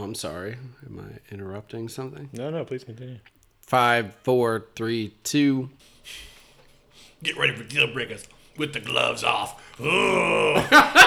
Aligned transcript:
Oh, 0.00 0.04
I'm 0.04 0.14
sorry. 0.14 0.56
Am 0.86 0.98
I 0.98 1.34
interrupting 1.34 1.90
something? 1.90 2.30
No, 2.32 2.48
no, 2.48 2.64
please 2.64 2.84
continue. 2.84 3.18
Five, 3.60 4.14
four, 4.22 4.68
three, 4.74 5.12
two. 5.24 5.68
Get 7.22 7.36
ready 7.36 7.54
for 7.54 7.64
deal 7.64 7.92
breakers 7.92 8.26
with 8.56 8.72
the 8.72 8.80
gloves 8.80 9.22
off. 9.22 9.62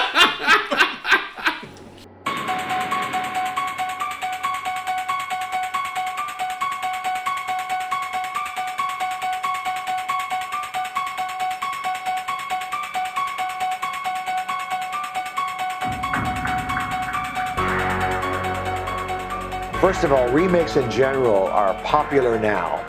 First 20.04 20.12
of 20.12 20.20
all, 20.20 20.28
remakes 20.34 20.76
in 20.76 20.90
general 20.90 21.46
are 21.46 21.72
popular 21.82 22.38
now 22.38 22.84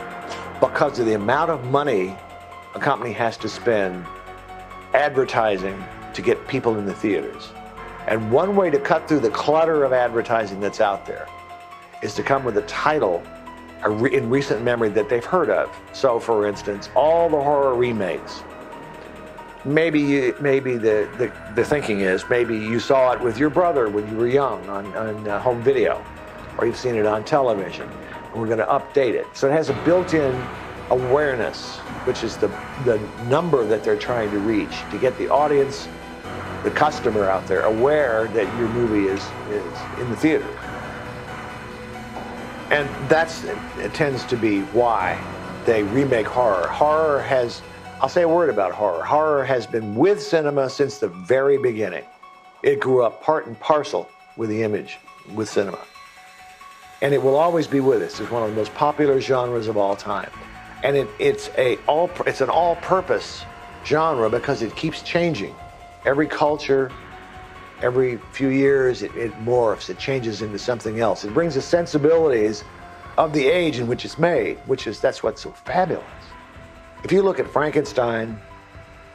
because 0.60 0.98
of 0.98 1.06
the 1.06 1.14
amount 1.14 1.50
of 1.50 1.64
money 1.64 2.14
a 2.74 2.78
company 2.78 3.10
has 3.14 3.38
to 3.38 3.48
spend 3.48 4.04
advertising 4.92 5.82
to 6.12 6.20
get 6.20 6.46
people 6.46 6.78
in 6.78 6.84
the 6.84 6.92
theaters. 6.92 7.52
And 8.06 8.30
one 8.30 8.54
way 8.54 8.68
to 8.68 8.78
cut 8.78 9.08
through 9.08 9.20
the 9.20 9.30
clutter 9.30 9.82
of 9.82 9.94
advertising 9.94 10.60
that's 10.60 10.82
out 10.82 11.06
there 11.06 11.26
is 12.02 12.14
to 12.16 12.22
come 12.22 12.44
with 12.44 12.58
a 12.58 12.66
title 12.66 13.22
in 13.86 14.28
recent 14.28 14.62
memory 14.62 14.90
that 14.90 15.08
they've 15.08 15.24
heard 15.24 15.48
of. 15.48 15.74
So, 15.94 16.20
for 16.20 16.46
instance, 16.46 16.90
all 16.94 17.30
the 17.30 17.40
horror 17.40 17.76
remakes. 17.76 18.42
Maybe 19.64 20.02
you, 20.02 20.36
maybe 20.38 20.76
the, 20.76 21.08
the, 21.16 21.32
the 21.54 21.64
thinking 21.64 22.00
is 22.00 22.28
maybe 22.28 22.58
you 22.58 22.78
saw 22.78 23.12
it 23.12 23.20
with 23.22 23.38
your 23.38 23.48
brother 23.48 23.88
when 23.88 24.06
you 24.10 24.18
were 24.18 24.28
young 24.28 24.68
on, 24.68 24.94
on 24.94 25.26
uh, 25.26 25.40
home 25.40 25.62
video 25.62 26.04
or 26.58 26.66
you've 26.66 26.76
seen 26.76 26.94
it 26.94 27.06
on 27.06 27.24
television. 27.24 27.88
And 28.32 28.40
we're 28.40 28.46
going 28.46 28.58
to 28.58 28.66
update 28.66 29.14
it. 29.14 29.26
So 29.34 29.48
it 29.48 29.52
has 29.52 29.68
a 29.68 29.74
built-in 29.84 30.34
awareness, 30.90 31.76
which 32.04 32.22
is 32.22 32.36
the, 32.36 32.48
the 32.84 32.98
number 33.28 33.64
that 33.64 33.82
they're 33.82 33.98
trying 33.98 34.30
to 34.30 34.38
reach 34.38 34.82
to 34.90 34.98
get 34.98 35.16
the 35.18 35.28
audience, 35.28 35.88
the 36.62 36.70
customer 36.70 37.24
out 37.24 37.46
there 37.46 37.62
aware 37.62 38.28
that 38.28 38.58
your 38.58 38.68
movie 38.68 39.08
is, 39.08 39.22
is 39.50 40.00
in 40.00 40.08
the 40.10 40.16
theater. 40.16 40.46
And 42.70 42.88
that's 43.08 43.44
it 43.44 43.94
tends 43.94 44.24
to 44.26 44.36
be 44.36 44.62
why 44.62 45.22
they 45.66 45.82
remake 45.84 46.26
horror. 46.26 46.66
Horror 46.66 47.22
has, 47.22 47.62
I'll 48.00 48.08
say 48.08 48.22
a 48.22 48.28
word 48.28 48.50
about 48.50 48.72
horror. 48.72 49.04
Horror 49.04 49.44
has 49.44 49.66
been 49.66 49.94
with 49.94 50.20
cinema 50.20 50.68
since 50.68 50.98
the 50.98 51.08
very 51.08 51.58
beginning. 51.58 52.04
It 52.62 52.80
grew 52.80 53.04
up 53.04 53.22
part 53.22 53.46
and 53.46 53.58
parcel 53.60 54.08
with 54.36 54.50
the 54.50 54.62
image, 54.62 54.98
with 55.34 55.48
cinema 55.48 55.78
and 57.02 57.12
it 57.12 57.22
will 57.22 57.36
always 57.36 57.66
be 57.66 57.80
with 57.80 58.02
us. 58.02 58.20
It's 58.20 58.30
one 58.30 58.42
of 58.42 58.50
the 58.50 58.56
most 58.56 58.74
popular 58.74 59.20
genres 59.20 59.68
of 59.68 59.76
all 59.76 59.96
time, 59.96 60.30
and 60.82 60.96
it, 60.96 61.08
it's 61.18 61.50
a 61.58 61.76
all 61.86 62.10
it's 62.26 62.40
an 62.40 62.48
all-purpose 62.48 63.44
genre 63.84 64.28
because 64.30 64.62
it 64.62 64.74
keeps 64.76 65.02
changing. 65.02 65.54
Every 66.04 66.26
culture, 66.26 66.90
every 67.82 68.18
few 68.32 68.48
years, 68.48 69.02
it, 69.02 69.14
it 69.16 69.32
morphs. 69.44 69.90
It 69.90 69.98
changes 69.98 70.42
into 70.42 70.58
something 70.58 71.00
else. 71.00 71.24
It 71.24 71.34
brings 71.34 71.54
the 71.54 71.62
sensibilities 71.62 72.64
of 73.18 73.32
the 73.32 73.46
age 73.46 73.78
in 73.78 73.86
which 73.86 74.04
it's 74.04 74.18
made, 74.18 74.58
which 74.66 74.86
is 74.86 75.00
that's 75.00 75.22
what's 75.22 75.42
so 75.42 75.50
fabulous. 75.50 76.04
If 77.04 77.12
you 77.12 77.22
look 77.22 77.38
at 77.38 77.48
Frankenstein 77.48 78.40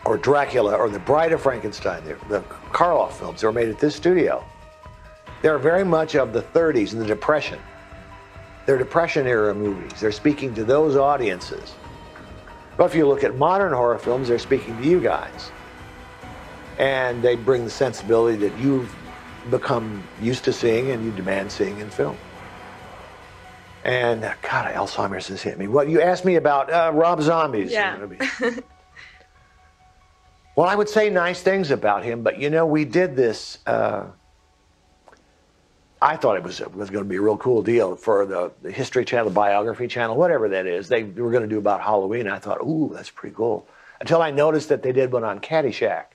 or 0.05 0.17
Dracula 0.17 0.75
or 0.75 0.89
The 0.89 0.99
Bride 0.99 1.31
of 1.31 1.41
Frankenstein, 1.41 2.03
the, 2.03 2.15
the 2.29 2.41
Karloff 2.71 3.13
films 3.13 3.41
that 3.41 3.47
were 3.47 3.53
made 3.53 3.69
at 3.69 3.79
this 3.79 3.95
studio, 3.95 4.43
they're 5.41 5.59
very 5.59 5.83
much 5.83 6.15
of 6.15 6.33
the 6.33 6.41
30s 6.41 6.93
and 6.93 7.01
the 7.01 7.05
Depression. 7.05 7.59
They're 8.65 8.77
Depression 8.77 9.27
era 9.27 9.53
movies. 9.53 9.99
They're 9.99 10.11
speaking 10.11 10.53
to 10.55 10.63
those 10.63 10.95
audiences. 10.95 11.73
But 12.77 12.85
if 12.85 12.95
you 12.95 13.07
look 13.07 13.23
at 13.23 13.37
modern 13.37 13.73
horror 13.73 13.97
films, 13.97 14.27
they're 14.27 14.39
speaking 14.39 14.77
to 14.77 14.87
you 14.87 14.99
guys. 14.99 15.51
And 16.77 17.21
they 17.21 17.35
bring 17.35 17.63
the 17.63 17.69
sensibility 17.69 18.37
that 18.37 18.57
you've 18.59 18.95
become 19.49 20.03
used 20.21 20.43
to 20.45 20.53
seeing 20.53 20.91
and 20.91 21.03
you 21.03 21.11
demand 21.11 21.51
seeing 21.51 21.79
in 21.79 21.89
film. 21.89 22.17
And 23.83 24.21
God, 24.21 24.73
Alzheimer's 24.73 25.27
has 25.29 25.41
hit 25.41 25.57
me. 25.57 25.67
What 25.67 25.89
you 25.89 26.01
asked 26.01 26.23
me 26.23 26.35
about 26.35 26.71
uh, 26.71 26.91
Rob 26.93 27.21
Zombie's 27.21 27.71
Yeah. 27.71 28.05
well, 30.55 30.67
I 30.67 30.75
would 30.75 30.89
say 30.89 31.09
nice 31.09 31.41
things 31.41 31.71
about 31.71 32.03
him, 32.03 32.21
but 32.21 32.39
you 32.39 32.51
know, 32.51 32.65
we 32.65 32.85
did 32.85 33.15
this. 33.15 33.57
Uh, 33.65 34.05
I 36.01 36.15
thought 36.15 36.35
it 36.35 36.43
was 36.43 36.59
was 36.73 36.89
going 36.89 37.03
to 37.03 37.09
be 37.09 37.17
a 37.17 37.21
real 37.21 37.37
cool 37.37 37.61
deal 37.61 37.95
for 37.95 38.25
the, 38.25 38.51
the 38.63 38.71
History 38.71 39.05
Channel, 39.05 39.29
the 39.29 39.35
Biography 39.35 39.87
Channel, 39.87 40.15
whatever 40.15 40.49
that 40.49 40.65
is. 40.65 40.89
They 40.89 41.03
were 41.03 41.29
going 41.29 41.43
to 41.43 41.49
do 41.49 41.59
about 41.59 41.81
Halloween. 41.81 42.27
I 42.27 42.39
thought, 42.39 42.61
ooh, 42.61 42.89
that's 42.93 43.11
pretty 43.11 43.35
cool. 43.35 43.67
Until 43.99 44.21
I 44.21 44.31
noticed 44.31 44.69
that 44.69 44.81
they 44.81 44.91
did 44.91 45.11
one 45.11 45.23
on 45.23 45.39
Caddyshack, 45.39 46.05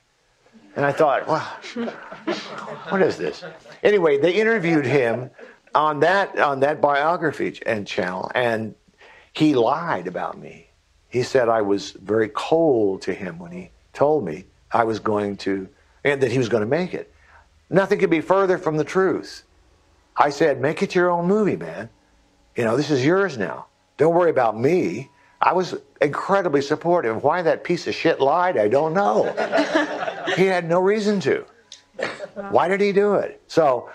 and 0.75 0.85
I 0.85 0.91
thought, 0.91 1.25
wow, 1.25 1.47
what 2.89 3.01
is 3.01 3.17
this? 3.17 3.45
Anyway, 3.81 4.17
they 4.17 4.33
interviewed 4.33 4.85
him 4.85 5.29
on 5.73 6.01
that 6.01 6.37
on 6.37 6.59
that 6.59 6.81
biography 6.81 7.57
and 7.65 7.87
channel, 7.87 8.29
and 8.35 8.75
he 9.31 9.55
lied 9.55 10.07
about 10.07 10.37
me. 10.37 10.67
He 11.07 11.23
said 11.23 11.47
I 11.47 11.61
was 11.61 11.91
very 11.91 12.29
cold 12.29 13.03
to 13.03 13.13
him 13.13 13.39
when 13.39 13.51
he 13.51 13.69
told 13.93 14.25
me 14.25 14.45
I 14.71 14.83
was 14.83 14.99
going 14.99 15.37
to, 15.37 15.69
and 16.03 16.21
that 16.21 16.31
he 16.31 16.37
was 16.37 16.49
going 16.49 16.61
to 16.61 16.67
make 16.67 16.93
it. 16.93 17.13
Nothing 17.69 17.99
could 17.99 18.09
be 18.09 18.21
further 18.21 18.57
from 18.57 18.75
the 18.75 18.83
truth. 18.83 19.43
I 20.17 20.29
said, 20.29 20.59
make 20.59 20.81
it 20.81 20.95
your 20.95 21.09
own 21.09 21.27
movie, 21.27 21.55
man. 21.55 21.89
You 22.55 22.63
know, 22.63 22.75
this 22.75 22.89
is 22.89 23.05
yours 23.05 23.37
now. 23.37 23.67
Don't 23.97 24.15
worry 24.15 24.31
about 24.31 24.59
me. 24.59 25.09
I 25.39 25.53
was 25.53 25.75
incredibly 26.01 26.61
supportive. 26.61 27.23
Why 27.23 27.43
that 27.43 27.63
piece 27.63 27.87
of 27.87 27.93
shit 27.93 28.19
lied, 28.19 28.57
I 28.57 28.67
don't 28.67 28.93
know. 28.93 29.25
he 30.35 30.45
had 30.45 30.67
no 30.67 30.79
reason 30.79 31.19
to. 31.21 31.45
Why 32.49 32.67
did 32.67 32.81
he 32.81 32.91
do 32.91 33.15
it? 33.15 33.41
So, 33.47 33.89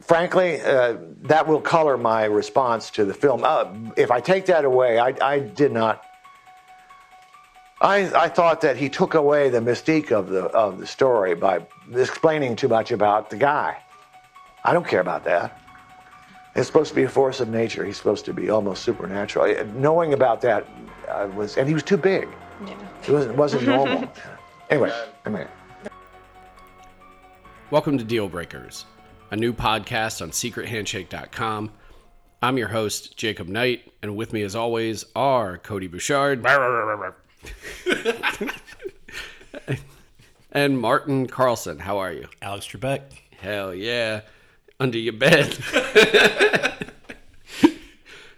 frankly, 0.00 0.60
uh, 0.60 0.96
that 1.22 1.46
will 1.46 1.60
color 1.60 1.96
my 1.96 2.24
response 2.24 2.90
to 2.90 3.04
the 3.04 3.14
film. 3.14 3.42
Uh, 3.44 3.72
if 3.96 4.10
I 4.10 4.20
take 4.20 4.46
that 4.46 4.64
away, 4.64 4.98
I, 4.98 5.14
I 5.20 5.38
did 5.40 5.72
not. 5.72 6.02
I, 7.80 8.10
I 8.14 8.28
thought 8.28 8.60
that 8.60 8.76
he 8.76 8.88
took 8.88 9.14
away 9.14 9.50
the 9.50 9.58
mystique 9.58 10.12
of 10.12 10.28
the 10.28 10.44
of 10.44 10.78
the 10.78 10.86
story 10.86 11.34
by 11.34 11.66
explaining 11.92 12.56
too 12.56 12.68
much 12.68 12.92
about 12.92 13.30
the 13.30 13.36
guy. 13.36 13.78
I 14.64 14.72
don't 14.72 14.86
care 14.86 15.00
about 15.00 15.24
that. 15.24 15.60
It's 16.56 16.68
supposed 16.68 16.90
to 16.90 16.94
be 16.94 17.02
a 17.02 17.08
force 17.08 17.40
of 17.40 17.48
nature. 17.48 17.84
He's 17.84 17.96
supposed 17.96 18.24
to 18.26 18.32
be 18.32 18.48
almost 18.48 18.84
supernatural. 18.84 19.52
Knowing 19.74 20.14
about 20.14 20.40
that 20.42 20.64
uh, 21.08 21.28
was, 21.34 21.56
and 21.56 21.66
he 21.66 21.74
was 21.74 21.82
too 21.82 21.96
big. 21.96 22.28
Yeah. 22.64 22.74
It 23.02 23.10
wasn't, 23.10 23.36
wasn't 23.36 23.66
normal. 23.66 24.08
anyway, 24.70 24.92
anyway. 25.26 25.48
Welcome 27.72 27.98
to 27.98 28.04
Deal 28.04 28.28
Breakers, 28.28 28.84
a 29.32 29.36
new 29.36 29.52
podcast 29.52 30.22
on 30.22 30.30
secrethandshake.com. 30.30 31.72
I'm 32.40 32.56
your 32.56 32.68
host, 32.68 33.16
Jacob 33.16 33.48
Knight, 33.48 33.92
and 34.00 34.14
with 34.14 34.32
me, 34.32 34.42
as 34.42 34.54
always, 34.54 35.06
are 35.16 35.58
Cody 35.58 35.88
Bouchard 35.88 36.46
and 40.52 40.78
Martin 40.78 41.26
Carlson. 41.26 41.80
How 41.80 41.98
are 41.98 42.12
you? 42.12 42.28
Alex 42.40 42.68
Trebek. 42.68 43.00
Hell 43.40 43.74
yeah. 43.74 44.20
Under 44.84 44.98
your 44.98 45.14
bed. 45.14 45.56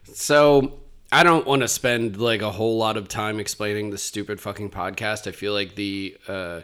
so, 0.04 0.74
I 1.10 1.24
don't 1.24 1.44
want 1.44 1.62
to 1.62 1.66
spend 1.68 2.18
like 2.18 2.40
a 2.40 2.52
whole 2.52 2.78
lot 2.78 2.96
of 2.96 3.08
time 3.08 3.40
explaining 3.40 3.90
the 3.90 3.98
stupid 3.98 4.40
fucking 4.40 4.70
podcast. 4.70 5.26
I 5.26 5.32
feel 5.32 5.52
like 5.52 5.74
the 5.74 6.16
uh, 6.28 6.60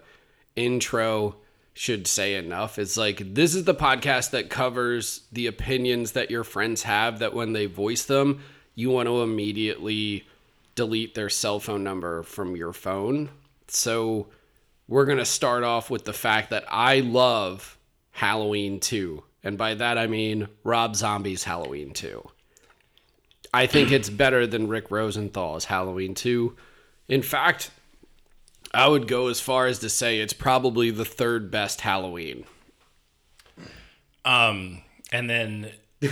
intro 0.54 1.34
should 1.75 2.06
say 2.06 2.37
enough. 2.37 2.78
It's 2.78 2.97
like, 2.97 3.34
this 3.34 3.56
is 3.56 3.65
the 3.65 3.75
podcast 3.75 4.31
that 4.31 4.50
covers 4.50 5.22
the 5.32 5.48
opinions 5.48 6.12
that 6.12 6.31
your 6.31 6.44
friends 6.44 6.85
have 6.85 7.19
that 7.19 7.35
when 7.35 7.52
they 7.52 7.67
voice 7.67 8.05
them, 8.05 8.40
you 8.76 8.90
want 8.90 9.08
to 9.08 9.20
immediately 9.20 10.28
delete 10.76 11.17
their 11.17 11.28
cell 11.28 11.58
phone 11.58 11.82
number 11.82 12.23
from 12.23 12.55
your 12.55 12.73
phone. 12.73 13.31
So, 13.67 14.28
we're 14.87 15.06
going 15.06 15.19
to 15.19 15.25
start 15.25 15.64
off 15.64 15.90
with 15.90 16.05
the 16.05 16.12
fact 16.12 16.50
that 16.50 16.67
I 16.69 17.00
love 17.00 17.76
Halloween 18.12 18.78
2. 18.78 19.25
And 19.44 19.59
by 19.59 19.75
that 19.75 19.99
I 19.99 20.06
mean 20.06 20.49
Rob 20.65 20.97
Zombie's 20.97 21.44
Halloween 21.44 21.93
2. 21.93 22.29
I 23.55 23.67
think 23.67 23.93
it's 23.93 24.09
better 24.09 24.47
than 24.47 24.69
Rick 24.69 24.91
Rosenthal's 24.91 25.67
Halloween 25.67 26.15
2. 26.15 26.56
In 27.09 27.23
fact, 27.23 27.71
I 28.73 28.89
would 28.89 29.06
go 29.06 29.29
as 29.29 29.41
far 29.41 29.67
as 29.67 29.81
to 29.81 29.91
say 29.91 30.19
it's 30.19 30.33
probably 30.33 30.91
the 30.91 31.05
third 31.05 31.50
best 31.50 31.83
Halloween. 31.83 32.44
Um, 34.25 34.83
and 35.11 35.29
then 35.29 35.71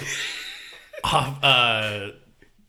off, 1.04 1.38
uh, 1.42 2.08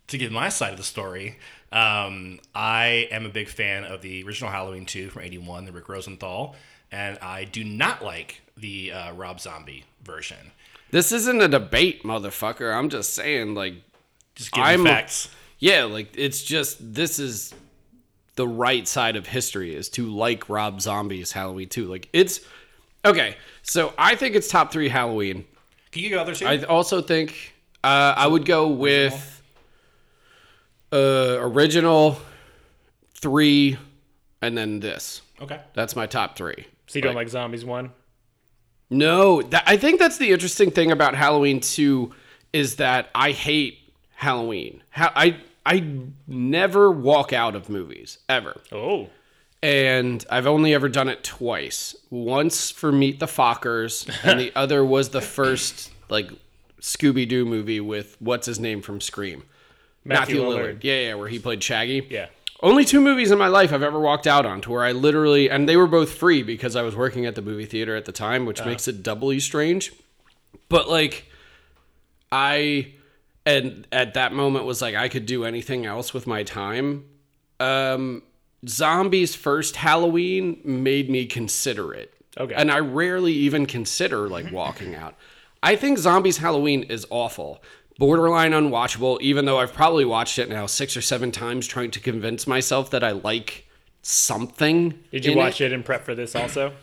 to 0.07 0.17
give 0.17 0.31
my 0.31 0.47
side 0.49 0.71
of 0.71 0.77
the 0.77 0.83
story, 0.83 1.37
um, 1.73 2.39
I 2.55 3.07
am 3.11 3.25
a 3.25 3.29
big 3.29 3.49
fan 3.49 3.83
of 3.83 4.01
the 4.01 4.23
original 4.23 4.51
Halloween 4.51 4.85
2 4.85 5.09
from 5.09 5.23
81, 5.23 5.65
the 5.65 5.71
Rick 5.71 5.89
Rosenthal, 5.89 6.55
and 6.91 7.17
I 7.19 7.43
do 7.43 7.63
not 7.63 8.03
like 8.03 8.41
the 8.55 8.91
uh, 8.91 9.13
Rob 9.13 9.39
Zombie 9.41 9.83
version. 10.03 10.51
This 10.91 11.11
isn't 11.11 11.41
a 11.41 11.47
debate, 11.47 12.03
motherfucker. 12.03 12.73
I'm 12.75 12.89
just 12.89 13.13
saying, 13.13 13.55
like, 13.55 13.75
Just 14.35 14.51
giving 14.51 14.65
I'm- 14.67 14.83
facts. 14.83 15.29
yeah, 15.59 15.83
like 15.85 16.09
it's 16.17 16.43
just 16.43 16.93
this 16.93 17.19
is 17.19 17.53
the 18.35 18.47
right 18.47 18.87
side 18.87 19.15
of 19.15 19.27
history 19.27 19.75
is 19.75 19.89
to 19.89 20.07
like 20.09 20.49
Rob 20.49 20.81
Zombie's 20.81 21.31
Halloween 21.31 21.69
2. 21.69 21.85
Like 21.87 22.09
it's 22.13 22.41
okay. 23.05 23.35
So 23.63 23.93
I 23.97 24.15
think 24.15 24.35
it's 24.35 24.47
top 24.47 24.71
three 24.71 24.89
Halloween. 24.89 25.45
Can 25.91 26.03
you 26.03 26.09
give 26.09 26.19
others? 26.19 26.41
I 26.41 26.59
also 26.63 27.01
think 27.01 27.53
uh, 27.83 28.13
I 28.17 28.25
would 28.27 28.45
go 28.45 28.67
with 28.69 29.41
uh, 30.93 31.37
original 31.39 32.17
three, 33.15 33.77
and 34.41 34.57
then 34.57 34.79
this. 34.79 35.21
okay. 35.41 35.59
That's 35.73 35.95
my 35.95 36.05
top 36.05 36.35
three. 36.35 36.65
So 36.87 36.97
you 36.99 37.03
don't 37.03 37.15
like 37.15 37.29
zombies 37.29 37.63
one? 37.65 37.91
No, 38.91 39.41
that, 39.41 39.63
I 39.65 39.77
think 39.77 39.99
that's 39.99 40.17
the 40.17 40.31
interesting 40.31 40.69
thing 40.69 40.91
about 40.91 41.15
Halloween 41.15 41.59
2 41.61 42.13
is 42.53 42.75
that 42.75 43.09
I 43.15 43.31
hate 43.31 43.79
Halloween. 44.15 44.83
Ha- 44.91 45.13
I 45.15 45.37
I 45.65 45.85
never 46.27 46.91
walk 46.91 47.33
out 47.33 47.55
of 47.55 47.69
movies 47.69 48.17
ever. 48.27 48.59
Oh, 48.71 49.09
And 49.63 50.25
I've 50.29 50.47
only 50.47 50.73
ever 50.73 50.89
done 50.89 51.07
it 51.07 51.23
twice. 51.23 51.95
Once 52.09 52.69
for 52.71 52.91
Meet 52.91 53.19
the 53.19 53.27
Fockers, 53.27 54.09
and 54.23 54.39
the 54.39 54.51
other 54.55 54.83
was 54.83 55.09
the 55.09 55.21
first 55.21 55.91
like 56.09 56.29
Scooby 56.81 57.27
Doo 57.29 57.45
movie 57.45 57.79
with 57.79 58.17
what's 58.19 58.45
his 58.47 58.59
name 58.59 58.81
from 58.81 58.99
Scream, 58.99 59.43
Matthew 60.03 60.41
Lillard. 60.41 60.83
Yeah, 60.83 60.99
yeah, 60.99 61.13
where 61.13 61.27
he 61.29 61.39
played 61.39 61.63
Shaggy. 61.63 62.07
yeah. 62.09 62.27
Only 62.63 62.85
two 62.85 63.01
movies 63.01 63.31
in 63.31 63.39
my 63.39 63.47
life 63.47 63.73
I've 63.73 63.81
ever 63.81 63.99
walked 63.99 64.27
out 64.27 64.45
on 64.45 64.61
to 64.61 64.71
where 64.71 64.83
I 64.83 64.91
literally, 64.91 65.49
and 65.49 65.67
they 65.67 65.75
were 65.75 65.87
both 65.87 66.13
free 66.13 66.43
because 66.43 66.75
I 66.75 66.83
was 66.83 66.95
working 66.95 67.25
at 67.25 67.33
the 67.33 67.41
movie 67.41 67.65
theater 67.65 67.95
at 67.95 68.05
the 68.05 68.11
time, 68.11 68.45
which 68.45 68.63
makes 68.63 68.87
it 68.87 69.01
doubly 69.01 69.39
strange. 69.39 69.91
But 70.69 70.87
like, 70.87 71.25
I, 72.31 72.93
and 73.45 73.87
at 73.91 74.13
that 74.13 74.33
moment 74.33 74.65
was 74.65 74.81
like, 74.81 74.93
I 74.93 75.09
could 75.09 75.25
do 75.25 75.43
anything 75.43 75.87
else 75.87 76.13
with 76.13 76.27
my 76.27 76.43
time. 76.43 77.05
Um, 77.59 78.21
Zombies' 78.67 79.33
first 79.33 79.75
Halloween 79.77 80.61
made 80.63 81.09
me 81.09 81.25
consider 81.25 81.93
it. 81.93 82.13
Okay. 82.37 82.53
And 82.53 82.71
I 82.71 82.79
rarely 82.79 83.33
even 83.33 83.65
consider 83.65 84.29
like 84.29 84.51
walking 84.51 84.95
out. 84.95 85.15
I 85.63 85.75
think 85.75 85.97
Zombies 85.97 86.37
Halloween 86.37 86.83
is 86.83 87.05
awful. 87.09 87.61
Borderline 88.01 88.53
unwatchable, 88.53 89.21
even 89.21 89.45
though 89.45 89.59
I've 89.59 89.73
probably 89.73 90.05
watched 90.05 90.39
it 90.39 90.49
now 90.49 90.65
six 90.65 90.97
or 90.97 91.03
seven 91.03 91.31
times 91.31 91.67
trying 91.67 91.91
to 91.91 91.99
convince 91.99 92.47
myself 92.47 92.89
that 92.89 93.03
I 93.03 93.11
like 93.11 93.67
something. 94.01 94.99
Did 95.11 95.23
you 95.23 95.35
watch 95.35 95.61
it. 95.61 95.71
in 95.71 95.83
prep 95.83 96.03
for 96.03 96.15
this 96.15 96.35
also? 96.35 96.73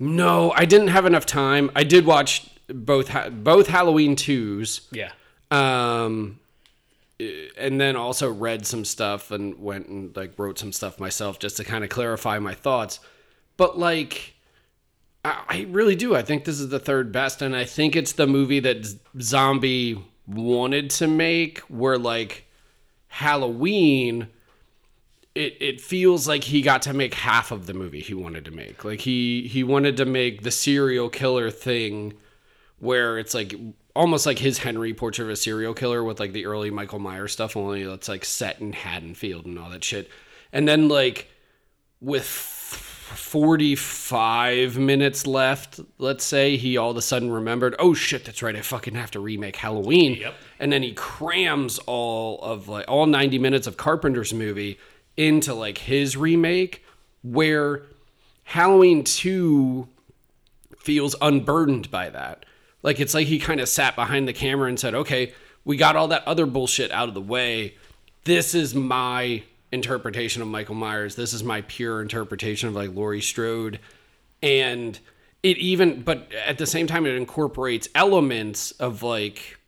No, 0.00 0.50
I 0.50 0.64
didn't 0.64 0.88
have 0.88 1.06
enough 1.06 1.26
time. 1.26 1.70
I 1.76 1.84
did 1.84 2.06
watch 2.06 2.50
both 2.66 3.06
ha- 3.06 3.28
both 3.28 3.68
Halloween 3.68 4.16
twos. 4.16 4.80
Yeah. 4.90 5.12
Um, 5.52 6.40
and 7.20 7.80
then 7.80 7.94
also 7.94 8.28
read 8.32 8.66
some 8.66 8.84
stuff 8.84 9.30
and 9.30 9.62
went 9.62 9.86
and 9.86 10.16
like 10.16 10.36
wrote 10.36 10.58
some 10.58 10.72
stuff 10.72 10.98
myself 10.98 11.38
just 11.38 11.56
to 11.58 11.62
kind 11.62 11.84
of 11.84 11.90
clarify 11.90 12.40
my 12.40 12.54
thoughts. 12.54 12.98
But 13.56 13.78
like, 13.78 14.34
I, 15.24 15.40
I 15.48 15.66
really 15.70 15.94
do. 15.94 16.16
I 16.16 16.22
think 16.22 16.44
this 16.44 16.58
is 16.58 16.70
the 16.70 16.80
third 16.80 17.12
best, 17.12 17.42
and 17.42 17.54
I 17.54 17.64
think 17.64 17.94
it's 17.94 18.14
the 18.14 18.26
movie 18.26 18.58
that 18.58 18.92
Zombie 19.20 20.02
wanted 20.26 20.90
to 20.90 21.06
make. 21.06 21.58
Where 21.60 21.98
like 21.98 22.46
Halloween, 23.08 24.28
it 25.34 25.56
it 25.60 25.80
feels 25.80 26.28
like 26.28 26.44
he 26.44 26.62
got 26.62 26.82
to 26.82 26.94
make 26.94 27.14
half 27.14 27.50
of 27.50 27.66
the 27.66 27.74
movie 27.74 28.00
he 28.00 28.14
wanted 28.14 28.44
to 28.46 28.50
make. 28.50 28.84
Like 28.84 29.00
he 29.00 29.48
he 29.48 29.62
wanted 29.62 29.96
to 29.98 30.04
make 30.04 30.42
the 30.42 30.50
serial 30.50 31.08
killer 31.08 31.50
thing 31.50 32.14
where 32.78 33.18
it's 33.18 33.34
like 33.34 33.54
almost 33.94 34.26
like 34.26 34.38
his 34.38 34.58
Henry 34.58 34.92
Portrait 34.92 35.24
of 35.24 35.30
a 35.30 35.36
Serial 35.36 35.74
Killer 35.74 36.02
with 36.02 36.20
like 36.20 36.32
the 36.32 36.46
early 36.46 36.70
Michael 36.70 36.98
Myers 36.98 37.32
stuff, 37.32 37.56
only 37.56 37.84
that's 37.84 38.08
like 38.08 38.24
set 38.24 38.60
in 38.60 38.72
Haddonfield 38.72 39.46
and 39.46 39.58
all 39.58 39.70
that 39.70 39.84
shit. 39.84 40.10
And 40.52 40.68
then 40.68 40.88
like 40.88 41.30
with 42.00 42.26
45 43.14 44.78
minutes 44.78 45.26
left, 45.26 45.80
let's 45.98 46.24
say, 46.24 46.56
he 46.56 46.76
all 46.76 46.90
of 46.90 46.96
a 46.96 47.02
sudden 47.02 47.30
remembered, 47.30 47.74
oh 47.78 47.94
shit, 47.94 48.24
that's 48.24 48.42
right, 48.42 48.56
I 48.56 48.60
fucking 48.60 48.94
have 48.94 49.10
to 49.12 49.20
remake 49.20 49.56
Halloween. 49.56 50.14
Yep. 50.14 50.34
And 50.58 50.72
then 50.72 50.82
he 50.82 50.92
crams 50.92 51.78
all 51.80 52.40
of 52.42 52.68
like 52.68 52.84
all 52.88 53.06
90 53.06 53.38
minutes 53.38 53.66
of 53.66 53.76
Carpenter's 53.76 54.34
movie 54.34 54.78
into 55.16 55.54
like 55.54 55.78
his 55.78 56.16
remake 56.16 56.84
where 57.22 57.82
Halloween 58.44 59.04
2 59.04 59.88
feels 60.78 61.16
unburdened 61.20 61.90
by 61.90 62.10
that. 62.10 62.44
Like 62.82 63.00
it's 63.00 63.14
like 63.14 63.26
he 63.26 63.38
kind 63.38 63.60
of 63.60 63.68
sat 63.68 63.96
behind 63.96 64.28
the 64.28 64.34
camera 64.34 64.68
and 64.68 64.78
said, 64.78 64.94
"Okay, 64.94 65.32
we 65.64 65.78
got 65.78 65.96
all 65.96 66.08
that 66.08 66.26
other 66.28 66.44
bullshit 66.44 66.90
out 66.90 67.08
of 67.08 67.14
the 67.14 67.20
way. 67.20 67.76
This 68.24 68.54
is 68.54 68.74
my 68.74 69.42
interpretation 69.74 70.40
of 70.40 70.48
Michael 70.48 70.74
Myers. 70.76 71.16
This 71.16 71.32
is 71.34 71.44
my 71.44 71.60
pure 71.62 72.00
interpretation 72.00 72.68
of 72.68 72.74
like 72.74 72.94
Laurie 72.94 73.20
Strode." 73.20 73.80
And 74.42 74.98
it 75.42 75.58
even 75.58 76.02
but 76.02 76.32
at 76.46 76.56
the 76.58 76.66
same 76.66 76.86
time 76.86 77.04
it 77.04 77.14
incorporates 77.14 77.88
elements 77.94 78.70
of 78.72 79.02
like 79.02 79.58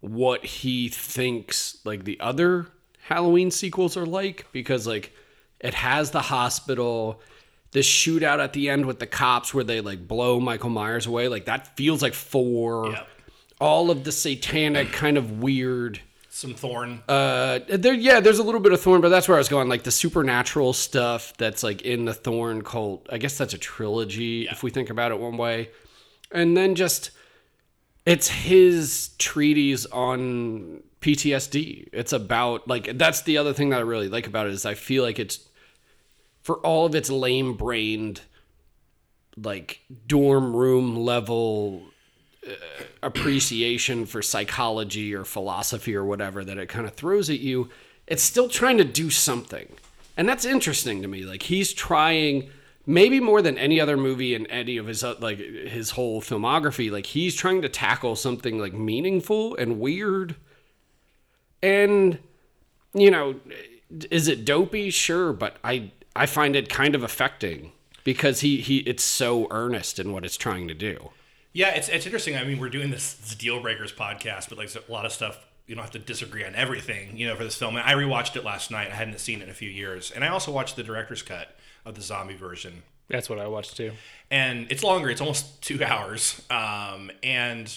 what 0.00 0.44
he 0.44 0.88
thinks 0.88 1.78
like 1.84 2.04
the 2.04 2.20
other 2.20 2.66
Halloween 3.04 3.50
sequels 3.50 3.96
are 3.96 4.06
like 4.06 4.46
because 4.52 4.86
like 4.86 5.12
it 5.58 5.74
has 5.74 6.10
the 6.10 6.20
hospital 6.20 7.20
the 7.72 7.80
shootout 7.80 8.40
at 8.42 8.52
the 8.52 8.68
end 8.68 8.86
with 8.86 8.98
the 8.98 9.06
cops 9.06 9.52
where 9.54 9.64
they 9.64 9.80
like 9.80 10.06
blow 10.06 10.38
Michael 10.40 10.70
Myers 10.70 11.06
away 11.06 11.28
like 11.28 11.46
that 11.46 11.76
feels 11.76 12.02
like 12.02 12.14
four 12.14 12.90
Yep. 12.90 13.08
all 13.60 13.90
of 13.90 14.04
the 14.04 14.12
satanic 14.12 14.92
kind 14.92 15.16
of 15.18 15.40
weird 15.42 16.00
Some 16.40 16.54
thorn. 16.54 17.02
uh 17.06 17.58
there 17.68 17.92
yeah 17.92 18.20
there's 18.20 18.38
a 18.38 18.42
little 18.42 18.62
bit 18.62 18.72
of 18.72 18.80
thorn 18.80 19.02
but 19.02 19.10
that's 19.10 19.28
where 19.28 19.36
I 19.36 19.40
was 19.40 19.50
going 19.50 19.68
like 19.68 19.82
the 19.82 19.90
supernatural 19.90 20.72
stuff 20.72 21.34
that's 21.36 21.62
like 21.62 21.82
in 21.82 22.06
the 22.06 22.14
thorn 22.14 22.62
cult 22.62 23.06
I 23.12 23.18
guess 23.18 23.36
that's 23.36 23.52
a 23.52 23.58
trilogy 23.58 24.48
if 24.48 24.62
we 24.62 24.70
think 24.70 24.88
about 24.88 25.12
it 25.12 25.20
one 25.20 25.36
way 25.36 25.68
and 26.32 26.56
then 26.56 26.76
just 26.76 27.10
it's 28.06 28.28
his 28.28 29.10
treatise 29.18 29.84
on 29.84 30.82
PTSD. 31.02 31.88
It's 31.92 32.14
about 32.14 32.66
like 32.66 32.96
that's 32.96 33.20
the 33.22 33.36
other 33.38 33.52
thing 33.52 33.70
that 33.70 33.78
I 33.78 33.82
really 33.82 34.08
like 34.08 34.26
about 34.26 34.46
it 34.46 34.54
is 34.54 34.64
I 34.64 34.74
feel 34.74 35.02
like 35.02 35.18
it's 35.18 35.46
for 36.42 36.56
all 36.58 36.86
of 36.86 36.94
its 36.94 37.10
lame 37.10 37.54
brained 37.54 38.22
like 39.36 39.80
dorm 40.06 40.56
room 40.56 40.96
level 40.96 41.89
appreciation 43.02 44.06
for 44.06 44.22
psychology 44.22 45.14
or 45.14 45.24
philosophy 45.24 45.94
or 45.94 46.04
whatever 46.04 46.44
that 46.44 46.58
it 46.58 46.68
kind 46.68 46.86
of 46.86 46.94
throws 46.94 47.30
at 47.30 47.40
you, 47.40 47.68
it's 48.06 48.22
still 48.22 48.48
trying 48.48 48.78
to 48.78 48.84
do 48.84 49.10
something. 49.10 49.74
And 50.16 50.28
that's 50.28 50.44
interesting 50.44 51.02
to 51.02 51.08
me. 51.08 51.22
Like 51.22 51.42
he's 51.44 51.72
trying 51.72 52.50
maybe 52.86 53.20
more 53.20 53.42
than 53.42 53.56
any 53.58 53.80
other 53.80 53.96
movie 53.96 54.34
in 54.34 54.46
any 54.46 54.76
of 54.76 54.86
his 54.86 55.04
uh, 55.04 55.14
like 55.20 55.38
his 55.38 55.90
whole 55.90 56.20
filmography, 56.20 56.90
like 56.90 57.06
he's 57.06 57.34
trying 57.34 57.62
to 57.62 57.68
tackle 57.68 58.16
something 58.16 58.58
like 58.58 58.72
meaningful 58.72 59.54
and 59.56 59.78
weird. 59.78 60.34
And 61.62 62.18
you 62.92 63.10
know, 63.10 63.36
is 64.10 64.28
it 64.28 64.44
dopey? 64.44 64.90
Sure, 64.90 65.32
but 65.32 65.56
I 65.62 65.92
I 66.16 66.26
find 66.26 66.56
it 66.56 66.68
kind 66.68 66.94
of 66.94 67.02
affecting 67.02 67.72
because 68.02 68.40
he 68.40 68.60
he 68.60 68.78
it's 68.78 69.04
so 69.04 69.46
earnest 69.50 69.98
in 69.98 70.12
what 70.12 70.24
it's 70.24 70.36
trying 70.36 70.68
to 70.68 70.74
do. 70.74 71.10
Yeah, 71.52 71.70
it's 71.70 71.88
it's 71.88 72.06
interesting. 72.06 72.36
I 72.36 72.44
mean, 72.44 72.58
we're 72.58 72.68
doing 72.70 72.90
this, 72.90 73.14
this 73.14 73.34
deal 73.34 73.60
breakers 73.60 73.92
podcast, 73.92 74.48
but 74.48 74.58
like 74.58 74.70
a 74.74 74.92
lot 74.92 75.04
of 75.06 75.12
stuff, 75.12 75.44
you 75.66 75.74
don't 75.74 75.82
have 75.82 75.92
to 75.92 75.98
disagree 75.98 76.44
on 76.44 76.54
everything, 76.54 77.16
you 77.16 77.26
know, 77.26 77.34
for 77.36 77.44
this 77.44 77.56
film. 77.56 77.76
And 77.76 77.84
I 77.86 77.94
rewatched 77.94 78.36
it 78.36 78.44
last 78.44 78.70
night. 78.70 78.90
I 78.90 78.94
hadn't 78.94 79.18
seen 79.18 79.40
it 79.40 79.44
in 79.44 79.50
a 79.50 79.54
few 79.54 79.68
years, 79.70 80.10
and 80.10 80.24
I 80.24 80.28
also 80.28 80.52
watched 80.52 80.76
the 80.76 80.82
director's 80.82 81.22
cut 81.22 81.56
of 81.84 81.94
the 81.94 82.02
zombie 82.02 82.36
version. 82.36 82.82
That's 83.08 83.28
what 83.28 83.40
I 83.40 83.48
watched 83.48 83.76
too. 83.76 83.92
and 84.30 84.70
it's 84.70 84.84
longer. 84.84 85.10
It's 85.10 85.20
almost 85.20 85.60
two 85.68 85.82
hours. 85.82 86.40
Um, 86.50 87.10
and 87.24 87.76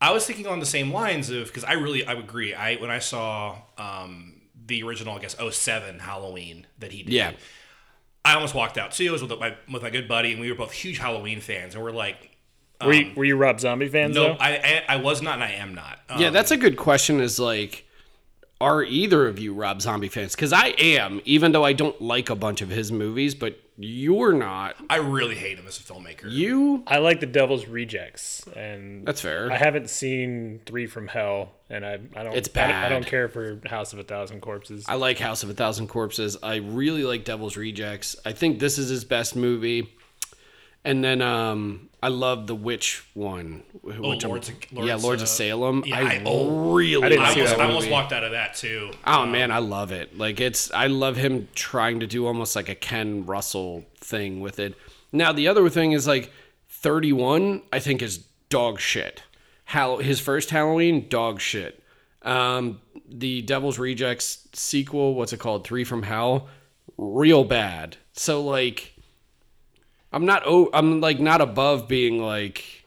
I 0.00 0.12
was 0.12 0.24
thinking 0.26 0.46
on 0.46 0.60
the 0.60 0.66
same 0.66 0.92
lines 0.92 1.28
of 1.28 1.48
because 1.48 1.64
I 1.64 1.74
really 1.74 2.06
I 2.06 2.14
would 2.14 2.24
agree. 2.24 2.54
I 2.54 2.76
when 2.76 2.90
I 2.90 2.98
saw 3.00 3.56
um, 3.76 4.40
the 4.66 4.82
original, 4.82 5.14
I 5.14 5.18
guess 5.20 5.36
07 5.38 5.98
Halloween 5.98 6.66
that 6.78 6.92
he 6.92 7.02
did. 7.02 7.12
Yeah. 7.12 7.32
I 8.24 8.34
almost 8.34 8.54
walked 8.54 8.76
out 8.78 8.90
too. 8.92 9.08
I 9.08 9.12
was 9.12 9.22
with 9.22 9.38
my 9.38 9.54
with 9.70 9.82
my 9.82 9.90
good 9.90 10.08
buddy, 10.08 10.32
and 10.32 10.40
we 10.40 10.50
were 10.50 10.56
both 10.56 10.72
huge 10.72 10.98
Halloween 10.98 11.40
fans, 11.40 11.74
and 11.74 11.84
we're 11.84 11.92
like, 11.92 12.35
Were 12.84 12.92
you 12.92 13.12
were 13.16 13.24
you 13.24 13.36
Rob 13.36 13.60
Zombie 13.60 13.88
fans 13.88 14.14
no, 14.14 14.24
though? 14.24 14.36
I, 14.38 14.82
I 14.88 14.94
I 14.94 14.96
was 14.96 15.22
not, 15.22 15.34
and 15.34 15.44
I 15.44 15.52
am 15.52 15.74
not. 15.74 15.98
Um, 16.08 16.20
Yeah, 16.20 16.30
that's 16.30 16.50
a 16.50 16.56
good 16.56 16.76
question. 16.76 17.20
Is 17.20 17.38
like, 17.38 17.86
are 18.60 18.82
either 18.82 19.26
of 19.26 19.38
you 19.38 19.54
Rob 19.54 19.80
Zombie 19.80 20.08
fans? 20.08 20.34
Because 20.34 20.52
I 20.52 20.68
am, 20.78 21.20
even 21.24 21.52
though 21.52 21.64
I 21.64 21.72
don't 21.72 22.00
like 22.00 22.30
a 22.30 22.34
bunch 22.36 22.60
of 22.60 22.68
his 22.68 22.92
movies, 22.92 23.34
but 23.34 23.58
you're 23.78 24.32
not. 24.32 24.76
I 24.88 24.96
really 24.96 25.34
hate 25.34 25.58
him 25.58 25.66
as 25.66 25.78
a 25.78 25.82
filmmaker. 25.82 26.30
You? 26.30 26.82
I 26.86 26.98
like 26.98 27.20
the 27.20 27.26
Devil's 27.26 27.66
Rejects, 27.66 28.46
and 28.56 29.06
That's 29.06 29.20
fair. 29.20 29.52
I 29.52 29.56
haven't 29.56 29.90
seen 29.90 30.60
Three 30.64 30.86
from 30.86 31.08
Hell, 31.08 31.52
and 31.68 31.84
I 31.84 31.98
I 32.14 32.22
don't 32.22 32.34
It's 32.36 32.48
I, 32.56 32.66
don't- 32.68 32.76
I 32.76 32.88
don't 32.88 33.06
care 33.06 33.28
for 33.28 33.60
House 33.66 33.92
of 33.92 33.98
a 33.98 34.02
Thousand 34.04 34.40
Corpses. 34.40 34.86
I 34.88 34.94
like 34.94 35.18
House 35.18 35.42
of 35.42 35.50
a 35.50 35.54
Thousand 35.54 35.88
Corpses. 35.88 36.36
I 36.42 36.56
really 36.56 37.04
like 37.04 37.24
Devil's 37.24 37.56
Rejects. 37.56 38.16
I 38.24 38.32
think 38.32 38.58
this 38.58 38.78
is 38.78 38.88
his 38.88 39.04
best 39.04 39.36
movie. 39.36 39.92
And 40.84 41.02
then 41.02 41.20
um, 41.20 41.88
I 42.06 42.08
love 42.08 42.46
the 42.46 42.54
witch 42.54 43.02
one. 43.14 43.64
Which 43.82 43.96
Oh, 43.98 44.02
Lords 44.02 44.24
of- 44.24 44.30
Lords, 44.30 44.88
yeah, 44.88 44.94
Lords 44.94 45.22
of 45.22 45.28
Salem. 45.28 45.82
yeah, 45.84 45.98
I, 45.98 46.00
I- 46.02 46.22
oh, 46.24 46.72
really 46.72 47.04
I 47.04 47.08
didn't 47.08 47.24
I 47.24 47.34
see 47.34 47.40
almost, 47.40 47.58
I 47.58 47.64
almost 47.66 47.90
walked 47.90 48.12
out 48.12 48.22
of 48.22 48.30
that 48.30 48.54
too. 48.54 48.92
Oh 49.04 49.26
man, 49.26 49.50
I 49.50 49.58
love 49.58 49.90
it. 49.90 50.16
Like 50.16 50.40
it's 50.40 50.70
I 50.70 50.86
love 50.86 51.16
him 51.16 51.48
trying 51.56 51.98
to 52.00 52.06
do 52.06 52.26
almost 52.26 52.54
like 52.54 52.68
a 52.68 52.76
Ken 52.76 53.26
Russell 53.26 53.84
thing 53.98 54.40
with 54.40 54.60
it. 54.60 54.76
Now 55.10 55.32
the 55.32 55.48
other 55.48 55.68
thing 55.68 55.90
is 55.92 56.06
like 56.06 56.30
31 56.68 57.62
I 57.72 57.80
think 57.80 58.02
is 58.02 58.18
dog 58.50 58.78
shit. 58.78 59.22
Hal 59.64 59.98
his 59.98 60.20
first 60.20 60.50
Halloween 60.50 61.08
dog 61.08 61.40
shit. 61.40 61.82
Um 62.22 62.80
the 63.08 63.42
Devil's 63.42 63.78
Rejects 63.80 64.46
sequel, 64.52 65.14
what's 65.14 65.32
it 65.32 65.38
called? 65.40 65.64
3 65.66 65.82
from 65.84 66.02
Hell, 66.04 66.48
real 66.98 67.42
bad. 67.44 67.96
So 68.12 68.42
like 68.44 68.92
I'm 70.16 70.24
not 70.24 70.44
oh 70.46 70.70
I'm 70.72 71.02
like 71.02 71.20
not 71.20 71.42
above 71.42 71.88
being 71.88 72.22
like 72.22 72.86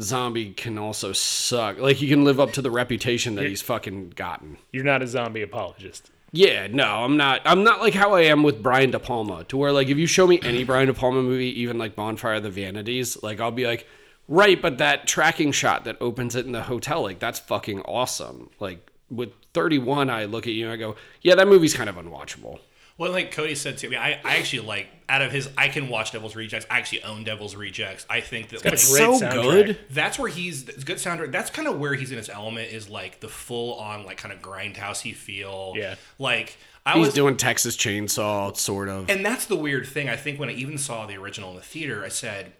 zombie 0.00 0.52
can 0.52 0.78
also 0.78 1.12
suck. 1.12 1.78
Like 1.78 1.96
he 1.96 2.06
can 2.06 2.24
live 2.24 2.38
up 2.38 2.52
to 2.52 2.62
the 2.62 2.70
reputation 2.70 3.34
that 3.34 3.46
he's 3.46 3.62
fucking 3.62 4.10
gotten. 4.10 4.56
You're 4.72 4.84
not 4.84 5.02
a 5.02 5.08
zombie 5.08 5.42
apologist. 5.42 6.12
Yeah, 6.30 6.68
no, 6.68 6.84
I'm 6.84 7.16
not. 7.16 7.40
I'm 7.44 7.64
not 7.64 7.80
like 7.80 7.94
how 7.94 8.14
I 8.14 8.22
am 8.22 8.44
with 8.44 8.62
Brian 8.62 8.92
De 8.92 9.00
Palma, 9.00 9.42
to 9.46 9.56
where 9.56 9.72
like 9.72 9.88
if 9.88 9.98
you 9.98 10.06
show 10.06 10.28
me 10.28 10.38
any 10.44 10.62
Brian 10.62 10.86
De 10.86 10.94
Palma 10.94 11.20
movie, 11.20 11.60
even 11.60 11.78
like 11.78 11.96
Bonfire 11.96 12.34
of 12.34 12.44
the 12.44 12.50
Vanities, 12.50 13.20
like 13.24 13.40
I'll 13.40 13.50
be 13.50 13.66
like, 13.66 13.88
right, 14.28 14.62
but 14.62 14.78
that 14.78 15.08
tracking 15.08 15.50
shot 15.50 15.84
that 15.84 15.96
opens 16.00 16.36
it 16.36 16.46
in 16.46 16.52
the 16.52 16.62
hotel, 16.62 17.02
like 17.02 17.18
that's 17.18 17.40
fucking 17.40 17.80
awesome. 17.80 18.50
Like 18.60 18.88
with 19.10 19.32
31, 19.54 20.08
I 20.08 20.26
look 20.26 20.46
at 20.46 20.52
you 20.52 20.66
and 20.66 20.72
I 20.72 20.76
go, 20.76 20.94
yeah, 21.22 21.34
that 21.34 21.48
movie's 21.48 21.74
kind 21.74 21.90
of 21.90 21.96
unwatchable. 21.96 22.60
Well, 23.00 23.12
like 23.12 23.32
Cody 23.32 23.54
said 23.54 23.78
too, 23.78 23.86
I, 23.86 23.90
mean, 23.90 23.98
I, 23.98 24.20
I 24.22 24.36
actually 24.36 24.66
like 24.66 24.88
out 25.08 25.22
of 25.22 25.32
his, 25.32 25.48
I 25.56 25.68
can 25.68 25.88
watch 25.88 26.12
Devil's 26.12 26.36
Rejects. 26.36 26.66
I 26.70 26.76
actually 26.76 27.02
own 27.02 27.24
Devil's 27.24 27.56
Rejects. 27.56 28.04
I 28.10 28.20
think 28.20 28.50
that 28.50 28.62
got 28.62 28.74
a 28.74 28.76
like, 28.76 28.78
so 28.78 29.18
soundtrack. 29.18 29.42
good. 29.42 29.78
that's 29.88 30.18
where 30.18 30.28
he's 30.28 30.68
it's 30.68 30.84
good 30.84 30.98
soundtrack. 30.98 31.32
That's 31.32 31.48
kind 31.48 31.66
of 31.66 31.80
where 31.80 31.94
he's 31.94 32.10
in 32.10 32.18
his 32.18 32.28
element 32.28 32.70
is 32.74 32.90
like 32.90 33.20
the 33.20 33.28
full 33.28 33.80
on 33.80 34.04
like 34.04 34.18
kind 34.18 34.34
of 34.34 34.42
grindhousey 34.42 35.14
feel. 35.14 35.72
Yeah. 35.76 35.94
like 36.18 36.58
I 36.84 36.98
He's 36.98 37.06
was 37.06 37.14
doing 37.14 37.38
Texas 37.38 37.74
Chainsaw, 37.74 38.54
sort 38.54 38.90
of. 38.90 39.08
And 39.08 39.24
that's 39.24 39.46
the 39.46 39.56
weird 39.56 39.86
thing. 39.86 40.10
I 40.10 40.16
think 40.16 40.38
when 40.38 40.50
I 40.50 40.52
even 40.52 40.76
saw 40.76 41.06
the 41.06 41.16
original 41.16 41.48
in 41.52 41.56
the 41.56 41.62
theater, 41.62 42.04
I 42.04 42.08
said, 42.08 42.52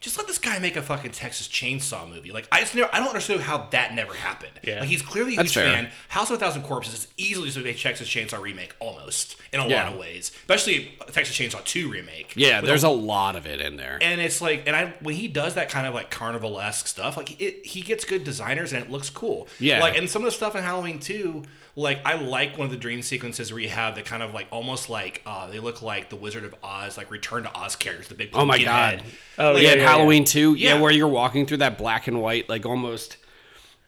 just 0.00 0.16
let 0.16 0.26
this 0.26 0.38
guy 0.38 0.58
make 0.58 0.76
a 0.76 0.82
fucking 0.82 1.10
Texas 1.10 1.46
Chainsaw 1.46 2.08
movie. 2.08 2.32
Like 2.32 2.48
I 2.50 2.60
just 2.60 2.74
never, 2.74 2.88
I 2.92 2.98
don't 2.98 3.08
understand 3.08 3.42
how 3.42 3.68
that 3.70 3.94
never 3.94 4.14
happened. 4.14 4.52
Yeah. 4.64 4.80
Like 4.80 4.88
he's 4.88 5.02
clearly 5.02 5.34
a 5.34 5.36
That's 5.36 5.52
huge 5.52 5.64
fair. 5.64 5.74
fan. 5.74 5.90
House 6.08 6.30
of 6.30 6.36
a 6.36 6.40
Thousand 6.40 6.62
Corpses 6.62 6.94
is 6.94 7.08
easily 7.18 7.50
just 7.50 7.58
a 7.58 7.74
Texas 7.74 8.08
Chainsaw 8.08 8.40
remake, 8.40 8.74
almost 8.80 9.36
in 9.52 9.60
a 9.60 9.68
Yeah. 9.68 9.84
lot 9.84 9.92
of 9.92 9.98
ways, 9.98 10.32
especially 10.40 10.92
a 11.06 11.12
Texas 11.12 11.36
Chainsaw 11.36 11.62
Two 11.64 11.90
remake. 11.90 12.32
yeah, 12.34 12.60
there's 12.62 12.82
a 12.84 12.88
lot 12.88 13.36
of 13.36 13.46
it 13.46 13.60
in 13.60 13.76
there. 13.76 13.98
and 14.00 14.20
it's 14.20 14.40
like, 14.40 14.62
and 14.66 14.74
I 14.74 14.94
when 15.00 15.14
he 15.16 15.28
does 15.28 15.54
that 15.54 15.68
kind 15.68 15.86
of 15.86 15.92
like 15.94 16.10
carnival 16.10 16.58
esque 16.60 16.86
stuff, 16.88 17.16
like 17.18 17.40
it, 17.40 17.66
he 17.66 17.82
gets 17.82 18.04
good 18.06 18.24
designers 18.24 18.72
and 18.72 18.82
it 18.82 18.90
looks 18.90 19.10
cool. 19.10 19.48
Yeah. 19.58 19.80
Like, 19.80 19.96
and 19.98 20.08
some 20.08 20.22
of 20.22 20.26
the 20.26 20.32
stuff 20.32 20.56
in 20.56 20.62
Halloween 20.62 20.98
too, 20.98 21.42
like 21.76 22.00
I 22.04 22.14
like 22.14 22.58
one 22.58 22.66
of 22.66 22.70
the 22.70 22.76
dream 22.76 23.02
sequences 23.02 23.52
where 23.52 23.60
you 23.60 23.68
have 23.68 23.94
the 23.94 24.02
kind 24.02 24.22
of 24.22 24.34
like 24.34 24.46
almost 24.50 24.90
like 24.90 25.22
uh, 25.26 25.48
they 25.50 25.60
look 25.60 25.82
like 25.82 26.10
the 26.10 26.16
Wizard 26.16 26.44
of 26.44 26.54
Oz, 26.62 26.96
like 26.96 27.10
Return 27.10 27.44
to 27.44 27.54
Oz 27.56 27.76
characters, 27.76 28.08
the 28.08 28.14
big 28.14 28.30
Oh 28.34 28.44
my 28.44 28.58
God. 28.62 29.00
head. 29.00 29.02
Oh, 29.38 29.52
Like, 29.52 29.62
yeah, 29.62 29.68
yeah, 29.68 29.74
in 29.74 29.78
yeah, 29.80 29.88
Halloween 29.88 30.24
too. 30.24 30.54
Yeah. 30.54 30.74
Yeah. 30.74 30.80
where 30.80 30.90
you're 30.90 31.08
walking 31.08 31.46
through 31.46 31.58
that 31.58 31.78
black 31.78 32.06
and 32.06 32.20
white, 32.20 32.48
like 32.48 32.66
almost. 32.66 33.16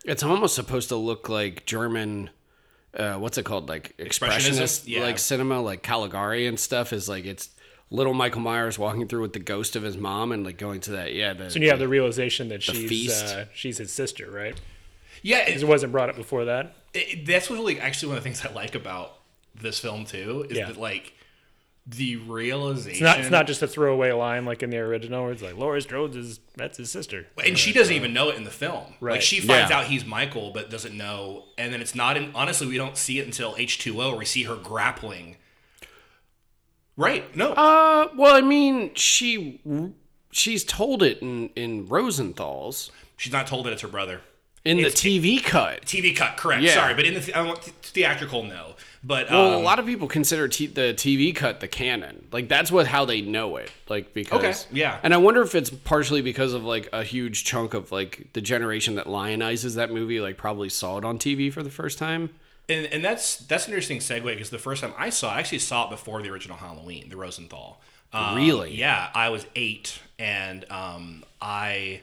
It's 0.04 0.22
almost 0.24 0.54
supposed 0.56 0.88
to 0.88 0.96
look 0.96 1.28
like 1.28 1.64
German. 1.66 2.30
Uh, 2.96 3.14
what's 3.14 3.38
it 3.38 3.44
called? 3.44 3.68
Like 3.68 3.96
expressionist, 3.98 4.84
Yeah. 4.86 5.02
like 5.02 5.18
cinema, 5.18 5.60
like 5.60 5.82
Caligari 5.82 6.46
and 6.46 6.58
stuff. 6.58 6.92
Is 6.92 7.08
like 7.08 7.24
it's 7.24 7.50
little 7.90 8.12
Michael 8.14 8.40
Myers 8.40 8.78
walking 8.78 9.06
through 9.06 9.22
with 9.22 9.32
the 9.32 9.38
ghost 9.38 9.76
of 9.76 9.82
his 9.82 9.96
mom 9.96 10.32
and 10.32 10.44
like 10.44 10.58
going 10.58 10.80
to 10.80 10.90
that. 10.92 11.14
Yeah, 11.14 11.34
the, 11.34 11.50
So 11.50 11.58
you 11.60 11.68
have 11.70 11.78
the 11.78 11.88
realization 11.88 12.48
that 12.48 12.62
she's 12.62 13.12
uh, 13.22 13.46
she's 13.54 13.78
his 13.78 13.92
sister, 13.92 14.30
right? 14.30 14.60
Yeah, 15.22 15.44
'Cause 15.46 15.56
it, 15.56 15.62
It 15.62 15.68
wasn't 15.68 15.92
brought 15.92 16.08
up 16.10 16.16
before 16.16 16.44
that. 16.46 16.74
it- 16.94 17.24
that's 17.26 17.48
what 17.48 17.56
really 17.56 17.80
actually 17.80 18.08
one 18.08 18.18
of 18.18 18.24
the 18.24 18.28
things 18.30 18.44
I 18.44 18.52
like 18.52 18.74
about 18.74 19.18
this 19.54 19.78
film 19.78 20.04
too 20.04 20.46
is 20.50 20.56
Yeah. 20.58 20.66
that 20.66 20.76
like 20.76 21.12
the 21.86 22.14
realization. 22.16 22.92
It's 22.92 23.00
not. 23.00 23.18
It's 23.20 23.30
not 23.30 23.46
just 23.48 23.60
a 23.60 23.66
throwaway 23.66 24.12
line 24.12 24.44
like 24.44 24.62
in 24.62 24.70
the 24.70 24.78
original 24.78 25.24
where 25.24 25.32
it's 25.32 25.42
like 25.42 25.56
Laurie 25.56 25.82
Strode 25.82 26.14
is 26.14 26.38
that's 26.56 26.78
his 26.78 26.90
sister. 26.92 27.26
and 27.44 27.58
she 27.58 27.72
doesn't 27.72 27.94
even 27.94 28.12
know 28.12 28.28
it 28.28 28.36
in 28.36 28.44
the 28.44 28.50
film. 28.52 28.84
Like 28.92 29.00
Right. 29.00 29.22
she 29.22 29.40
finds 29.40 29.70
Yeah. 29.70 29.78
out 29.80 29.86
he's 29.86 30.04
Michael, 30.04 30.52
but 30.52 30.70
doesn't 30.70 30.96
know. 30.96 31.46
And 31.58 31.72
then 31.72 31.80
it's 31.80 31.94
not 31.96 32.16
in. 32.16 32.30
Honestly, 32.36 32.68
we 32.68 32.76
don't 32.76 32.96
see 32.96 33.18
it 33.18 33.26
until 33.26 33.56
H 33.58 33.78
two 33.78 34.00
O, 34.00 34.10
where 34.10 34.18
we 34.18 34.24
see 34.24 34.44
her 34.44 34.54
grappling. 34.56 35.36
Right? 36.96 37.34
No. 37.34 37.52
Uh, 37.52 38.08
well, 38.16 38.34
I 38.34 38.42
mean, 38.42 38.94
she 38.94 39.60
she's 40.30 40.62
told 40.64 41.02
it 41.02 41.18
in 41.22 41.48
in 41.56 41.86
Rosenthal's 41.88 42.90
She's 43.16 43.32
not 43.32 43.46
told 43.46 43.66
that 43.66 43.72
it's 43.72 43.82
her 43.82 43.88
brother. 43.88 44.20
In 44.64 44.76
the 44.78 44.84
TV 44.84 45.42
cut. 45.42 45.82
TV 45.82 46.14
cut, 46.14 46.36
correct? 46.36 46.62
Yeah. 46.62 46.74
Sorry, 46.74 46.94
but 46.94 47.04
in 47.04 47.14
the 47.14 47.20
th- 47.20 47.36
I 47.36 47.42
want 47.42 47.62
th- 47.62 47.74
theatrical, 47.82 48.44
no. 48.44 48.74
But 49.04 49.30
Well, 49.30 49.54
um, 49.54 49.60
a 49.60 49.64
lot 49.64 49.80
of 49.80 49.86
people 49.86 50.06
consider 50.06 50.46
t- 50.46 50.68
the 50.68 50.94
TV 50.96 51.34
cut 51.34 51.58
the 51.58 51.66
canon. 51.66 52.28
Like 52.30 52.48
that's 52.48 52.70
what 52.70 52.86
how 52.86 53.04
they 53.04 53.20
know 53.20 53.56
it. 53.56 53.70
Like 53.88 54.14
because 54.14 54.66
Okay, 54.66 54.78
yeah. 54.78 55.00
And 55.02 55.12
I 55.12 55.16
wonder 55.16 55.42
if 55.42 55.54
it's 55.56 55.70
partially 55.70 56.22
because 56.22 56.52
of 56.52 56.62
like 56.64 56.88
a 56.92 57.02
huge 57.02 57.44
chunk 57.44 57.74
of 57.74 57.90
like 57.90 58.28
the 58.32 58.40
generation 58.40 58.94
that 58.94 59.06
lionizes 59.06 59.74
that 59.74 59.90
movie 59.90 60.20
like 60.20 60.36
probably 60.36 60.68
saw 60.68 60.98
it 60.98 61.04
on 61.04 61.18
TV 61.18 61.52
for 61.52 61.64
the 61.64 61.70
first 61.70 61.98
time. 61.98 62.30
and, 62.68 62.86
and 62.86 63.04
that's 63.04 63.38
that's 63.38 63.66
an 63.66 63.72
interesting 63.72 63.98
segue 63.98 64.22
because 64.24 64.50
the 64.50 64.58
first 64.58 64.82
time 64.82 64.94
I 64.96 65.10
saw, 65.10 65.32
I 65.34 65.40
actually 65.40 65.58
saw 65.58 65.86
it 65.88 65.90
before 65.90 66.22
the 66.22 66.28
original 66.30 66.56
Halloween, 66.56 67.08
the 67.08 67.16
Rosenthal. 67.16 67.80
Um, 68.12 68.36
Really? 68.36 68.72
Yeah, 68.76 69.10
I 69.14 69.30
was 69.30 69.46
eight, 69.56 69.98
and 70.18 70.64
um, 70.70 71.24
I, 71.40 72.02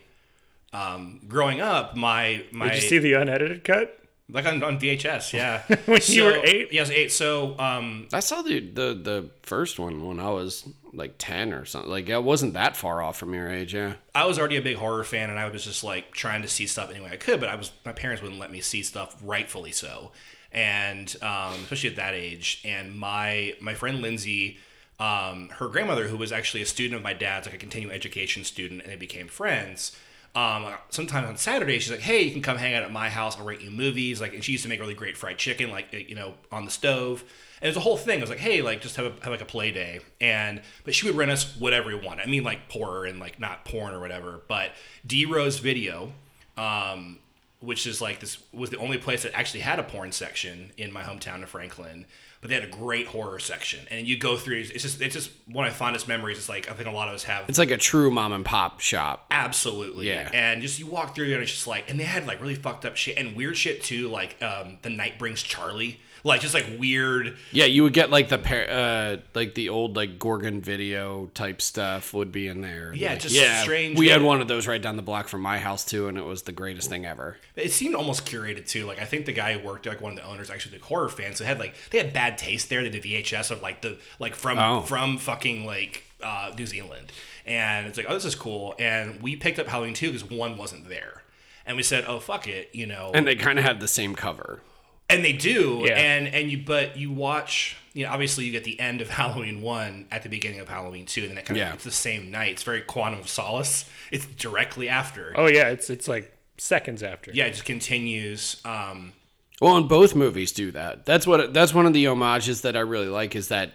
um, 0.74 1.22
growing 1.28 1.62
up, 1.62 1.96
my 1.96 2.46
my 2.52 2.70
Did 2.70 2.84
you 2.84 2.90
see 2.90 2.98
the 3.00 3.14
unedited 3.14 3.64
cut? 3.64 4.00
like 4.32 4.46
on, 4.46 4.62
on 4.64 4.80
VHS, 4.80 5.34
yeah. 5.34 5.64
When 5.86 6.02
you 6.06 6.24
were 6.24 6.40
eight? 6.44 6.72
yeah, 6.72 6.88
eight. 6.90 7.12
So 7.12 7.58
um, 7.60 8.08
I 8.14 8.20
saw 8.20 8.42
the 8.42 8.60
the 8.60 8.94
the 8.94 9.30
first 9.44 9.80
one 9.80 10.06
when 10.06 10.20
I 10.20 10.30
was 10.30 10.68
like 10.94 11.16
ten 11.18 11.54
or 11.54 11.66
something. 11.66 11.90
Like 11.90 12.10
it 12.10 12.24
wasn't 12.24 12.54
that 12.54 12.78
far 12.78 13.02
off 13.02 13.18
from 13.18 13.34
your 13.34 13.50
age. 13.50 13.74
Yeah. 13.74 13.96
I 14.14 14.26
was 14.26 14.38
already 14.38 14.58
a 14.58 14.62
big 14.62 14.78
horror 14.78 15.04
fan, 15.04 15.30
and 15.30 15.40
I 15.40 15.50
was 15.50 15.64
just 15.64 15.84
like 15.84 16.12
trying 16.12 16.44
to 16.44 16.48
see 16.48 16.68
stuff 16.68 16.92
any 16.92 17.02
way 17.02 17.10
I 17.12 17.18
could. 17.18 17.40
But 17.40 17.50
I 17.50 17.56
was 17.56 17.72
my 17.86 17.92
parents 17.92 18.22
wouldn't 18.22 18.40
let 18.40 18.52
me 18.52 18.62
see 18.62 18.84
stuff, 18.84 19.18
rightfully 19.24 19.72
so, 19.72 20.12
and 20.52 21.16
um, 21.22 21.56
especially 21.64 21.90
at 21.90 21.96
that 21.96 22.14
age. 22.14 22.62
And 22.64 22.96
my 22.96 23.56
my 23.60 23.74
friend 23.74 24.02
Lindsay, 24.02 24.60
um, 25.00 25.50
her 25.54 25.68
grandmother, 25.68 26.08
who 26.08 26.18
was 26.18 26.32
actually 26.32 26.62
a 26.62 26.68
student 26.68 26.96
of 26.96 27.04
my 27.04 27.14
dad's, 27.14 27.48
like 27.48 27.56
a 27.56 27.60
continuing 27.60 27.96
education 27.96 28.44
student, 28.44 28.84
and 28.84 28.92
they 28.92 28.98
became 28.98 29.28
friends. 29.28 29.98
Um, 30.36 30.74
sometimes 30.90 31.28
on 31.28 31.38
Saturday, 31.38 31.80
she's 31.80 31.92
like, 31.92 32.02
"Hey, 32.02 32.22
you 32.22 32.32
can 32.32 32.42
come 32.42 32.58
hang 32.58 32.76
out 32.76 32.84
at 32.84 32.92
my 32.92 33.10
house. 33.10 33.38
I'll 33.38 33.46
rate 33.46 33.62
you 33.62 33.72
movies." 33.72 34.22
Like, 34.22 34.34
and 34.34 34.44
she 34.44 34.52
used 34.52 34.64
to 34.64 34.70
make 34.70 34.80
really 34.80 34.94
great 34.94 35.18
fried 35.18 35.38
chicken, 35.38 35.72
like 35.72 35.92
you 35.92 36.16
know, 36.16 36.36
on 36.52 36.66
the 36.66 36.72
stove. 36.72 37.24
And 37.62 37.68
it 37.68 37.70
was 37.70 37.78
a 37.78 37.82
whole 37.82 37.98
thing. 37.98 38.20
I 38.20 38.22
was 38.22 38.30
like, 38.30 38.40
"Hey, 38.40 38.62
like, 38.62 38.82
just 38.82 38.96
have, 38.98 39.06
a, 39.06 39.10
have 39.24 39.32
like 39.32 39.42
a 39.42 39.46
play 39.46 39.72
day." 39.72 40.02
And 40.22 40.62
but 40.84 40.94
she 40.94 41.08
would 41.08 41.16
rent 41.16 41.32
us 41.32 41.56
whatever 41.58 41.88
we 41.88 41.96
wanted. 41.96 42.28
I 42.28 42.30
mean, 42.30 42.44
like 42.44 42.72
horror 42.72 43.06
and 43.06 43.20
like 43.20 43.40
not 43.40 43.66
porn 43.66 43.94
or 43.94 44.00
whatever. 44.00 44.42
But 44.48 44.72
D 45.06 45.26
Rose 45.26 45.58
Video, 45.58 46.14
um, 46.58 47.18
which 47.60 47.88
is 47.88 48.00
like 48.00 48.20
this 48.20 48.38
was 48.54 48.70
the 48.70 48.78
only 48.78 49.00
place 49.00 49.24
that 49.24 49.34
actually 49.34 49.62
had 49.62 49.80
a 49.80 49.84
porn 49.84 50.12
section 50.12 50.72
in 50.78 50.94
my 50.94 51.02
hometown 51.02 51.42
of 51.42 51.50
Franklin. 51.50 52.06
But 52.42 52.50
they 52.50 52.56
had 52.56 52.64
a 52.64 52.68
great 52.68 53.08
horror 53.08 53.38
section, 53.40 53.86
and 53.92 54.08
you 54.08 54.18
go 54.18 54.38
through. 54.38 54.60
It's 54.60 54.82
just 54.82 55.02
it's 55.02 55.14
just 55.14 55.32
one 55.46 55.66
of 55.66 55.74
my 55.74 55.78
fondest 55.78 56.08
memories. 56.08 56.38
It's 56.38 56.48
like 56.48 56.72
I 56.72 56.74
think 56.74 56.88
a 56.88 56.92
lot 56.92 57.10
of 57.10 57.16
us 57.16 57.24
have. 57.24 57.50
It's 57.50 57.60
like 57.60 57.72
a 57.72 57.78
true 57.78 58.10
mom 58.12 58.32
and 58.32 58.46
pop 58.46 58.80
shop. 58.80 59.26
Absolutely. 59.30 60.08
Yeah. 60.08 60.30
And 60.34 60.62
just 60.62 60.80
you 60.80 60.88
walk 60.88 61.16
through 61.16 61.28
there 61.28 61.36
and 61.36 61.44
it's 61.44 61.52
just 61.52 61.68
like 61.68 61.90
and 61.90 62.00
they 62.00 62.06
had 62.06 62.26
like 62.28 62.40
really 62.40 62.56
fucked 62.56 62.86
up 62.86 62.96
shit 62.96 63.18
and 63.18 63.36
weird 63.36 63.58
shit 63.58 63.84
too, 63.84 64.08
like 64.08 64.42
um 64.42 64.78
The 64.84 64.90
Night 64.90 65.20
Brings 65.20 65.44
Charlie. 65.44 66.00
Like 66.24 66.42
just 66.42 66.54
like 66.54 66.66
weird 66.78 67.38
Yeah, 67.52 67.66
you 67.66 67.84
would 67.84 67.94
get 67.94 68.10
like 68.10 68.30
the 68.30 68.38
par- 68.38 68.68
uh 68.70 69.18
like 69.34 69.56
the 69.56 69.70
old 69.70 69.96
like 69.96 70.20
Gorgon 70.20 70.62
video 70.62 71.28
type 71.34 71.62
stuff 71.62 72.14
would 72.14 72.32
be 72.32 72.48
in 72.48 72.62
there. 72.62 72.94
Yeah, 72.94 73.12
Like, 73.12 73.20
just 73.22 73.36
yeah, 73.36 73.62
strange- 73.64 73.98
We 73.98 74.10
had 74.10 74.22
one 74.22 74.42
of 74.42 74.48
those 74.48 74.68
right 74.68 74.82
down 74.82 74.96
the 74.96 75.02
block 75.02 75.28
from 75.28 75.42
my 75.42 75.58
house 75.60 75.86
too, 75.86 76.08
and 76.08 76.18
it 76.18 76.26
was 76.26 76.44
the 76.44 76.52
greatest 76.52 76.90
thing 76.90 77.06
ever. 77.06 77.38
it 77.56 77.72
seemed 77.72 77.96
almost 77.96 78.26
curated 78.26 78.68
too. 78.68 78.86
Like 78.86 79.00
I 79.02 79.06
think 79.06 79.26
the 79.26 79.32
guy 79.34 79.54
who 79.58 79.66
worked 79.68 79.86
like 79.86 80.02
one 80.02 80.14
of 80.14 80.18
the 80.18 80.26
owners 80.26 80.50
actually 80.50 80.78
the 80.78 80.84
horror 80.86 81.10
fan. 81.10 81.36
So 81.36 81.44
they 81.44 81.48
had 81.48 81.60
like 81.60 81.76
they 81.92 81.98
had 82.00 82.14
bad 82.14 82.38
taste 82.38 82.70
there. 82.70 82.84
They 82.84 82.90
did 82.90 83.04
VHS 83.04 83.52
of 83.52 83.62
like 83.62 83.82
the 83.82 83.98
like 84.20 84.36
from 84.36 84.58
Oh. 84.60 84.82
from 84.82 85.18
fucking 85.18 85.66
like 85.66 86.04
uh 86.22 86.52
New 86.58 86.66
Zealand. 86.66 87.12
And 87.46 87.88
it's 87.88 87.98
like, 87.98 88.06
oh 88.10 88.14
this 88.14 88.26
is 88.26 88.36
cool. 88.36 88.76
And 88.78 89.22
we 89.22 89.36
picked 89.36 89.58
up 89.60 89.68
Halloween 89.68 89.94
2 89.94 90.08
because 90.12 90.30
one 90.30 90.58
wasn't 90.58 90.88
there. 90.90 91.24
And 91.66 91.78
we 91.78 91.84
said, 91.84 92.04
oh 92.08 92.20
fuck 92.20 92.48
it, 92.48 92.70
you 92.74 92.86
know. 92.86 93.12
And 93.14 93.26
they 93.28 93.36
kind 93.36 93.58
of 93.60 93.66
had 93.66 93.80
the 93.80 93.88
same 93.88 94.16
cover. 94.16 94.62
And 95.10 95.24
they 95.26 95.34
do 95.34 95.84
Yeah. 95.86 95.98
and 95.98 96.28
and 96.28 96.52
you 96.52 96.60
but 96.66 96.98
you 96.98 97.12
watch 97.12 97.76
you 97.94 98.06
know 98.06 98.12
obviously 98.12 98.46
you 98.46 98.52
get 98.52 98.64
the 98.64 98.80
end 98.80 99.02
of 99.02 99.10
halloween 99.22 99.62
1 99.62 100.08
at 100.12 100.24
the 100.24 100.30
beginning 100.30 100.60
of 100.60 100.70
halloween 100.70 101.06
2 101.06 101.22
and 101.22 101.32
then 101.32 101.38
it 101.40 101.46
kind 101.46 101.58
Yeah. 101.58 101.70
of 101.70 101.76
it's 101.76 101.84
the 101.84 101.92
same 101.92 102.30
night 102.32 102.52
it's 102.52 102.64
very 102.64 102.82
quantum 102.82 103.20
of 103.20 103.28
solace 103.30 103.86
it's 104.12 104.26
directly 104.26 104.88
after 104.90 105.34
Oh 105.36 105.48
yeah, 105.48 105.70
it's 105.70 105.90
it's 105.90 106.08
like 106.08 106.36
seconds 106.58 107.02
after. 107.04 107.32
yeah 107.34 107.46
it 107.46 107.52
just 107.52 107.66
continues 107.66 108.62
um 108.66 109.14
Well, 109.62 109.76
and 109.78 109.90
both 109.90 110.16
movies 110.16 110.52
do 110.54 110.72
that. 110.72 111.06
That's 111.06 111.26
what 111.28 111.54
that's 111.54 111.74
one 111.74 111.86
of 111.86 111.94
the 111.94 112.06
homages 112.06 112.62
that 112.62 112.76
I 112.78 112.82
really 112.82 113.10
like 113.10 113.36
is 113.36 113.48
that 113.50 113.72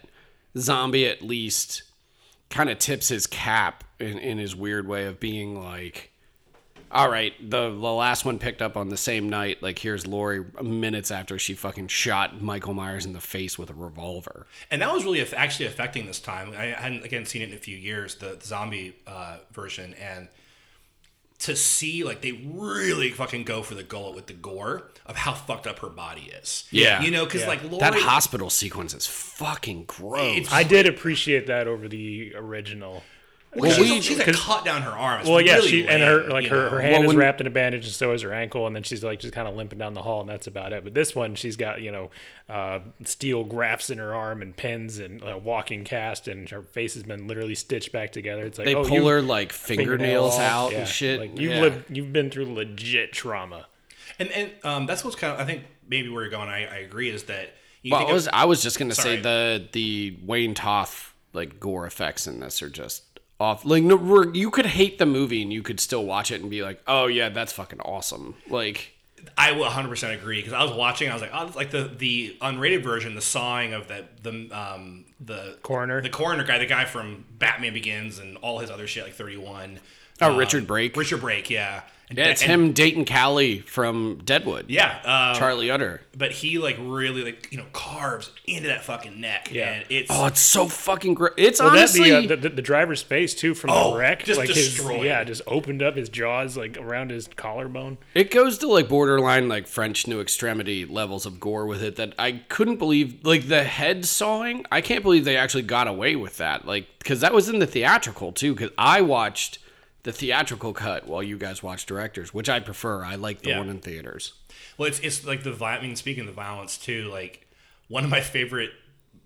zombie 0.56 1.06
at 1.06 1.20
least 1.22 1.82
kind 2.50 2.70
of 2.70 2.78
tips 2.78 3.08
his 3.08 3.26
cap 3.26 3.84
in, 3.98 4.18
in 4.18 4.38
his 4.38 4.54
weird 4.54 4.86
way 4.86 5.06
of 5.06 5.18
being 5.20 5.60
like, 5.62 6.10
all 6.94 7.10
right, 7.10 7.32
the 7.40 7.68
the 7.70 7.92
last 7.92 8.24
one 8.24 8.38
picked 8.38 8.62
up 8.62 8.76
on 8.76 8.88
the 8.88 8.96
same 8.96 9.28
night. 9.28 9.62
Like 9.62 9.78
here's 9.78 10.06
Laurie 10.06 10.44
minutes 10.62 11.10
after 11.10 11.38
she 11.38 11.54
fucking 11.54 11.88
shot 11.88 12.40
Michael 12.40 12.72
Myers 12.74 13.04
in 13.04 13.12
the 13.12 13.20
face 13.20 13.58
with 13.58 13.68
a 13.70 13.74
revolver. 13.74 14.46
and 14.70 14.80
that 14.80 14.92
was 14.92 15.04
really 15.04 15.20
aff- 15.20 15.34
actually 15.34 15.66
affecting 15.66 16.06
this 16.06 16.20
time. 16.20 16.52
I 16.56 16.66
hadn't 16.66 17.04
again 17.04 17.26
seen 17.26 17.42
it 17.42 17.48
in 17.50 17.54
a 17.54 17.58
few 17.58 17.76
years, 17.76 18.14
the, 18.16 18.36
the 18.40 18.46
zombie 18.46 18.94
uh, 19.06 19.38
version, 19.52 19.94
and 19.94 20.28
to 21.40 21.56
see 21.56 22.04
like 22.04 22.22
they 22.22 22.32
really 22.32 23.10
fucking 23.10 23.42
go 23.42 23.62
for 23.62 23.74
the 23.74 23.82
gullet 23.82 24.14
with 24.14 24.28
the 24.28 24.32
gore 24.32 24.84
of 25.04 25.16
how 25.16 25.34
fucked 25.34 25.66
up 25.66 25.80
her 25.80 25.88
body 25.90 26.30
is. 26.40 26.64
Yeah. 26.70 27.02
you 27.02 27.10
know, 27.10 27.24
because 27.24 27.42
Yeah. 27.42 27.48
like 27.48 27.62
Laurie, 27.64 27.78
That 27.80 27.94
hospital 27.94 28.48
sequence 28.50 28.94
is 28.94 29.06
fucking 29.06 29.84
gross. 29.86 30.50
I 30.52 30.62
did 30.62 30.86
appreciate 30.86 31.48
that 31.48 31.66
over 31.66 31.88
the 31.88 32.34
original. 32.36 33.02
Well, 33.56 33.70
she's, 33.70 33.90
we- 33.90 34.00
she's 34.00 34.18
a 34.18 34.32
cut 34.32 34.64
down 34.64 34.82
her 34.82 34.90
arm. 34.90 35.20
It's 35.20 35.28
Well, 35.28 35.40
yeah, 35.40 35.56
really 35.56 35.68
she 35.68 35.86
and 35.88 36.02
her 36.02 36.24
like 36.28 36.46
her, 36.48 36.64
know? 36.64 36.70
her 36.70 36.80
hand 36.80 37.02
Well, 37.04 37.10
is 37.10 37.16
wrapped 37.16 37.40
in 37.40 37.46
a 37.46 37.50
bandage, 37.50 37.84
and 37.86 37.94
so 37.94 38.12
is 38.12 38.22
her 38.22 38.32
ankle, 38.32 38.66
and 38.66 38.74
then 38.74 38.82
she's 38.82 39.04
like 39.04 39.20
just 39.20 39.32
kind 39.34 39.46
of 39.46 39.54
limping 39.54 39.78
down 39.78 39.94
the 39.94 40.02
hall, 40.02 40.20
and 40.20 40.28
that's 40.28 40.46
about 40.46 40.72
it. 40.72 40.84
But 40.84 40.94
this 40.94 41.14
one, 41.14 41.34
she's 41.34 41.56
got 41.56 41.80
you 41.82 41.92
know 41.92 42.10
uh, 42.48 42.80
steel 43.04 43.44
grafts 43.44 43.90
in 43.90 43.98
her 43.98 44.14
arm 44.14 44.42
and 44.42 44.56
pins 44.56 44.98
and 44.98 45.22
a 45.22 45.38
walking 45.38 45.84
cast, 45.84 46.26
and 46.28 46.48
her 46.50 46.62
face 46.62 46.94
has 46.94 47.02
been 47.02 47.26
literally 47.26 47.54
stitched 47.54 47.92
back 47.92 48.12
together. 48.12 48.44
It's 48.44 48.58
like 48.58 48.66
they 48.66 48.74
oh, 48.74 48.84
pull 48.84 48.98
you- 48.98 49.06
her 49.06 49.22
like 49.22 49.52
fingernails 49.52 50.34
off. 50.34 50.40
out 50.40 50.72
Yeah, 50.72 50.78
and 50.80 50.88
shit. 50.88 51.20
Like 51.20 51.38
you've 51.38 51.52
Yeah. 51.52 51.60
lived, 51.60 51.96
you've 51.96 52.12
been 52.12 52.30
through 52.30 52.52
legit 52.52 53.12
trauma. 53.12 53.66
And 54.18 54.30
and 54.32 54.50
um, 54.62 54.86
that's 54.86 55.04
what's 55.04 55.16
kind 55.16 55.32
of 55.32 55.40
I 55.40 55.44
think 55.44 55.64
maybe 55.88 56.08
where 56.08 56.22
you're 56.22 56.30
going. 56.30 56.48
I, 56.48 56.66
I 56.66 56.76
agree 56.78 57.10
is 57.10 57.24
that 57.24 57.50
you 57.82 57.90
Well, 57.90 58.00
think 58.00 58.08
I 58.08 58.12
of- 58.12 58.14
was 58.14 58.28
I 58.28 58.44
was 58.44 58.62
just 58.62 58.78
gonna 58.78 58.94
Sorry. 58.94 59.16
say 59.16 59.22
the 59.22 59.68
the 59.72 60.16
Wayne 60.24 60.54
Toth 60.54 61.14
like 61.32 61.58
gore 61.58 61.84
effects 61.86 62.26
in 62.28 62.38
this 62.40 62.62
are 62.62 62.68
just 62.70 63.02
off. 63.40 63.64
Like 63.64 63.82
no, 63.82 64.24
you 64.32 64.50
could 64.50 64.66
hate 64.66 64.98
the 64.98 65.06
movie 65.06 65.42
and 65.42 65.52
you 65.52 65.62
could 65.62 65.80
still 65.80 66.04
watch 66.04 66.30
it 66.30 66.40
and 66.40 66.50
be 66.50 66.62
like, 66.62 66.80
oh 66.86 67.06
yeah, 67.06 67.28
that's 67.28 67.52
fucking 67.52 67.80
awesome. 67.80 68.34
Like 68.48 68.92
I 69.38 69.52
will 69.52 69.62
100 69.62 69.88
percent 69.88 70.12
agree 70.20 70.38
because 70.38 70.52
I 70.52 70.62
was 70.62 70.72
watching. 70.72 71.10
I 71.10 71.14
was 71.14 71.22
like, 71.22 71.30
oh, 71.34 71.50
like 71.56 71.70
the 71.70 71.84
the 71.84 72.36
unrated 72.40 72.82
version, 72.82 73.14
the 73.14 73.20
sawing 73.22 73.72
of 73.72 73.88
the 73.88 74.04
the 74.22 74.50
um 74.56 75.04
the 75.20 75.58
Coroner? 75.62 76.00
the 76.02 76.10
coroner 76.10 76.44
guy, 76.44 76.58
the 76.58 76.66
guy 76.66 76.84
from 76.84 77.24
Batman 77.38 77.72
Begins 77.72 78.18
and 78.18 78.36
all 78.38 78.58
his 78.58 78.70
other 78.70 78.86
shit, 78.86 79.04
like 79.04 79.14
31. 79.14 79.80
Oh, 80.20 80.30
Um, 80.32 80.36
Richard 80.36 80.66
Brake? 80.66 80.96
Richard 80.96 81.20
Brake, 81.20 81.48
yeah. 81.50 81.82
And, 82.10 82.18
yeah, 82.18 82.26
it's 82.26 82.42
and- 82.42 82.50
him, 82.52 82.72
Dayton 82.72 83.04
Callie 83.06 83.60
from 83.60 84.20
Deadwood. 84.24 84.66
Yeah, 84.68 84.98
um, 85.04 85.38
Charlie 85.38 85.70
Utter. 85.70 86.02
but 86.16 86.32
he 86.32 86.58
like 86.58 86.76
really 86.78 87.24
like 87.24 87.48
you 87.50 87.56
know 87.58 87.64
carves 87.72 88.30
into 88.46 88.68
that 88.68 88.84
fucking 88.84 89.20
neck. 89.20 89.48
Yeah. 89.50 89.72
and 89.72 89.84
it's 89.88 90.10
Oh, 90.12 90.26
it's 90.26 90.38
so 90.40 90.68
fucking 90.68 91.14
great. 91.14 91.32
It's 91.38 91.60
Well, 91.60 91.70
honestly 91.70 92.10
that 92.10 92.28
the, 92.28 92.34
uh, 92.34 92.40
the 92.42 92.48
the 92.50 92.62
driver's 92.62 93.00
face 93.02 93.34
too 93.34 93.54
from 93.54 93.70
Oh, 93.70 93.92
the 93.92 93.98
wreck, 93.98 94.24
just 94.24 94.38
like 94.38 94.48
his 94.50 94.74
destroyed. 94.74 95.04
yeah, 95.06 95.24
just 95.24 95.40
opened 95.46 95.82
up 95.82 95.96
his 95.96 96.08
jaws 96.10 96.56
like 96.58 96.76
around 96.76 97.10
his 97.10 97.28
collarbone. 97.36 97.96
It 98.14 98.30
goes 98.30 98.58
to 98.58 98.68
like 98.68 98.88
borderline 98.88 99.48
like 99.48 99.66
French 99.66 100.06
New 100.06 100.20
Extremity 100.20 100.84
levels 100.84 101.24
of 101.24 101.40
gore 101.40 101.66
with 101.66 101.82
it 101.82 101.96
that 101.96 102.12
I 102.18 102.32
couldn't 102.48 102.76
believe. 102.76 103.24
Like 103.24 103.48
the 103.48 103.64
head 103.64 104.04
sawing, 104.04 104.66
I 104.70 104.82
can't 104.82 105.02
believe 105.02 105.24
they 105.24 105.36
actually 105.38 105.62
got 105.62 105.88
away 105.88 106.16
with 106.16 106.36
that. 106.36 106.66
Like 106.66 106.86
because 106.98 107.20
that 107.20 107.32
was 107.32 107.48
in 107.48 107.58
the 107.60 107.66
theatrical 107.66 108.30
too. 108.32 108.54
Because 108.54 108.70
I 108.76 109.00
watched 109.00 109.58
the 110.04 110.12
theatrical 110.12 110.72
cut 110.72 111.06
while 111.06 111.22
you 111.22 111.36
guys 111.36 111.62
watch 111.62 111.84
directors, 111.86 112.32
which 112.32 112.48
I 112.48 112.60
prefer. 112.60 113.04
I 113.04 113.16
like 113.16 113.42
the 113.42 113.50
Yeah. 113.50 113.58
one 113.58 113.68
in 113.68 113.80
theaters. 113.80 114.32
Well, 114.78 114.88
it's 114.88 115.00
it's 115.00 115.24
like 115.24 115.42
the 115.42 115.52
vi- 115.52 115.76
I 115.78 115.82
mean, 115.82 115.96
speaking 115.96 116.20
of 116.22 116.26
the 116.28 116.32
violence 116.32 116.78
too, 116.78 117.10
like 117.10 117.46
one 117.88 118.04
of 118.04 118.10
my 118.10 118.20
favorite 118.20 118.70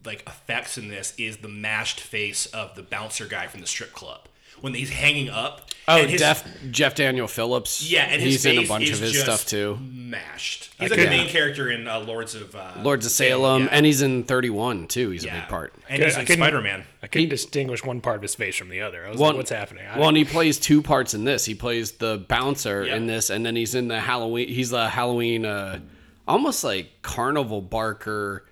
like 0.04 0.22
effects 0.26 0.78
in 0.78 0.88
this 0.88 1.12
is 1.18 1.38
the 1.38 1.48
mashed 1.48 2.00
face 2.00 2.46
of 2.46 2.74
the 2.76 2.82
bouncer 2.82 3.26
guy 3.26 3.46
from 3.48 3.60
the 3.60 3.66
strip 3.66 3.92
club 3.92 4.28
when 4.60 4.74
he's 4.74 4.90
hanging 4.90 5.28
up. 5.30 5.62
Oh, 5.90 6.04
his- 6.06 6.20
Jeff 6.20 6.46
Jeff 6.70 6.94
Daniel 6.94 7.26
Phillips. 7.26 7.90
Yeah, 7.90 8.02
and 8.04 8.20
his 8.20 8.44
he's 8.44 8.46
in 8.46 8.58
a 8.62 8.66
bunch 8.68 8.90
of 8.90 8.98
his 8.98 9.18
stuff 9.18 9.46
too. 9.46 9.78
Mashed. 9.80 10.70
He's 10.78 10.90
like 10.90 10.98
could- 10.98 11.06
the 11.06 11.10
main 11.10 11.28
character 11.28 11.70
in 11.70 11.88
uh, 11.88 12.00
Lords 12.00 12.34
of 12.34 12.54
uh, 12.54 12.72
Lords 12.82 13.06
of 13.06 13.12
Salem, 13.12 13.62
yeah. 13.64 13.68
and 13.72 13.86
he's 13.86 14.02
in 14.02 14.24
Thirty 14.24 14.50
One 14.50 14.86
too. 14.86 15.08
He's 15.10 15.24
a 15.24 15.30
big 15.30 15.48
part. 15.48 15.72
and 15.88 16.02
he's 16.02 16.14
I 16.16 16.20
in 16.20 16.26
Spider 16.26 16.60
Man. 16.60 16.84
I 17.02 17.06
couldn't 17.06 17.30
distinguish 17.30 17.82
one 17.84 18.02
part 18.02 18.16
of 18.16 18.22
his 18.22 18.34
face 18.34 18.54
from 18.56 18.68
the 18.68 18.82
other. 18.82 19.06
I 19.06 19.10
was 19.10 19.18
Well, 19.18 19.30
like, 19.30 19.38
"What's 19.38 19.50
happening?" 19.50 19.84
I, 19.90 19.98
Well, 19.98 20.08
and 20.08 20.16
he 20.16 20.26
plays 20.26 20.58
two 20.58 20.82
parts 20.82 21.14
in 21.14 21.24
this. 21.24 21.46
He 21.46 21.54
plays 21.54 21.92
the 21.92 22.22
bouncer 22.28 22.84
Yeah. 22.84 22.96
in 22.96 23.06
this, 23.06 23.30
and 23.30 23.46
then 23.46 23.56
he's 23.56 23.74
in 23.74 23.88
the 23.88 24.00
Halloween. 24.00 24.48
He's 24.48 24.68
the 24.70 24.90
Halloween, 24.90 25.46
uh, 25.46 25.80
almost 26.26 26.64
like 26.64 27.00
carnival 27.00 27.62
barker 27.62 28.44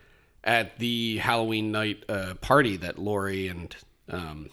at 0.43 0.79
the 0.79 1.19
Halloween 1.19 1.71
night 1.71 2.03
uh, 2.09 2.33
party 2.41 2.79
that 2.79 2.99
Laurie 2.99 3.49
and 3.49 3.77
um, 4.11 4.49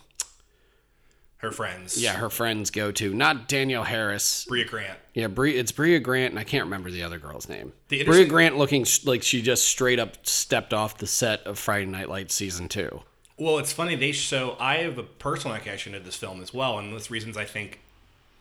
Her 1.44 1.52
friends. 1.52 2.02
yeah 2.02 2.14
her 2.14 2.30
friends 2.30 2.72
go 2.72 2.92
to. 2.94 3.14
Not 3.14 3.48
Danielle 3.50 3.84
Harris. 3.84 4.46
Brea 4.46 4.64
Grant. 4.64 4.98
Yeah, 5.14 5.28
Brea, 5.28 5.58
it's 5.58 5.72
Brea 5.72 6.00
Grant, 6.00 6.32
and 6.32 6.40
I 6.40 6.46
can't 6.46 6.64
remember 6.64 6.90
the 6.90 7.04
other 7.04 7.20
girl's 7.20 7.50
name. 7.50 7.74
The 7.90 8.04
Brea 8.06 8.26
Grant 8.26 8.58
looking 8.58 8.86
like 9.04 9.24
she 9.24 9.42
just 9.42 9.66
straight 9.66 10.00
up 10.00 10.26
stepped 10.26 10.74
off 10.74 10.98
the 10.98 11.08
set 11.08 11.42
of 11.46 11.60
Friday 11.60 11.86
Night 11.86 12.10
Lights 12.10 12.34
season 12.34 12.70
two. 12.70 13.02
Well, 13.38 13.58
it's 13.58 13.74
funny. 13.74 13.96
They 13.96 14.14
show. 14.14 14.56
I 14.60 14.78
have 14.78 14.98
a 14.98 15.04
personal 15.04 15.58
connection 15.58 15.94
to 15.94 16.00
this 16.00 16.16
film 16.16 16.42
as 16.42 16.54
well, 16.54 16.80
and 16.80 16.98
the 16.98 17.08
reasons 17.10 17.36
I 17.36 17.46
think 17.46 17.82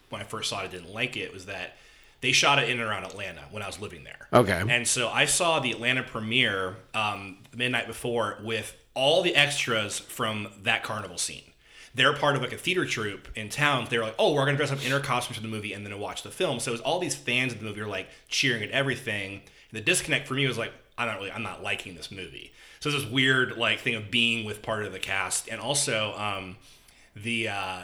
when 0.08 0.20
I 0.20 0.24
first 0.24 0.50
saw 0.50 0.60
it, 0.60 0.64
I 0.64 0.68
didn't 0.68 0.92
like 0.94 1.16
it 1.16 1.32
was 1.32 1.46
that 1.46 1.76
they 2.20 2.30
shot 2.30 2.62
it 2.62 2.68
in 2.68 2.78
and 2.78 2.88
around 2.88 3.04
Atlanta 3.04 3.42
when 3.50 3.62
I 3.62 3.66
was 3.66 3.80
living 3.80 4.04
there. 4.04 4.28
Okay. 4.32 4.62
And 4.68 4.86
so 4.86 5.08
I 5.08 5.24
saw 5.24 5.58
the 5.58 5.72
Atlanta 5.72 6.02
premiere 6.02 6.76
um, 6.94 7.38
the 7.50 7.56
midnight 7.56 7.88
before 7.88 8.38
with 8.44 8.76
all 8.94 9.22
the 9.22 9.34
extras 9.34 9.98
from 9.98 10.48
that 10.62 10.84
carnival 10.84 11.18
scene. 11.18 11.51
They're 11.94 12.14
part 12.14 12.36
of 12.36 12.42
like 12.42 12.52
a 12.52 12.56
theater 12.56 12.86
troupe 12.86 13.28
in 13.36 13.48
town. 13.50 13.86
They're 13.90 14.02
like, 14.02 14.14
oh, 14.18 14.32
we're 14.32 14.44
gonna 14.46 14.56
dress 14.56 14.72
up 14.72 14.84
in 14.84 14.92
our 14.92 15.00
costumes 15.00 15.36
for 15.36 15.42
the 15.42 15.48
movie 15.48 15.72
and 15.74 15.84
then 15.84 15.98
watch 15.98 16.22
the 16.22 16.30
film. 16.30 16.58
So 16.60 16.70
it 16.70 16.72
was 16.72 16.80
all 16.80 16.98
these 16.98 17.14
fans 17.14 17.52
of 17.52 17.58
the 17.58 17.64
movie 17.66 17.80
are 17.82 17.86
like 17.86 18.08
cheering 18.28 18.62
at 18.62 18.70
everything. 18.70 19.32
And 19.34 19.42
the 19.72 19.80
disconnect 19.82 20.26
for 20.26 20.34
me 20.34 20.46
was 20.46 20.56
like, 20.56 20.72
I'm 20.96 21.06
not 21.08 21.18
really, 21.18 21.32
I'm 21.32 21.42
not 21.42 21.62
liking 21.62 21.94
this 21.94 22.10
movie. 22.10 22.52
So 22.80 22.88
it's 22.90 23.02
this 23.02 23.10
weird 23.10 23.56
like 23.58 23.80
thing 23.80 23.94
of 23.94 24.10
being 24.10 24.44
with 24.46 24.62
part 24.62 24.84
of 24.84 24.92
the 24.92 24.98
cast, 24.98 25.48
and 25.48 25.60
also 25.60 26.14
um, 26.16 26.56
the 27.14 27.48
uh, 27.48 27.82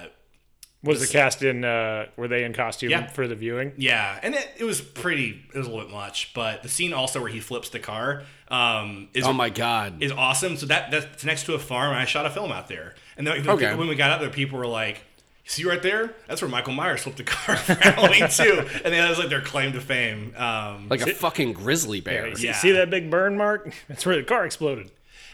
was 0.82 1.00
the 1.00 1.06
cast 1.12 1.42
in? 1.42 1.64
Uh, 1.64 2.06
were 2.16 2.28
they 2.28 2.44
in 2.44 2.52
costume 2.52 2.90
Yeah. 2.90 3.06
for 3.08 3.26
the 3.26 3.34
viewing? 3.34 3.72
Yeah, 3.76 4.18
and 4.22 4.34
it, 4.34 4.48
it 4.58 4.64
was 4.64 4.80
pretty. 4.80 5.42
It 5.54 5.58
was 5.58 5.66
a 5.66 5.70
little 5.70 5.86
bit 5.86 5.92
much, 5.94 6.32
but 6.34 6.62
the 6.62 6.68
scene 6.68 6.92
also 6.92 7.20
where 7.20 7.30
he 7.30 7.40
flips 7.40 7.68
the 7.68 7.78
car 7.80 8.22
um, 8.50 9.08
is 9.14 9.24
Oh 9.26 9.32
my 9.32 9.50
god! 9.50 10.02
is 10.02 10.12
awesome. 10.12 10.56
So 10.56 10.66
that 10.66 10.90
that's 10.90 11.24
next 11.24 11.44
to 11.46 11.54
a 11.54 11.58
farm, 11.58 11.90
and 11.90 11.98
I 12.00 12.04
shot 12.04 12.26
a 12.26 12.30
film 12.30 12.50
out 12.52 12.68
there. 12.68 12.94
And 13.16 13.26
then 13.26 13.34
Okay. 13.48 13.64
people, 13.66 13.78
when 13.78 13.88
we 13.88 13.94
got 13.94 14.10
out 14.10 14.20
there, 14.20 14.30
people 14.30 14.58
were 14.58 14.66
like, 14.66 14.96
"You 15.44 15.50
see 15.50 15.64
right 15.64 15.82
there? 15.82 16.14
That's 16.28 16.40
where 16.40 16.50
Michael 16.50 16.72
Myers 16.72 17.02
flipped 17.02 17.18
the 17.18 17.24
car 17.24 17.56
for 17.56 17.74
Halloween 17.74 18.28
too." 18.28 18.66
And 18.84 18.94
that 18.94 19.08
was 19.10 19.18
like 19.18 19.28
their 19.28 19.40
claim 19.42 19.72
to 19.72 19.80
fame. 19.80 20.34
Um, 20.36 20.88
like 20.88 21.00
a 21.02 21.12
fucking 21.12 21.52
grizzly 21.52 22.00
bear. 22.00 22.28
You 22.28 22.36
see- 22.36 22.46
Yeah. 22.46 22.52
See 22.54 22.72
that 22.72 22.90
big 22.90 23.10
burn 23.10 23.36
mark? 23.36 23.72
That's 23.88 24.06
where 24.06 24.16
the 24.16 24.22
car 24.22 24.46
exploded. 24.46 24.90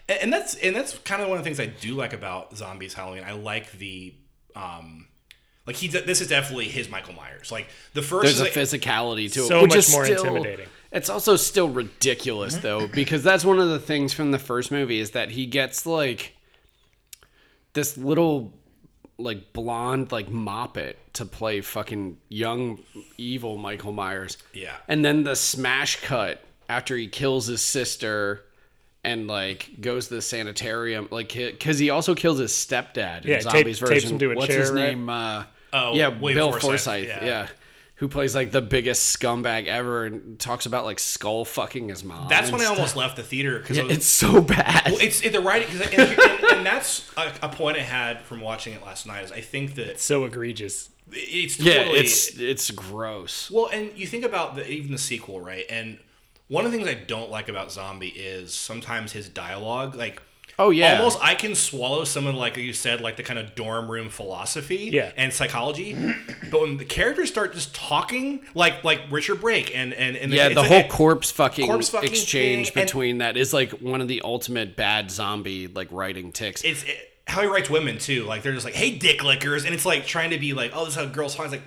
and, 0.08 0.18
and 0.22 0.32
that's 0.32 0.54
and 0.56 0.74
that's 0.74 0.98
kind 0.98 1.22
of 1.22 1.28
one 1.28 1.38
of 1.38 1.44
the 1.44 1.48
things 1.48 1.60
I 1.60 1.66
do 1.66 1.94
like 1.94 2.12
about 2.12 2.56
zombies 2.56 2.94
Halloween. 2.94 3.24
I 3.26 3.32
like 3.32 3.70
the. 3.72 4.14
Um, 4.56 5.06
like 5.66 5.76
he, 5.76 5.88
this 5.88 6.20
is 6.20 6.28
definitely 6.28 6.66
his 6.66 6.90
Michael 6.90 7.14
Myers. 7.14 7.50
Like 7.50 7.68
the 7.94 8.02
first, 8.02 8.24
There's 8.24 8.40
a 8.40 8.44
like- 8.44 8.52
physicality 8.52 9.32
to 9.32 9.40
it, 9.40 9.46
So 9.48 9.62
which 9.62 9.70
much 9.70 9.78
is 9.78 9.92
more 9.92 10.04
still- 10.04 10.26
intimidating. 10.26 10.66
It's 10.94 11.10
also 11.10 11.36
still 11.36 11.68
ridiculous 11.68 12.56
though, 12.56 12.86
because 12.94 13.22
that's 13.22 13.44
one 13.44 13.58
of 13.58 13.68
the 13.68 13.78
things 13.80 14.12
from 14.14 14.30
the 14.30 14.38
first 14.38 14.70
movie 14.70 15.00
is 15.00 15.10
that 15.10 15.30
he 15.32 15.44
gets 15.46 15.84
like 15.84 16.34
this 17.72 17.96
little 17.98 18.52
like 19.18 19.52
blonde 19.52 20.10
like 20.12 20.28
moppet 20.28 20.94
to 21.14 21.24
play 21.24 21.60
fucking 21.60 22.16
young 22.28 22.80
evil 23.18 23.56
Michael 23.56 23.92
Myers. 23.92 24.38
Yeah. 24.52 24.74
And 24.88 25.04
then 25.04 25.22
the 25.24 25.36
smash 25.36 26.00
cut 26.00 26.42
after 26.68 26.96
he 26.96 27.06
kills 27.08 27.46
his 27.46 27.60
sister 27.62 28.42
and 29.04 29.26
like 29.26 29.70
goes 29.80 30.08
to 30.08 30.14
the 30.14 30.22
sanitarium 30.22 31.08
like 31.10 31.32
because 31.34 31.78
he 31.78 31.90
also 31.90 32.14
kills 32.14 32.38
his 32.38 32.52
stepdad 32.52 33.22
in 33.24 33.30
Yeah, 33.30 33.34
tape- 33.40 33.42
zombies 33.42 33.78
tapes 33.78 33.90
version 33.90 34.10
him 34.12 34.18
to 34.20 34.30
a 34.32 34.34
what's 34.34 34.46
chair, 34.48 34.60
his 34.60 34.70
right? 34.72 34.88
name 34.96 35.08
uh 35.08 35.44
Oh, 35.72 35.94
yeah 35.94 36.08
William 36.08 36.36
bill 36.38 36.52
Forsythe, 36.52 37.06
forsyth, 37.06 37.08
yeah. 37.08 37.24
yeah. 37.24 37.48
Who 37.96 38.08
plays 38.08 38.34
like 38.34 38.50
the 38.50 38.60
biggest 38.62 39.18
scumbag 39.18 39.66
ever 39.66 40.04
and 40.04 40.38
talks 40.38 40.66
about 40.66 40.84
like 40.84 40.98
skull 40.98 41.44
fucking 41.44 41.88
his 41.88 42.02
mom 42.02 42.28
that's 42.28 42.50
when 42.50 42.60
I 42.60 42.64
almost 42.66 42.96
left 42.96 43.16
the 43.16 43.22
theater 43.22 43.58
because 43.58 43.78
it's 43.78 44.06
so 44.06 44.40
bad 44.40 44.82
Well, 44.86 45.00
it's 45.00 45.22
it, 45.22 45.32
the 45.32 45.40
writing, 45.40 45.68
cause, 45.68 45.80
and, 45.82 45.92
and, 46.18 46.44
and 46.56 46.66
that's 46.66 47.10
a, 47.16 47.32
a 47.42 47.48
point 47.48 47.76
I 47.76 47.82
had 47.82 48.20
from 48.22 48.40
watching 48.40 48.72
it 48.74 48.82
last 48.84 49.06
night. 49.06 49.24
Is 49.24 49.32
I 49.32 49.40
think 49.40 49.74
that 49.76 49.88
it's 49.88 50.04
So 50.04 50.24
egregious. 50.24 50.90
it's 51.12 51.58
yeah 51.60 51.82
it's 51.86 52.36
it's 52.38 52.70
gross 52.70 53.50
well, 53.50 53.68
and 53.72 53.90
you 53.96 54.06
think 54.06 54.24
about 54.24 54.56
the 54.56 54.68
even 54.68 54.90
the 54.92 54.98
sequel, 54.98 55.40
right? 55.40 55.64
And 55.70 55.98
one 56.48 56.64
of 56.66 56.72
the 56.72 56.76
things 56.78 56.88
I 56.88 56.94
don't 56.94 57.30
like 57.30 57.48
about 57.48 57.70
Zombie 57.72 58.08
is 58.08 58.52
sometimes 58.54 59.12
his 59.12 59.28
dialogue, 59.28 59.94
like. 59.94 60.20
Oh, 60.58 60.70
yeah. 60.70 60.98
almost 60.98 61.18
I 61.20 61.34
can 61.34 61.54
swallow 61.54 62.04
some 62.04 62.26
of 62.26 62.34
like 62.34 62.56
you 62.56 62.72
said, 62.72 63.00
like 63.00 63.16
the 63.16 63.22
kind 63.22 63.38
of 63.38 63.54
dorm 63.54 63.90
room 63.90 64.08
philosophy 64.08 64.90
Yeah. 64.92 65.10
and 65.16 65.32
psychology, 65.32 65.94
but 66.50 66.60
when 66.60 66.76
the 66.76 66.84
characters 66.84 67.28
start 67.28 67.52
just 67.54 67.74
talking, 67.74 68.40
like 68.54 68.84
like 68.84 69.00
Richard 69.10 69.40
Brake 69.40 69.74
and 69.76 69.92
and, 69.94 70.16
and 70.16 70.32
yeah 70.32 70.48
the 70.50 70.56
like- 70.56 70.68
whole 70.70 70.84
corpse 70.84 71.30
fucking, 71.30 71.66
corpse 71.66 71.88
fucking 71.90 72.08
exchange 72.10 72.70
thing, 72.70 72.84
between 72.84 73.18
that 73.18 73.36
is 73.36 73.52
like 73.52 73.70
one 73.80 74.00
of 74.00 74.08
the 74.08 74.22
ultimate 74.22 74.76
bad 74.76 75.10
zombie 75.10 75.66
like 75.66 75.88
writing 75.90 76.32
tics 76.32 76.62
it's 76.62 76.82
it, 76.84 77.10
how 77.26 77.40
he 77.40 77.48
writes 77.48 77.70
women 77.70 77.96
too. 77.98 78.24
Like 78.24 78.42
they're 78.42 78.52
just 78.52 78.66
like, 78.66 78.74
"Hey, 78.74 78.90
dick 78.98 79.24
lickers," 79.24 79.64
and 79.64 79.74
it's 79.74 79.86
like 79.86 80.06
trying 80.06 80.30
to 80.30 80.38
be 80.38 80.52
like, 80.52 80.72
"Oh, 80.74 80.84
this 80.84 80.94
is 80.94 81.00
how 81.00 81.06
girls 81.06 81.34
talk." 81.34 81.46
It's 81.46 81.52
like 81.52 81.62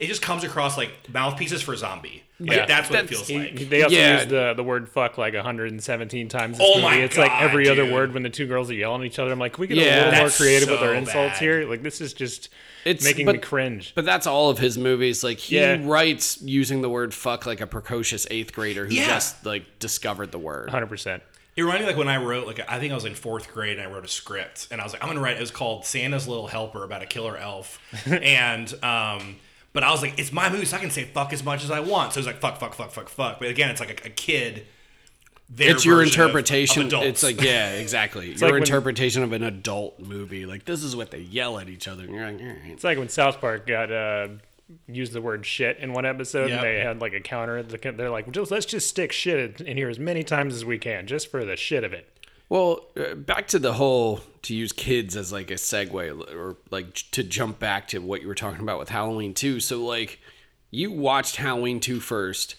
it 0.00 0.06
just 0.06 0.22
comes 0.22 0.42
across 0.44 0.76
like 0.76 0.90
mouthpieces 1.12 1.62
for 1.62 1.76
zombie. 1.76 2.22
Like, 2.40 2.56
Yeah. 2.56 2.66
that's 2.66 2.88
what 2.88 3.02
That's- 3.02 3.20
it 3.20 3.26
feels 3.26 3.58
like. 3.60 3.68
They 3.68 3.82
also 3.82 3.94
Yeah. 3.96 4.16
use 4.20 4.26
the, 4.28 4.54
the 4.56 4.62
word 4.64 4.88
fuck 4.88 5.18
like 5.18 5.34
117 5.34 6.28
times. 6.28 6.58
in 6.58 6.64
Oh 6.64 6.74
this 6.76 6.82
my 6.82 6.90
movie. 6.92 7.02
It's 7.04 7.18
like 7.18 7.30
God, 7.30 7.42
every 7.42 7.68
other 7.68 7.84
word 7.84 8.14
when 8.14 8.22
the 8.22 8.30
two 8.30 8.46
girls 8.46 8.70
are 8.70 8.74
yelling 8.74 9.02
at 9.02 9.06
each 9.08 9.18
other. 9.18 9.30
I'm 9.30 9.38
like, 9.38 9.52
can 9.52 9.60
we 9.60 9.66
get 9.68 9.76
Yeah. 9.76 9.84
a 9.84 9.88
little 9.96 10.12
more 10.12 10.20
That's 10.24 10.36
creative 10.38 10.70
with 10.70 10.80
our 10.80 10.94
insults 10.94 11.34
bad. 11.34 11.38
here? 11.42 11.68
Like, 11.68 11.82
this 11.82 12.00
is 12.00 12.14
just 12.14 12.48
It's- 12.86 13.04
making 13.04 13.26
but- 13.26 13.34
me 13.36 13.40
cringe. 13.42 13.92
But 13.94 14.06
that's 14.06 14.26
all 14.26 14.48
of 14.48 14.58
his 14.58 14.78
movies. 14.78 15.22
Like 15.22 15.38
he 15.38 15.56
Yeah. 15.56 15.76
writes 15.82 16.40
using 16.40 16.80
the 16.80 16.88
word 16.88 17.12
fuck 17.12 17.44
like 17.44 17.60
a 17.60 17.66
precocious 17.66 18.26
eighth 18.30 18.54
grader 18.54 18.86
who 18.86 18.94
Yeah. 18.94 19.06
just 19.06 19.44
like 19.44 19.78
discovered 19.78 20.32
the 20.32 20.38
word. 20.38 20.70
100%. 20.70 21.22
It 21.56 21.62
reminded 21.62 21.82
me 21.82 21.86
like 21.88 21.98
when 21.98 22.08
I 22.08 22.16
wrote 22.16 22.46
like 22.46 22.60
I 22.70 22.78
think 22.78 22.90
I 22.92 22.94
was 22.94 23.04
in 23.04 23.14
fourth 23.14 23.52
grade 23.52 23.78
and 23.78 23.86
I 23.86 23.90
wrote 23.92 24.04
a 24.04 24.08
script 24.08 24.68
and 24.70 24.80
I 24.80 24.84
was 24.84 24.94
like 24.94 25.02
I'm 25.02 25.10
gonna 25.10 25.20
write 25.20 25.36
it 25.36 25.40
was 25.40 25.50
called 25.50 25.84
Santa's 25.84 26.26
Little 26.26 26.46
Helper 26.46 26.84
about 26.84 27.02
a 27.02 27.06
killer 27.06 27.36
elf 27.36 27.78
and 28.06 28.72
um 28.82 29.36
but 29.72 29.82
I 29.84 29.90
was 29.90 30.02
like 30.02 30.18
it's 30.18 30.32
my 30.32 30.48
movie 30.50 30.64
so 30.64 30.76
I 30.76 30.80
can 30.80 30.90
say 30.90 31.04
fuck 31.04 31.32
as 31.32 31.42
much 31.44 31.64
as 31.64 31.70
I 31.70 31.80
want 31.80 32.12
so 32.12 32.18
it 32.18 32.20
was 32.20 32.26
like 32.26 32.40
fuck 32.40 32.58
fuck 32.58 32.74
fuck 32.74 32.90
fuck 32.90 33.08
fuck 33.08 33.38
but 33.40 33.48
again 33.48 33.70
it's 33.70 33.80
like 33.80 34.02
a, 34.04 34.06
a 34.08 34.10
kid 34.10 34.66
their 35.52 35.72
It's 35.72 35.84
your 35.84 35.96
version 35.96 36.20
of- 36.20 36.26
of 36.26 36.30
interpretation. 36.30 36.88
it's 36.92 37.24
like 37.24 37.42
yeah, 37.42 37.72
exactly. 37.72 38.26
your 38.30 38.36
like 38.38 38.52
when- 38.52 38.62
interpretation 38.62 39.24
of 39.24 39.32
an 39.32 39.42
adult 39.42 39.98
movie. 39.98 40.46
Like 40.46 40.64
this 40.64 40.84
is 40.84 40.94
what 40.94 41.10
they 41.10 41.18
yell 41.18 41.58
at 41.58 41.68
each 41.68 41.88
other. 41.88 42.04
And 42.04 42.14
you're 42.14 42.24
like, 42.30 42.40
all 42.40 42.46
right. 42.46 42.58
It's 42.66 42.84
like 42.84 42.98
when 42.98 43.08
South 43.08 43.40
Park 43.40 43.66
got 43.66 43.90
uh, 43.90 44.28
used 44.86 45.12
the 45.12 45.20
word 45.20 45.44
shit 45.44 45.78
in 45.78 45.92
one 45.92 46.06
episode. 46.06 46.50
Yep. 46.50 46.58
And 46.58 46.64
they 46.64 46.78
had 46.78 47.00
like 47.00 47.14
a 47.14 47.20
counter. 47.20 47.64
They're 47.64 48.10
like, 48.10 48.30
just, 48.30 48.52
let's 48.52 48.64
just 48.64 48.86
stick 48.88 49.10
shit 49.10 49.60
in 49.60 49.76
here 49.76 49.88
as 49.88 49.98
many 49.98 50.22
times 50.22 50.54
as 50.54 50.64
we 50.64 50.78
can, 50.78 51.08
just 51.08 51.28
for 51.32 51.44
the 51.44 51.56
shit 51.56 51.82
of 51.82 51.92
it. 51.92 52.06
Well, 52.48 52.86
uh, 52.96 53.16
back 53.16 53.48
to 53.48 53.58
the 53.58 53.72
whole 53.72 54.20
to 54.42 54.54
use 54.54 54.72
kids 54.72 55.16
as 55.16 55.32
like 55.32 55.50
a 55.50 55.54
segue 55.54 56.34
or 56.34 56.56
like 56.70 56.94
to 57.12 57.22
jump 57.22 57.58
back 57.58 57.88
to 57.88 57.98
what 57.98 58.22
you 58.22 58.28
were 58.28 58.34
talking 58.34 58.60
about 58.60 58.78
with 58.78 58.88
Halloween 58.88 59.34
2. 59.34 59.60
So 59.60 59.84
like 59.84 60.20
you 60.70 60.90
watched 60.90 61.36
Halloween 61.36 61.80
2 61.80 62.00
first. 62.00 62.56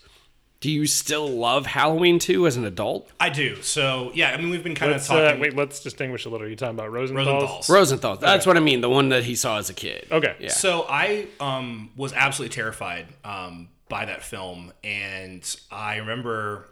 Do 0.60 0.70
you 0.70 0.86
still 0.86 1.28
love 1.28 1.66
Halloween 1.66 2.20
2 2.20 2.46
as 2.46 2.56
an 2.56 2.66
adult? 2.66 3.10
I 3.20 3.30
do 3.30 3.62
so 3.64 4.12
yeah 4.14 4.30
I 4.32 4.38
mean 4.38 4.52
we've 4.52 4.64
been 4.64 4.76
kind 4.76 4.92
of 4.92 4.98
Let's, 4.98 5.10
uh, 5.10 5.22
talking 5.22 5.42
wait, 5.42 5.56
let's 5.56 5.80
distinguish 5.80 6.26
a 6.26 6.30
little. 6.30 6.46
Are 6.46 6.50
you 6.50 6.56
talking 6.56 6.76
about 6.76 6.92
Rosenthal's? 6.92 7.28
Rosenthal's. 7.28 7.70
Rosenthal. 7.70 8.18
That's 8.18 8.46
what 8.46 8.58
I 8.58 8.60
mean. 8.60 8.82
The 8.82 8.90
one 8.90 9.10
that 9.10 9.24
he 9.24 9.36
saw 9.36 9.58
as 9.58 9.70
a 9.72 9.74
kid. 9.74 10.08
Okay. 10.12 10.36
Yeah. 10.40 10.50
So 10.50 10.86
I 10.88 11.28
um, 11.40 11.90
was 11.96 12.14
absolutely 12.14 12.54
terrified 12.54 13.08
um, 13.24 13.70
by 13.90 14.06
that 14.06 14.24
film, 14.24 14.72
and 14.84 15.44
I 15.72 15.98
remember, 15.98 16.68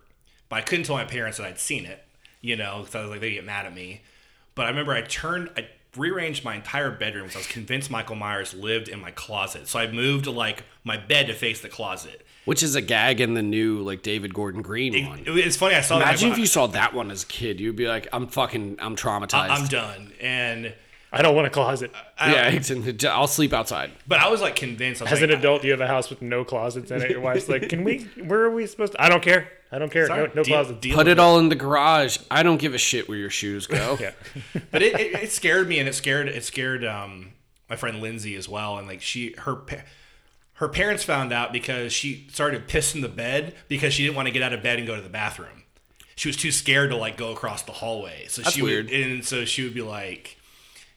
but 0.50 0.58
I 0.58 0.62
couldn't 0.62 0.86
tell 0.86 0.96
my 0.96 1.06
parents 1.06 1.40
that 1.40 1.48
I'd 1.48 1.60
seen 1.60 1.86
it. 1.86 2.04
You 2.42 2.56
know, 2.56 2.80
because 2.80 2.96
I 2.96 3.02
was 3.02 3.10
like 3.10 3.22
they 3.22 3.32
get 3.32 3.44
mad 3.44 3.66
at 3.66 3.74
me. 3.74 4.02
But 4.60 4.66
I 4.66 4.70
remember 4.72 4.92
I 4.92 5.00
turned, 5.04 5.52
I 5.56 5.70
rearranged 5.96 6.44
my 6.44 6.54
entire 6.56 6.92
bedroom 6.92 7.28
because 7.28 7.38
I 7.38 7.40
was 7.40 7.48
convinced 7.48 7.90
Michael 7.90 8.18
Myers 8.18 8.54
lived 8.54 8.90
in 8.90 9.00
my 9.00 9.12
closet. 9.12 9.70
So 9.70 9.80
I 9.80 9.90
moved 9.90 10.28
like 10.28 10.66
my 10.84 10.98
bed 10.98 11.28
to 11.28 11.34
face 11.34 11.62
the 11.62 11.70
closet. 11.70 12.26
Which 12.44 12.62
is 12.62 12.76
a 12.76 12.82
gag 12.82 13.22
in 13.22 13.36
the 13.36 13.42
new 13.42 13.80
like 13.80 14.04
David 14.04 14.34
Gordon 14.34 14.62
Green 14.62 15.08
one. 15.08 15.20
It- 15.20 15.30
it's 15.30 15.56
funny. 15.56 15.76
I 15.76 15.80
saw 15.82 15.96
Imagine 15.96 16.28
that. 16.32 16.34
if 16.34 16.40
you 16.40 16.46
saw 16.46 16.68
that 16.68 16.94
one 16.94 17.10
as 17.10 17.24
a 17.24 17.28
kid. 17.28 17.62
You'd 17.62 17.78
be 17.78 17.88
like, 17.88 18.10
I'm 18.12 18.28
fucking, 18.28 18.80
I'm 18.82 18.98
traumatized. 18.98 19.50
I'm 19.50 19.68
done, 19.68 20.12
and 20.20 20.74
I 21.14 21.22
don't 21.22 21.36
want 21.36 21.48
a 21.48 21.52
closet. 21.52 21.92
yeah, 22.20 22.50
it's- 22.50 23.06
I'll 23.06 23.28
sleep 23.28 23.54
outside. 23.54 23.92
but 24.10 24.20
I 24.20 24.28
was 24.28 24.42
like 24.42 24.58
convinced. 24.58 25.02
I 25.02 25.06
was 25.06 25.14
As 25.14 25.22
like, 25.22 25.30
an 25.32 25.38
adult, 25.40 25.64
you 25.64 25.72
have 25.72 25.80
a 25.80 25.88
house 25.88 26.10
with 26.10 26.22
no 26.22 26.44
closets 26.44 26.92
in 26.92 27.02
it. 27.02 27.12
Your 27.12 27.22
wife's 27.22 27.48
like, 27.48 27.70
"Can 27.70 27.86
we? 27.86 28.00
Where 28.22 28.42
are 28.42 28.52
we 28.52 28.68
supposed 28.68 28.92
to? 28.92 29.02
I 29.02 29.08
don't 29.08 29.24
care. 29.24 29.50
I 29.72 29.78
don't 29.80 29.92
care. 29.92 30.08
Sorry, 30.08 30.28
no, 30.28 30.34
no 30.36 30.44
deal- 30.44 30.56
closets." 30.56 30.80
deal 30.82 30.96
Put 30.96 31.06
with 31.06 31.12
it 31.14 31.20
all 31.20 31.38
in 31.40 31.50
the 31.50 31.56
garage. 31.56 32.18
I 32.32 32.42
don't 32.44 32.58
give 32.58 32.74
a 32.74 32.78
shit 32.80 33.08
where 33.08 33.18
your 33.18 33.30
shoes 33.30 33.68
go. 33.68 33.98
Yeah. 34.02 34.12
but 34.72 34.82
it, 34.82 35.00
it, 35.00 35.24
it 35.24 35.32
scared 35.32 35.68
me 35.68 35.80
and 35.80 35.88
it 35.88 35.94
scared 35.96 36.28
it 36.28 36.44
scared 36.44 36.84
um 36.86 37.32
my 37.70 37.76
friend 37.76 38.02
Lindsay 38.02 38.36
as 38.36 38.50
well 38.50 38.78
and 38.78 38.88
like 38.88 39.02
she 39.02 39.34
her 39.40 39.62
her 40.54 40.68
parents 40.70 41.04
found 41.04 41.32
out 41.32 41.54
because 41.54 41.94
she 41.94 42.28
started 42.32 42.68
pissing 42.68 43.02
the 43.02 43.08
bed 43.10 43.56
because 43.68 43.94
she 43.94 44.04
didn't 44.04 44.16
want 44.16 44.28
to 44.28 44.32
get 44.32 44.42
out 44.42 44.54
of 44.54 44.62
bed 44.64 44.78
and 44.80 44.88
go 44.88 44.96
to 44.96 45.02
the 45.02 45.08
bathroom. 45.10 45.64
She 46.16 46.28
was 46.28 46.36
too 46.36 46.52
scared 46.52 46.90
to 46.90 46.98
like 46.98 47.16
go 47.16 47.32
across 47.32 47.62
the 47.62 47.72
hallway. 47.72 48.26
So 48.28 48.42
That's 48.42 48.56
she 48.56 48.62
weird. 48.62 48.86
would 48.90 48.94
and 48.94 49.24
so 49.26 49.46
she 49.46 49.64
would 49.64 49.74
be 49.74 49.82
like 49.84 50.38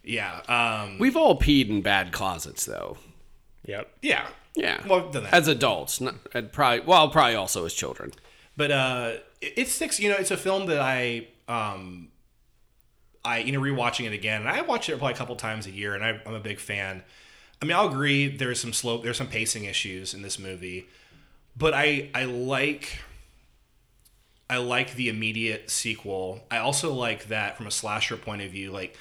yeah, 0.05 0.41
um 0.49 0.99
We've 0.99 1.17
all 1.17 1.39
peed 1.39 1.69
in 1.69 1.81
bad 1.83 2.11
closets, 2.13 2.65
though. 2.65 2.97
Yep. 3.67 3.89
yeah. 4.03 4.27
Yeah, 4.55 4.87
Well, 4.87 5.11
done 5.11 5.23
that. 5.23 5.33
as 5.33 5.49
adults, 5.49 5.99
not 6.01 6.17
and 6.35 6.53
probably 6.53 6.81
well, 6.81 7.09
probably 7.09 7.37
also 7.37 7.65
as 7.65 7.73
children. 7.73 8.13
But 8.57 8.71
uh, 8.71 9.13
it, 9.41 9.53
it 9.57 9.69
sticks. 9.69 9.99
You 10.01 10.11
know, 10.11 10.17
it's 10.19 10.31
a 10.31 10.37
film 10.37 10.67
that 10.67 10.81
I, 10.81 11.29
um, 11.49 12.09
I 13.25 13.39
you 13.39 13.53
know, 13.53 13.61
rewatching 13.61 14.07
it 14.07 14.13
again, 14.13 14.43
and 14.43 14.51
I 14.51 14.63
watch 14.63 14.89
it 14.89 14.99
probably 14.99 15.15
a 15.15 15.17
couple 15.17 15.37
times 15.37 15.67
a 15.67 15.71
year, 15.71 15.95
and 15.95 16.05
I, 16.05 16.21
I'm 16.27 16.35
a 16.35 16.41
big 16.41 16.59
fan. 16.59 17.03
I 17.61 17.65
mean, 17.65 17.77
I'll 17.77 17.89
agree 17.89 18.29
there's 18.29 18.61
some 18.61 18.73
slow, 18.73 18.99
there's 18.99 19.17
some 19.17 19.29
pacing 19.29 19.65
issues 19.65 20.15
in 20.15 20.23
this 20.23 20.39
movie, 20.39 20.87
but 21.57 21.75
I 21.75 22.11
I 22.15 22.25
like. 22.25 22.99
I 24.51 24.59
like 24.59 24.97
the 24.97 25.09
immediate 25.09 25.71
sequel. 25.71 26.43
I 26.51 26.59
also 26.59 26.93
like 26.93 27.29
that 27.29 27.57
from 27.57 27.67
a 27.67 27.71
slasher 27.71 28.19
point 28.19 28.43
of 28.43 28.51
view, 28.51 28.71
like 28.71 28.99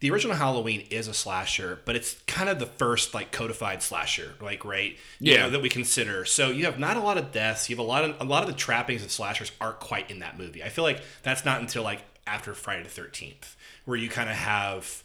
the 0.00 0.10
original 0.10 0.36
Halloween 0.36 0.86
is 0.90 1.08
a 1.08 1.14
slasher, 1.14 1.80
but 1.86 1.96
it's 1.96 2.14
kind 2.26 2.48
of 2.50 2.58
the 2.58 2.66
first 2.66 3.14
like 3.14 3.32
codified 3.32 3.82
slasher, 3.82 4.34
like 4.40 4.64
right? 4.64 4.96
You 5.20 5.32
Yeah. 5.34 5.42
know, 5.42 5.50
that 5.50 5.62
we 5.62 5.68
consider. 5.70 6.24
So 6.26 6.50
you 6.50 6.66
have 6.66 6.78
not 6.78 6.96
a 6.96 7.00
lot 7.00 7.16
of 7.18 7.32
deaths. 7.32 7.70
You 7.70 7.76
have 7.76 7.84
a 7.84 7.88
lot 7.88 8.04
of 8.04 8.20
a 8.20 8.24
lot 8.24 8.42
of 8.42 8.48
the 8.48 8.54
trappings 8.54 9.02
of 9.04 9.10
slashers 9.10 9.52
aren't 9.60 9.80
quite 9.80 10.10
in 10.10 10.18
that 10.18 10.38
movie. 10.38 10.62
I 10.62 10.68
feel 10.68 10.84
like 10.84 11.00
that's 11.22 11.44
not 11.44 11.60
until 11.60 11.82
like 11.82 12.02
after 12.26 12.54
Friday 12.54 12.82
the 12.82 12.90
Thirteenth, 12.90 13.56
where 13.86 13.96
you 13.96 14.08
kind 14.08 14.28
of 14.28 14.36
have 14.36 15.02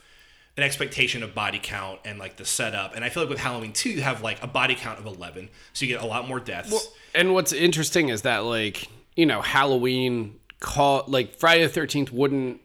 an 0.58 0.63
expectation 0.63 1.23
of 1.23 1.34
body 1.34 1.60
count 1.63 2.01
and 2.04 2.19
like 2.19 2.36
the 2.36 2.43
setup. 2.45 2.93
And 2.93 3.06
I 3.06 3.10
feel 3.10 3.23
like 3.23 3.30
with 3.30 3.39
Halloween 3.39 3.71
two, 3.71 3.89
you 3.91 4.01
have 4.01 4.21
like 4.21 4.43
a 4.43 4.47
body 4.47 4.75
count 4.75 4.99
of 4.99 5.06
eleven, 5.06 5.47
so 5.71 5.86
you 5.86 5.93
get 5.93 6.04
a 6.04 6.08
lot 6.08 6.27
more 6.27 6.39
deaths. 6.41 6.88
And 7.15 7.34
what's 7.34 7.54
interesting 7.54 8.10
is 8.10 8.23
that 8.23 8.39
like 8.39 8.88
you 9.15 9.25
know 9.25 9.41
Halloween 9.41 10.38
call 10.60 11.06
like 11.08 11.36
Friday 11.36 11.63
the 11.63 11.69
Thirteenth 11.69 12.12
wouldn't. 12.12 12.60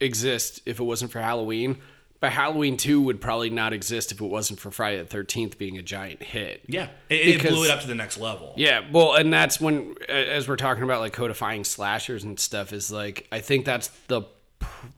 Exist 0.00 0.60
if 0.66 0.80
it 0.80 0.84
wasn't 0.84 1.10
for 1.10 1.20
Halloween. 1.20 1.78
But 2.20 2.32
Halloween 2.32 2.76
2 2.76 3.00
would 3.02 3.20
probably 3.20 3.48
not 3.48 3.72
exist 3.72 4.10
if 4.10 4.20
it 4.20 4.24
wasn't 4.24 4.58
for 4.58 4.72
Friday 4.72 5.00
the 5.00 5.16
13th 5.16 5.56
being 5.56 5.78
a 5.78 5.82
giant 5.82 6.20
hit. 6.20 6.62
Yeah, 6.66 6.88
it, 7.08 7.44
it 7.44 7.48
blew 7.48 7.64
it 7.64 7.70
up 7.70 7.80
to 7.82 7.86
the 7.86 7.94
next 7.94 8.18
level. 8.18 8.54
Yeah, 8.56 8.82
well, 8.90 9.14
and 9.14 9.32
that's 9.32 9.60
when, 9.60 9.94
as 10.08 10.48
we're 10.48 10.56
talking 10.56 10.82
about 10.82 11.00
like 11.00 11.12
codifying 11.12 11.62
slashers 11.62 12.24
and 12.24 12.38
stuff, 12.40 12.72
is 12.72 12.90
like 12.90 13.28
I 13.30 13.40
think 13.40 13.64
that's 13.64 13.88
the 14.08 14.22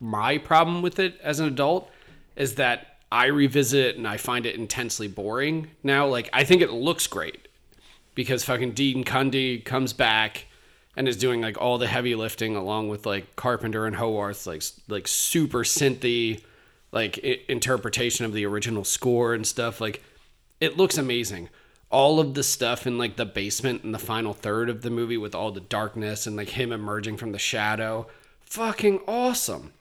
my 0.00 0.38
problem 0.38 0.80
with 0.80 0.98
it 0.98 1.20
as 1.22 1.40
an 1.40 1.46
adult 1.46 1.90
is 2.36 2.54
that 2.54 2.98
I 3.12 3.26
revisit 3.26 3.86
it 3.86 3.96
and 3.96 4.06
I 4.06 4.16
find 4.16 4.46
it 4.46 4.54
intensely 4.54 5.08
boring 5.08 5.70
now. 5.82 6.06
Like 6.06 6.30
I 6.32 6.44
think 6.44 6.62
it 6.62 6.70
looks 6.70 7.06
great 7.06 7.48
because 8.14 8.44
fucking 8.44 8.72
Dean 8.72 9.04
Cundey 9.04 9.64
comes 9.64 9.92
back 9.92 10.46
and 10.96 11.06
is 11.08 11.16
doing 11.16 11.40
like 11.40 11.58
all 11.60 11.78
the 11.78 11.86
heavy 11.86 12.14
lifting 12.14 12.56
along 12.56 12.88
with 12.88 13.06
like 13.06 13.36
Carpenter 13.36 13.86
and 13.86 13.96
Howarth, 13.96 14.46
like 14.46 14.62
like 14.88 15.06
super 15.08 15.60
synthy, 15.60 16.42
like 16.92 17.18
I- 17.22 17.40
interpretation 17.48 18.24
of 18.24 18.32
the 18.32 18.44
original 18.46 18.84
score 18.84 19.34
and 19.34 19.46
stuff. 19.46 19.80
Like 19.80 20.02
it 20.60 20.76
looks 20.76 20.98
amazing. 20.98 21.48
All 21.90 22.20
of 22.20 22.34
the 22.34 22.42
stuff 22.44 22.86
in 22.86 22.98
like 22.98 23.16
the 23.16 23.24
basement 23.26 23.82
and 23.82 23.92
the 23.92 23.98
final 23.98 24.32
third 24.32 24.68
of 24.70 24.82
the 24.82 24.90
movie 24.90 25.16
with 25.16 25.34
all 25.34 25.50
the 25.50 25.60
darkness 25.60 26.26
and 26.26 26.36
like 26.36 26.50
him 26.50 26.70
emerging 26.72 27.16
from 27.16 27.32
the 27.32 27.38
shadow, 27.38 28.06
fucking 28.42 29.00
awesome. 29.08 29.72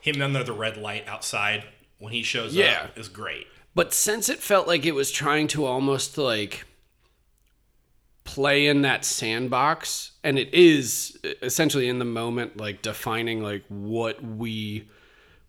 Him 0.00 0.22
under 0.22 0.44
the 0.44 0.52
red 0.52 0.76
light 0.76 1.04
outside 1.08 1.64
when 1.98 2.12
he 2.12 2.22
shows 2.22 2.54
Yeah. 2.54 2.82
up 2.84 2.98
is 2.98 3.08
great. 3.08 3.46
But 3.74 3.92
since 3.92 4.28
it 4.28 4.38
felt 4.38 4.66
like 4.68 4.86
it 4.86 4.94
was 4.94 5.10
trying 5.10 5.48
to 5.48 5.64
almost 5.64 6.16
like 6.16 6.64
play 8.26 8.66
in 8.66 8.82
that 8.82 9.04
sandbox, 9.04 10.12
and 10.22 10.38
it 10.38 10.52
is 10.52 11.18
essentially 11.42 11.88
in 11.88 11.98
the 11.98 12.04
moment, 12.04 12.58
like 12.58 12.82
defining 12.82 13.42
like 13.42 13.64
what 13.68 14.22
we 14.22 14.88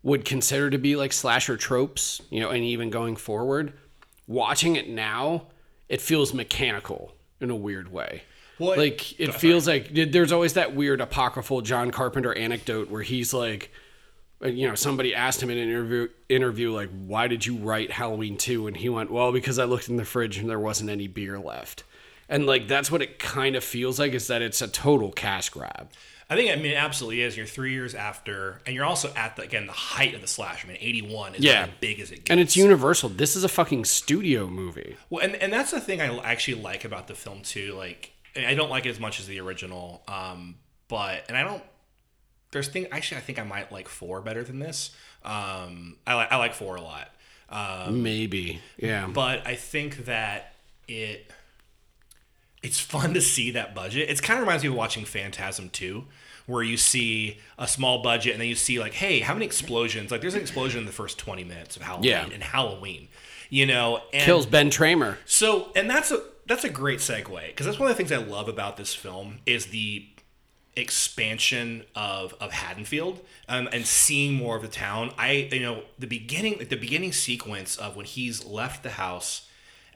would 0.02 0.24
consider 0.24 0.70
to 0.70 0.78
be 0.78 0.96
like 0.96 1.12
slasher 1.12 1.56
tropes, 1.56 2.22
you 2.30 2.40
know, 2.40 2.50
and 2.50 2.64
even 2.64 2.88
going 2.88 3.16
forward, 3.16 3.74
watching 4.26 4.76
it 4.76 4.88
now, 4.88 5.48
it 5.88 6.00
feels 6.00 6.32
mechanical 6.32 7.12
in 7.40 7.50
a 7.50 7.56
weird 7.56 7.92
way. 7.92 8.22
Well, 8.58 8.76
like 8.76 9.18
it 9.20 9.34
feels 9.34 9.68
like 9.68 9.90
there's 9.92 10.32
always 10.32 10.54
that 10.54 10.74
weird 10.74 11.00
apocryphal 11.00 11.60
John 11.60 11.90
Carpenter 11.90 12.36
anecdote 12.36 12.90
where 12.90 13.02
he's 13.02 13.32
like, 13.32 13.70
uh, 14.42 14.48
you 14.48 14.66
know, 14.66 14.74
somebody 14.74 15.14
asked 15.14 15.42
him 15.42 15.50
in 15.50 15.58
an 15.58 15.68
interview, 15.68 16.08
interview 16.28 16.72
like, 16.72 16.90
"Why 17.06 17.28
did 17.28 17.46
you 17.46 17.56
write 17.56 17.92
Halloween 17.92 18.36
2? 18.36 18.66
And 18.66 18.76
he 18.76 18.88
went, 18.88 19.10
"Well, 19.10 19.32
because 19.32 19.58
I 19.58 19.64
looked 19.64 19.88
in 19.88 19.96
the 19.96 20.04
fridge 20.04 20.38
and 20.38 20.50
there 20.50 20.58
wasn't 20.58 20.90
any 20.90 21.06
beer 21.06 21.38
left." 21.38 21.84
And 22.28 22.46
like 22.46 22.68
that's 22.68 22.90
what 22.90 23.02
it 23.02 23.18
kind 23.18 23.56
of 23.56 23.64
feels 23.64 23.98
like 23.98 24.12
is 24.12 24.26
that 24.26 24.42
it's 24.42 24.60
a 24.62 24.68
total 24.68 25.10
cash 25.12 25.48
grab. 25.50 25.88
I 26.30 26.36
think 26.36 26.50
I 26.50 26.56
mean 26.56 26.72
it 26.72 26.76
absolutely 26.76 27.22
is. 27.22 27.36
You're 27.38 27.46
three 27.46 27.72
years 27.72 27.94
after, 27.94 28.60
and 28.66 28.74
you're 28.74 28.84
also 28.84 29.10
at 29.16 29.36
the 29.36 29.42
again 29.42 29.66
the 29.66 29.72
height 29.72 30.14
of 30.14 30.20
the 30.20 30.26
slash. 30.26 30.62
I 30.64 30.68
mean, 30.68 30.76
81 30.78 31.36
is 31.36 31.40
Yeah. 31.44 31.62
as 31.64 31.70
big 31.80 32.00
as 32.00 32.10
it 32.10 32.16
gets. 32.16 32.30
And 32.30 32.38
it's 32.38 32.54
universal. 32.56 33.08
This 33.08 33.34
is 33.34 33.44
a 33.44 33.48
fucking 33.48 33.86
studio 33.86 34.46
movie. 34.46 34.96
Well, 35.08 35.24
and, 35.24 35.36
and 35.36 35.50
that's 35.50 35.70
the 35.70 35.80
thing 35.80 36.02
I 36.02 36.18
actually 36.18 36.60
like 36.62 36.84
about 36.84 37.06
the 37.08 37.14
film 37.14 37.40
too. 37.40 37.72
Like, 37.74 38.12
I 38.36 38.52
don't 38.54 38.68
like 38.68 38.84
it 38.84 38.90
as 38.90 39.00
much 39.00 39.20
as 39.20 39.26
the 39.26 39.40
original, 39.40 40.02
um, 40.06 40.56
but 40.88 41.24
and 41.28 41.36
I 41.36 41.44
don't. 41.44 41.62
there's 42.52 42.68
thing 42.68 42.88
actually 42.92 43.16
I 43.16 43.20
think 43.20 43.38
I 43.38 43.44
might 43.44 43.72
like 43.72 43.88
four 43.88 44.20
better 44.20 44.44
than 44.44 44.58
this. 44.58 44.90
Um, 45.24 45.96
I 46.06 46.12
like 46.14 46.30
I 46.30 46.36
like 46.36 46.52
four 46.52 46.76
a 46.76 46.82
lot. 46.82 47.10
Um, 47.48 48.02
Maybe. 48.02 48.60
Yeah. 48.76 49.06
but 49.06 49.46
I 49.46 49.54
think 49.54 50.04
that 50.04 50.52
it 50.86 51.30
it's 52.62 52.80
fun 52.80 53.14
to 53.14 53.20
see 53.20 53.50
that 53.52 53.74
budget. 53.74 54.08
It's 54.10 54.20
kind 54.20 54.38
of 54.38 54.42
reminds 54.46 54.62
me 54.64 54.68
of 54.70 54.74
watching 54.74 55.04
Phantasm 55.04 55.70
2 55.70 56.04
where 56.46 56.62
you 56.62 56.76
see 56.78 57.38
a 57.58 57.68
small 57.68 58.02
budget 58.02 58.32
and 58.32 58.40
then 58.40 58.48
you 58.48 58.54
see 58.54 58.78
like, 58.80 58.94
hey, 58.94 59.20
how 59.20 59.34
many 59.34 59.44
explosions? 59.44 60.10
Like 60.10 60.22
there's 60.22 60.34
an 60.34 60.40
explosion 60.40 60.80
in 60.80 60.86
the 60.86 60.92
first 60.92 61.18
20 61.18 61.44
minutes 61.44 61.76
of 61.76 61.82
Halloween 61.82 62.08
Yeah. 62.10 62.26
and 62.32 62.42
Halloween. 62.42 63.08
You 63.50 63.66
know, 63.66 64.00
and 64.12 64.22
Kills 64.24 64.46
Ben 64.46 64.70
Tramer. 64.70 65.16
so, 65.24 65.70
and 65.76 65.88
that's 65.88 66.10
a 66.10 66.22
that's 66.46 66.64
a 66.64 66.68
great 66.70 66.98
segue 67.00 67.46
because 67.48 67.66
that's 67.66 67.78
one 67.78 67.90
of 67.90 67.96
the 67.96 68.02
things 68.02 68.12
I 68.12 68.16
love 68.22 68.48
about 68.48 68.76
this 68.78 68.94
film 68.94 69.38
is 69.46 69.66
the 69.66 70.06
expansion 70.76 71.84
of 71.94 72.34
of 72.40 72.52
Haddonfield 72.52 73.20
um, 73.48 73.68
and 73.72 73.84
seeing 73.86 74.34
more 74.34 74.56
of 74.56 74.62
the 74.62 74.68
town. 74.68 75.12
I 75.18 75.48
you 75.52 75.60
know 75.60 75.82
the 75.98 76.06
beginning 76.06 76.58
the 76.68 76.76
beginning 76.76 77.12
sequence 77.12 77.76
of 77.76 77.96
when 77.96 78.06
he's 78.06 78.44
left 78.44 78.82
the 78.82 78.90
house 78.90 79.47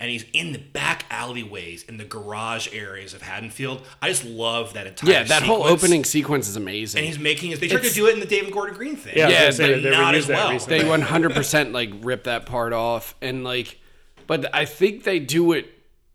and 0.03 0.11
he's 0.11 0.25
in 0.33 0.51
the 0.53 0.59
back 0.59 1.05
alleyways 1.11 1.85
in 1.85 1.97
the 1.97 2.05
garage 2.05 2.67
areas 2.75 3.15
of 3.15 3.23
Haddonfield. 3.23 3.83
I 4.03 4.09
just 4.09 4.25
love 4.25 4.75
that 4.75 4.89
entire 4.89 5.11
Yeah, 5.13 5.23
that 5.23 5.45
whole 5.45 5.63
opening 5.63 6.05
sequence 6.05 6.49
is 6.49 6.57
amazing. 6.57 6.99
And 6.99 7.07
he's 7.07 7.21
making 7.21 7.51
his. 7.51 7.61
They 7.61 7.69
tried 7.69 7.85
to 7.85 7.91
do 7.95 8.07
it 8.09 8.15
in 8.15 8.19
the 8.21 8.27
David 8.27 8.53
Gordon 8.53 8.75
Green 8.77 8.97
thing. 8.97 9.15
Yeah, 9.17 9.29
Yeah, 9.29 9.45
yeah 9.45 9.51
they, 9.53 9.73
but 9.75 9.83
they 9.85 9.91
not 9.91 10.15
reused 10.15 10.19
as 10.19 10.27
that 10.27 10.35
well. 10.37 10.51
recently. 10.53 10.79
they 10.81 10.85
100% 10.85 11.73
like 11.73 11.91
rip 12.03 12.25
that 12.25 12.47
part 12.47 12.73
off 12.73 13.15
and 13.23 13.45
like 13.45 13.79
but 14.27 14.53
i 14.55 14.65
think 14.65 15.05
they 15.05 15.19
do 15.21 15.53
it 15.53 15.67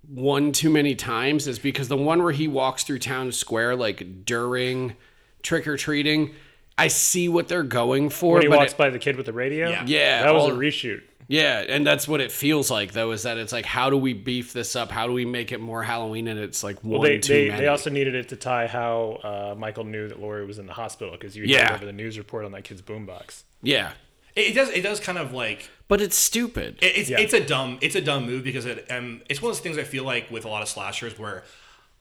one 0.10 0.52
too 0.52 0.70
many 0.70 0.94
times 0.96 1.48
is 1.48 1.58
because 1.60 1.88
the 1.88 1.98
one 1.98 2.22
where 2.24 2.32
he 2.34 2.48
walks 2.48 2.84
through 2.84 3.00
town 3.00 3.32
square 3.32 3.76
like 3.76 4.26
during 4.26 4.96
trick-or-treating 5.44 6.34
i 6.78 6.88
see 6.88 7.28
what 7.30 7.48
they're 7.48 7.64
going 7.64 8.10
for 8.10 8.34
when 8.36 8.44
he 8.44 8.48
but 8.50 8.58
walks 8.60 8.72
it- 8.74 8.78
by 8.78 8.90
the 8.90 9.00
kid 9.00 9.16
with 9.16 9.26
the 9.26 9.34
radio. 9.34 9.70
Yeah. 9.70 9.84
Yeah, 9.86 10.24
that 10.24 10.34
was 10.34 10.44
all- 10.44 10.52
a 10.52 10.56
reshoot. 10.56 11.02
Yeah 11.28 11.60
and 11.68 11.86
that's 11.86 12.08
what 12.08 12.22
it 12.22 12.32
feels 12.32 12.72
like 12.72 12.94
though 12.94 13.12
is 13.12 13.24
that 13.24 13.38
it's 13.38 13.52
like 13.52 13.66
how 13.66 13.90
do 13.90 13.98
we 13.98 14.14
beef 14.14 14.54
this 14.54 14.76
up 14.76 14.92
how 14.92 15.08
do 15.08 15.14
we 15.14 15.26
make 15.26 15.52
it 15.52 15.60
more 15.60 15.84
halloween 15.84 16.28
and 16.28 16.40
it's 16.40 16.64
like 16.64 16.82
one 16.84 16.94
Well, 16.94 17.02
they 17.02 17.20
too 17.20 17.34
they, 17.34 17.48
many 17.50 17.62
they 17.62 17.68
also 17.68 17.90
needed 17.90 18.16
it 18.16 18.30
to 18.30 18.36
tie 18.38 18.68
how 18.68 19.20
uh, 19.24 19.56
Michael 19.58 19.84
knew 19.84 20.08
that 20.08 20.20
Laurie 20.22 20.46
was 20.46 20.58
in 20.60 20.66
the 20.68 20.74
hospital 20.74 21.14
because 21.14 21.36
you 21.36 21.44
Yeah. 21.46 21.68
heard 21.68 21.76
over 21.78 21.86
the 21.86 21.92
news 21.94 22.18
report 22.18 22.46
on 22.46 22.52
that 22.54 22.64
kid's 22.64 22.82
boombox. 22.82 23.44
yeah 23.62 23.92
It, 24.36 24.52
it 24.52 24.54
does. 24.54 24.70
It 24.70 24.82
does 24.82 25.00
kind 25.02 25.18
of 25.18 25.34
like 25.34 25.70
but 25.90 26.00
it's 26.02 26.16
stupid 26.16 26.78
It- 26.82 26.98
It's 26.98 27.10
Yeah. 27.10 27.20
it's 27.20 27.34
a 27.34 27.44
dumb 27.46 27.78
it's 27.82 27.96
a 27.96 28.02
dumb 28.02 28.26
move 28.26 28.44
because 28.44 28.66
it 28.66 28.86
um 28.90 29.22
it's 29.30 29.42
one 29.42 29.50
of 29.52 29.58
those 29.58 29.64
things 29.64 29.78
I 29.78 29.84
feel 29.84 30.06
like 30.06 30.32
with 30.32 30.46
a 30.46 30.50
lot 30.50 30.62
of 30.62 30.70
slashers 30.70 31.20
where 31.20 31.44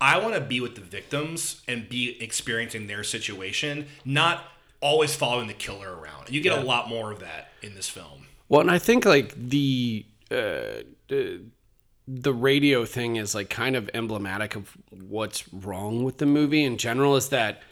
I 0.00 0.18
want 0.18 0.34
to 0.34 0.40
be 0.42 0.60
with 0.60 0.74
the 0.74 0.82
victims 0.82 1.62
and 1.66 1.88
be 1.88 2.22
experiencing 2.22 2.86
their 2.86 3.02
situation, 3.02 3.86
not 4.04 4.44
always 4.82 5.16
following 5.16 5.46
the 5.46 5.54
killer 5.54 5.90
around. 5.98 6.28
You 6.28 6.42
get 6.42 6.52
a 6.56 6.60
lot 6.60 6.86
more 6.90 7.10
of 7.12 7.20
that 7.20 7.48
in 7.62 7.74
this 7.74 7.88
film. 7.88 8.25
Well, 8.48 8.60
and 8.60 8.70
I 8.70 8.78
think 8.78 9.04
like 9.04 9.34
the 9.34 10.06
uh, 10.30 10.82
the 11.08 11.42
the 12.08 12.32
radio 12.32 12.84
thing 12.84 13.16
is 13.16 13.34
like 13.34 13.50
kind 13.50 13.74
of 13.74 13.90
emblematic 13.92 14.54
of 14.54 14.76
what's 14.90 15.52
wrong 15.52 16.04
with 16.04 16.18
the 16.18 16.26
movie 16.26 16.62
in 16.62 16.76
general. 16.78 17.16
Is 17.16 17.30
that 17.30 17.62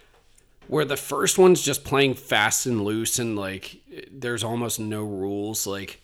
where 0.66 0.84
the 0.84 0.96
first 0.96 1.38
one's 1.38 1.62
just 1.62 1.84
playing 1.84 2.14
fast 2.14 2.66
and 2.66 2.84
loose 2.84 3.18
and 3.18 3.36
like 3.36 3.80
there's 4.10 4.44
almost 4.44 4.80
no 4.80 5.04
rules. 5.04 5.66
Like 5.66 6.02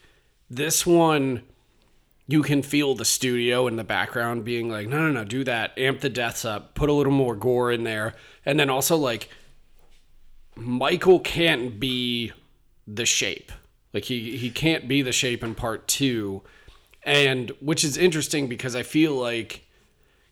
this 0.49 0.87
one, 0.87 1.43
you 2.27 2.43
can 2.43 2.63
feel 2.63 2.95
the 2.95 3.05
studio 3.05 3.67
in 3.67 3.77
the 3.77 3.85
background 3.85 4.45
being 4.45 4.69
like, 4.69 4.87
no, 4.87 4.99
no, 4.99 5.11
no, 5.13 5.25
do 5.25 5.45
that, 5.45 5.77
amp 5.79 6.01
the 6.01 6.09
deaths 6.09 6.45
up, 6.45 6.75
put 6.75 6.89
a 6.89 6.93
little 6.93 7.13
more 7.13 7.35
gore 7.35 7.73
in 7.73 7.85
there, 7.85 8.15
and 8.45 8.61
then 8.61 8.71
also 8.71 8.97
like 8.97 9.29
Michael 10.55 11.21
can't 11.21 11.81
be 11.81 12.33
the 12.87 13.07
shape. 13.07 13.51
Like 13.93 14.05
he 14.05 14.37
he 14.37 14.51
can't 14.51 14.89
be 14.89 15.03
the 15.03 15.13
shape 15.13 15.43
in 15.43 15.55
part 15.55 15.89
2. 15.89 16.43
And 17.03 17.51
which 17.61 17.83
is 17.85 17.97
interesting 17.97 18.49
because 18.49 18.77
I 18.77 18.83
feel 18.83 19.15
like 19.15 19.67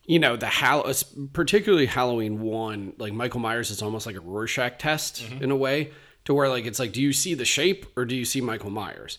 you 0.05 0.19
know, 0.19 0.37
the 0.37 0.49
Hall 0.49 0.91
particularly 1.35 1.87
Halloween 1.87 2.41
1, 2.41 2.95
like 2.99 3.13
Michael 3.13 3.41
Myers 3.41 3.71
is 3.71 3.83
almost 3.83 4.07
like 4.07 4.17
a 4.17 4.21
Rorschach 4.21 4.79
test 4.79 5.23
mm-hmm. 5.23 5.45
in 5.45 5.51
a 5.51 5.57
way 5.57 5.91
to 6.25 6.35
where 6.35 6.49
like 6.49 6.67
it's 6.67 6.79
like 6.79 6.93
do 6.93 7.01
you 7.01 7.13
see 7.13 7.35
the 7.35 7.45
shape 7.45 7.87
or 7.97 8.05
do 8.05 8.15
you 8.15 8.25
see 8.25 8.41
Michael 8.41 8.71
Myers? 8.71 9.19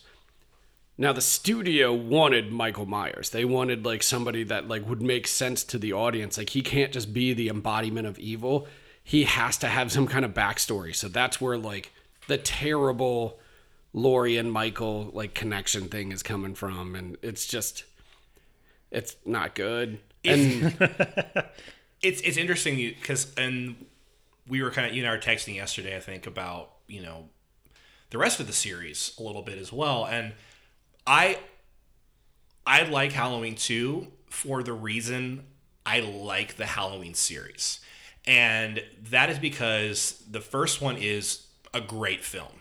Now 0.96 1.12
the 1.12 1.20
studio 1.22 1.92
wanted 1.92 2.52
Michael 2.52 2.86
Myers. 2.86 3.30
They 3.30 3.44
wanted 3.44 3.84
like 3.84 4.02
somebody 4.02 4.44
that 4.44 4.68
like 4.68 4.88
would 4.88 5.02
make 5.02 5.26
sense 5.26 5.64
to 5.64 5.78
the 5.78 5.92
audience. 5.92 6.38
Like 6.38 6.50
he 6.50 6.62
can't 6.62 6.92
just 6.92 7.12
be 7.12 7.32
the 7.32 7.48
embodiment 7.48 8.06
of 8.06 8.18
evil. 8.18 8.68
He 9.02 9.24
has 9.24 9.56
to 9.58 9.66
have 9.66 9.90
some 9.90 10.06
kind 10.06 10.24
of 10.24 10.34
backstory. 10.34 10.94
So 10.94 11.08
that's 11.08 11.40
where 11.40 11.58
like 11.58 11.90
the 12.28 12.38
terrible 12.38 13.39
Laurie 13.92 14.36
and 14.36 14.52
Michael 14.52 15.10
like 15.12 15.34
connection 15.34 15.88
thing 15.88 16.12
is 16.12 16.22
coming 16.22 16.54
from, 16.54 16.94
and 16.94 17.16
it's 17.22 17.46
just 17.46 17.84
it's 18.90 19.16
not 19.24 19.54
good. 19.54 20.00
And 20.24 20.76
It's 22.02 22.20
it's 22.22 22.36
interesting 22.36 22.76
because 22.76 23.32
and 23.36 23.84
we 24.48 24.62
were 24.62 24.70
kind 24.70 24.86
of 24.88 24.94
you 24.94 25.02
and 25.02 25.10
I 25.10 25.14
were 25.14 25.20
texting 25.20 25.54
yesterday 25.54 25.96
I 25.96 26.00
think 26.00 26.26
about 26.26 26.70
you 26.86 27.02
know 27.02 27.28
the 28.10 28.18
rest 28.18 28.40
of 28.40 28.46
the 28.46 28.52
series 28.52 29.12
a 29.18 29.22
little 29.22 29.42
bit 29.42 29.58
as 29.58 29.72
well 29.72 30.06
and 30.06 30.32
I 31.06 31.38
I 32.66 32.84
like 32.84 33.12
Halloween 33.12 33.54
2 33.54 34.06
for 34.28 34.62
the 34.62 34.72
reason 34.72 35.44
I 35.84 36.00
like 36.00 36.56
the 36.56 36.66
Halloween 36.66 37.14
series. 37.14 37.80
And 38.26 38.82
that 39.10 39.28
is 39.30 39.38
because 39.38 40.22
the 40.30 40.40
first 40.40 40.80
one 40.80 40.96
is 40.96 41.46
a 41.72 41.80
great 41.80 42.22
film. 42.22 42.59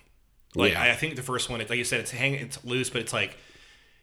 Like 0.56 0.74
Yeah. 0.74 0.82
I 0.82 0.92
I 0.92 0.96
think 0.96 1.16
the 1.16 1.22
first 1.22 1.50
one, 1.50 1.60
like 1.60 1.72
you 1.72 1.84
said, 1.84 2.00
it's 2.02 2.12
hang, 2.12 2.34
it's 2.34 2.64
loose, 2.66 2.90
but 2.90 3.02
it's 3.02 3.14
like 3.14 3.38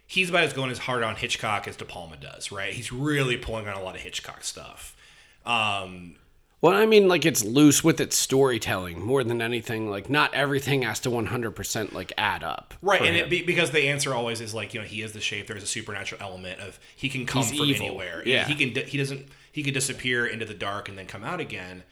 he's 0.07 0.29
about 0.31 0.45
as 0.45 0.53
going 0.53 0.71
as 0.71 0.79
hard 0.79 1.03
on 1.03 1.17
Hitchcock 1.17 1.67
as 1.67 1.77
De 1.77 1.85
Palma 1.85 2.17
does, 2.17 2.53
right? 2.53 2.73
He's 2.73 2.93
really 2.93 3.37
pulling 3.37 3.67
on 3.69 3.77
a 3.77 3.83
lot 3.83 3.95
of 3.97 4.01
Hitchcock 4.03 4.45
stuff. 4.45 4.97
Um, 5.45 6.17
well, 6.63 6.73
I 6.73 6.87
mean, 6.87 7.07
like 7.07 7.25
it's 7.27 7.45
loose 7.45 7.85
with 7.85 8.01
its 8.01 8.17
storytelling 8.17 9.01
more 9.01 9.23
than 9.23 9.43
anything. 9.43 9.91
Like 9.91 10.09
not 10.09 10.33
everything 10.35 10.83
has 10.83 10.99
to 11.01 11.11
one 11.11 11.27
hundred 11.27 11.53
percent 11.53 11.93
like 11.93 12.13
add 12.17 12.43
up. 12.43 12.75
right, 12.83 13.03
and 13.03 13.17
it 13.17 13.29
be, 13.29 13.43
because 13.43 13.71
the 13.73 13.89
answer 13.89 14.15
always 14.15 14.41
is 14.41 14.55
like 14.55 14.73
you 14.75 14.81
know 14.81 14.87
he 14.87 15.03
is 15.03 15.13
the 15.13 15.21
shape. 15.21 15.47
There's 15.49 15.63
a 15.63 15.67
supernatural 15.67 16.21
element 16.23 16.61
of 16.61 16.79
he 16.97 17.09
can 17.09 17.27
come 17.27 17.43
He's 17.43 17.57
from 17.59 17.67
evil. 17.67 17.87
anywhere. 17.87 18.23
Yeah. 18.25 18.47
he 18.47 18.55
can. 18.55 18.85
He 18.87 18.97
doesn't. 18.99 19.29
He 19.53 19.63
could 19.63 19.75
disappear 19.75 20.27
into 20.27 20.45
the 20.47 20.55
dark 20.55 20.89
and 20.89 20.97
then 20.99 21.07
come 21.07 21.25
out 21.25 21.41
again. 21.41 21.83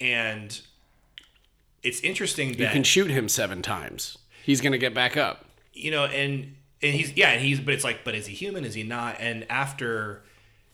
And 0.00 0.60
it's 1.82 2.00
interesting 2.00 2.52
that 2.52 2.58
you 2.58 2.68
can 2.68 2.84
shoot 2.84 3.10
him 3.10 3.28
seven 3.28 3.62
times. 3.62 4.18
He's 4.44 4.60
gonna 4.60 4.78
get 4.78 4.94
back 4.94 5.16
up. 5.16 5.46
you 5.72 5.90
know, 5.90 6.04
and 6.04 6.54
and 6.82 6.94
he's 6.94 7.16
yeah, 7.16 7.30
and 7.30 7.40
he's 7.42 7.60
but 7.60 7.74
it's 7.74 7.84
like, 7.84 8.04
but 8.04 8.14
is 8.14 8.26
he 8.26 8.34
human? 8.34 8.64
Is 8.64 8.74
he 8.74 8.82
not? 8.82 9.16
And 9.20 9.46
after, 9.50 10.22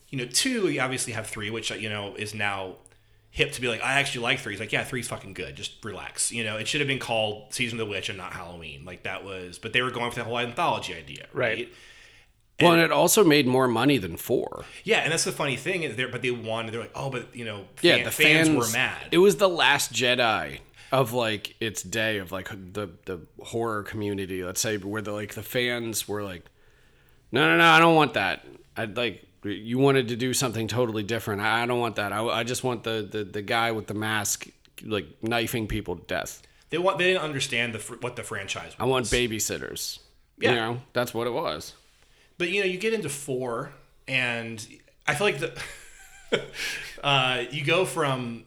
you 0.09 0.19
know, 0.19 0.27
two, 0.27 0.69
you 0.69 0.81
obviously 0.81 1.13
have 1.13 1.27
three, 1.27 1.51
which 1.51 1.71
you 1.71 1.89
know 1.89 2.15
is 2.17 2.35
now 2.35 2.77
hip 3.31 3.53
to 3.53 3.61
be 3.61 3.69
like, 3.69 3.83
I 3.83 4.01
actually 4.01 4.23
like 4.23 4.39
three. 4.41 4.55
He's 4.55 4.61
like, 4.61 4.73
yeah, 4.73 4.85
three's 4.85 5.09
fucking 5.09 5.35
good. 5.35 5.55
Just 5.55 5.85
relax. 5.85 6.33
You 6.33 6.45
know, 6.45 6.57
it 6.57 6.67
should 6.67 6.81
have 6.81 6.89
been 6.89 6.99
called 6.99 7.53
Season 7.53 7.79
of 7.79 7.87
the 7.87 7.91
Witch 7.91 8.09
and 8.09 8.19
not 8.19 8.33
Halloween. 8.33 8.85
Like 8.85 9.03
that 9.03 9.25
was, 9.25 9.59
but 9.59 9.73
they 9.73 9.83
were 9.83 9.91
going 9.91 10.11
for 10.11 10.19
the 10.21 10.25
whole 10.25 10.39
anthology 10.39 10.95
idea, 10.95 11.27
right? 11.33 11.59
Right. 11.59 11.73
Well, 12.61 12.73
and 12.73 12.83
it 12.83 12.91
also 12.91 13.23
made 13.23 13.47
more 13.47 13.69
money 13.69 13.99
than 13.99 14.17
four. 14.17 14.65
Yeah, 14.83 14.99
and 14.99 15.13
that's 15.13 15.23
the 15.23 15.31
funny 15.31 15.55
thing. 15.55 15.85
is 15.85 15.95
There, 15.95 16.09
but 16.09 16.23
they 16.23 16.33
wanted. 16.33 16.73
They're 16.73 16.81
like, 16.81 16.91
oh, 16.93 17.09
but 17.09 17.37
you 17.37 17.45
know, 17.45 17.67
Yeah, 17.83 18.03
the 18.03 18.11
fans, 18.11 18.49
fans, 18.49 18.59
were 18.59 18.73
mad. 18.73 19.07
It 19.13 19.19
was 19.19 19.37
the 19.37 19.49
last 19.49 19.93
Jedi 19.93 20.59
of 20.91 21.13
like 21.13 21.55
its 21.61 21.83
day 21.83 22.19
of 22.19 22.33
like 22.33 22.49
the 22.49 22.91
the 23.05 23.21
horror 23.43 23.83
community. 23.83 24.45
Let's 24.45 24.61
say 24.61 24.77
where 24.79 25.03
the 25.03 25.13
like 25.13 25.35
the 25.35 25.43
fans 25.43 26.09
were 26.09 26.23
like, 26.23 26.45
no, 27.33 27.49
no, 27.49 27.57
no, 27.59 27.69
I 27.69 27.79
don't 27.79 27.95
want 27.95 28.15
that. 28.15 28.45
I'd 28.77 28.97
like 28.97 29.25
you 29.45 29.79
wanted 29.79 30.09
to 30.09 30.17
do 30.17 30.35
something 30.35 30.69
totally 30.69 31.03
different. 31.03 31.41
I, 31.41 31.63
I 31.63 31.67
don't 31.67 31.81
want 31.81 31.97
that. 31.97 32.13
I, 32.13 32.23
I 32.25 32.45
just 32.45 32.65
want 32.65 32.85
the, 32.85 33.07
the 33.09 33.25
the 33.25 33.43
guy 33.43 33.73
with 33.73 33.87
the 33.87 33.95
mask 33.95 34.49
like 34.85 35.07
knifing 35.23 35.67
people 35.67 35.97
to 35.97 36.03
death. 36.03 36.43
they 36.71 36.79
want. 36.79 36.99
They 36.99 37.05
didn't 37.05 37.23
understand 37.23 37.75
the 37.75 37.79
what 38.01 38.17
the 38.17 38.23
franchise. 38.23 38.69
Was. 38.69 38.77
I 38.79 38.85
want 38.85 39.07
babysitters. 39.07 39.99
Yeah. 40.39 40.51
You 40.51 40.57
know, 40.57 40.81
that's 40.93 41.13
what 41.13 41.27
it 41.27 41.33
was. 41.33 41.75
But 42.39 42.51
you 42.51 42.61
know, 42.61 42.67
you 42.67 42.79
get 42.79 42.93
into 42.93 43.09
four, 43.09 43.73
and 44.07 44.65
I 45.07 45.15
feel 45.15 45.27
like 45.27 45.41
the 45.41 46.43
uh, 47.03 47.45
you 47.51 47.65
go 47.65 47.85
from. 47.85 48.45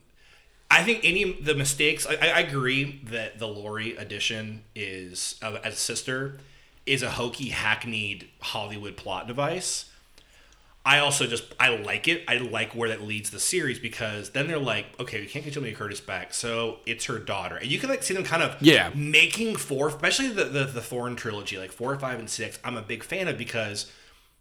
I 0.71 0.83
think 0.83 1.01
any 1.03 1.33
the 1.33 1.53
mistakes. 1.53 2.07
I, 2.07 2.13
I 2.15 2.39
agree 2.39 3.01
that 3.05 3.37
the 3.39 3.47
Laurie 3.47 3.95
edition 3.97 4.63
is 4.73 5.35
uh, 5.43 5.57
as 5.63 5.73
a 5.73 5.77
sister 5.77 6.37
is 6.85 7.03
a 7.03 7.11
hokey, 7.11 7.49
hackneyed 7.49 8.27
Hollywood 8.39 8.95
plot 8.97 9.27
device. 9.27 9.85
I 10.83 10.97
also 10.97 11.27
just 11.27 11.43
I 11.59 11.69
like 11.77 12.07
it. 12.07 12.23
I 12.27 12.37
like 12.37 12.73
where 12.73 12.89
that 12.89 13.03
leads 13.03 13.29
the 13.29 13.39
series 13.39 13.77
because 13.77 14.31
then 14.31 14.47
they're 14.47 14.57
like, 14.57 14.87
okay, 14.99 15.19
we 15.19 15.27
can't 15.27 15.45
get 15.45 15.53
Jamie 15.53 15.73
Curtis 15.73 15.99
back, 16.01 16.33
so 16.33 16.77
it's 16.87 17.05
her 17.05 17.19
daughter, 17.19 17.57
and 17.57 17.67
you 17.69 17.77
can 17.77 17.89
like 17.89 18.01
see 18.01 18.15
them 18.15 18.23
kind 18.23 18.41
of 18.41 18.59
Yeah. 18.61 18.89
making 18.95 19.57
four, 19.57 19.89
especially 19.89 20.29
the 20.29 20.45
the, 20.45 20.63
the 20.65 20.81
Thorn 20.81 21.15
trilogy, 21.15 21.57
like 21.59 21.71
four, 21.71 21.95
five, 21.99 22.17
and 22.17 22.27
six. 22.29 22.57
I'm 22.63 22.77
a 22.77 22.81
big 22.81 23.03
fan 23.03 23.27
of 23.27 23.37
because 23.37 23.91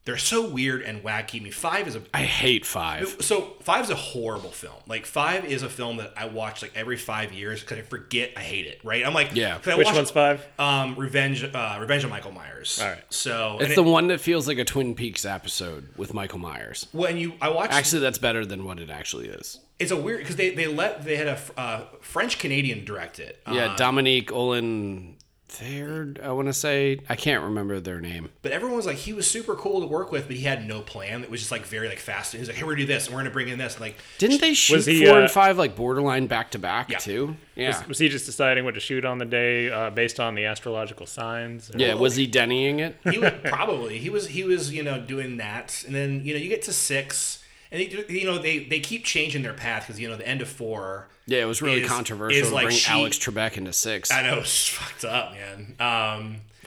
they're 0.06 0.16
so 0.16 0.48
weird 0.48 0.82
and 0.82 1.02
wacky. 1.04 1.40
I 1.40 1.44
mean, 1.44 1.52
five 1.52 1.86
is 1.86 1.94
a 1.94 2.02
I 2.14 2.22
hate 2.22 2.64
five. 2.64 3.16
so 3.20 3.54
five 3.62 3.84
is 3.84 3.90
a 3.90 3.94
horrible 3.94 4.50
film. 4.50 4.74
Like 4.88 5.04
five 5.06 5.44
is 5.44 5.62
a 5.62 5.68
film 5.68 5.98
that 5.98 6.14
I 6.16 6.24
watch 6.26 6.62
like 6.62 6.72
every 6.74 6.96
five 6.96 7.32
years 7.32 7.60
because 7.60 7.78
I 7.78 7.82
forget 7.82 8.30
I 8.36 8.40
hate 8.40 8.66
it. 8.66 8.80
Right? 8.82 9.06
I'm 9.06 9.12
like, 9.14 9.34
yeah. 9.34 9.58
I 9.66 9.76
Which 9.76 9.84
watched, 9.86 9.96
one's 9.96 10.10
five? 10.10 10.46
Um, 10.58 10.96
Revenge, 10.96 11.44
uh, 11.44 11.76
Revenge 11.80 12.04
of 12.04 12.10
Michael 12.10 12.32
Myers. 12.32 12.80
All 12.82 12.88
right. 12.88 13.02
So 13.10 13.58
It's 13.60 13.74
the 13.74 13.84
it- 13.84 13.90
one 13.90 14.08
that 14.08 14.20
feels 14.20 14.48
like 14.48 14.58
a 14.58 14.64
Twin 14.64 14.94
Peaks 14.94 15.24
episode 15.24 15.88
with 15.96 16.14
Michael 16.14 16.38
Myers. 16.38 16.86
when 16.92 17.16
you 17.18 17.34
I 17.40 17.50
watched. 17.50 17.72
Actually, 17.74 18.00
that's 18.00 18.18
better 18.18 18.46
than 18.46 18.64
what 18.64 18.80
it 18.80 18.88
actually 18.90 19.28
is. 19.28 19.60
it's 19.78 19.90
a 19.90 19.96
weird 19.96 20.20
because 20.20 20.36
they 20.36 20.50
they 20.50 20.66
let 20.66 21.04
they 21.04 21.16
had 21.16 21.28
a 21.28 21.38
uh, 21.58 21.80
French 22.00 22.38
Canadian 22.38 22.84
direct 22.86 23.18
it. 23.20 23.40
Yeah, 23.50 23.72
Uh, 23.72 23.76
Dominique 23.76 24.32
Olin 24.32 25.16
Third, 25.52 26.20
I 26.22 26.30
want 26.30 26.46
to 26.46 26.52
say. 26.52 27.00
I 27.08 27.16
can't 27.16 27.42
remember 27.42 27.80
their 27.80 28.00
name. 28.00 28.30
but 28.42 28.52
everyone 28.52 28.76
was 28.76 28.86
like 28.86 28.96
he 28.98 29.12
was 29.12 29.28
super 29.28 29.56
cool 29.56 29.80
to 29.80 29.86
work 29.86 30.12
with, 30.12 30.28
but 30.28 30.36
he 30.36 30.42
had 30.44 30.66
no 30.66 30.80
plan. 30.80 31.24
It 31.24 31.30
was 31.30 31.40
just 31.40 31.50
like 31.50 31.66
very 31.66 31.88
like 31.88 31.98
fast. 31.98 32.32
He 32.32 32.38
was 32.38 32.46
like, 32.48 32.56
hey, 32.56 32.62
we're 32.62 32.74
gonna 32.74 32.86
do 32.86 32.86
this, 32.86 33.06
and 33.06 33.14
we're 33.14 33.20
gonna 33.22 33.32
bring 33.32 33.48
in 33.48 33.58
this. 33.58 33.74
And 33.74 33.80
like 33.80 33.96
Didn't 34.18 34.40
they 34.40 34.54
shoot 34.54 34.86
he, 34.86 35.04
four 35.04 35.18
uh, 35.18 35.22
and 35.22 35.30
five 35.30 35.58
like 35.58 35.74
borderline 35.74 36.28
back 36.28 36.52
to 36.52 36.58
back 36.60 36.88
too? 37.00 37.36
Yeah. 37.56 37.82
Was 37.88 37.98
he 37.98 38.08
just 38.08 38.26
deciding 38.26 38.64
what 38.64 38.74
to 38.74 38.80
shoot 38.80 39.04
on 39.04 39.18
the 39.18 39.24
day 39.24 39.70
uh, 39.70 39.90
based 39.90 40.20
on 40.20 40.36
the 40.36 40.44
astrological 40.44 41.04
signs? 41.06 41.68
or- 41.74 41.78
yeah, 41.78 41.94
was 41.94 42.14
he 42.14 42.28
dennying 42.28 42.78
it? 42.78 42.96
he 43.10 43.18
was 43.18 43.32
probably 43.44 43.98
he 43.98 44.08
was 44.08 44.28
he 44.28 44.44
was 44.44 44.72
you 44.72 44.84
know 44.84 45.00
doing 45.00 45.38
that, 45.38 45.82
and 45.84 45.94
then 45.94 46.22
you 46.24 46.32
know 46.32 46.38
you 46.40 46.48
get 46.48 46.62
to 46.62 46.72
six, 46.72 47.42
and 47.72 47.80
they, 47.80 48.04
you 48.08 48.24
know 48.24 48.38
they 48.38 48.60
they 48.60 48.78
keep 48.78 49.04
changing 49.04 49.42
their 49.42 49.52
path 49.54 49.88
because 49.88 49.98
you 49.98 50.08
know 50.08 50.16
the 50.16 50.26
end 50.28 50.40
of 50.42 50.48
four. 50.48 51.08
Yeah, 51.30 51.42
it 51.42 51.46
was 51.46 51.62
really 51.62 51.82
is- 51.82 51.88
controversial 51.88 52.42
is 52.42 52.48
to 52.48 52.54
like 52.54 52.64
bring 52.66 52.76
she- 52.76 52.90
Alex 52.92 53.18
Trebek 53.18 53.56
into 53.56 53.72
six. 53.72 54.10
I 54.10 54.22
know 54.22 54.38
it's 54.40 54.68
fucked 54.68 55.04
up, 55.04 55.32
man. 55.32 55.76
Um, 55.78 56.36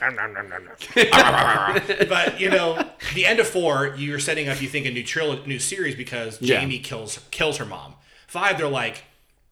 but 2.08 2.40
you 2.40 2.50
know, 2.50 2.82
the 3.14 3.26
end 3.26 3.40
of 3.40 3.46
four, 3.46 3.94
you're 3.96 4.18
setting 4.18 4.48
up. 4.48 4.60
You 4.60 4.68
think 4.68 4.86
a 4.86 4.90
new 4.90 5.04
trilogy, 5.04 5.46
new 5.46 5.58
series 5.58 5.94
because 5.94 6.40
Yeah. 6.40 6.60
Jamie 6.60 6.78
kills 6.78 7.18
kills 7.30 7.58
her 7.58 7.64
mom. 7.64 7.94
Five, 8.26 8.58
they're 8.58 8.68
like, 8.68 9.04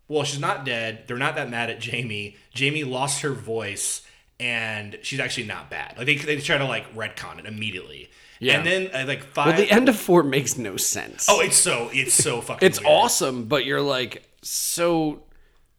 well, 0.08 0.24
she's 0.24 0.40
not 0.40 0.64
dead. 0.64 1.04
They're 1.06 1.16
not 1.18 1.36
that 1.36 1.48
mad 1.50 1.70
at 1.70 1.78
Jamie. 1.80 2.36
Jamie 2.52 2.84
lost 2.84 3.22
her 3.22 3.30
voice, 3.30 4.02
and 4.40 4.98
she's 5.02 5.20
actually 5.20 5.46
not 5.46 5.70
bad. 5.70 5.94
Like 5.96 6.06
they 6.06 6.16
they 6.16 6.38
try 6.40 6.58
to 6.58 6.64
like 6.66 6.92
retcon 6.94 7.38
it 7.38 7.46
immediately. 7.46 8.10
Yeah. 8.40 8.56
And 8.58 8.66
then 8.66 8.90
uh, 8.92 9.06
like 9.06 9.22
five. 9.24 9.46
well, 9.48 9.56
the 9.56 9.70
end 9.70 9.88
of 9.88 9.96
four 9.96 10.22
makes 10.24 10.58
no 10.58 10.76
sense. 10.76 11.26
oh, 11.30 11.40
it's 11.40 11.56
so 11.56 11.90
it's 11.92 12.14
so 12.14 12.40
fucking. 12.40 12.66
it's 12.66 12.80
weird. 12.80 12.90
awesome, 12.90 13.44
but 13.44 13.64
you're 13.64 13.80
like, 13.80 14.24
so 14.42 15.22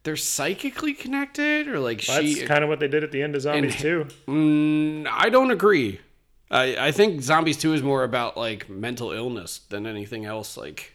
they're 0.02 0.16
psychically 0.16 0.94
connected, 0.94 1.68
or 1.68 1.78
like 1.80 2.04
That's 2.04 2.26
she? 2.26 2.46
kind 2.46 2.62
of 2.62 2.68
what 2.68 2.80
they 2.80 2.88
did 2.88 3.04
at 3.04 3.12
the 3.12 3.22
end 3.22 3.34
of 3.34 3.42
Zombies 3.42 3.76
too. 3.76 4.06
Mm, 4.26 5.06
I 5.10 5.28
don't 5.30 5.50
agree. 5.50 6.00
I 6.50 6.88
I 6.88 6.92
think 6.92 7.22
Zombies 7.22 7.56
Two 7.56 7.72
is 7.72 7.82
more 7.82 8.04
about 8.04 8.36
like 8.36 8.68
mental 8.68 9.12
illness 9.12 9.58
than 9.68 9.86
anything 9.86 10.24
else. 10.24 10.56
Like 10.56 10.94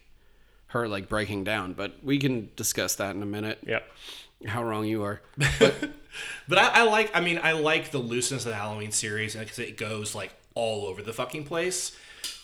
her 0.68 0.86
like 0.86 1.08
breaking 1.08 1.44
down, 1.44 1.72
but 1.72 1.94
we 2.02 2.18
can 2.18 2.50
discuss 2.56 2.94
that 2.96 3.14
in 3.16 3.22
a 3.22 3.26
minute. 3.26 3.58
Yep. 3.66 3.88
How 4.46 4.62
wrong 4.64 4.86
you 4.86 5.02
are. 5.02 5.20
But 6.48 6.58
I, 6.58 6.80
I 6.80 6.82
like. 6.82 7.10
I 7.14 7.20
mean, 7.20 7.38
I 7.42 7.52
like 7.52 7.90
the 7.90 7.98
looseness 7.98 8.44
of 8.44 8.50
the 8.50 8.56
Halloween 8.56 8.90
series 8.90 9.36
because 9.36 9.58
it 9.58 9.76
goes 9.76 10.14
like 10.14 10.32
all 10.54 10.86
over 10.86 11.02
the 11.02 11.12
fucking 11.12 11.44
place. 11.44 11.96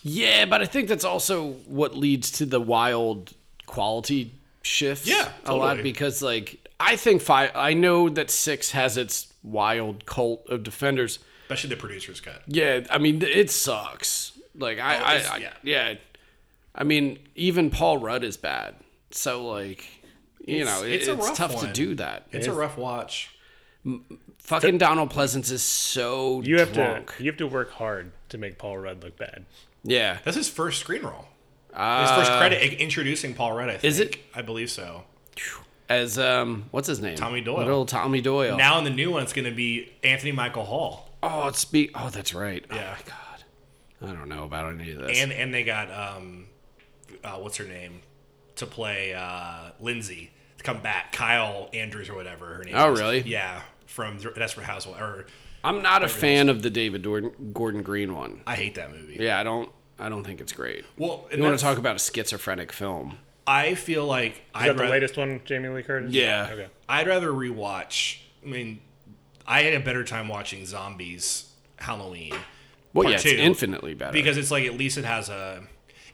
Yeah, 0.02 0.44
but 0.44 0.62
I 0.62 0.66
think 0.66 0.88
that's 0.88 1.04
also 1.04 1.52
what 1.66 1.96
leads 1.96 2.30
to 2.32 2.46
the 2.46 2.60
wild 2.60 3.32
quality 3.66 4.34
shifts. 4.66 5.06
Yeah, 5.06 5.30
a 5.44 5.54
lot 5.54 5.82
because 5.82 6.22
like 6.22 6.66
I 6.78 6.96
think 6.96 7.22
five. 7.22 7.50
I 7.54 7.72
know 7.74 8.08
that 8.08 8.30
six 8.30 8.72
has 8.72 8.96
its 8.96 9.32
wild 9.42 10.04
cult 10.06 10.46
of 10.48 10.62
defenders. 10.62 11.18
Especially 11.44 11.70
the 11.70 11.76
producer's 11.76 12.20
cut. 12.20 12.42
Yeah, 12.46 12.80
I 12.90 12.98
mean 12.98 13.22
it 13.22 13.50
sucks. 13.50 14.32
Like 14.58 14.78
I, 14.78 14.98
Oh, 14.98 15.04
I, 15.04 15.14
it's- 15.16 15.30
I 15.30 15.36
yeah. 15.38 15.52
yeah. 15.62 15.94
I 16.74 16.84
mean 16.84 17.18
even 17.34 17.70
Paul 17.70 17.98
Rudd 17.98 18.24
is 18.24 18.36
bad. 18.36 18.74
So 19.10 19.46
like 19.46 19.86
you 20.44 20.64
know 20.64 20.82
it- 20.82 20.92
it's 20.92 21.08
it's, 21.08 21.38
tough 21.38 21.54
one. 21.54 21.66
to 21.66 21.72
do 21.72 21.94
that. 21.96 22.26
It's 22.32 22.46
a 22.46 22.52
rough 22.52 22.76
watch. 22.76 23.30
Fucking 24.38 24.78
Donald 24.78 25.12
Pleasence 25.12 25.50
is 25.50 25.62
so 25.62 26.40
You 26.42 26.58
have 26.58 26.72
drunk. 26.72 27.14
to 27.16 27.22
you 27.24 27.30
have 27.30 27.38
to 27.38 27.46
work 27.46 27.70
hard 27.72 28.12
to 28.30 28.38
make 28.38 28.58
Paul 28.58 28.78
Rudd 28.78 29.02
look 29.02 29.16
bad. 29.16 29.44
Yeah. 29.84 30.18
That's 30.24 30.36
his 30.36 30.48
first 30.48 30.80
screen 30.80 31.02
role. 31.02 31.26
His 31.76 32.10
first 32.10 32.32
credit 32.32 32.74
introducing 32.80 33.34
Paul 33.34 33.52
Rudd. 33.52 33.68
I 33.68 33.72
think. 33.72 33.84
Uh, 33.84 33.86
Is 33.88 34.00
it? 34.00 34.16
I 34.34 34.42
believe 34.42 34.70
so. 34.70 35.04
As 35.88 36.18
um 36.18 36.64
what's 36.72 36.88
his 36.88 37.00
name? 37.00 37.16
Tommy 37.16 37.40
Doyle. 37.40 37.58
Little 37.58 37.86
Tommy 37.86 38.20
Doyle. 38.20 38.56
Now 38.56 38.78
in 38.78 38.84
the 38.84 38.90
new 38.90 39.12
one, 39.12 39.22
it's 39.22 39.32
going 39.32 39.44
to 39.44 39.54
be 39.54 39.92
Anthony 40.02 40.32
Michael 40.32 40.64
Hall, 40.64 41.06
Oh, 41.22 41.48
it's 41.48 41.64
be. 41.64 41.90
Oh, 41.94 42.08
that's 42.10 42.34
right. 42.34 42.64
Yeah. 42.70 42.94
Oh 42.96 43.02
my 43.04 44.08
god. 44.08 44.12
I 44.12 44.18
don't 44.18 44.28
know 44.28 44.44
about 44.44 44.72
any 44.72 44.92
of 44.92 44.98
this. 44.98 45.18
and 45.20 45.32
and 45.32 45.52
they 45.54 45.64
got 45.64 45.90
um, 45.90 46.46
uh, 47.24 47.36
what's 47.36 47.56
her 47.56 47.64
name, 47.64 48.00
to 48.56 48.66
play 48.66 49.14
uh, 49.14 49.70
Lindsay 49.80 50.30
to 50.58 50.64
come 50.64 50.80
back, 50.80 51.12
Kyle 51.12 51.68
Andrews 51.72 52.08
or 52.08 52.14
whatever 52.14 52.46
her 52.54 52.64
name. 52.64 52.74
Is. 52.74 52.82
Oh, 52.82 52.92
is. 52.92 53.00
really? 53.00 53.20
Yeah, 53.22 53.62
from 53.86 54.18
Desperate 54.18 54.66
Housewives. 54.66 55.00
Or 55.00 55.26
I'm 55.64 55.82
not 55.82 56.02
a 56.02 56.08
fan 56.08 56.48
of 56.48 56.62
the 56.62 56.70
David 56.70 57.02
Gordon, 57.02 57.52
Gordon 57.52 57.82
Green 57.82 58.14
one. 58.14 58.42
I 58.46 58.54
hate 58.54 58.74
that 58.74 58.92
movie. 58.92 59.16
Yeah, 59.18 59.40
I 59.40 59.42
don't. 59.42 59.70
I 59.98 60.08
don't 60.08 60.24
think 60.24 60.40
it's 60.40 60.52
great. 60.52 60.84
Well, 60.98 61.26
You 61.34 61.42
want 61.42 61.58
to 61.58 61.62
talk 61.64 61.78
about 61.78 61.96
a 61.96 61.98
schizophrenic 61.98 62.72
film? 62.72 63.18
I 63.46 63.74
feel 63.74 64.04
like 64.06 64.32
Is 64.32 64.40
I'd 64.54 64.68
that 64.70 64.76
the 64.76 64.82
ra- 64.84 64.90
latest 64.90 65.16
one, 65.16 65.40
Jamie 65.44 65.68
Lee 65.68 65.82
Curtis? 65.82 66.12
Yeah. 66.12 66.48
Okay. 66.52 66.66
I'd 66.88 67.06
rather 67.06 67.28
rewatch. 67.30 68.18
I 68.44 68.48
mean, 68.48 68.80
I 69.46 69.62
had 69.62 69.74
a 69.74 69.80
better 69.80 70.04
time 70.04 70.28
watching 70.28 70.66
Zombies 70.66 71.50
Halloween. 71.76 72.34
Well, 72.92 73.04
Part 73.04 73.08
yeah, 73.10 73.14
it's 73.14 73.22
two, 73.24 73.36
infinitely 73.36 73.94
better. 73.94 74.12
because 74.12 74.36
it's 74.36 74.50
like 74.50 74.64
at 74.64 74.74
least 74.76 74.98
it 74.98 75.04
has 75.04 75.28
a. 75.28 75.62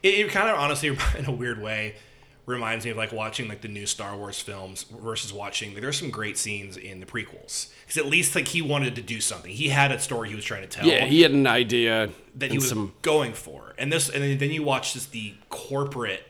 It, 0.03 0.13
it 0.25 0.29
kind 0.29 0.49
of 0.49 0.57
honestly, 0.59 0.89
in 1.17 1.25
a 1.25 1.31
weird 1.31 1.61
way, 1.61 1.95
reminds 2.45 2.83
me 2.85 2.91
of 2.91 2.97
like 2.97 3.11
watching 3.11 3.47
like 3.47 3.61
the 3.61 3.67
new 3.67 3.85
Star 3.85 4.17
Wars 4.17 4.39
films 4.39 4.83
versus 4.83 5.31
watching. 5.31 5.73
Like, 5.73 5.81
there's 5.81 5.97
some 5.97 6.09
great 6.09 6.37
scenes 6.37 6.75
in 6.75 6.99
the 6.99 7.05
prequels 7.05 7.71
because 7.81 7.97
at 7.97 8.05
least 8.05 8.35
like 8.35 8.49
he 8.49 8.61
wanted 8.61 8.95
to 8.95 9.01
do 9.01 9.21
something. 9.21 9.51
He 9.51 9.69
had 9.69 9.91
a 9.91 9.99
story 9.99 10.29
he 10.29 10.35
was 10.35 10.45
trying 10.45 10.63
to 10.63 10.67
tell. 10.67 10.85
yeah, 10.85 11.05
he 11.05 11.21
had 11.21 11.31
an 11.31 11.47
idea 11.47 12.09
that 12.35 12.51
he 12.51 12.57
was 12.57 12.69
some. 12.69 12.93
going 13.01 13.33
for. 13.33 13.73
And 13.77 13.91
this, 13.91 14.09
and 14.09 14.39
then, 14.39 14.51
you 14.51 14.63
watch 14.63 14.93
just 14.93 15.11
the 15.11 15.35
corporate 15.49 16.23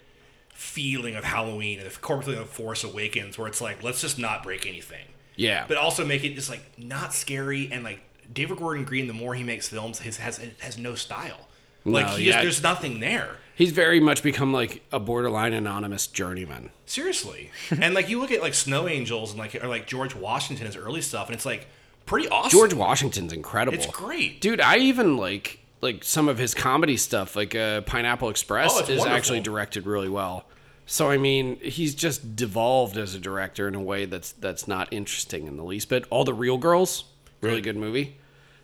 feeling 0.54 1.16
of 1.16 1.24
Halloween 1.24 1.80
and 1.80 1.90
the 1.90 2.00
corporate 2.00 2.26
feeling 2.26 2.42
of 2.42 2.50
Force 2.50 2.84
Awakens, 2.84 3.38
where 3.38 3.48
it's 3.48 3.60
like, 3.60 3.84
let's 3.84 4.02
just 4.02 4.18
not 4.20 4.44
break 4.44 4.66
anything, 4.66 5.06
Yeah, 5.36 5.66
but 5.68 5.78
also 5.78 6.06
make 6.06 6.24
it 6.24 6.36
just 6.36 6.50
like 6.50 6.62
not 6.78 7.14
scary 7.14 7.70
and 7.72 7.84
like 7.84 8.00
David 8.32 8.58
Gordon 8.58 8.86
Green. 8.86 9.08
The 9.08 9.14
more 9.14 9.34
he 9.36 9.44
makes 9.44 9.68
films, 9.68 10.00
his 10.00 10.18
has 10.18 10.38
has 10.60 10.78
no 10.78 10.96
style. 10.96 11.48
Like 11.86 12.06
No, 12.06 12.16
he 12.16 12.26
just, 12.26 12.40
there's 12.40 12.64
nothing 12.64 13.00
there. 13.00 13.38
He's 13.56 13.72
very 13.72 14.00
much 14.00 14.24
become 14.24 14.52
like 14.54 14.84
a 14.92 15.00
borderline 15.00 15.54
anonymous 15.54 16.08
journeyman. 16.08 16.70
Seriously, 16.86 17.52
and 17.80 17.94
like 17.94 18.10
you 18.10 18.20
look 18.20 18.32
at 18.32 18.42
like 18.42 18.54
Snow 18.54 18.88
Angels 18.88 19.32
and 19.32 19.40
like 19.40 19.56
or 19.64 19.68
like 19.68 19.88
George 19.88 20.16
Washington, 20.16 20.66
his 20.66 20.76
early 20.76 21.02
stuff, 21.02 21.28
and 21.28 21.36
it's 21.36 21.46
like 21.46 21.68
pretty 22.06 22.28
awesome. 22.30 22.52
George 22.52 22.74
Washington's 22.74 23.34
incredible. 23.34 23.78
It's 23.78 23.88
great. 23.88 24.42
dude. 24.42 24.62
I 24.62 24.78
even 24.78 25.18
like 25.18 25.60
like 25.82 26.04
some 26.04 26.30
of 26.30 26.38
his 26.38 26.54
comedy 26.54 26.96
stuff, 26.98 27.36
like 27.36 27.56
uh, 27.56 27.82
Pineapple 27.82 28.30
Express, 28.30 28.72
Oh, 28.74 28.80
is 28.80 28.88
wonderful. 28.90 29.08
actually 29.12 29.40
directed 29.42 29.86
really 29.86 30.10
well. 30.10 30.46
So 30.86 31.10
I 31.10 31.18
mean, 31.18 31.58
he's 31.62 31.96
just 31.96 32.36
devolved 32.36 32.98
as 32.98 33.16
a 33.16 33.20
director 33.20 33.68
in 33.68 33.76
a 33.76 33.82
way 33.82 34.06
that's 34.06 34.34
that's 34.34 34.68
not 34.68 34.92
interesting 34.92 35.48
in 35.48 35.56
the 35.58 35.64
least 35.64 35.90
bit. 35.90 36.06
All 36.10 36.24
the 36.26 36.34
Real 36.34 36.58
Girls, 36.58 37.06
really 37.42 37.62
good 37.62 37.78
movie. 37.78 38.18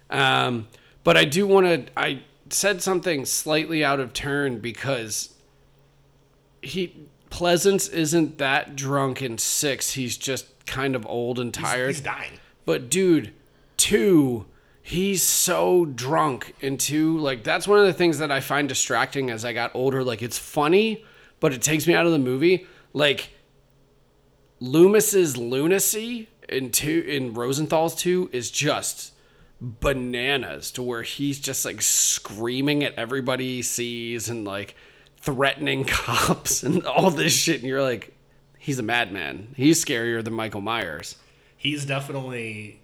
Um, 0.10 0.68
but 1.04 1.16
I 1.18 1.26
do 1.26 1.48
want 1.48 1.66
to. 1.66 1.86
I 1.98 2.22
said 2.54 2.82
something 2.82 3.26
slightly 3.26 3.84
out 3.84 4.00
of 4.00 4.14
turn 4.14 4.60
because 4.60 5.34
he 6.62 7.08
Pleasence 7.30 7.92
isn't 7.92 8.38
that 8.40 8.76
drunk 8.76 9.22
in 9.22 9.38
six. 9.38 9.92
He's 9.92 10.18
just 10.18 10.66
kind 10.66 10.96
of 10.96 11.06
old 11.06 11.40
and 11.40 11.54
tired. 11.54 11.90
He's 11.90 12.02
dying. 12.02 12.34
But 12.66 12.90
dude, 12.90 13.34
two, 13.78 14.46
he's 14.82 15.24
so 15.24 15.86
drunk 15.86 16.56
in 16.60 16.78
two. 16.78 17.18
Like 17.20 17.44
that's 17.44 17.68
one 17.68 17.80
of 17.80 17.86
the 17.86 17.94
things 17.94 18.18
that 18.18 18.32
I 18.32 18.40
find 18.40 18.68
distracting 18.68 19.30
as 19.30 19.46
I 19.46 19.54
got 19.54 19.72
older. 19.76 20.04
Like 20.04 20.22
it's 20.22 20.38
funny, 20.38 21.06
but 21.40 21.54
it 21.54 21.62
takes 21.62 21.88
me 21.88 21.94
out 21.94 22.06
of 22.06 22.12
the 22.12 22.20
movie. 22.20 22.66
Like 22.94 23.30
Loomis's 24.60 25.38
lunacy 25.38 26.30
in 26.48 26.72
two 26.72 27.04
in 27.08 27.34
Rosenthal's 27.34 27.96
two 27.96 28.30
is 28.34 28.50
just 28.50 29.14
bananas 29.62 30.72
to 30.72 30.84
where 30.84 31.04
he's 31.04 31.40
just 31.40 31.66
like 31.66 31.82
screaming 31.82 32.84
at 32.84 32.94
everybody 32.96 33.56
he 33.56 33.62
sees 33.62 34.30
and 34.30 34.46
like 34.46 34.76
threatening 35.18 35.84
cops 35.88 36.64
and 36.64 36.86
all 36.86 37.10
this 37.12 37.34
shit. 37.34 37.60
And 37.60 37.68
you're 37.68 37.82
like 37.82 38.16
he's 38.58 38.80
a 38.80 38.84
madman. 38.84 39.54
He's 39.56 39.84
scarier 39.84 40.24
than 40.24 40.34
michael 40.34 40.62
myers. 40.62 41.16
He's 41.58 41.86
definitely 41.86 42.80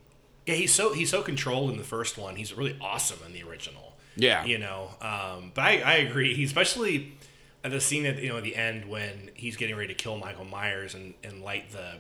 yeah 0.46 0.56
he's 0.56 0.74
so 0.74 0.94
he's 0.94 1.10
so 1.10 1.22
controlled 1.22 1.72
in 1.72 1.78
the 1.78 1.84
first 1.84 2.18
one. 2.18 2.36
He's 2.36 2.54
really 2.54 2.78
awesome 2.82 3.20
in 3.26 3.34
the 3.34 3.44
original. 3.44 3.94
Yeah. 4.18 4.46
you 4.46 4.58
know 4.58 4.92
um, 5.02 5.52
but 5.54 5.64
I, 5.64 5.82
I 5.82 5.94
agree. 5.96 6.34
He 6.34 6.44
especially 6.44 7.18
at 7.64 7.72
the 7.72 7.82
scene 7.82 8.06
at 8.06 8.22
you 8.22 8.30
know 8.30 8.38
at 8.38 8.44
the 8.44 8.56
end 8.56 8.86
when 8.86 9.32
he's 9.34 9.58
getting 9.58 9.76
ready 9.76 9.88
to 9.88 9.94
kill 9.96 10.18
michael 10.18 10.46
myers 10.46 10.94
and, 10.94 11.16
and 11.24 11.42
light 11.42 11.72
the 11.72 11.96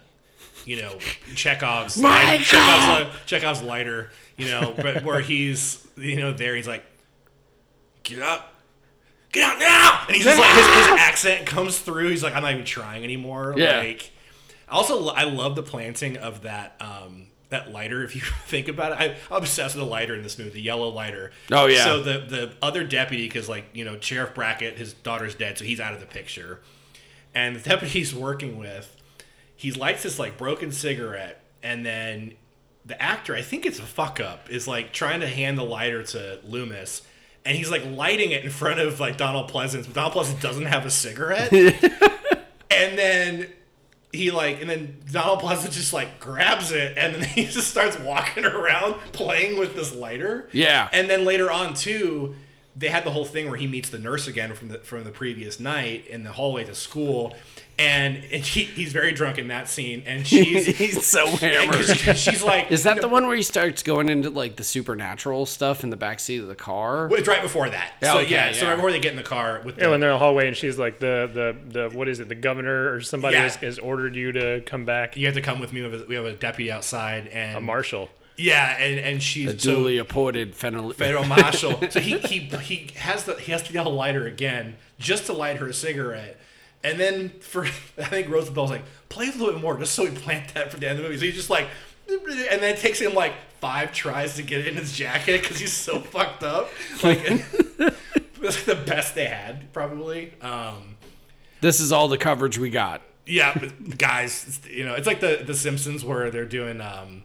you 0.65 0.81
know 0.81 0.97
chekhov's 1.35 1.97
Michael! 1.97 2.43
chekhov's, 2.43 3.25
chekhov's 3.25 3.61
lighter 3.61 4.09
you 4.37 4.47
know 4.47 4.73
but 4.75 5.03
where 5.03 5.21
he's 5.21 5.85
you 5.95 6.17
know 6.17 6.33
there 6.33 6.55
he's 6.55 6.67
like 6.67 6.83
get 8.03 8.21
up 8.21 8.55
get 9.35 9.43
out 9.43 9.59
now! 9.59 10.03
And 10.07 10.15
he's 10.15 10.25
just 10.25 10.39
like 10.39 10.55
his, 10.55 10.65
his 10.65 10.87
accent 10.99 11.45
comes 11.45 11.77
through. 11.77 12.09
He's 12.09 12.23
like, 12.23 12.33
I'm 12.33 12.41
not 12.41 12.53
even 12.53 12.65
trying 12.65 13.03
anymore. 13.03 13.53
Yeah. 13.57 13.79
Like, 13.79 14.11
also 14.69 15.07
I 15.09 15.25
love 15.25 15.55
the 15.55 15.63
planting 15.63 16.17
of 16.17 16.43
that 16.43 16.75
um 16.79 17.27
that 17.49 17.71
lighter. 17.71 18.03
If 18.03 18.15
you 18.15 18.21
think 18.47 18.67
about 18.67 18.93
it, 18.93 18.99
I, 18.99 19.05
I'm 19.29 19.41
obsessed 19.41 19.75
with 19.75 19.83
the 19.83 19.89
lighter 19.89 20.15
in 20.15 20.23
this 20.23 20.39
movie, 20.39 20.51
the 20.51 20.61
yellow 20.61 20.89
lighter. 20.89 21.31
Oh, 21.51 21.67
yeah. 21.67 21.83
So 21.83 22.01
the 22.01 22.19
the 22.19 22.53
other 22.61 22.83
deputy, 22.83 23.27
because 23.27 23.49
like 23.49 23.65
you 23.73 23.85
know 23.85 23.99
Sheriff 23.99 24.33
Brackett, 24.33 24.77
his 24.77 24.93
daughter's 24.93 25.35
dead, 25.35 25.57
so 25.57 25.65
he's 25.65 25.79
out 25.79 25.93
of 25.93 25.99
the 25.99 26.07
picture. 26.07 26.61
And 27.33 27.57
the 27.57 27.69
deputy 27.69 27.91
he's 27.99 28.15
working 28.15 28.57
with, 28.57 28.95
he 29.65 29.71
lights 29.71 30.03
this 30.03 30.19
like 30.19 30.37
broken 30.37 30.71
cigarette, 30.71 31.41
and 31.63 31.83
then 31.83 32.33
the 32.85 33.01
actor, 33.01 33.33
I 33.35 33.41
think 33.41 33.65
it's 33.65 33.79
a 33.79 33.83
fuck 33.83 34.19
up, 34.19 34.47
is 34.51 34.67
like 34.67 34.93
trying 34.93 35.21
to 35.21 35.27
hand 35.27 35.57
the 35.57 35.63
lighter 35.63 36.03
to 36.03 36.39
Loomis, 36.43 37.01
and 37.43 37.57
he's 37.57 37.71
like 37.71 37.83
lighting 37.83 38.29
it 38.29 38.43
in 38.43 38.51
front 38.51 38.79
of 38.79 38.99
like 38.99 39.17
Donald 39.17 39.49
Pleasence, 39.49 39.85
but 39.87 39.95
Donald 39.95 40.13
Pleasence 40.13 40.39
doesn't 40.39 40.67
have 40.67 40.85
a 40.85 40.91
cigarette, 40.91 41.51
and 42.69 42.95
then 42.95 43.47
he 44.11 44.29
like, 44.29 44.61
and 44.61 44.69
then 44.69 45.01
Donald 45.11 45.39
Pleasence 45.39 45.71
just 45.71 45.93
like 45.93 46.19
grabs 46.19 46.71
it, 46.71 46.95
and 46.95 47.15
then 47.15 47.23
he 47.27 47.45
just 47.45 47.67
starts 47.71 47.97
walking 47.97 48.45
around 48.45 48.93
playing 49.13 49.57
with 49.57 49.73
this 49.73 49.95
lighter. 49.95 50.47
Yeah. 50.51 50.89
and 50.93 51.09
then 51.09 51.25
later 51.25 51.49
on 51.51 51.73
too. 51.73 52.35
They 52.77 52.89
had 52.89 53.05
the 53.05 53.11
whole 53.11 53.23
thing 53.23 53.47
where 53.47 53.57
he 53.57 53.67
meets 53.67 53.87
the 53.87 53.97
nurse 53.97 54.27
again 54.27 54.53
from 54.53 54.67
the 54.67 54.79
from 54.79 55.05
the 55.05 55.09
previous 55.09 55.61
night 55.61 56.05
in 56.07 56.25
the 56.25 56.33
hallway 56.33 56.65
to 56.65 56.75
school, 56.75 57.33
and, 57.77 58.17
and 58.31 58.41
he, 58.43 58.63
he's 58.63 58.93
very 58.93 59.11
drunk 59.11 59.37
in 59.37 59.49
that 59.49 59.67
scene, 59.67 60.03
and 60.05 60.25
she's 60.27 60.65
He's 60.77 61.05
so 61.05 61.25
hammered. 61.37 61.85
she's 62.17 62.41
like, 62.43 62.71
Is 62.71 62.83
that 62.83 63.01
the 63.01 63.07
one 63.09 63.27
where 63.27 63.35
he 63.35 63.43
starts 63.43 63.83
going 63.83 64.07
into 64.09 64.29
like 64.29 64.55
the 64.55 64.63
supernatural 64.63 65.45
stuff 65.45 65.83
in 65.83 65.89
the 65.89 65.97
backseat 65.97 66.41
of 66.41 66.47
the 66.47 66.55
car? 66.55 67.07
Well, 67.07 67.19
It's 67.19 67.27
right 67.27 67.41
before 67.41 67.69
that. 67.69 67.93
Yeah, 68.01 68.13
so 68.13 68.19
okay, 68.19 68.31
yeah, 68.31 68.51
so 68.53 68.67
right 68.67 68.75
before 68.75 68.91
they 68.91 68.99
get 68.99 69.11
in 69.11 69.17
the 69.17 69.23
car 69.23 69.61
with 69.65 69.77
Yeah, 69.77 69.85
the, 69.85 69.89
when 69.91 69.99
they're 69.99 70.09
in 70.11 70.15
the 70.15 70.19
hallway 70.19 70.47
and 70.47 70.55
she's 70.55 70.77
like 70.79 70.99
the 70.99 71.29
the 71.33 71.79
the 71.89 71.97
what 71.97 72.07
is 72.07 72.19
it? 72.19 72.29
The 72.29 72.35
governor 72.35 72.93
or 72.93 73.01
somebody 73.01 73.35
Yeah. 73.35 73.43
has, 73.43 73.55
has 73.57 73.79
ordered 73.79 74.15
you 74.15 74.31
to 74.31 74.61
come 74.65 74.85
back. 74.85 75.17
you 75.17 75.25
have 75.25 75.35
to 75.35 75.41
come 75.41 75.59
with 75.59 75.73
me. 75.73 75.81
We 75.81 75.91
have 75.91 76.01
a, 76.01 76.05
we 76.05 76.15
have 76.15 76.25
a 76.25 76.33
deputy 76.33 76.71
outside 76.71 77.27
and 77.27 77.57
A 77.57 77.61
marshal. 77.61 78.09
Yeah, 78.37 78.77
and 78.77 78.99
and 78.99 79.23
she's 79.23 79.47
A 79.53 79.59
so 79.59 79.75
duly 79.75 79.97
appointed 79.97 80.55
federal. 80.55 80.91
federal 80.93 81.25
marshal. 81.25 81.79
so 81.89 81.99
he 81.99 82.17
he 82.19 82.39
he 82.39 82.89
has 82.97 83.23
the 83.25 83.35
he 83.35 83.51
has 83.51 83.63
to 83.63 83.73
get 83.73 83.85
a 83.85 83.89
lighter 83.89 84.25
again 84.27 84.75
just 84.99 85.25
to 85.27 85.33
light 85.33 85.57
her 85.57 85.67
a 85.69 85.73
cigarette. 85.73 86.37
And 86.85 86.99
then 86.99 87.29
for 87.39 87.65
I 87.97 88.05
think 88.05 88.29
Roosevelt's 88.29 88.71
like 88.71 88.83
play 89.09 89.27
a 89.27 89.31
little 89.31 89.53
bit 89.53 89.61
more 89.61 89.77
just 89.77 89.93
so 89.95 90.03
we 90.03 90.11
plant 90.11 90.53
that 90.53 90.71
for 90.71 90.77
the 90.79 90.87
end 90.87 90.99
of 90.99 91.03
the 91.03 91.09
movie. 91.09 91.19
So 91.19 91.25
he's 91.25 91.35
just 91.35 91.49
like, 91.49 91.67
and 92.07 92.61
then 92.61 92.75
it 92.75 92.77
takes 92.77 92.99
him 92.99 93.13
like 93.15 93.33
five 93.59 93.91
tries 93.91 94.35
to 94.35 94.43
get 94.43 94.61
it 94.61 94.67
in 94.67 94.75
his 94.75 94.95
jacket 94.95 95.41
because 95.41 95.57
he's 95.57 95.73
so 95.73 95.99
fucked 96.13 96.43
up. 96.43 96.69
Like 97.03 97.23
that's 98.39 98.63
the 98.65 98.75
best 98.85 99.15
they 99.15 99.25
had 99.25 99.73
probably. 99.73 100.33
Um, 100.41 100.97
This 101.61 101.79
is 101.79 101.91
all 101.91 102.07
the 102.07 102.17
coverage 102.19 102.57
we 102.59 102.69
got. 102.69 103.01
Yeah, 103.25 103.57
but 103.59 103.97
guys, 103.97 104.61
you 104.69 104.85
know, 104.85 104.93
it's 104.93 105.07
like 105.07 105.19
the 105.19 105.41
the 105.43 105.55
Simpsons 105.55 106.05
where 106.05 106.29
they're 106.29 106.45
doing 106.45 106.79
um, 106.79 107.23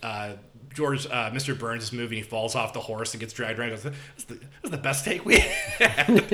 uh, 0.00 0.34
George 0.72 1.06
uh, 1.06 1.30
Mr. 1.30 1.58
Burns' 1.58 1.92
movie. 1.92 2.16
And 2.18 2.24
he 2.24 2.30
falls 2.30 2.54
off 2.54 2.72
the 2.72 2.80
horse 2.80 3.14
and 3.14 3.20
gets 3.20 3.32
dragged 3.32 3.58
around. 3.58 3.70
Goes, 3.70 3.82
that's 3.82 4.24
the, 4.24 4.34
that's 4.62 4.70
the 4.70 4.76
best 4.78 5.04
take 5.04 5.24
we 5.24 5.38
had. 5.40 6.24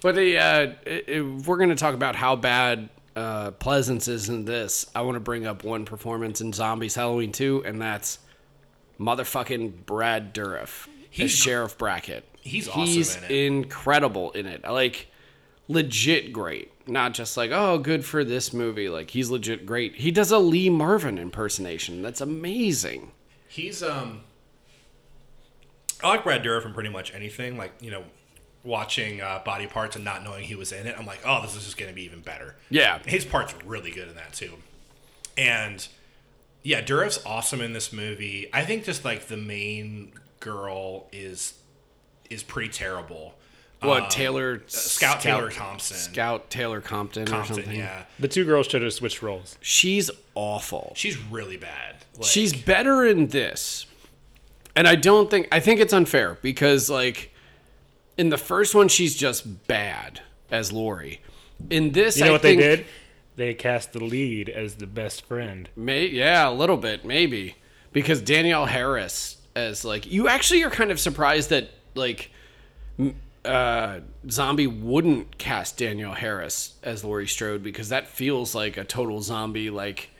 But 0.00 0.14
the, 0.14 0.38
uh, 0.38 0.72
if 0.86 1.46
we're 1.46 1.56
going 1.56 1.70
to 1.70 1.74
talk 1.74 1.94
about 1.94 2.14
how 2.14 2.36
bad 2.36 2.88
uh, 3.16 3.50
Pleasence 3.52 4.08
is 4.08 4.28
in 4.28 4.44
this, 4.44 4.86
I 4.94 5.02
want 5.02 5.16
to 5.16 5.20
bring 5.20 5.46
up 5.46 5.64
one 5.64 5.84
performance 5.84 6.40
in 6.40 6.52
Zombies 6.52 6.94
Halloween 6.94 7.32
2, 7.32 7.64
and 7.66 7.80
that's 7.82 8.18
motherfucking 9.00 9.86
Brad 9.86 10.32
Dourif. 10.34 10.86
He's 11.10 11.32
Sheriff 11.32 11.76
Brackett. 11.78 12.24
he's 12.40 12.68
awesome 12.68 12.84
He's 12.84 13.16
in 13.16 13.24
it. 13.24 13.30
incredible 13.30 14.30
in 14.32 14.46
it. 14.46 14.62
Like, 14.62 15.08
legit 15.66 16.32
great. 16.32 16.70
Not 16.88 17.12
just 17.14 17.36
like, 17.36 17.50
oh, 17.50 17.78
good 17.78 18.04
for 18.04 18.22
this 18.24 18.52
movie. 18.52 18.88
Like, 18.88 19.10
he's 19.10 19.30
legit 19.30 19.66
great. 19.66 19.96
He 19.96 20.10
does 20.12 20.30
a 20.30 20.38
Lee 20.38 20.70
Marvin 20.70 21.18
impersonation. 21.18 22.02
That's 22.02 22.20
amazing. 22.20 23.10
He's 23.48 23.82
um, 23.82 24.20
I 26.02 26.08
like 26.10 26.22
Brad 26.22 26.44
Dourif 26.44 26.62
from 26.62 26.74
pretty 26.74 26.90
much 26.90 27.12
anything. 27.14 27.56
Like 27.56 27.72
you 27.80 27.90
know, 27.90 28.04
watching 28.68 29.20
uh, 29.20 29.40
Body 29.44 29.66
Parts 29.66 29.96
and 29.96 30.04
not 30.04 30.22
knowing 30.22 30.44
he 30.44 30.54
was 30.54 30.70
in 30.72 30.86
it, 30.86 30.94
I'm 30.96 31.06
like, 31.06 31.20
oh, 31.24 31.42
this 31.42 31.56
is 31.56 31.64
just 31.64 31.76
going 31.78 31.90
to 31.90 31.94
be 31.94 32.04
even 32.04 32.20
better. 32.20 32.54
Yeah. 32.70 32.98
his 33.04 33.24
part's 33.24 33.54
really 33.64 33.90
good 33.90 34.08
in 34.08 34.14
that 34.16 34.32
too. 34.34 34.52
And 35.36 35.86
yeah, 36.62 36.80
Dourif's 36.80 37.24
awesome 37.24 37.60
in 37.60 37.72
this 37.72 37.92
movie. 37.92 38.48
I 38.52 38.64
think 38.64 38.84
just 38.84 39.04
like 39.04 39.26
the 39.26 39.36
main 39.36 40.12
girl 40.40 41.08
is 41.12 41.54
is 42.30 42.42
pretty 42.42 42.68
terrible. 42.68 43.34
What, 43.80 44.02
Um, 44.04 44.08
Taylor? 44.10 44.62
Scout 44.66 45.20
Taylor 45.20 45.50
Thompson. 45.50 45.96
Scout 45.96 46.50
Taylor 46.50 46.80
Compton, 46.80 47.32
or 47.32 47.44
something. 47.44 47.70
yeah, 47.76 48.02
The 48.18 48.26
two 48.28 48.44
girls 48.44 48.66
should 48.66 48.82
have 48.82 48.92
switched 48.92 49.22
roles. 49.22 49.56
She's 49.60 50.10
awful. 50.34 50.92
she's 50.96 51.16
really 51.16 51.56
bad. 51.56 51.94
Like, 52.16 52.26
She's 52.26 52.52
better 52.52 53.06
in 53.06 53.28
this. 53.28 53.86
And 54.74 54.86
I 54.88 54.96
don't 54.96 55.30
think 55.30 55.46
I 55.52 55.60
think 55.60 55.80
it's 55.80 55.92
unfair 55.92 56.38
because 56.42 56.90
like 56.90 57.32
in 58.18 58.28
the 58.28 58.36
first 58.36 58.74
one 58.74 58.88
she's 58.88 59.16
just 59.16 59.66
bad 59.66 60.20
as 60.50 60.72
Laurie. 60.72 61.22
In 61.70 61.92
this 61.92 62.18
You 62.18 62.24
know 62.24 62.30
I 62.30 62.32
what 62.32 62.42
think 62.42 62.60
they 62.60 62.76
did? 62.76 62.86
They 63.36 63.54
cast 63.54 63.92
the 63.92 64.02
lead 64.02 64.48
as 64.48 64.74
the 64.74 64.86
best 64.86 65.24
friend. 65.24 65.68
May, 65.76 66.06
yeah, 66.06 66.48
a 66.48 66.52
little 66.52 66.76
bit 66.76 67.04
maybe 67.04 67.54
because 67.92 68.20
Danielle 68.20 68.66
Harris 68.66 69.36
as 69.54 69.84
like 69.84 70.10
you 70.10 70.28
actually 70.28 70.62
are 70.64 70.70
kind 70.70 70.90
of 70.90 71.00
surprised 71.00 71.50
that 71.50 71.70
like 71.94 72.30
uh, 73.44 74.00
Zombie 74.28 74.66
wouldn't 74.66 75.38
cast 75.38 75.78
Danielle 75.78 76.14
Harris 76.14 76.74
as 76.82 77.04
Laurie 77.04 77.26
Strode 77.26 77.62
because 77.62 77.88
that 77.88 78.08
feels 78.08 78.54
like 78.54 78.76
a 78.76 78.84
total 78.84 79.22
zombie 79.22 79.70
like 79.70 80.10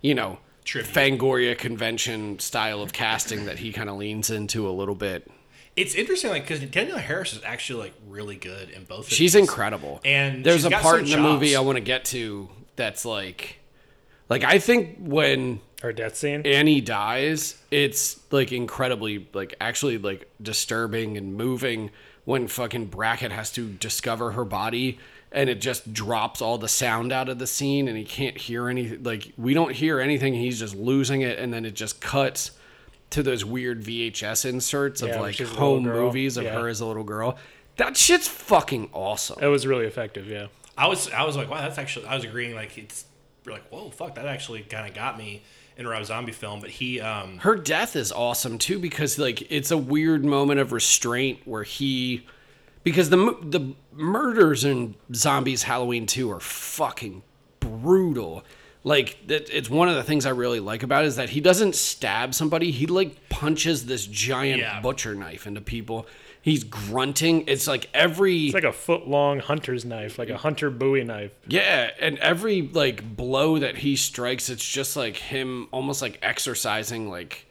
you 0.00 0.14
know 0.14 0.38
Tribute. 0.64 0.92
Fangoria 0.92 1.56
convention 1.56 2.38
style 2.38 2.82
of 2.82 2.92
casting 2.92 3.46
that 3.46 3.58
he 3.58 3.72
kind 3.72 3.88
of 3.88 3.96
leans 3.96 4.28
into 4.30 4.68
a 4.68 4.70
little 4.70 4.94
bit. 4.94 5.30
It's 5.78 5.94
interesting, 5.94 6.30
like 6.30 6.42
because 6.46 6.60
Danielle 6.60 6.98
Harris 6.98 7.32
is 7.32 7.42
actually 7.44 7.84
like 7.84 7.94
really 8.08 8.36
good 8.36 8.70
in 8.70 8.84
both. 8.84 9.08
She's 9.08 9.32
these. 9.32 9.40
incredible. 9.40 10.00
And 10.04 10.44
there's 10.44 10.56
she's 10.56 10.64
a 10.66 10.70
got 10.70 10.82
part 10.82 11.00
in 11.00 11.06
some 11.06 11.22
the 11.22 11.28
movie. 11.28 11.56
I 11.56 11.60
want 11.60 11.76
to 11.76 11.80
get 11.82 12.04
to 12.06 12.48
that's 12.76 13.04
like 13.04 13.58
like 14.28 14.44
I 14.44 14.58
think 14.58 14.98
when 14.98 15.60
Her 15.82 15.92
death 15.92 16.16
scene. 16.16 16.42
Annie 16.44 16.80
dies, 16.80 17.56
it's 17.70 18.20
like 18.30 18.52
incredibly 18.52 19.28
like 19.32 19.54
actually 19.60 19.98
like 19.98 20.28
disturbing 20.42 21.16
and 21.16 21.34
moving 21.34 21.90
when 22.24 22.48
fucking 22.48 22.86
Brackett 22.86 23.32
has 23.32 23.50
to 23.52 23.68
discover 23.68 24.32
her 24.32 24.44
body 24.44 24.98
and 25.30 25.50
it 25.50 25.60
just 25.60 25.92
drops 25.92 26.40
all 26.40 26.58
the 26.58 26.68
sound 26.68 27.12
out 27.12 27.28
of 27.28 27.38
the 27.38 27.46
scene 27.46 27.88
and 27.88 27.96
he 27.96 28.04
can't 28.04 28.36
hear 28.36 28.68
anything 28.68 29.02
like 29.02 29.32
we 29.36 29.54
don't 29.54 29.72
hear 29.72 30.00
anything 30.00 30.34
he's 30.34 30.58
just 30.58 30.74
losing 30.74 31.20
it 31.22 31.38
and 31.38 31.52
then 31.52 31.64
it 31.64 31.74
just 31.74 32.00
cuts 32.00 32.52
to 33.10 33.22
those 33.22 33.44
weird 33.44 33.82
VHS 33.82 34.44
inserts 34.44 35.02
of 35.02 35.08
Yeah, 35.08 35.20
like 35.20 35.34
she's 35.36 35.48
a 35.48 35.52
little 35.52 35.66
home 35.76 35.82
movies 35.84 36.36
of 36.36 36.44
Yeah. 36.44 36.60
her 36.60 36.68
as 36.68 36.80
a 36.80 36.86
little 36.86 37.04
girl. 37.04 37.38
That 37.76 37.96
shit's 37.96 38.28
fucking 38.28 38.90
awesome. 38.92 39.38
It 39.42 39.46
was 39.46 39.66
really 39.66 39.86
effective. 39.86 40.26
Yeah. 40.26 40.48
I 40.76 40.86
was 40.88 41.10
I 41.10 41.24
was 41.24 41.36
like, 41.36 41.48
wow, 41.50 41.60
that's 41.60 41.78
actually 41.78 42.06
I 42.06 42.14
was 42.14 42.24
agreeing 42.24 42.54
like 42.54 42.76
it's 42.78 43.04
we're 43.46 43.52
like, 43.52 43.68
whoa, 43.70 43.90
fuck, 43.90 44.14
that 44.16 44.26
actually 44.26 44.60
kind 44.62 44.86
of 44.88 44.94
got 44.94 45.16
me 45.16 45.42
in 45.76 45.86
a 45.86 45.88
Rob 45.88 46.04
Zombie 46.04 46.32
film. 46.32 46.60
But 46.60 46.70
he, 46.70 47.00
um, 47.00 47.38
her 47.38 47.54
death 47.56 47.96
is 47.96 48.12
awesome 48.12 48.58
too 48.58 48.78
because 48.78 49.18
like 49.18 49.50
it's 49.50 49.70
a 49.70 49.78
weird 49.78 50.24
moment 50.24 50.60
of 50.60 50.72
restraint 50.72 51.40
where 51.46 51.62
he 51.62 52.26
because 52.84 53.10
the 53.10 53.16
the 53.42 53.74
murders 53.92 54.64
in 54.64 54.94
zombies 55.14 55.62
halloween 55.64 56.06
2 56.06 56.30
are 56.30 56.38
fucking 56.40 57.22
brutal 57.60 58.44
like 58.84 59.18
that 59.26 59.48
it's 59.56 59.68
one 59.68 59.88
of 59.88 59.96
the 59.96 60.02
things 60.02 60.24
i 60.26 60.30
really 60.30 60.60
like 60.60 60.82
about 60.82 61.04
it 61.04 61.08
is 61.08 61.16
that 61.16 61.30
he 61.30 61.40
doesn't 61.40 61.74
stab 61.74 62.32
somebody 62.34 62.70
he 62.70 62.86
like 62.86 63.28
punches 63.28 63.86
this 63.86 64.06
giant 64.06 64.60
Yeah. 64.60 64.80
butcher 64.80 65.14
knife 65.14 65.46
into 65.46 65.60
people 65.60 66.06
he's 66.40 66.62
grunting 66.64 67.44
it's 67.48 67.66
like 67.66 67.90
every 67.92 68.46
It's 68.46 68.54
like 68.54 68.64
a 68.64 68.72
foot 68.72 69.08
long 69.08 69.40
hunter's 69.40 69.84
knife, 69.84 70.18
like 70.18 70.30
a 70.30 70.36
hunter 70.38 70.70
Bowie 70.70 71.04
knife. 71.04 71.32
yeah, 71.48 71.90
and 72.00 72.16
every 72.18 72.62
like 72.62 73.16
blow 73.16 73.58
that 73.58 73.78
he 73.78 73.96
strikes, 73.96 74.48
it's 74.48 74.66
just 74.66 74.96
like 74.96 75.16
him 75.16 75.66
almost 75.72 76.00
like 76.00 76.18
exercising 76.22 77.10
like 77.10 77.46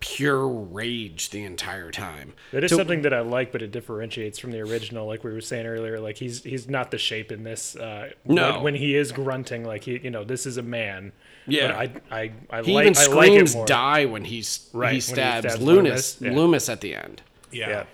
pure 0.00 0.46
rage 0.46 1.30
the 1.30 1.42
entire 1.42 1.90
time. 1.90 2.34
That 2.52 2.62
is 2.64 2.70
So- 2.70 2.76
something 2.76 3.02
that 3.02 3.12
I 3.14 3.20
like, 3.20 3.50
but 3.52 3.62
it 3.62 3.72
differentiates 3.72 4.38
from 4.38 4.50
the 4.52 4.60
original. 4.60 5.06
Like 5.06 5.24
we 5.24 5.32
were 5.32 5.40
saying 5.40 5.66
earlier, 5.66 5.98
like 6.00 6.18
he's 6.18 6.42
he's 6.44 6.68
not 6.68 6.90
the 6.90 6.98
shape 6.98 7.32
in 7.32 7.44
this. 7.44 7.76
Uh, 7.76 8.10
No. 8.24 8.54
when, 8.54 8.62
when 8.62 8.74
he 8.74 8.94
is 8.94 9.10
grunting, 9.12 9.64
like 9.64 9.84
he, 9.84 9.98
you 9.98 10.10
know, 10.10 10.22
this 10.24 10.46
is 10.46 10.56
a 10.58 10.62
man. 10.62 11.12
Yeah. 11.48 11.68
but 11.68 12.02
I, 12.12 12.20
I, 12.20 12.32
I 12.58 12.62
He 12.62 12.74
like, 12.74 12.86
even 12.86 12.96
I 12.98 13.06
like 13.14 13.28
it 13.28 13.34
screams 13.34 13.54
more. 13.54 13.66
die 13.66 14.04
when 14.04 14.24
he's 14.24 14.68
Right, 14.72 14.86
when 14.86 14.90
he 14.90 14.96
he 14.96 15.00
stabs, 15.00 15.46
stabs 15.48 15.62
Loomis 15.64 16.20
Loomis, 16.20 16.20
yeah. 16.20 16.32
Loomis 16.32 16.68
at 16.68 16.80
the 16.80 16.94
end. 16.94 17.22
yeah. 17.52 17.68
Yeah. 17.68 17.84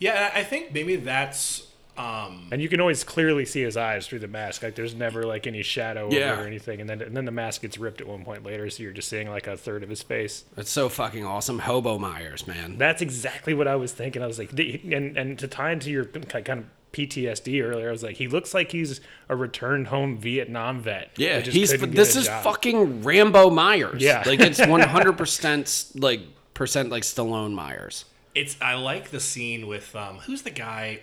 yeah, 0.00 0.30
I 0.34 0.42
think 0.44 0.72
maybe 0.74 0.96
that's 0.96 1.66
Um, 1.96 2.48
And 2.50 2.62
you 2.62 2.68
can 2.68 2.80
always 2.80 3.04
clearly 3.04 3.44
see 3.44 3.62
his 3.62 3.76
eyes 3.76 4.06
through 4.06 4.20
the 4.20 4.28
mask. 4.28 4.62
Like 4.62 4.74
there's 4.74 4.94
never 4.94 5.24
like 5.24 5.46
any 5.46 5.62
shadow 5.62 6.08
Yeah. 6.10 6.32
over 6.32 6.44
or 6.44 6.46
anything. 6.46 6.80
And 6.80 6.88
then 6.88 7.02
and 7.02 7.14
then 7.16 7.26
the 7.26 7.30
mask 7.32 7.62
gets 7.62 7.76
ripped 7.76 8.00
at 8.00 8.06
one 8.06 8.24
point 8.24 8.44
later, 8.44 8.68
so 8.70 8.82
you're 8.82 8.92
just 8.92 9.08
seeing 9.08 9.28
like 9.28 9.46
a 9.46 9.56
third 9.56 9.82
of 9.82 9.90
his 9.90 10.02
face. 10.02 10.44
It's 10.56 10.70
so 10.70 10.88
fucking 10.88 11.24
awesome. 11.24 11.58
Hobo 11.60 11.98
Myers, 11.98 12.46
man. 12.46 12.78
That's 12.78 13.02
exactly 13.02 13.52
what 13.54 13.68
I 13.68 13.76
was 13.76 13.92
thinking. 13.92 14.22
I 14.22 14.26
was 14.26 14.38
like, 14.38 14.50
the, 14.52 14.80
and 14.94 15.16
and 15.18 15.38
to 15.38 15.46
tie 15.48 15.72
into 15.72 15.90
your 15.90 16.06
kind 16.06 16.60
of 16.60 16.64
PTSD 16.92 17.62
earlier, 17.62 17.88
I 17.88 17.92
was 17.92 18.02
like, 18.02 18.16
he 18.16 18.28
looks 18.28 18.52
like 18.54 18.70
he's 18.72 19.00
a 19.28 19.36
returned 19.36 19.86
home 19.88 20.18
Vietnam 20.18 20.80
vet. 20.80 21.10
Yeah, 21.16 21.40
just 21.40 21.56
he's 21.56 21.70
this 21.78 22.16
is 22.16 22.26
job. 22.26 22.42
fucking 22.44 23.02
Rambo 23.02 23.50
Myers. 23.50 24.02
Yeah. 24.02 24.22
like 24.26 24.40
it's 24.40 24.64
one 24.66 24.80
hundred 24.80 25.18
percent 25.18 25.90
like 25.94 26.20
percent 26.54 26.90
like 26.90 27.02
Stallone 27.02 27.52
Myers. 27.52 28.04
It's 28.34 28.56
I 28.62 28.74
like 28.74 29.10
the 29.10 29.20
scene 29.20 29.66
with 29.66 29.94
um 29.96 30.18
who's 30.18 30.42
the 30.42 30.50
guy 30.50 31.00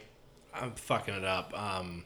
I'm 0.53 0.71
fucking 0.71 1.13
it 1.13 1.23
up. 1.25 1.53
Um 1.57 2.05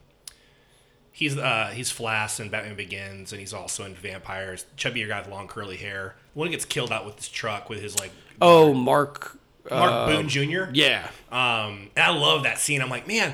he's 1.12 1.38
uh 1.38 1.72
he's 1.74 1.92
Flass 1.92 2.40
in 2.40 2.50
Batman 2.50 2.76
Begins 2.76 3.32
and 3.32 3.40
he's 3.40 3.54
also 3.54 3.86
in 3.86 3.94
Vampires. 3.96 4.66
Chubbier 4.78 5.08
guy 5.08 5.20
with 5.22 5.30
long 5.30 5.48
curly 5.48 5.78
hair. 5.78 6.16
The 6.34 6.40
one 6.40 6.48
who 6.48 6.52
gets 6.52 6.66
killed 6.66 6.92
out 6.92 7.06
with 7.06 7.16
his 7.18 7.30
truck 7.30 7.70
with 7.70 7.82
his 7.82 7.98
like 8.00 8.12
Oh, 8.42 8.74
Mark. 8.74 9.38
Mark 9.70 10.10
Boone 10.10 10.28
Jr. 10.28 10.66
Yeah, 10.74 11.08
Um 11.32 11.90
and 11.96 12.04
I 12.04 12.10
love 12.10 12.44
that 12.44 12.58
scene. 12.60 12.82
I'm 12.82 12.90
like, 12.90 13.08
man, 13.08 13.34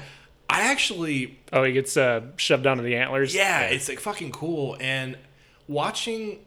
I 0.49 0.71
actually 0.71 1.39
Oh, 1.51 1.63
he 1.63 1.71
gets 1.73 1.95
uh, 1.97 2.21
shoved 2.35 2.67
onto 2.67 2.83
the 2.83 2.95
antlers. 2.95 3.33
yeah, 3.33 3.61
it's 3.61 3.89
like 3.89 3.99
fucking 3.99 4.31
cool. 4.31 4.77
And 4.79 5.17
watching, 5.67 6.39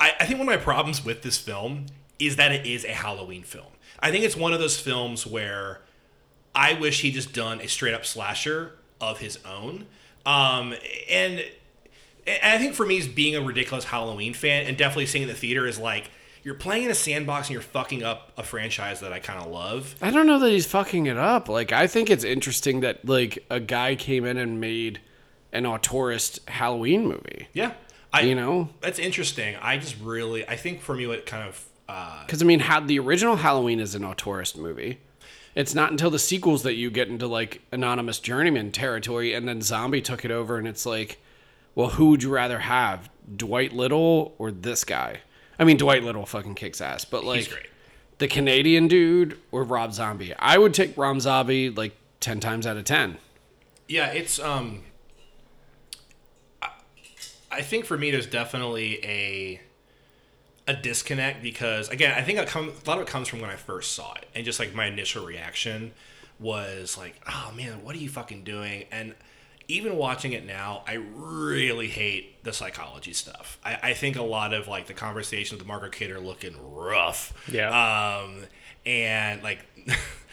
I, 0.00 0.12
I 0.20 0.26
think 0.26 0.38
one 0.38 0.48
of 0.48 0.54
my 0.58 0.62
problems 0.62 1.04
with 1.04 1.22
this 1.22 1.38
film 1.38 1.86
is 2.18 2.36
that 2.36 2.52
it 2.52 2.66
is 2.66 2.84
a 2.84 2.92
Halloween 2.92 3.42
film. 3.42 3.66
I 4.00 4.10
think 4.10 4.24
it's 4.24 4.36
one 4.36 4.52
of 4.52 4.60
those 4.60 4.78
films 4.78 5.26
where 5.26 5.80
I 6.54 6.74
wish 6.74 7.02
he 7.02 7.10
just 7.10 7.32
done 7.32 7.60
a 7.60 7.68
straight 7.68 7.94
up 7.94 8.04
slasher 8.04 8.72
of 9.00 9.18
his 9.18 9.38
own. 9.44 9.86
Um, 10.24 10.74
and, 11.10 11.44
and 12.26 12.42
I 12.42 12.58
think 12.58 12.74
for 12.74 12.86
me, 12.86 12.98
as 12.98 13.08
being 13.08 13.36
a 13.36 13.42
ridiculous 13.42 13.84
Halloween 13.84 14.34
fan, 14.34 14.66
and 14.66 14.76
definitely 14.76 15.06
seeing 15.06 15.26
the 15.26 15.34
theater 15.34 15.66
is 15.66 15.78
like 15.78 16.10
you're 16.42 16.54
playing 16.54 16.84
in 16.84 16.90
a 16.90 16.94
sandbox 16.94 17.48
and 17.48 17.54
you're 17.54 17.62
fucking 17.62 18.02
up 18.02 18.32
a 18.36 18.42
franchise 18.42 19.00
that 19.00 19.12
I 19.12 19.18
kind 19.18 19.40
of 19.40 19.50
love. 19.50 19.94
I 20.00 20.10
don't 20.10 20.26
know 20.26 20.38
that 20.38 20.50
he's 20.50 20.66
fucking 20.66 21.06
it 21.06 21.16
up. 21.16 21.48
Like 21.48 21.72
I 21.72 21.86
think 21.86 22.10
it's 22.10 22.24
interesting 22.24 22.80
that 22.80 23.04
like 23.06 23.44
a 23.50 23.60
guy 23.60 23.94
came 23.96 24.24
in 24.24 24.36
and 24.36 24.60
made 24.60 25.00
an 25.52 25.64
auteurist 25.64 26.46
Halloween 26.48 27.06
movie. 27.06 27.48
Yeah, 27.52 27.72
I, 28.12 28.22
You 28.22 28.34
know, 28.34 28.68
that's 28.80 28.98
interesting. 28.98 29.56
I 29.60 29.78
just 29.78 29.96
really, 30.00 30.46
I 30.48 30.56
think 30.56 30.82
for 30.82 30.94
me, 30.94 31.06
what 31.06 31.26
kind 31.26 31.48
of 31.48 31.64
uh, 31.88 32.24
because 32.24 32.42
I 32.42 32.44
mean, 32.44 32.60
how 32.60 32.80
the 32.80 32.98
original 32.98 33.36
Halloween 33.36 33.80
is 33.80 33.94
an 33.94 34.02
auteurist 34.02 34.56
movie. 34.56 35.00
It's 35.54 35.74
not 35.74 35.90
until 35.90 36.10
the 36.10 36.18
sequels 36.18 36.62
that 36.64 36.74
you 36.74 36.90
get 36.90 37.08
into 37.08 37.26
like 37.26 37.62
anonymous 37.70 38.18
journeyman 38.18 38.72
territory, 38.72 39.34
and 39.34 39.46
then 39.46 39.62
Zombie 39.62 40.02
took 40.02 40.24
it 40.24 40.30
over, 40.30 40.58
and 40.58 40.66
it's 40.66 40.84
like, 40.84 41.18
well, 41.74 41.90
who 41.90 42.10
would 42.10 42.22
you 42.22 42.30
rather 42.30 42.60
have, 42.60 43.08
Dwight 43.34 43.72
Little 43.72 44.34
or 44.38 44.50
this 44.50 44.84
guy? 44.84 45.20
I 45.58 45.64
mean, 45.64 45.76
Dwight 45.76 46.02
Little 46.02 46.26
fucking 46.26 46.56
kicks 46.56 46.80
ass, 46.80 47.04
but 47.04 47.24
like 47.24 47.70
the 48.18 48.28
Canadian 48.28 48.88
dude 48.88 49.38
or 49.52 49.62
Rob 49.64 49.92
Zombie. 49.92 50.34
I 50.38 50.58
would 50.58 50.74
take 50.74 50.96
Rob 50.96 51.20
Zombie 51.20 51.70
like 51.70 51.96
ten 52.20 52.40
times 52.40 52.66
out 52.66 52.76
of 52.76 52.84
ten. 52.84 53.18
Yeah, 53.88 54.08
it's 54.08 54.38
um 54.38 54.82
I 57.50 57.62
think 57.62 57.84
for 57.84 57.96
me 57.96 58.10
there's 58.10 58.26
definitely 58.26 59.04
a 59.04 59.60
a 60.66 60.74
disconnect 60.74 61.42
because 61.42 61.88
again, 61.88 62.14
I 62.16 62.22
think 62.22 62.44
come, 62.48 62.68
a 62.70 62.88
lot 62.88 62.98
of 62.98 63.06
it 63.06 63.10
comes 63.10 63.28
from 63.28 63.40
when 63.40 63.50
I 63.50 63.56
first 63.56 63.92
saw 63.92 64.14
it 64.14 64.26
and 64.34 64.44
just 64.44 64.58
like 64.58 64.74
my 64.74 64.86
initial 64.86 65.24
reaction 65.24 65.92
was 66.40 66.96
like, 66.98 67.14
"Oh 67.28 67.52
man, 67.56 67.84
what 67.84 67.94
are 67.94 67.98
you 67.98 68.08
fucking 68.08 68.44
doing?" 68.44 68.84
And 68.90 69.14
even 69.68 69.96
watching 69.96 70.32
it 70.32 70.44
now, 70.44 70.82
I 70.86 70.94
really 70.94 71.88
hate 71.88 72.42
the 72.44 72.52
psychology 72.52 73.12
stuff. 73.12 73.58
I, 73.64 73.78
I 73.82 73.94
think 73.94 74.16
a 74.16 74.22
lot 74.22 74.52
of 74.52 74.68
like 74.68 74.86
the 74.86 74.94
conversations 74.94 75.58
with 75.58 75.66
Margaret 75.66 75.92
Kidder 75.92 76.20
looking 76.20 76.54
rough. 76.74 77.32
Yeah. 77.50 77.68
Um, 78.22 78.44
and 78.86 79.42
like 79.42 79.66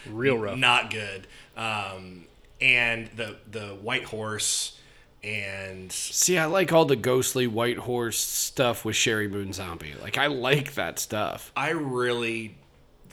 Real 0.09 0.37
rough. 0.37 0.57
not 0.57 0.91
good. 0.91 1.27
Um, 1.55 2.25
and 2.59 3.07
the 3.15 3.37
the 3.49 3.67
white 3.81 4.05
horse 4.05 4.77
and 5.23 5.91
See, 5.91 6.37
I 6.37 6.45
like 6.45 6.71
all 6.73 6.85
the 6.85 6.95
ghostly 6.95 7.45
white 7.47 7.77
horse 7.77 8.17
stuff 8.17 8.83
with 8.83 8.95
Sheri 8.95 9.29
Moon 9.29 9.53
Zombie. 9.53 9.93
Like, 10.01 10.17
I 10.17 10.27
like 10.27 10.73
that 10.75 10.97
stuff. 10.99 11.51
I 11.55 11.69
really 11.71 12.55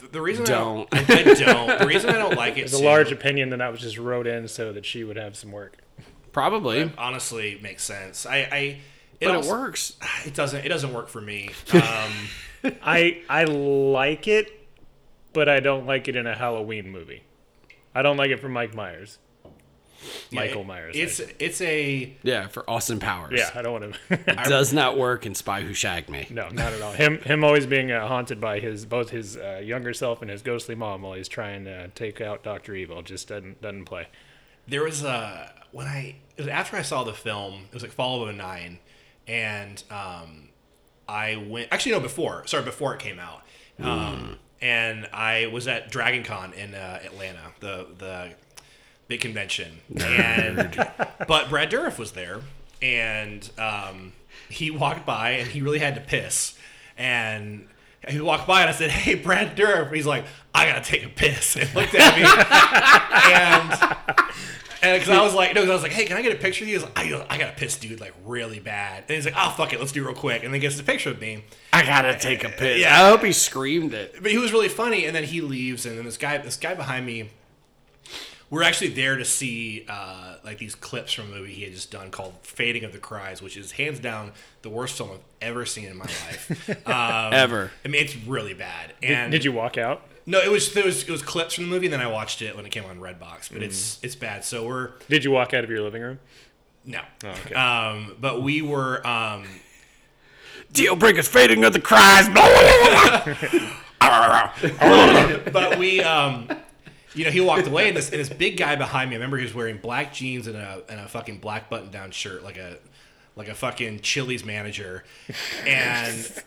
the- 0.01 0.09
the 0.09 0.21
reason 0.23 0.45
Don't. 0.45 0.89
I 0.93 1.03
don't, 1.03 1.27
I, 1.29 1.31
I 1.31 1.35
don't 1.35 1.79
the 1.81 1.87
reason 1.87 2.11
I 2.11 2.19
don't 2.19 2.37
like 2.37 2.57
it 2.59 2.63
It's 2.63 2.73
a 2.73 2.83
large 2.83 3.13
opinion, 3.13 3.51
that 3.51 3.59
that 3.59 3.71
was 3.73 3.81
just 3.81 3.99
wrote 3.99 4.27
in 4.27 4.49
so 4.49 4.73
that 4.73 4.87
she 4.87 5.05
would 5.05 5.17
have 5.17 5.37
some 5.37 5.53
work. 5.53 5.77
Probably, 6.33 6.91
honestly 6.97 7.59
makes 7.63 7.83
sense. 7.83 8.25
I, 8.27 8.37
I 8.37 8.59
it 9.21 9.27
but 9.27 9.37
also- 9.37 9.49
it 9.49 9.59
works. 9.61 9.97
It 10.25 10.35
doesn't 10.35 10.65
it 10.65 10.69
doesn't 10.69 10.93
work 10.95 11.09
for 11.09 11.21
me. 11.21 11.51
Um, 11.75 12.73
I 12.83 13.23
I 13.29 13.45
like 13.45 14.27
it, 14.27 14.67
but 15.33 15.49
I 15.49 15.61
don't 15.61 15.87
like 15.87 16.09
it 16.09 16.17
in 16.17 16.27
a 16.27 16.35
Halloween 16.37 16.91
movie. 16.91 17.23
I 17.95 18.03
don't 18.03 18.17
like 18.17 18.31
it 18.31 18.41
for 18.41 18.49
Mike 18.49 18.75
Myers. 18.75 19.19
Michael 20.33 20.63
it- 20.63 20.67
Myers. 20.67 20.95
It's 20.97 21.17
should- 21.17 21.35
it's 21.39 21.61
a 21.61 22.13
Yeah, 22.23 22.47
for 22.49 22.69
Austin 22.69 23.01
Powers. 23.01 23.39
yeah, 23.39 23.51
I 23.55 23.63
don't 23.63 23.81
want 23.81 23.95
to. 23.95 24.15
It 24.15 24.27
does 24.49 24.73
not 24.73 24.97
work 24.97 25.27
in 25.27 25.35
Spy 25.35 25.63
Who 25.63 25.75
Shagged 25.75 26.09
Me. 26.09 26.27
no, 26.31 26.49
not 26.49 26.73
at 26.73 26.81
all. 26.83 26.93
Him 26.93 27.19
him 27.19 27.45
always 27.45 27.67
being 27.67 27.91
uh, 27.91 28.07
haunted 28.07 28.41
by 28.41 28.61
his 28.61 28.85
both 28.87 29.11
his 29.11 29.37
uh, 29.37 29.61
younger 29.63 29.93
self 29.93 30.23
and 30.23 30.31
his 30.31 30.43
ghostly 30.43 30.75
mom 30.75 31.03
while 31.03 31.15
he's 31.15 31.29
trying 31.29 31.65
to 31.65 31.89
take 31.89 32.21
out 32.21 32.43
Doctor 32.43 32.75
Evil. 32.75 33.03
Just 33.03 33.29
doesn't 33.29 33.61
doesn't 33.61 33.85
play. 33.87 34.09
there 34.67 34.83
was 34.85 35.03
a 35.03 35.53
when 35.73 35.87
I 35.87 36.17
it 36.37 36.43
was 36.43 36.49
after 36.49 36.77
I 36.77 36.83
saw 36.83 37.05
the 37.05 37.13
film. 37.15 37.65
It 37.69 37.75
was 37.75 37.83
like 37.83 37.93
fall 37.93 38.27
of 38.27 38.35
09 38.35 38.79
and 39.27 39.83
um, 39.91 40.49
I 41.09 41.37
went 41.37 41.69
actually 41.71 41.93
no 41.93 42.01
before 42.01 42.47
sorry 42.47 42.65
before 42.65 42.95
it 42.95 43.01
came 43.01 43.19
out. 43.19 43.43
Um, 43.81 44.39
and 44.61 45.07
I 45.13 45.47
was 45.47 45.69
at 45.69 45.91
Dragon 45.91 46.25
Con 46.25 46.53
in 46.53 46.75
uh, 46.75 47.01
Atlanta, 47.05 47.53
the 47.61 47.87
the 47.97 48.31
big 49.09 49.21
convention, 49.21 49.81
and 50.01 50.75
but 51.27 51.49
Brad 51.49 51.71
Dourif 51.71 51.99
was 51.99 52.13
there, 52.13 52.41
and 52.81 53.49
um, 53.59 54.13
he 54.49 54.71
walked 54.71 55.05
by 55.05 55.31
and 55.31 55.49
he 55.49 55.61
really 55.61 55.81
had 55.81 55.95
to 55.97 56.01
piss, 56.01 56.57
and 56.97 57.67
he 58.07 58.21
walked 58.21 58.47
by 58.47 58.61
and 58.61 58.71
I 58.71 58.73
said, 58.73 58.91
"Hey, 58.91 59.15
Brad 59.17 59.57
Dourif," 59.57 59.93
he's 59.93 60.07
like, 60.07 60.25
"I 60.55 60.67
gotta 60.67 60.85
take 60.85 61.05
a 61.05 61.09
piss," 61.09 61.57
and 61.57 61.75
looked 61.75 61.95
at 61.95 62.17
me, 62.17 62.25
and 63.33 64.29
and 64.83 65.01
because 65.01 65.17
I 65.17 65.23
was 65.23 65.35
like, 65.35 65.55
no, 65.55 65.63
I 65.63 65.69
was 65.69 65.83
like, 65.83 65.93
hey, 65.93 66.05
can 66.05 66.17
I 66.17 66.23
get 66.23 66.33
a 66.33 66.37
picture? 66.39 66.65
He 66.65 66.75
was 66.75 66.85
like, 66.85 66.97
I, 66.97 67.27
I 67.29 67.39
got 67.39 67.51
to 67.51 67.57
piss, 67.57 67.77
dude, 67.77 68.01
like 68.01 68.15
really 68.25 68.61
bad. 68.61 69.05
And 69.09 69.11
he's 69.11 69.25
like, 69.25 69.35
oh 69.37 69.51
fuck 69.57 69.73
it, 69.73 69.81
let's 69.81 69.93
do 69.93 70.05
it 70.05 70.07
real 70.07 70.15
quick. 70.15 70.45
And 70.45 70.55
then 70.55 70.61
gets 70.61 70.79
a 70.79 70.85
picture 70.85 71.11
of 71.11 71.21
me. 71.21 71.45
I 71.73 71.85
gotta 71.85 72.17
take 72.17 72.45
a 72.45 72.49
piss. 72.49 72.81
Yeah. 72.81 72.95
I 72.95 73.09
hope 73.09 73.25
he 73.25 73.33
screamed 73.33 73.93
it. 73.93 74.23
But 74.23 74.31
he 74.31 74.39
was 74.39 74.53
really 74.53 74.69
funny. 74.69 75.05
And 75.05 75.15
then 75.15 75.25
he 75.25 75.41
leaves, 75.41 75.85
and 75.85 75.99
then 75.99 76.05
this 76.05 76.17
guy, 76.17 76.39
this 76.39 76.57
guy 76.57 76.75
behind 76.75 77.07
me, 77.07 77.31
we're 78.51 78.63
actually 78.63 78.89
there 78.91 79.17
to 79.17 79.25
see 79.25 79.85
uh, 79.89 80.37
like 80.45 80.59
these 80.59 80.75
clips 80.75 81.13
from 81.13 81.27
a 81.27 81.37
movie 81.37 81.53
he 81.53 81.65
had 81.65 81.75
just 81.75 81.91
done 81.91 82.11
called 82.11 82.35
"Fading 82.43 82.85
of 82.85 82.93
the 82.93 82.99
Cries," 82.99 83.43
which 83.43 83.57
is 83.57 83.73
hands 83.73 84.01
down 84.01 84.33
the 84.63 84.71
worst 84.71 84.97
film 84.97 85.11
I've 85.13 85.19
ever 85.41 85.67
seen 85.67 85.87
in 85.87 85.97
my 85.97 86.05
life. 86.05 86.71
Um, 86.89 87.33
Ever. 87.35 87.71
I 87.85 87.89
mean, 87.89 88.03
it's 88.03 88.17
really 88.17 88.55
bad. 88.55 88.95
And 89.03 89.31
Did 89.31 89.45
you 89.45 89.53
walk 89.53 89.77
out? 89.77 90.03
No, 90.25 90.41
it 90.41 90.51
was, 90.51 90.75
it 90.77 90.85
was 90.85 91.03
it 91.05 91.11
was 91.11 91.23
clips 91.23 91.55
from 91.55 91.65
the 91.65 91.71
movie, 91.71 91.87
and 91.87 91.93
then 91.93 92.01
I 92.01 92.07
watched 92.07 92.43
it 92.43 92.57
when 92.57 92.65
it 92.67 92.71
came 92.71 92.85
on 92.85 92.99
Redbox. 92.99 93.53
But 93.53 93.63
it's 93.63 93.99
it's 94.03 94.15
bad. 94.15 94.45
So 94.45 94.67
we're 94.67 94.93
Did 95.09 95.25
you 95.25 95.31
walk 95.31 95.55
out 95.55 95.65
of 95.65 95.71
your 95.71 95.83
living 95.83 96.03
room? 96.03 96.19
no. 96.85 97.01
okay. 97.23 97.55
Um, 97.55 98.17
but 98.21 98.43
we 98.43 98.63
were 98.63 99.07
um, 99.07 99.45
Deal 100.73 100.97
breakers 100.97 101.29
fading 101.29 101.65
of 101.65 101.73
the 101.73 101.81
cries. 101.81 102.29
but 105.53 105.79
we 105.79 106.03
um 106.03 106.49
you 107.15 107.25
know 107.25 107.31
he 107.31 107.41
walked 107.41 107.67
away 107.67 107.89
and 107.89 107.97
this, 107.97 108.11
and 108.11 108.21
this 108.21 108.29
big 108.29 108.57
guy 108.57 108.77
behind 108.77 109.11
me 109.11 109.17
i 109.17 109.19
remember 109.19 109.37
he 109.37 109.43
was 109.43 109.55
wearing 109.55 109.79
black 109.79 110.13
jeans 110.13 110.47
and 110.47 110.57
a, 110.57 110.83
and 110.89 111.01
a 111.01 111.09
fucking 111.09 111.39
black 111.39 111.71
button 111.71 111.91
down 111.91 112.11
shirt 112.11 112.43
like 112.43 112.57
a 112.57 112.79
like 113.37 113.49
a 113.49 113.55
fucking 113.55 114.01
chili's 114.01 114.45
manager 114.45 115.05
and 115.67 116.43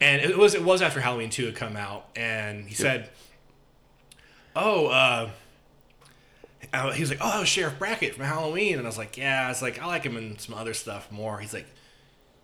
and 0.00 0.22
it 0.22 0.36
was 0.36 0.54
it 0.54 0.64
was 0.64 0.82
after 0.82 1.00
halloween 1.00 1.30
2 1.30 1.46
had 1.46 1.56
come 1.56 1.76
out 1.76 2.06
and 2.16 2.66
he 2.66 2.74
said 2.74 3.08
oh 4.56 4.86
uh 4.86 5.30
uh, 6.72 6.92
he 6.92 7.00
was 7.00 7.10
like, 7.10 7.18
"Oh, 7.20 7.28
that 7.30 7.40
was 7.40 7.48
Sheriff 7.48 7.78
Brackett 7.78 8.14
from 8.14 8.26
Halloween," 8.26 8.76
and 8.76 8.82
I 8.82 8.88
was 8.88 8.98
like, 8.98 9.16
"Yeah." 9.16 9.46
I 9.46 9.48
was 9.48 9.60
like, 9.62 9.82
"I 9.82 9.86
like 9.86 10.04
him 10.04 10.16
in 10.16 10.38
some 10.38 10.54
other 10.54 10.74
stuff 10.74 11.10
more." 11.10 11.38
He's 11.40 11.52
like, 11.52 11.66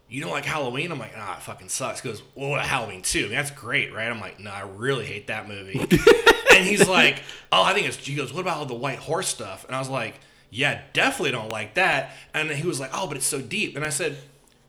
"You 0.08 0.20
don't 0.22 0.30
like 0.30 0.44
Halloween?" 0.44 0.92
I'm 0.92 0.98
like, 0.98 1.16
"Nah, 1.16 1.34
it 1.34 1.42
fucking 1.42 1.68
sucks." 1.68 2.00
He 2.00 2.08
goes, 2.08 2.22
"Well, 2.34 2.50
what 2.50 2.60
Halloween 2.64 3.02
2? 3.02 3.18
I 3.18 3.22
mean, 3.22 3.30
that's 3.32 3.50
great, 3.50 3.92
right?" 3.92 4.08
I'm 4.10 4.20
like, 4.20 4.38
"No, 4.40 4.50
I 4.50 4.62
really 4.62 5.04
hate 5.06 5.26
that 5.28 5.48
movie." 5.48 5.78
and 6.54 6.64
he's 6.64 6.88
like, 6.88 7.22
"Oh, 7.52 7.62
I 7.62 7.74
think 7.74 7.86
it's." 7.86 7.96
He 7.98 8.14
goes, 8.14 8.32
"What 8.32 8.40
about 8.40 8.58
all 8.58 8.66
the 8.66 8.74
white 8.74 8.98
horse 8.98 9.28
stuff?" 9.28 9.64
And 9.66 9.74
I 9.74 9.78
was 9.78 9.88
like, 9.88 10.18
"Yeah, 10.50 10.80
definitely 10.92 11.32
don't 11.32 11.50
like 11.50 11.74
that." 11.74 12.12
And 12.34 12.50
he 12.50 12.66
was 12.66 12.78
like, 12.80 12.90
"Oh, 12.92 13.06
but 13.06 13.16
it's 13.16 13.26
so 13.26 13.40
deep." 13.40 13.76
And 13.76 13.84
I 13.84 13.90
said, 13.90 14.16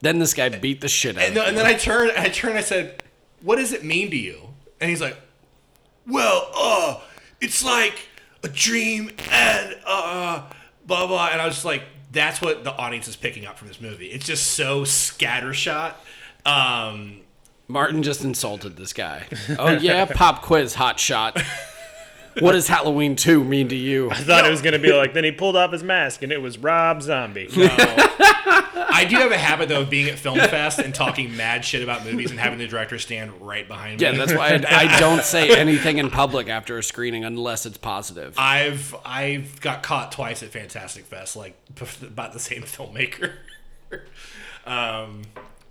then 0.02 0.20
this 0.20 0.36
guy 0.36 0.50
beat 0.50 0.80
the 0.82 0.88
shit 0.88 1.18
out 1.18 1.24
and, 1.24 1.30
of 1.30 1.36
then- 1.36 1.48
and 1.50 1.58
then 1.58 1.66
I 1.66 1.74
turned, 1.74 2.12
I 2.12 2.30
turned, 2.30 2.58
I 2.58 2.62
said, 2.62 3.02
"What 3.42 3.56
does 3.56 3.74
it 3.74 3.84
mean 3.84 4.12
to 4.12 4.18
you?" 4.18 4.42
And 4.80 4.90
he's 4.92 5.02
like, 5.02 5.18
"Well, 6.06 6.52
uh, 6.56 7.00
it's 7.42 7.64
like 7.64 8.08
a 8.44 8.48
dream 8.48 9.10
and 9.32 9.76
uh, 9.86 10.44
blah 10.86 11.08
blah. 11.08 11.30
And 11.32 11.42
I 11.42 11.46
was 11.46 11.56
just 11.56 11.66
like, 11.66 11.84
that's 12.18 12.42
what 12.42 12.64
the 12.64 12.74
audience 12.76 13.08
is 13.08 13.16
picking 13.16 13.46
up 13.46 13.58
from 13.58 13.68
this 13.68 13.80
movie. 13.80 14.08
It's 14.08 14.26
just 14.26 14.54
so 14.54 14.82
scattershot. 14.82 15.94
Um, 16.46 17.22
Martin 17.68 18.04
just 18.04 18.24
insulted 18.24 18.76
this 18.78 18.94
guy. 18.94 19.28
Oh 19.60 19.72
yeah, 19.72 20.06
pop 20.06 20.42
quiz, 20.42 20.74
hot 20.74 21.00
shot. 21.00 21.42
What 22.40 22.54
does 22.54 22.68
Halloween 22.68 23.16
2 23.16 23.44
mean 23.44 23.70
to 23.70 23.76
you? 23.76 24.10
I 24.12 24.16
thought 24.16 24.46
it 24.46 24.52
was 24.52 24.62
gonna 24.62 24.80
be 24.80 24.92
like 24.94 25.14
then 25.14 25.24
he 25.24 25.32
pulled 25.32 25.56
off 25.56 25.72
his 25.72 25.84
mask 25.84 26.24
and 26.24 26.32
it 26.32 26.42
was 26.42 26.58
Rob 26.58 27.02
Zombie. 27.02 27.48
I 28.90 29.06
do 29.10 29.16
have 29.18 29.32
a 29.32 29.38
habit 29.38 29.70
though 29.70 29.82
of 29.82 29.90
being 29.90 30.08
at 30.10 30.18
Film 30.18 30.38
Fest 30.40 30.80
and 30.80 30.94
talking 30.94 31.36
mad 31.38 31.64
shit 31.66 31.84
about 31.84 32.04
movies 32.06 32.32
and 32.32 32.40
having 32.40 32.58
the 32.60 32.68
director 32.68 32.98
stand 33.00 33.32
right 33.42 33.68
behind 33.68 34.00
me. 34.00 34.06
Yeah, 34.08 34.14
that's 34.14 34.34
why 34.34 34.62
I, 34.68 34.88
I 34.96 35.00
don't 35.00 35.24
say 35.24 35.58
anything 35.58 35.98
in 35.98 36.10
public 36.10 36.48
after 36.50 36.78
a 36.78 36.84
screening 36.84 37.24
unless 37.24 37.66
it's 37.66 37.78
positive. 37.78 38.36
I've 38.38 38.96
I've 39.06 39.60
got 39.62 39.84
caught 39.84 40.12
twice 40.12 40.42
at 40.44 40.50
Fantastic 40.50 41.06
Fest, 41.06 41.36
like 41.36 41.56
about 42.02 42.34
the 42.34 42.40
same 42.40 42.62
filmmaker. 42.64 43.34
um, 44.66 45.24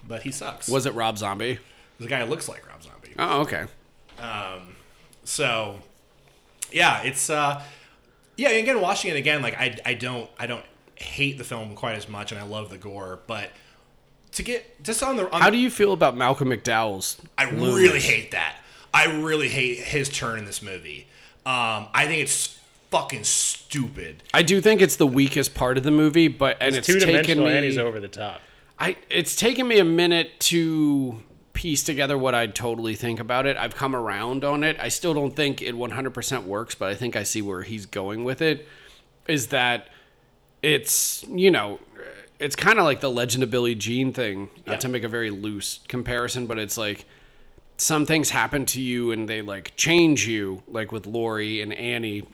but 0.06 0.22
he 0.22 0.30
sucks. 0.30 0.68
Was 0.68 0.86
it 0.86 0.94
Rob 0.94 1.18
Zombie? 1.18 1.58
the 1.98 2.06
guy 2.06 2.20
who 2.20 2.26
looks 2.26 2.48
like 2.48 2.66
Rob 2.68 2.82
Zombie. 2.82 3.14
Oh, 3.18 3.40
okay. 3.40 3.64
Um, 4.18 4.76
So, 5.24 5.80
yeah, 6.72 7.02
it's 7.02 7.30
uh, 7.30 7.62
yeah. 8.36 8.50
Again, 8.50 8.80
watching 8.80 9.10
it 9.10 9.16
again, 9.16 9.42
like 9.42 9.54
I 9.54 9.78
I 9.84 9.94
don't 9.94 10.30
I 10.38 10.46
don't 10.46 10.64
hate 10.96 11.38
the 11.38 11.44
film 11.44 11.74
quite 11.74 11.96
as 11.96 12.08
much, 12.08 12.32
and 12.32 12.40
I 12.40 12.44
love 12.44 12.70
the 12.70 12.78
gore, 12.78 13.20
but 13.26 13.50
to 14.32 14.42
get 14.42 14.82
just 14.82 15.02
on 15.02 15.16
the 15.16 15.30
on 15.30 15.40
How 15.40 15.50
do 15.50 15.58
you 15.58 15.70
feel 15.70 15.92
about 15.92 16.16
Malcolm 16.16 16.48
McDowell's? 16.48 17.20
I 17.36 17.50
really 17.50 18.00
hate 18.00 18.32
that. 18.32 18.56
I 18.92 19.06
really 19.06 19.48
hate 19.48 19.78
his 19.78 20.08
turn 20.08 20.38
in 20.38 20.44
this 20.44 20.62
movie. 20.62 21.06
Um, 21.44 21.88
I 21.94 22.06
think 22.06 22.22
it's 22.22 22.58
fucking 22.90 23.24
stupid. 23.24 24.22
I 24.32 24.42
do 24.42 24.60
think 24.60 24.80
it's 24.80 24.96
the 24.96 25.06
weakest 25.06 25.54
part 25.54 25.76
of 25.76 25.84
the 25.84 25.90
movie, 25.90 26.28
but 26.28 26.56
and 26.60 26.74
it's 26.74 26.86
Two 26.86 26.94
taken 26.94 27.08
dimensional 27.08 27.46
and 27.46 27.64
he's 27.64 27.78
over 27.78 28.00
the 28.00 28.08
top. 28.08 28.40
I 28.78 28.96
it's 29.10 29.36
taken 29.36 29.66
me 29.66 29.78
a 29.78 29.84
minute 29.84 30.38
to 30.40 31.22
piece 31.56 31.82
together 31.82 32.18
what 32.18 32.34
I 32.34 32.46
totally 32.46 32.94
think 32.94 33.18
about 33.18 33.46
it. 33.46 33.56
I've 33.56 33.74
come 33.74 33.96
around 33.96 34.44
on 34.44 34.62
it. 34.62 34.76
I 34.78 34.88
still 34.88 35.14
don't 35.14 35.34
think 35.34 35.62
it 35.62 35.74
100% 35.74 36.44
works, 36.44 36.74
but 36.74 36.90
I 36.90 36.94
think 36.94 37.16
I 37.16 37.22
see 37.22 37.40
where 37.40 37.62
he's 37.62 37.86
going 37.86 38.24
with 38.24 38.42
it. 38.42 38.68
Is 39.26 39.48
that 39.48 39.88
it's 40.62 41.24
you 41.28 41.50
know 41.50 41.80
it's 42.38 42.54
kind 42.54 42.78
of 42.78 42.84
like 42.84 43.00
the 43.00 43.10
Legend 43.10 43.42
of 43.42 43.50
Billie 43.50 43.74
Jean 43.74 44.12
thing. 44.12 44.50
Yeah. 44.56 44.72
Not 44.72 44.82
to 44.82 44.88
make 44.88 45.02
a 45.02 45.08
very 45.08 45.30
loose 45.30 45.80
comparison, 45.88 46.46
but 46.46 46.58
it's 46.58 46.76
like 46.76 47.06
some 47.78 48.04
things 48.04 48.30
happen 48.30 48.66
to 48.66 48.80
you 48.80 49.10
and 49.10 49.26
they 49.26 49.40
like 49.40 49.74
change 49.76 50.28
you, 50.28 50.62
like 50.68 50.92
with 50.92 51.06
Laurie 51.06 51.62
and 51.62 51.72
Annie. 51.72 52.28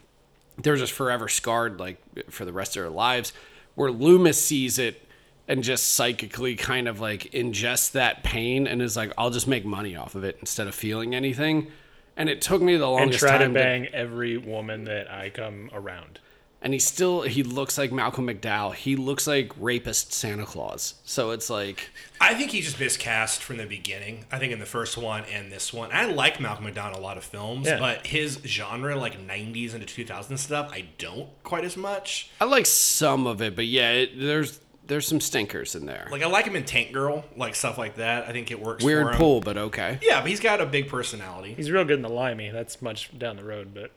They're 0.59 0.77
just 0.77 0.93
forever 0.93 1.29
scarred, 1.29 1.79
like 1.79 1.99
for 2.29 2.45
the 2.45 2.53
rest 2.53 2.77
of 2.77 2.83
their 2.83 2.91
lives. 2.91 3.33
Where 3.77 3.93
Loomis 3.93 4.45
sees 4.45 4.81
it 4.81 5.07
and 5.49 5.63
just 5.63 5.95
psychically 5.95 6.55
kind 6.57 6.89
of 6.89 7.01
like 7.01 7.23
ingests 7.33 7.93
that 7.93 8.23
pain 8.23 8.67
and 8.67 8.81
is 8.81 8.97
like, 8.97 9.13
I'll 9.19 9.31
just 9.31 9.49
make 9.49 9.65
money 9.65 9.97
off 9.97 10.15
of 10.15 10.25
it 10.25 10.37
instead 10.41 10.67
of 10.67 10.75
feeling 10.75 11.15
anything. 11.15 11.71
And 12.17 12.29
it 12.29 12.41
took 12.43 12.61
me 12.63 12.77
the 12.77 12.85
And 12.87 12.93
longest 12.93 13.25
time 13.27 13.39
to 13.39 13.45
time 13.47 13.53
bang 13.55 13.87
every 13.87 14.37
woman 14.37 14.85
that 14.85 15.11
I 15.11 15.31
come 15.31 15.71
around. 15.73 16.21
and 16.65 16.73
he 16.73 16.79
still 16.79 17.23
he 17.23 17.43
looks 17.43 17.77
like 17.77 17.91
Malcolm 17.91 18.29
McDowell. 18.29 18.73
He 18.75 18.95
looks 18.97 19.27
like 19.27 19.51
rapist 19.59 20.13
Santa 20.13 20.45
Claus. 20.45 20.95
So 21.05 21.31
it's 21.33 21.51
like 21.51 21.91
I 22.21 22.35
think 22.35 22.51
he 22.53 22.61
just 22.61 22.79
miscast 22.79 23.43
from 23.43 23.57
the 23.57 23.67
beginning. 23.67 24.27
I 24.31 24.39
think 24.39 24.53
in 24.53 24.61
the 24.61 24.67
first 24.67 24.97
one 24.97 25.25
and 25.25 25.51
this 25.51 25.73
one. 25.73 25.91
I 25.93 26.05
like 26.05 26.39
Malcolm 26.39 26.67
McDowell 26.67 26.97
a 26.97 27.01
lot 27.01 27.17
of 27.17 27.25
films, 27.25 27.67
Yeah. 27.67 27.81
but 27.81 28.07
his 28.07 28.39
genre, 28.45 28.95
like 28.95 29.19
90s 29.27 29.75
into 29.75 29.87
2000s 29.87 30.39
stuff, 30.39 30.71
I 30.73 30.85
don't 30.99 31.31
quite 31.43 31.65
as 31.65 31.77
much. 31.77 32.31
I 32.41 32.45
like 32.45 32.67
some 32.67 33.27
of 33.27 33.43
it, 33.43 33.57
but 33.57 33.67
yeah, 33.67 33.91
it, 33.91 34.21
there's 34.21 34.61
there's 34.93 35.09
some 35.09 35.21
stinkers 35.21 35.75
in 35.75 35.87
there. 35.87 36.07
Like 36.11 36.23
I 36.23 36.27
like 36.27 36.45
him 36.45 36.55
in 36.55 36.65
Tank 36.65 36.93
Girl, 36.93 37.25
like 37.37 37.55
stuff 37.55 37.79
like 37.79 37.97
that. 37.97 38.29
I 38.29 38.33
think 38.33 38.51
it 38.51 38.61
works. 38.61 38.85
Weird 38.85 39.07
for 39.07 39.13
him. 39.13 39.17
pull, 39.19 39.41
but 39.41 39.57
okay. 39.57 39.99
Yeah, 40.03 40.21
but 40.21 40.29
he's 40.29 40.39
got 40.41 40.61
a 40.61 40.67
big 40.67 40.89
personality. 40.89 41.55
He's 41.55 41.71
real 41.71 41.85
good 41.85 41.97
in 41.97 42.03
the 42.03 42.09
limey. 42.11 42.51
That's 42.51 42.83
much 42.83 43.17
down 43.19 43.37
the 43.37 43.45
road, 43.45 43.73
but 43.75 43.91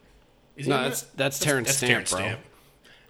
Is 0.56 0.64
he 0.64 0.70
No, 0.70 0.78
in 0.78 0.82
that's 0.84 1.02
that? 1.02 1.16
that's 1.16 1.38
Terence 1.38 1.70
Stamp, 1.76 1.90
Terence 1.90 2.10
bro. 2.10 2.20
Stamp. 2.20 2.40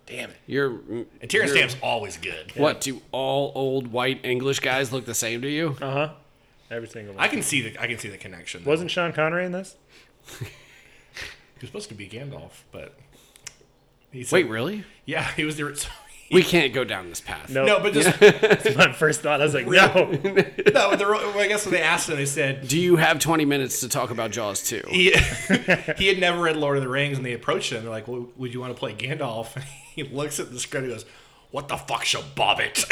Damn 0.06 0.30
it. 0.30 0.36
You're 0.46 0.70
And 0.70 1.06
Terence 1.28 1.32
you're- 1.50 1.58
Stamp's 1.58 1.76
always 1.82 2.16
good. 2.16 2.52
What 2.56 2.80
do 2.80 3.00
all 3.12 3.52
old 3.54 3.88
white 3.88 4.20
English 4.24 4.60
guys 4.60 4.92
look 4.92 5.04
the 5.04 5.14
same 5.14 5.42
to 5.42 5.48
you? 5.48 5.76
uh 5.80 5.90
huh. 5.92 6.10
Every 6.70 6.88
single 6.88 7.14
one. 7.14 7.22
I 7.24 7.28
can 7.28 7.42
see 7.42 7.62
the 7.62 7.80
I 7.80 7.86
can 7.86 7.98
see 7.98 8.08
the 8.08 8.18
connection. 8.18 8.64
though. 8.64 8.70
Wasn't 8.70 8.90
Sean 8.90 9.12
Connery 9.12 9.44
in 9.46 9.52
this? 9.52 9.76
he 10.40 10.46
was 11.60 11.68
supposed 11.68 11.88
to 11.90 11.94
be 11.94 12.08
Gandalf, 12.08 12.50
but 12.72 12.94
he 14.10 14.24
said- 14.24 14.34
Wait, 14.34 14.48
really? 14.48 14.84
Yeah, 15.04 15.30
he 15.34 15.44
was 15.44 15.56
the. 15.56 15.88
We 16.30 16.42
can't 16.42 16.72
go 16.72 16.82
down 16.84 17.08
this 17.08 17.20
path. 17.20 17.50
No. 17.50 17.64
No, 17.64 17.78
but 17.80 17.92
just 17.92 18.20
My 18.76 18.92
first 18.92 19.20
thought, 19.20 19.40
I 19.40 19.44
was 19.44 19.54
like, 19.54 19.66
no. 19.66 19.72
no. 19.94 20.90
But 20.90 20.98
the, 20.98 21.04
well, 21.06 21.38
I 21.38 21.46
guess 21.46 21.64
when 21.64 21.74
they 21.74 21.82
asked 21.82 22.08
him, 22.08 22.16
they 22.16 22.26
said 22.26 22.66
Do 22.66 22.78
you 22.80 22.96
have 22.96 23.18
20 23.18 23.44
minutes 23.44 23.80
to 23.80 23.88
talk 23.88 24.10
about 24.10 24.30
Jaws 24.32 24.62
2? 24.64 24.82
he 24.90 25.10
he 25.96 26.06
had 26.08 26.18
never 26.18 26.40
read 26.40 26.56
Lord 26.56 26.76
of 26.76 26.82
the 26.82 26.88
Rings, 26.88 27.16
and 27.16 27.24
they 27.24 27.32
approached 27.32 27.72
him. 27.72 27.82
They're 27.82 27.90
like, 27.90 28.08
"Well, 28.08 28.28
would 28.36 28.52
you 28.52 28.60
want 28.60 28.74
to 28.74 28.78
play 28.78 28.94
Gandalf?" 28.94 29.54
And 29.56 29.64
he 29.94 30.02
looks 30.04 30.40
at 30.40 30.50
the 30.52 30.58
script 30.58 30.84
and 30.84 30.92
goes, 30.92 31.04
"What 31.52 31.68
the 31.68 31.76
fuck's 31.76 32.14
a 32.14 32.22
hobbit?" 32.36 32.84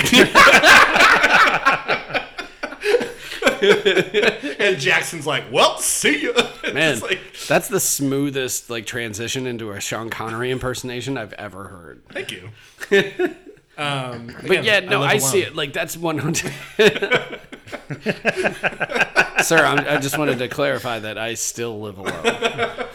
And 3.70 4.78
Jackson's 4.78 5.26
like, 5.26 5.44
"Well, 5.50 5.78
see 5.78 6.22
you." 6.22 6.34
Man, 6.72 7.00
like, 7.00 7.20
that's 7.48 7.68
the 7.68 7.80
smoothest 7.80 8.70
like 8.70 8.86
transition 8.86 9.46
into 9.46 9.70
a 9.72 9.80
Sean 9.80 10.10
Connery 10.10 10.50
impersonation 10.50 11.16
I've 11.18 11.32
ever 11.34 11.64
heard. 11.68 12.02
thank 12.10 12.32
you. 12.32 12.50
um, 13.78 14.34
But 14.46 14.64
yeah, 14.64 14.80
no, 14.80 15.02
I, 15.02 15.18
see 15.18 15.42
it. 15.42 15.54
Like 15.54 15.72
that's 15.72 15.96
100. 15.96 16.52
Sir, 19.44 19.64
I'm, 19.64 19.78
I 19.80 19.98
just 20.00 20.18
wanted 20.18 20.38
to 20.38 20.48
clarify 20.48 20.98
that 21.00 21.18
I 21.18 21.34
still 21.34 21.80
live 21.80 21.98
alone. 21.98 22.86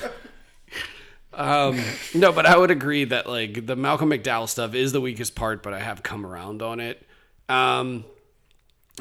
um, 1.34 1.80
no, 2.16 2.32
but 2.32 2.46
I 2.46 2.58
would 2.58 2.72
agree 2.72 3.06
that 3.06 3.28
like 3.28 3.66
the 3.66 3.76
Malcolm 3.76 4.10
McDowell 4.10 4.50
stuff 4.50 4.74
is 4.74 4.92
the 4.92 5.02
weakest 5.02 5.36
part, 5.36 5.64
but 5.64 5.74
I 5.74 5.80
have 5.80 6.04
come 6.04 6.26
around 6.26 6.62
on 6.62 6.80
it. 6.80 7.06
Um, 7.48 8.06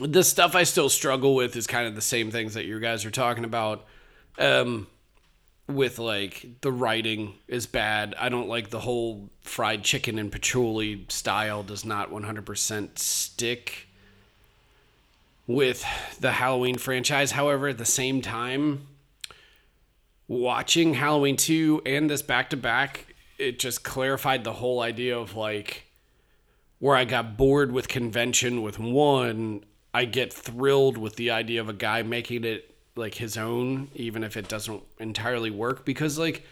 the 0.00 0.24
stuff 0.24 0.54
I 0.54 0.64
still 0.64 0.88
struggle 0.88 1.34
with 1.34 1.56
is 1.56 1.66
kind 1.66 1.86
of 1.86 1.94
the 1.94 2.00
same 2.00 2.30
things 2.30 2.54
that 2.54 2.64
you 2.64 2.80
guys 2.80 3.04
are 3.04 3.10
talking 3.10 3.44
about. 3.44 3.84
Um, 4.38 4.86
with 5.68 5.98
like 5.98 6.46
the 6.62 6.72
writing 6.72 7.34
is 7.46 7.66
bad. 7.66 8.14
I 8.18 8.30
don't 8.30 8.48
like 8.48 8.70
the 8.70 8.80
whole 8.80 9.28
fried 9.42 9.84
chicken 9.84 10.18
and 10.18 10.32
patchouli 10.32 11.04
style 11.08 11.62
does 11.62 11.84
not 11.84 12.10
100% 12.10 12.98
stick 12.98 13.88
with 15.46 15.84
the 16.20 16.32
Halloween 16.32 16.78
franchise. 16.78 17.32
However, 17.32 17.68
at 17.68 17.78
the 17.78 17.84
same 17.84 18.22
time, 18.22 18.86
watching 20.26 20.94
Halloween 20.94 21.36
2 21.36 21.82
and 21.84 22.08
this 22.08 22.22
back 22.22 22.50
to 22.50 22.56
back, 22.56 23.14
it 23.38 23.58
just 23.58 23.84
clarified 23.84 24.44
the 24.44 24.54
whole 24.54 24.80
idea 24.80 25.18
of 25.18 25.36
like 25.36 25.84
where 26.78 26.96
I 26.96 27.04
got 27.04 27.36
bored 27.36 27.72
with 27.72 27.88
convention 27.88 28.62
with 28.62 28.78
one, 28.78 29.64
I 29.98 30.04
get 30.04 30.32
thrilled 30.32 30.96
with 30.96 31.16
the 31.16 31.32
idea 31.32 31.60
of 31.60 31.68
a 31.68 31.72
guy 31.72 32.04
making 32.04 32.44
it 32.44 32.72
like 32.94 33.14
his 33.14 33.36
own, 33.36 33.88
even 33.96 34.22
if 34.22 34.36
it 34.36 34.46
doesn't 34.46 34.80
entirely 35.00 35.50
work. 35.50 35.84
Because 35.84 36.16
like 36.16 36.44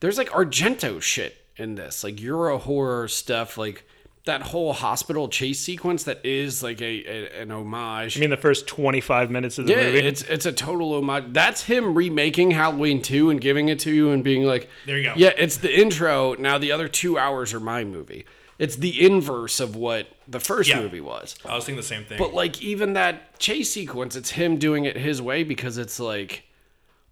there's 0.00 0.18
like 0.18 0.30
Argento 0.30 1.00
shit 1.00 1.36
in 1.54 1.76
this, 1.76 2.02
like 2.02 2.20
Euro 2.20 2.58
horror 2.58 3.06
stuff, 3.06 3.56
like 3.56 3.84
that 4.24 4.42
whole 4.42 4.72
hospital 4.72 5.28
chase 5.28 5.60
sequence 5.60 6.02
that 6.04 6.26
is 6.26 6.60
like 6.64 6.82
a, 6.82 7.04
a 7.06 7.42
an 7.42 7.52
homage. 7.52 8.16
I 8.16 8.20
mean, 8.20 8.30
the 8.30 8.36
first 8.36 8.66
25 8.66 9.30
minutes 9.30 9.58
of 9.58 9.66
the 9.66 9.74
yeah, 9.74 9.84
movie. 9.84 9.98
it's 10.00 10.22
it's 10.22 10.44
a 10.44 10.52
total 10.52 10.92
homage. 10.94 11.26
That's 11.28 11.62
him 11.62 11.94
remaking 11.94 12.50
Halloween 12.50 13.00
2 13.00 13.30
and 13.30 13.40
giving 13.40 13.68
it 13.68 13.78
to 13.80 13.92
you 13.92 14.10
and 14.10 14.24
being 14.24 14.42
like, 14.42 14.68
There 14.86 14.98
you 14.98 15.04
go. 15.04 15.14
Yeah, 15.16 15.34
it's 15.38 15.56
the 15.56 15.72
intro. 15.72 16.34
Now 16.34 16.58
the 16.58 16.72
other 16.72 16.88
two 16.88 17.16
hours 17.16 17.54
are 17.54 17.60
my 17.60 17.84
movie. 17.84 18.26
It's 18.58 18.74
the 18.74 19.06
inverse 19.06 19.60
of 19.60 19.76
what 19.76 20.08
the 20.32 20.40
first 20.40 20.68
Yeah. 20.68 20.80
movie 20.80 21.00
was. 21.00 21.36
I 21.44 21.54
was 21.54 21.64
thinking 21.64 21.76
the 21.76 21.82
same 21.86 22.04
thing. 22.04 22.18
But 22.18 22.34
like 22.34 22.60
even 22.62 22.94
that 22.94 23.38
chase 23.38 23.72
sequence, 23.72 24.16
it's 24.16 24.30
him 24.32 24.56
doing 24.56 24.84
it 24.84 24.96
his 24.96 25.22
way 25.22 25.44
because 25.44 25.78
it's 25.78 26.00
like 26.00 26.44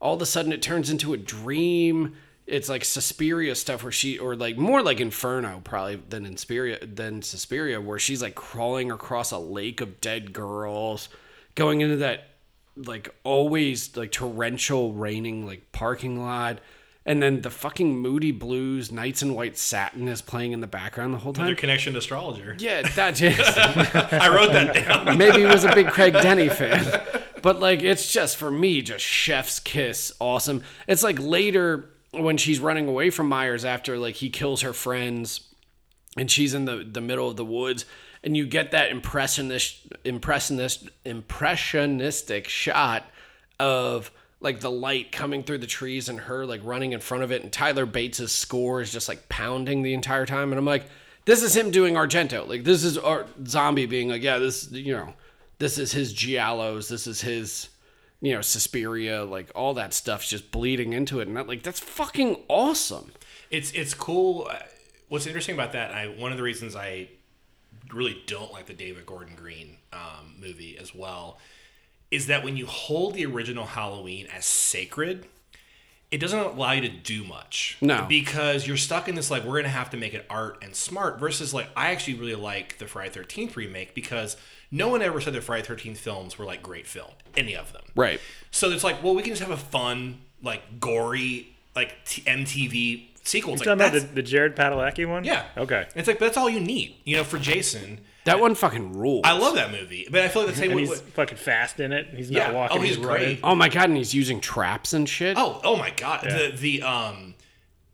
all 0.01 0.15
of 0.15 0.23
a 0.23 0.27
sudden 0.27 0.53
it 0.53 0.63
turns 0.63 0.91
into 0.91 1.13
a 1.13 1.17
dream. 1.17 2.15
It's 2.47 2.69
like 2.69 2.85
Suspiria 2.85 3.55
stuff 3.55 3.83
where 3.85 3.93
she 3.93 4.19
or 4.19 4.35
like 4.35 4.57
more 4.59 4.83
like 4.83 4.99
Inferno 4.99 5.61
probably 5.63 5.97
than 6.09 6.25
Inspiria 6.27 6.79
than 6.85 7.23
Suspiria 7.23 7.81
where 7.81 7.99
she's 7.99 8.21
like 8.23 8.35
crawling 8.35 8.91
across 8.91 9.31
a 9.31 9.39
lake 9.39 9.81
of 9.81 10.01
dead 10.01 10.33
girls, 10.33 11.09
going 11.55 11.81
into 11.81 11.97
that 11.99 12.25
like 12.77 13.15
always 13.25 13.97
like 13.97 14.11
torrential 14.11 14.93
raining 14.95 15.47
like 15.47 15.71
parking 15.73 16.21
lot. 16.21 16.59
And 17.11 17.21
then 17.21 17.41
the 17.41 17.51
fucking 17.51 17.99
Moody 17.99 18.31
Blues, 18.31 18.93
Nights 18.93 19.21
in 19.21 19.35
White 19.35 19.59
Satin 19.59 20.07
is 20.07 20.23
playing 20.23 20.53
in 20.53 20.61
the 20.61 20.69
background 20.69 21.13
the 21.13 21.19
whole 21.19 21.33
time. 21.33 21.57
connection 21.57 21.95
to 21.95 21.99
astrologer. 21.99 22.55
Yeah, 22.57 22.83
that 22.83 23.21
is. 23.21 23.37
I 23.59 24.33
wrote 24.33 24.53
that 24.53 24.75
down. 24.75 25.19
Maybe 25.19 25.39
he 25.39 25.45
was 25.45 25.65
a 25.65 25.75
big 25.75 25.89
Craig 25.89 26.13
Denny 26.13 26.49
fan. 26.49 27.03
But 27.43 27.59
like 27.59 27.83
it's 27.83 28.13
just 28.13 28.37
for 28.37 28.49
me, 28.49 28.81
just 28.81 29.05
chef's 29.05 29.59
kiss, 29.59 30.13
awesome. 30.21 30.63
It's 30.87 31.03
like 31.03 31.19
later 31.19 31.91
when 32.13 32.37
she's 32.37 32.61
running 32.61 32.87
away 32.87 33.11
from 33.11 33.29
Myers 33.29 33.65
after 33.65 33.99
like 33.99 34.15
he 34.15 34.31
kills 34.31 34.61
her 34.61 34.73
friends 34.73 35.53
and 36.17 36.31
she's 36.31 36.55
in 36.55 36.65
the 36.65 36.89
the 36.89 37.01
middle 37.01 37.29
of 37.29 37.35
the 37.35 37.45
woods 37.45 37.87
and 38.23 38.37
you 38.37 38.47
get 38.47 38.71
that 38.71 38.93
impressionist 38.93 39.93
impressionist 40.05 40.89
impressionistic 41.05 42.47
shot 42.47 43.05
of 43.59 44.13
like 44.41 44.61
the 44.61 44.71
light 44.71 45.13
coming 45.13 45.43
through 45.43 45.59
the 45.59 45.67
trees 45.67 46.09
and 46.09 46.21
her 46.21 46.47
like 46.47 46.61
running 46.65 46.93
in 46.93 47.01
front 47.01 47.23
of 47.23 47.31
it 47.31 47.43
and 47.43 47.53
Tyler 47.53 47.87
Bates's 47.87 48.33
score 48.33 48.81
is 48.81 48.93
just 48.93 49.09
like 49.09 49.29
pounding 49.29 49.83
the 49.83 49.95
entire 49.95 50.27
time. 50.27 50.51
And 50.53 50.59
I'm 50.59 50.65
like 50.65 50.87
this 51.27 51.43
is 51.43 51.55
him 51.55 51.71
doing 51.71 51.95
Argento. 51.95 52.49
Like 52.49 52.65
this 52.65 52.83
is 52.83 52.97
our 52.99 53.27
zombie 53.47 53.87
being 53.87 54.09
like 54.09 54.23
yeah 54.23 54.39
this 54.39 54.71
you 54.73 54.95
know 54.95 55.15
this 55.59 55.79
is 55.79 55.93
his 55.93 56.15
giallos. 56.15 56.89
This 56.89 57.07
is 57.07 57.21
his 57.21 57.69
you 58.21 58.35
know 58.35 58.41
Suspiria. 58.41 59.25
Like 59.25 59.51
all 59.55 59.75
that 59.75 59.95
stuff's 59.95 60.29
just 60.29 60.51
bleeding 60.51 60.93
into 60.93 61.21
it. 61.21 61.29
And 61.29 61.37
that 61.37 61.47
like 61.47 61.63
that's 61.63 61.81
fucking 61.81 62.37
awesome. 62.49 63.13
It's 63.51 63.73
it's 63.73 63.95
cool. 63.95 64.49
Uh, 64.51 64.59
What's 65.11 65.27
interesting 65.27 65.57
about 65.57 65.73
that, 65.73 65.91
I 65.91 66.07
one 66.07 66.31
of 66.31 66.39
the 66.39 66.45
reasons 66.45 66.77
I 66.77 67.09
really 67.93 68.23
don't 68.27 68.53
like 68.53 68.67
the 68.67 68.75
David 68.75 69.07
Gordon 69.07 69.35
Green 69.35 69.77
um, 69.93 70.37
movie 70.41 70.79
as 70.79 70.95
well, 70.95 71.41
is 72.11 72.27
that 72.27 72.43
when 72.45 72.57
you 72.57 72.67
hold 72.67 73.15
the 73.15 73.25
original 73.27 73.67
Halloween 73.67 74.27
as 74.35 74.45
sacred, 74.45 75.27
it 76.11 76.19
doesn't 76.19 76.39
allow 76.41 76.73
you 76.73 76.81
to 76.81 76.89
do 76.89 77.23
much. 77.23 77.77
No. 77.81 78.05
because 78.09 78.67
you're 78.67 78.77
stuck 78.77 79.09
in 79.09 79.15
this 79.15 79.31
like 79.31 79.45
we're 79.45 79.59
gonna 79.61 79.69
have 79.69 79.91
to 79.91 79.97
make 79.97 80.13
it 80.15 80.27
art 80.29 80.59
and 80.63 80.75
smart. 80.75 81.21
Versus 81.21 81.55
like 81.55 81.69
I 81.77 81.93
actually 81.93 82.15
really 82.15 82.35
like 82.35 82.79
the 82.79 82.87
Friday 82.87 83.11
Thirteenth 83.11 83.57
remake 83.57 83.95
because 83.95 84.37
no 84.73 84.89
one 84.89 85.03
ever 85.03 85.21
said 85.21 85.35
the 85.35 85.41
Friday 85.41 85.65
Thirteenth 85.67 85.99
films 85.99 86.37
were 86.39 86.45
like 86.45 86.63
great 86.63 86.87
film, 86.89 87.11
any 87.37 87.55
of 87.55 87.73
them. 87.73 87.83
right 87.95 88.21
So 88.51 88.71
it's 88.71 88.83
like, 88.85 89.03
well, 89.05 89.15
we 89.15 89.23
can 89.23 89.31
just 89.33 89.43
have 89.43 89.53
a 89.53 89.57
fun, 89.57 90.19
like 90.43 90.81
gory, 90.81 91.55
like 91.77 92.05
t- 92.05 92.23
MTV 92.23 93.07
sequel. 93.23 93.55
It's 93.55 93.65
You 93.65 93.71
like, 93.71 93.79
talking 93.79 93.99
about 94.01 94.09
the, 94.09 94.15
the 94.17 94.23
Jared 94.23 94.57
Padalecki 94.57 95.09
one? 95.09 95.23
yeah. 95.23 95.45
Okay. 95.57 95.87
It's 95.95 96.09
like 96.09 96.19
that's 96.19 96.37
all 96.37 96.51
you 96.51 96.59
need, 96.61 96.97
you 97.05 97.17
know, 97.19 97.25
for 97.25 97.39
Jason. 97.39 98.01
That 98.25 98.39
one 98.41 98.55
fucking 98.55 98.93
rules 98.99 99.23
I 99.25 99.33
love 99.33 99.55
that 99.55 99.71
movie, 99.73 100.07
but 100.11 100.21
I 100.23 100.29
feel 100.29 100.43
like 100.43 100.53
the 100.53 100.57
same 100.61 100.71
And 100.73 100.81
way. 100.81 100.87
he's 100.87 101.01
fucking 101.01 101.39
fast 101.39 101.81
in 101.81 101.93
it. 101.93 102.09
He's 102.15 102.31
Yeah. 102.31 102.47
not 102.49 102.55
walking. 102.55 102.79
Oh, 102.79 102.81
he's 102.83 102.97
running. 102.99 103.25
great. 103.27 103.41
Oh 103.43 103.55
my 103.55 103.69
god, 103.69 103.89
and 103.89 103.97
he's 103.97 104.15
using 104.15 104.41
traps 104.41 104.93
and 104.93 105.09
shit. 105.09 105.37
Oh, 105.39 105.61
oh 105.65 105.77
my 105.77 105.91
god, 105.91 106.25
the 106.25 106.53
the 106.57 106.83
um, 106.83 107.35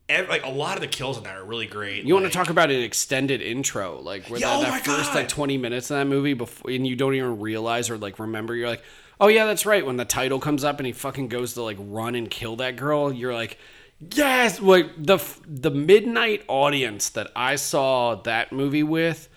ev- 0.08 0.28
like 0.28 0.44
a 0.44 0.50
lot 0.50 0.74
of 0.76 0.80
the 0.80 0.88
kills 0.88 1.16
in 1.18 1.24
that 1.24 1.36
are 1.36 1.44
really 1.44 1.66
great. 1.66 2.04
you 2.04 2.14
want 2.14 2.26
to 2.26 2.32
talk 2.32 2.50
about 2.50 2.70
an 2.70 2.80
extended 2.82 3.40
intro, 3.40 4.00
like 4.00 4.26
where 4.28 4.40
Yeah, 4.40 4.48
that, 4.48 4.56
oh 4.58 4.62
that 4.62 4.70
my 4.70 4.78
first 4.80 5.10
God. 5.12 5.14
like 5.14 5.28
twenty 5.28 5.58
minutes 5.58 5.90
of 5.90 5.98
that 5.98 6.06
movie 6.06 6.34
before, 6.34 6.70
and 6.70 6.86
you 6.86 6.96
don't 6.96 7.14
even 7.14 7.38
realize 7.40 7.88
or 7.90 7.98
like 7.98 8.18
remember. 8.18 8.54
You're 8.54 8.68
like, 8.68 8.82
oh 9.20 9.28
yeah, 9.28 9.46
that's 9.46 9.64
right. 9.64 9.86
When 9.86 9.96
the 9.96 10.04
title 10.04 10.40
comes 10.40 10.64
up 10.64 10.78
and 10.78 10.86
he 10.86 10.92
fucking 10.92 11.28
goes 11.28 11.54
to 11.54 11.62
like 11.62 11.76
run 11.80 12.14
and 12.16 12.28
kill 12.30 12.56
that 12.56 12.76
girl, 12.76 13.12
you're 13.12 13.34
like, 13.34 13.58
yes. 14.14 14.60
Like 14.60 14.90
the 14.98 15.18
the 15.46 15.70
midnight 15.70 16.42
audience 16.48 17.10
that 17.10 17.30
I 17.36 17.56
saw 17.56 18.16
that 18.22 18.50
movie 18.52 18.82
with, 18.82 19.28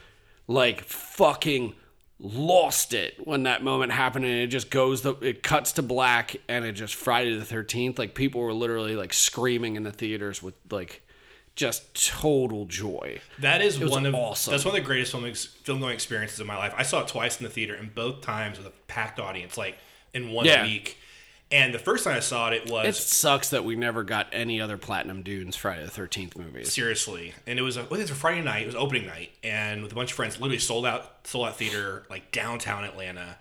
like 0.50 0.82
fucking 0.82 1.74
lost 2.20 2.94
it 2.94 3.16
when 3.26 3.44
that 3.44 3.64
moment 3.64 3.94
happened 3.94 4.26
and 4.26 4.34
it 4.34 4.48
just 4.48 4.70
goes 4.70 5.04
the 5.04 5.14
it 5.22 5.42
cuts 5.42 5.72
to 5.74 5.82
black 5.82 6.36
and 6.50 6.66
it 6.66 6.74
just 6.74 6.94
Friday 6.96 7.38
the 7.38 7.46
13th 7.46 7.98
like 7.98 8.14
people 8.14 8.42
were 8.42 8.52
literally 8.52 8.98
like 8.98 9.14
screaming 9.14 9.78
in 9.78 9.84
the 9.84 9.92
theaters 9.92 10.44
with 10.44 10.54
like 10.70 11.02
just 11.56 12.08
total 12.20 12.66
joy. 12.66 13.20
That 13.40 13.62
is 13.62 13.80
one 13.80 14.06
of 14.06 14.16
awesome. 14.16 14.52
that's 14.52 14.64
one 14.66 14.76
of 14.76 14.82
the 14.82 14.86
greatest 14.86 15.12
film 15.12 15.26
ex- 15.26 15.46
film 15.46 15.80
going 15.82 15.94
experiences 15.94 16.40
of 16.40 16.48
my 16.48 16.58
life. 16.58 16.74
I 16.78 16.84
saw 16.84 17.02
it 17.02 17.08
twice 17.10 17.38
in 17.38 17.44
the 17.44 17.50
theater, 17.50 17.76
and 17.76 17.94
both 17.94 18.22
times 18.22 18.58
with 18.58 18.68
a 18.68 18.72
packed 18.88 19.20
audience, 19.20 19.58
like 19.58 19.78
in 20.14 20.32
one 20.32 20.46
Yeah. 20.46 20.64
week. 20.64 20.98
And 21.52 21.74
the 21.74 21.80
first 21.80 22.04
time 22.04 22.16
I 22.16 22.20
saw 22.20 22.50
it, 22.50 22.54
it 22.54 22.70
was 22.72 22.88
It 22.88 22.96
sucks 22.96 23.50
that 23.50 23.64
we 23.66 23.76
never 23.76 24.04
got 24.04 24.28
any 24.32 24.62
other 24.62 24.78
Platinum 24.78 25.24
Dunes 25.24 25.56
Friday 25.56 25.84
the 25.84 25.92
13th 25.92 26.38
movies. 26.38 26.72
seriously 26.72 27.34
and 27.48 27.58
it 27.58 27.64
was 27.64 27.76
a, 27.78 27.82
it 27.82 27.90
was 27.90 28.12
a 28.12 28.16
friday 28.16 28.42
night 28.42 28.64
it 28.64 28.66
was 28.68 28.76
opening 28.76 29.08
night 29.08 29.32
and 29.44 29.82
with 29.82 29.92
a 29.92 29.96
bunch 29.96 30.12
of 30.12 30.16
friends 30.16 30.40
literally 30.40 30.60
sold 30.60 30.86
out 30.86 31.26
sold 31.28 31.48
out 31.48 31.58
theater 31.58 32.04
like 32.10 32.32
downtown 32.32 32.84
atlanta 32.84 33.36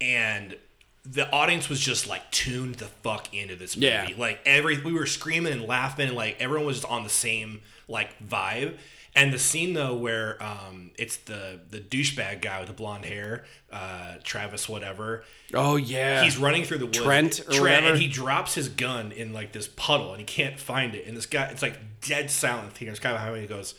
and 0.00 0.56
the 1.04 1.28
audience 1.32 1.68
was 1.68 1.80
just 1.80 2.06
like 2.08 2.30
tuned 2.30 2.76
the 2.76 2.84
fuck 2.86 3.32
into 3.34 3.56
this 3.56 3.76
movie 3.76 3.88
Yeah. 3.88 4.08
like 4.16 4.40
every 4.46 4.80
we 4.80 4.92
were 4.92 5.06
screaming 5.06 5.52
and 5.52 5.62
laughing 5.62 6.08
and 6.08 6.16
like 6.16 6.36
everyone 6.40 6.66
was 6.66 6.76
just 6.78 6.90
on 6.90 7.02
the 7.02 7.10
same 7.10 7.60
like 7.88 8.16
vibe 8.24 8.76
and 9.14 9.32
the 9.32 9.38
scene 9.38 9.74
though 9.74 9.94
where 9.94 10.42
um 10.42 10.90
it's 10.98 11.16
the 11.18 11.60
the 11.70 11.78
douchebag 11.80 12.40
guy 12.42 12.58
with 12.60 12.68
the 12.68 12.74
blonde 12.74 13.04
hair 13.04 13.44
uh 13.72 14.14
travis 14.24 14.68
whatever 14.68 15.22
Oh 15.54 15.76
yeah. 15.76 16.22
he's 16.22 16.38
running 16.38 16.64
through 16.64 16.78
the 16.78 16.86
woods. 16.86 16.98
Trent 16.98 17.40
or 17.40 17.44
Trent, 17.44 17.60
whatever? 17.60 17.88
and 17.88 17.98
he 18.00 18.08
drops 18.08 18.54
his 18.54 18.70
gun 18.70 19.12
in 19.12 19.34
like 19.34 19.52
this 19.52 19.68
puddle, 19.68 20.12
and 20.12 20.18
he 20.20 20.24
can't 20.24 20.58
find 20.58 20.94
it. 20.94 21.06
And 21.06 21.14
this 21.14 21.26
guy, 21.26 21.44
it's 21.48 21.60
like 21.60 21.78
dead 22.00 22.30
silent. 22.30 22.78
here. 22.78 22.88
This 22.88 22.98
guy 23.00 23.12
behind 23.12 23.34
me 23.34 23.46
goes, 23.46 23.74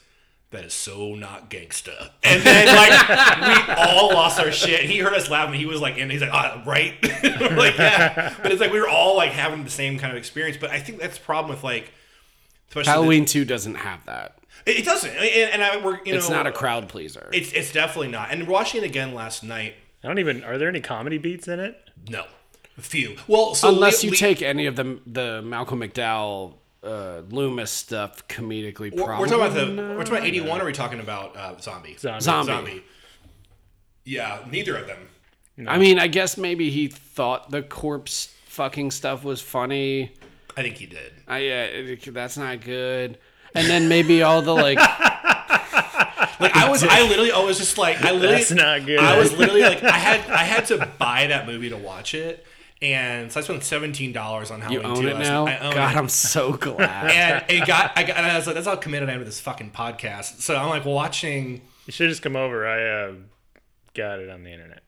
"That 0.52 0.66
is 0.66 0.74
so 0.76 1.16
not 1.16 1.50
gangsta." 1.50 2.12
And 2.24 2.44
then 2.44 2.68
like 2.76 3.68
we 3.68 3.74
all 3.74 4.14
lost 4.14 4.40
our 4.40 4.52
shit. 4.52 4.82
He 4.82 5.00
heard 5.00 5.14
us 5.16 5.32
laughing. 5.32 5.60
He 5.60 5.66
was 5.66 5.82
like, 5.82 5.98
and 5.98 6.12
he's 6.12 6.22
like, 6.22 6.30
"Ah, 6.32 6.62
right." 6.64 6.94
Like, 7.58 7.76
yeah. 7.80 8.36
But 8.44 8.52
it's 8.52 8.62
like 8.62 8.72
we 8.72 8.80
were 8.80 8.88
all 8.90 9.18
like 9.18 9.32
having 9.32 9.64
the 9.64 9.70
same 9.72 9.98
kind 9.98 10.12
of 10.12 10.18
experience. 10.18 10.58
But 10.62 10.70
I 10.70 10.80
think 10.80 11.00
that's 11.00 11.18
the 11.18 11.24
problem 11.24 11.50
with 11.56 11.64
like. 11.64 11.92
especially 12.70 12.86
the- 12.86 12.92
Halloween 12.92 13.26
2 13.26 13.46
doesn't 13.46 13.76
have 13.76 14.06
that. 14.06 14.38
It, 14.66 14.78
it 14.78 14.86
doesn't, 14.86 15.10
and, 15.10 15.52
and 15.52 15.64
I, 15.64 15.78
we're 15.84 16.00
you 16.06 16.14
know 16.14 16.18
It's 16.18 16.30
not 16.30 16.48
a 16.48 16.52
crowd 16.52 16.88
pleaser. 16.90 17.30
It's 17.34 17.52
it's 17.54 17.72
definitely 17.72 18.10
not. 18.10 18.32
And 18.32 18.48
watching 18.48 18.84
it 18.84 18.86
again 18.86 19.14
last 19.14 19.44
night, 19.44 19.76
I 20.04 20.08
don't 20.08 20.20
even. 20.20 20.44
Are 20.44 20.58
there 20.58 20.70
any 20.70 20.82
comedy 20.82 21.18
beats 21.18 21.48
in 21.48 21.60
it? 21.60 21.78
no, 22.10 22.26
a 22.78 22.82
few. 22.82 23.16
Well, 23.28 23.56
so 23.56 23.70
Unless 23.70 24.04
Le- 24.04 24.08
you 24.08 24.12
Le- 24.12 24.18
take 24.18 24.42
any 24.42 24.66
of 24.66 24.76
the 24.76 25.00
the 25.06 25.42
Malcolm 25.42 25.80
McDowell 25.82 26.56
uh, 26.84 27.22
Loomis 27.30 27.72
stuff 27.72 28.28
comedically 28.28 28.94
We're, 28.96 29.06
probably 29.06 29.30
we're 29.30 29.38
talking 29.38 29.46
about 29.46 29.54
the. 29.54 29.66
not. 29.74 29.90
We're 29.98 30.04
talking 30.04 30.18
about 30.18 30.28
eighty 30.28 30.42
one. 30.42 30.60
Or 30.60 30.64
are 30.64 30.68
we 30.68 30.74
talking 30.74 31.00
about 31.00 31.36
uh, 31.36 31.58
zombie? 31.60 31.96
Zombie. 31.98 32.22
Zombie. 32.24 32.84
Yeah, 34.06 34.40
neither 34.50 34.76
of 34.78 34.88
them. 34.88 35.08
I 35.68 35.78
mean, 35.78 36.00
I 36.00 36.08
guess 36.08 36.36
maybe 36.36 36.70
he 36.72 36.88
thought 36.88 37.52
the 37.52 37.62
corpse 37.62 38.34
fucking 38.48 38.92
stuff 38.92 39.24
was 39.24 39.40
funny. 39.40 40.14
I 40.58 40.62
think 40.62 40.76
he 40.78 40.86
did. 40.88 41.14
I 41.28 41.38
yeah, 41.40 41.64
it- 41.66 42.14
that's 42.14 42.38
not 42.38 42.62
good. 42.62 43.18
And 43.56 43.68
then 43.68 43.88
maybe 43.90 44.24
all 44.24 44.42
the 44.42 44.54
like 44.54 44.78
Like 46.40 46.56
I 46.58 46.70
was, 46.70 46.84
I 46.84 47.04
literally, 47.04 47.32
I 47.32 47.40
was 47.40 47.58
just 47.58 47.78
like, 47.78 48.04
I 48.04 48.12
literally, 48.12 48.36
That's 48.38 48.52
not 48.52 48.86
good. 48.86 49.00
I 49.00 49.18
was 49.18 49.32
literally 49.38 49.62
like, 49.62 49.82
I 49.84 49.92
had, 49.98 50.30
I 50.30 50.44
had 50.44 50.66
to 50.68 50.90
buy 50.98 51.28
that 51.28 51.46
movie 51.48 51.70
to 51.70 51.78
watch 51.78 52.14
it, 52.14 52.46
and 52.82 53.32
so 53.32 53.40
I 53.40 53.44
spent 53.44 53.64
seventeen 53.64 54.12
dollars 54.12 54.52
on 54.52 54.60
you 54.70 54.82
Halloween 54.82 54.86
own 54.86 55.02
2 55.04 55.08
it 55.08 55.14
last 55.14 55.28
now. 55.28 55.46
night. 55.46 55.62
I 55.62 55.66
own 55.68 55.74
God, 55.74 55.96
it. 55.96 55.98
I'm 55.98 56.10
so 56.10 56.52
glad. 56.58 57.12
and 57.12 57.46
it 57.48 57.66
got, 57.66 57.94
I 57.96 58.04
got, 58.04 58.18
and 58.18 58.26
I 58.26 58.36
was 58.36 58.46
like, 58.46 58.56
that's 58.56 58.68
how 58.68 58.76
committed 58.76 59.10
I 59.10 59.14
am 59.14 59.20
to 59.20 59.26
this 59.26 59.40
fucking 59.40 59.72
podcast. 59.72 60.42
So 60.42 60.56
I'm 60.56 60.68
like 60.70 60.84
watching. 60.84 61.62
You 61.86 61.94
should 61.94 62.10
just 62.10 62.22
come 62.24 62.36
over. 62.36 62.68
I 62.68 62.84
uh, 63.10 63.14
got 63.94 64.20
it 64.20 64.30
on 64.30 64.44
the 64.44 64.52
internet. 64.52 64.84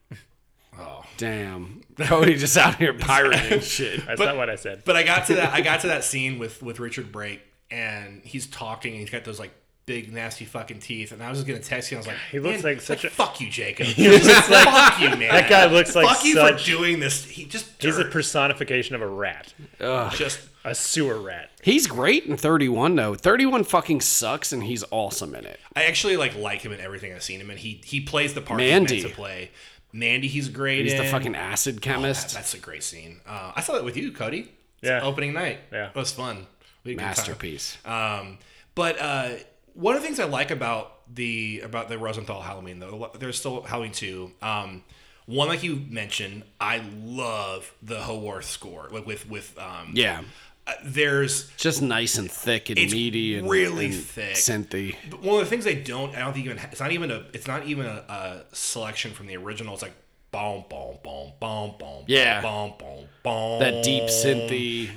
Oh 0.78 1.03
damn, 1.16 1.82
Cody 1.99 2.36
just 2.36 2.57
out 2.57 2.76
here 2.76 2.93
pirating 2.93 3.59
shit. 3.61 4.05
That's 4.05 4.18
But- 4.18 4.26
not 4.26 4.36
what 4.38 4.49
I 4.49 4.55
said. 4.57 4.82
But 4.84 4.97
I 4.97 5.03
got 5.03 5.28
to 5.28 5.36
that, 5.36 5.53
I 5.53 5.61
got 5.61 5.82
to 5.82 5.88
that 5.88 6.03
scene 6.03 6.38
with 6.38 6.61
with 6.61 6.82
Richard 6.82 7.13
Brake, 7.13 7.41
and 7.72 8.22
he's 8.24 8.47
talking, 8.47 8.91
and 8.93 9.01
he's 9.01 9.09
got 9.09 9.24
those 9.24 9.39
like 9.39 9.53
big 9.86 10.11
nasty 10.11 10.45
fucking 10.45 10.80
teeth, 10.80 11.11
and 11.11 11.22
I 11.22 11.30
was 11.30 11.38
just 11.39 11.47
gonna 11.47 11.59
text 11.59 11.91
you. 11.91 11.97
I 11.97 11.99
was 11.99 12.07
like, 12.07 12.16
He 12.32 12.39
looks 12.39 12.63
like 12.63 12.82
such 12.82 13.03
a- 13.05 13.09
fuck 13.09 13.39
you, 13.39 13.49
Jacob. 13.49 13.86
fuck 13.88 14.99
you, 14.99 15.09
man. 15.09 15.20
That 15.20 15.49
guy 15.49 15.66
looks 15.66 15.95
like 15.95 16.07
fuck 16.07 16.26
you 16.26 16.36
for 16.36 16.57
doing 16.63 16.99
this. 16.99 17.24
He 17.26 17.45
just 17.45 17.82
He's 17.82 17.97
a 17.97 18.05
personification 18.05 18.95
of 18.95 19.01
a 19.01 19.07
rat, 19.07 19.53
just 19.80 20.39
a 20.63 20.74
sewer 20.74 21.20
rat. 21.20 21.51
He's 21.61 21.86
great 21.88 22.26
in 22.26 22.36
31 22.38 22.95
though. 22.95 23.13
31 23.16 23.63
fucking 23.63 24.01
sucks, 24.01 24.51
and 24.51 24.63
he's 24.63 24.84
awesome 24.91 25.36
in 25.36 25.45
it. 25.45 25.59
I 25.76 25.84
actually 25.86 26.18
like 26.18 26.36
like 26.36 26.61
him 26.61 26.72
in 26.72 26.80
everything 26.80 27.13
I've 27.13 27.24
seen 27.24 27.39
him 27.39 27.51
in. 27.51 27.57
He 27.57 27.82
he 27.86 28.01
plays 28.01 28.34
the 28.34 28.41
part 28.41 28.57
Mandy. 28.59 28.95
he's 28.95 29.03
meant 29.03 29.16
to 29.16 29.22
play. 29.22 29.51
Mandy, 29.93 30.28
he's 30.28 30.49
great. 30.49 30.84
He's 30.86 30.97
the 30.97 31.05
fucking 31.05 31.36
acid 31.36 31.76
Oh, 31.76 31.78
that- 31.78 31.82
chemist. 31.84 32.34
that's 32.34 32.53
a 32.53 32.57
great 32.57 32.84
scene. 32.84 33.22
Uh, 33.28 33.53
I 33.55 33.61
saw 33.61 33.74
that 33.74 33.86
with 33.86 33.95
you, 33.95 34.11
Cody. 34.11 34.51
It's 34.82 34.89
Yeah. 34.89 35.01
Opening 35.03 35.32
night. 35.34 35.59
Yeah. 35.72 35.89
It 35.89 35.95
was 35.95 36.11
fun. 36.11 36.47
We 36.86 36.92
had 36.92 37.00
a 37.00 37.02
good 37.02 37.16
time. 37.16 37.26
Masterpiece. 37.28 37.78
Um, 37.86 38.38
but 38.76 39.00
uh, 39.02 39.30
one 39.74 39.96
of 39.96 40.02
the 40.02 40.08
things 40.08 40.20
I 40.20 40.26
like 40.26 40.52
about 40.52 40.92
the 41.14 41.62
about 41.62 41.90
the 41.90 41.98
Rosenthal 41.98 42.42
Halloween 42.42 42.80
though, 42.80 43.12
there's 43.20 43.38
still 43.38 43.62
Halloween 43.64 43.92
two. 43.92 44.32
Um, 44.42 44.84
one 45.26 45.48
like 45.48 45.64
you 45.64 45.82
mentioned, 45.90 46.44
I 46.60 46.84
love 47.04 47.74
the 47.82 48.02
Howarth 48.02 48.46
score, 48.46 48.88
like 48.92 49.06
with 49.08 49.28
with 49.30 49.58
um, 49.58 49.92
Yeah, 49.96 50.22
uh, 50.68 50.74
there's 50.84 51.50
just 51.58 51.82
nice 51.82 52.18
and 52.18 52.30
thick 52.32 52.70
and 52.70 52.78
It's 52.78 52.94
meaty 52.94 53.36
and 53.36 53.50
really 53.50 53.86
and 53.86 53.96
thick. 53.96 54.36
synthy. 54.36 54.96
But 55.10 55.22
one 55.22 55.36
of 55.40 55.46
the 55.46 55.50
things 55.50 55.64
they 55.66 55.76
don't, 55.76 56.16
I 56.16 56.20
don't 56.20 56.34
think 56.34 56.46
even 56.46 56.60
it's 56.72 56.80
not 56.80 56.92
even 56.92 57.10
a 57.12 57.26
it's 57.34 57.48
not 57.48 57.66
even 57.66 57.88
a, 57.88 58.04
a 58.08 58.56
selection 58.56 59.12
from 59.14 59.26
the 59.28 59.36
original. 59.38 59.74
It's 59.74 59.82
like 59.82 59.96
boom, 60.32 60.66
boom, 60.70 60.98
boom, 61.04 61.32
boom, 61.40 61.74
boom, 61.80 62.04
Yeah. 62.08 62.42
boom, 62.42 62.74
boom, 62.78 63.06
boom. 63.24 63.60
That 63.60 63.84
deep 63.84 64.04
synthy. 64.04 64.90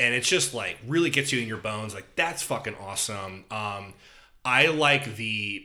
And 0.00 0.14
it's 0.14 0.28
just 0.28 0.54
like 0.54 0.78
really 0.86 1.10
gets 1.10 1.32
you 1.32 1.40
in 1.40 1.46
your 1.46 1.58
bones. 1.58 1.94
Like 1.94 2.16
that's 2.16 2.42
fucking 2.42 2.74
awesome. 2.80 3.44
Um, 3.50 3.94
I 4.44 4.66
like 4.68 5.16
the 5.16 5.64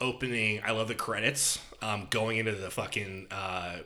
opening. 0.00 0.62
I 0.64 0.70
love 0.70 0.88
the 0.88 0.94
credits. 0.94 1.58
Um, 1.82 2.06
going 2.10 2.36
into 2.36 2.52
the 2.52 2.70
fucking 2.70 3.28
uh, 3.30 3.78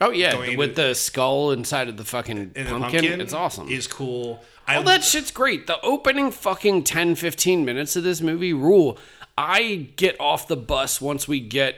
Oh 0.00 0.10
yeah, 0.10 0.56
with 0.56 0.76
the 0.76 0.94
skull 0.94 1.50
inside 1.50 1.88
of 1.88 1.96
the 1.96 2.04
fucking 2.04 2.52
in 2.54 2.64
the 2.66 2.78
pumpkin. 2.78 3.20
It's 3.20 3.32
awesome. 3.32 3.68
Is 3.68 3.88
cool. 3.88 4.44
I 4.66 4.76
All 4.76 4.82
that 4.84 5.02
shit's 5.02 5.30
great. 5.30 5.66
The 5.66 5.80
opening 5.80 6.30
fucking 6.30 6.84
10, 6.84 7.14
15 7.14 7.64
minutes 7.64 7.96
of 7.96 8.04
this 8.04 8.20
movie 8.20 8.52
rule. 8.52 8.98
I 9.36 9.88
get 9.96 10.20
off 10.20 10.46
the 10.46 10.56
bus 10.56 11.00
once 11.00 11.26
we 11.26 11.40
get 11.40 11.76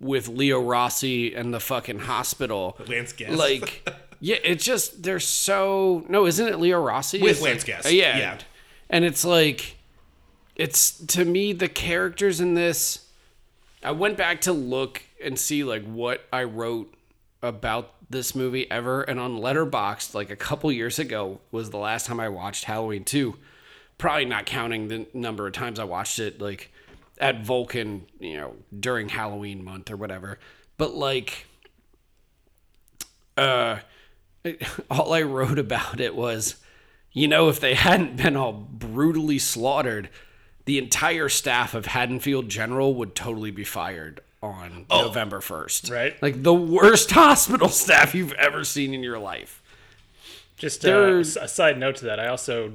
with 0.00 0.28
Leo 0.28 0.60
Rossi 0.60 1.34
and 1.34 1.54
the 1.54 1.60
fucking 1.60 2.00
hospital. 2.00 2.76
Lance 2.88 3.12
Guest. 3.12 3.38
Like, 3.38 3.88
yeah, 4.24 4.36
it's 4.44 4.64
just 4.64 5.02
they're 5.02 5.18
so 5.20 6.04
no, 6.08 6.26
isn't 6.26 6.46
it 6.48 6.60
Leo 6.60 6.80
Rossi 6.80 7.20
With 7.20 7.32
It's 7.32 7.42
Lance 7.42 7.58
like- 7.62 7.66
Guest, 7.66 7.92
Yeah, 7.92 8.16
yeah. 8.18 8.38
and 8.88 9.04
it's 9.04 9.24
like, 9.24 9.76
it's 10.54 10.92
to 11.08 11.24
me 11.24 11.52
the 11.52 11.68
characters 11.68 12.40
in 12.40 12.54
this. 12.54 13.06
I 13.84 13.90
went 13.90 14.16
back 14.16 14.42
to 14.42 14.52
look 14.52 15.02
and 15.22 15.36
see 15.36 15.64
like 15.64 15.84
what 15.84 16.24
I 16.32 16.44
wrote 16.44 16.94
about 17.42 17.94
this 18.08 18.34
movie 18.36 18.70
ever, 18.70 19.02
and 19.02 19.18
on 19.18 19.38
Letterboxd, 19.38 20.14
like 20.14 20.30
a 20.30 20.36
couple 20.36 20.70
years 20.70 21.00
ago, 21.00 21.40
was 21.50 21.70
the 21.70 21.78
last 21.78 22.06
time 22.06 22.20
I 22.20 22.28
watched 22.28 22.64
Halloween 22.64 23.02
two. 23.04 23.36
Probably 23.98 24.24
not 24.24 24.46
counting 24.46 24.86
the 24.88 25.06
number 25.12 25.46
of 25.48 25.52
times 25.52 25.80
I 25.80 25.84
watched 25.84 26.18
it, 26.20 26.40
like 26.40 26.70
at 27.18 27.44
Vulcan, 27.44 28.06
you 28.20 28.36
know, 28.36 28.54
during 28.78 29.08
Halloween 29.08 29.64
month 29.64 29.90
or 29.90 29.96
whatever. 29.96 30.38
But 30.76 30.94
like, 30.94 31.46
uh, 33.36 33.78
all 34.90 35.12
I 35.12 35.22
wrote 35.22 35.58
about 35.58 36.00
it 36.00 36.14
was, 36.14 36.56
you 37.12 37.28
know, 37.28 37.48
if 37.48 37.60
they 37.60 37.74
hadn't 37.74 38.16
been 38.16 38.36
all 38.36 38.52
brutally 38.52 39.38
slaughtered, 39.38 40.08
the 40.64 40.78
entire 40.78 41.28
staff 41.28 41.74
of 41.74 41.86
Haddonfield 41.86 42.48
General 42.48 42.94
would 42.94 43.14
totally 43.14 43.50
be 43.50 43.64
fired 43.64 44.20
on 44.42 44.86
November 44.90 45.40
1st. 45.40 45.90
Right. 45.90 46.22
Like 46.22 46.42
the 46.42 46.54
worst 46.54 47.10
hospital 47.12 47.68
staff 47.68 48.14
you've 48.14 48.32
ever 48.32 48.64
seen 48.64 48.94
in 48.94 49.02
your 49.02 49.18
life. 49.18 49.62
Just 50.56 50.84
uh, 50.84 51.16
a 51.18 51.24
side 51.24 51.78
note 51.78 51.96
to 51.96 52.04
that, 52.06 52.20
I 52.20 52.28
also 52.28 52.74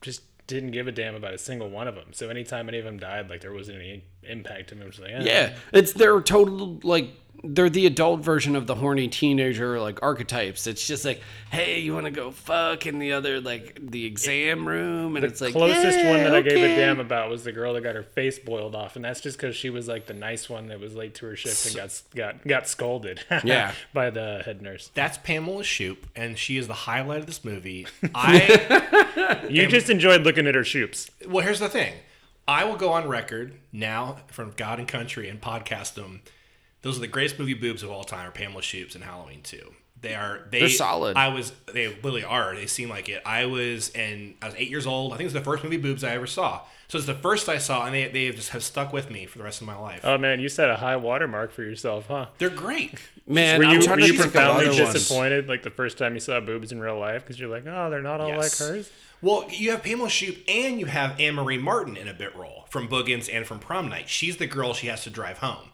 just 0.00 0.22
didn't 0.48 0.72
give 0.72 0.88
a 0.88 0.92
damn 0.92 1.14
about 1.14 1.34
a 1.34 1.38
single 1.38 1.68
one 1.68 1.86
of 1.86 1.94
them. 1.94 2.08
So 2.12 2.28
anytime 2.30 2.68
any 2.68 2.78
of 2.78 2.84
them 2.84 2.98
died, 2.98 3.30
like 3.30 3.40
there 3.42 3.52
wasn't 3.52 3.78
any 3.78 4.04
impact 4.24 4.70
to 4.70 4.74
me. 4.74 4.86
Was 4.86 4.98
like, 4.98 5.12
eh. 5.12 5.22
Yeah. 5.22 5.56
It's 5.72 5.92
their 5.92 6.20
total, 6.20 6.80
like, 6.82 7.10
they're 7.44 7.70
the 7.70 7.86
adult 7.86 8.20
version 8.20 8.56
of 8.56 8.66
the 8.66 8.74
horny 8.74 9.08
teenager, 9.08 9.80
like, 9.80 10.02
archetypes. 10.02 10.66
It's 10.66 10.86
just 10.86 11.04
like, 11.04 11.20
hey, 11.50 11.80
you 11.80 11.94
want 11.94 12.06
to 12.06 12.10
go 12.10 12.30
fuck 12.30 12.86
in 12.86 12.98
the 12.98 13.12
other, 13.12 13.40
like, 13.40 13.78
the 13.80 14.04
exam 14.06 14.66
room? 14.66 15.16
And 15.16 15.24
it's 15.24 15.40
like, 15.40 15.52
the 15.52 15.58
closest 15.58 15.98
one 16.04 16.24
that 16.24 16.34
I 16.34 16.42
gave 16.42 16.58
a 16.58 16.68
eh, 16.68 16.76
damn 16.76 17.00
about 17.00 17.30
was 17.30 17.44
the 17.44 17.52
girl 17.52 17.74
that 17.74 17.82
got 17.82 17.94
her 17.94 18.02
face 18.02 18.38
boiled 18.38 18.74
off, 18.74 18.96
and 18.96 19.04
that's 19.04 19.20
just 19.20 19.38
because 19.38 19.54
she 19.54 19.70
was 19.70 19.88
like 19.88 20.06
the 20.06 20.14
nice 20.14 20.48
one 20.50 20.68
that 20.68 20.80
was 20.80 20.94
late 20.94 21.14
to 21.16 21.26
her 21.26 21.36
shift 21.36 21.66
and 21.66 21.76
got 21.76 22.02
got 22.14 22.46
got 22.46 22.68
scolded. 22.68 23.20
Yeah. 23.44 23.72
by 23.94 24.10
the 24.10 24.42
head 24.44 24.60
nurse. 24.62 24.90
That's 24.94 25.16
Pamela 25.18 25.62
Shoop, 25.62 26.06
and 26.16 26.36
she 26.36 26.56
is 26.58 26.66
the 26.66 26.74
highlight 26.74 27.20
of 27.20 27.26
this 27.26 27.44
movie. 27.44 27.86
I 28.14 29.46
You 29.48 29.66
just 29.68 29.88
enjoyed 29.90 30.22
looking 30.22 30.46
at 30.46 30.54
her 30.54 30.62
shoops. 30.62 31.08
well, 31.26 31.44
here's 31.44 31.60
the 31.60 31.68
thing. 31.68 31.94
I 32.46 32.64
will 32.64 32.76
go 32.76 32.92
on 32.92 33.06
record 33.08 33.54
now 33.72 34.18
from 34.28 34.52
God 34.56 34.78
and 34.78 34.88
Country 34.88 35.28
and 35.28 35.40
podcast 35.40 35.94
them. 35.94 36.22
Those 36.82 36.96
are 36.96 37.00
the 37.00 37.06
greatest 37.08 37.38
movie 37.38 37.54
boobs 37.54 37.82
of 37.82 37.90
all 37.90 38.04
time. 38.04 38.28
Are 38.28 38.30
Pamela 38.30 38.62
Shoop's 38.62 38.94
and 38.94 39.04
Halloween 39.04 39.40
Two. 39.42 39.72
They 40.00 40.14
are 40.14 40.42
they, 40.50 40.60
They're 40.60 40.68
solid. 40.68 41.16
I 41.16 41.28
was 41.28 41.52
they 41.72 41.88
literally 41.88 42.22
are. 42.24 42.54
They 42.54 42.66
seem 42.66 42.88
like 42.88 43.08
it. 43.08 43.20
I 43.26 43.46
was 43.46 43.90
and 43.90 44.34
I 44.40 44.46
was 44.46 44.54
eight 44.56 44.70
years 44.70 44.86
old. 44.86 45.12
I 45.12 45.16
think 45.16 45.26
it's 45.26 45.34
the 45.34 45.40
first 45.40 45.64
movie 45.64 45.76
boobs 45.76 46.04
I 46.04 46.10
ever 46.14 46.26
saw. 46.28 46.60
So 46.86 46.96
it's 46.96 47.06
the 47.06 47.14
first 47.14 47.48
I 47.48 47.58
saw, 47.58 47.84
and 47.84 47.94
they 47.94 48.06
they 48.08 48.30
just 48.30 48.50
have 48.50 48.62
stuck 48.62 48.92
with 48.92 49.10
me 49.10 49.26
for 49.26 49.38
the 49.38 49.44
rest 49.44 49.60
of 49.60 49.66
my 49.66 49.76
life. 49.76 50.00
Oh 50.04 50.16
man, 50.16 50.38
you 50.40 50.48
set 50.48 50.70
a 50.70 50.76
high 50.76 50.96
watermark 50.96 51.50
for 51.50 51.62
yourself, 51.62 52.06
huh? 52.06 52.26
They're 52.38 52.48
great. 52.48 52.94
Man, 53.26 53.58
Were 53.58 53.64
you, 53.74 53.90
were 53.90 53.98
you 53.98 54.14
profoundly 54.14 54.68
other 54.68 54.82
ones. 54.84 54.94
disappointed 54.94 55.48
like 55.48 55.62
the 55.64 55.70
first 55.70 55.98
time 55.98 56.14
you 56.14 56.20
saw 56.20 56.38
boobs 56.40 56.70
in 56.72 56.80
real 56.80 56.98
life 56.98 57.22
because 57.24 57.38
you're 57.38 57.50
like, 57.50 57.64
oh, 57.66 57.90
they're 57.90 58.00
not 58.00 58.20
all 58.20 58.28
Yes. 58.28 58.58
like 58.60 58.68
hers? 58.70 58.90
Well, 59.20 59.46
you 59.50 59.72
have 59.72 59.82
Pamela 59.82 60.08
Shoop 60.08 60.38
and 60.48 60.78
you 60.80 60.86
have 60.86 61.18
Anne 61.20 61.34
Marie 61.34 61.58
Martin 61.58 61.96
in 61.96 62.06
a 62.08 62.14
bit 62.14 62.34
role 62.36 62.66
from 62.70 62.88
Boogens 62.88 63.28
and 63.30 63.44
from 63.44 63.58
Prom 63.58 63.88
Night. 63.88 64.08
She's 64.08 64.36
the 64.38 64.46
girl 64.46 64.72
she 64.74 64.86
has 64.86 65.02
to 65.02 65.10
drive 65.10 65.38
home. 65.38 65.70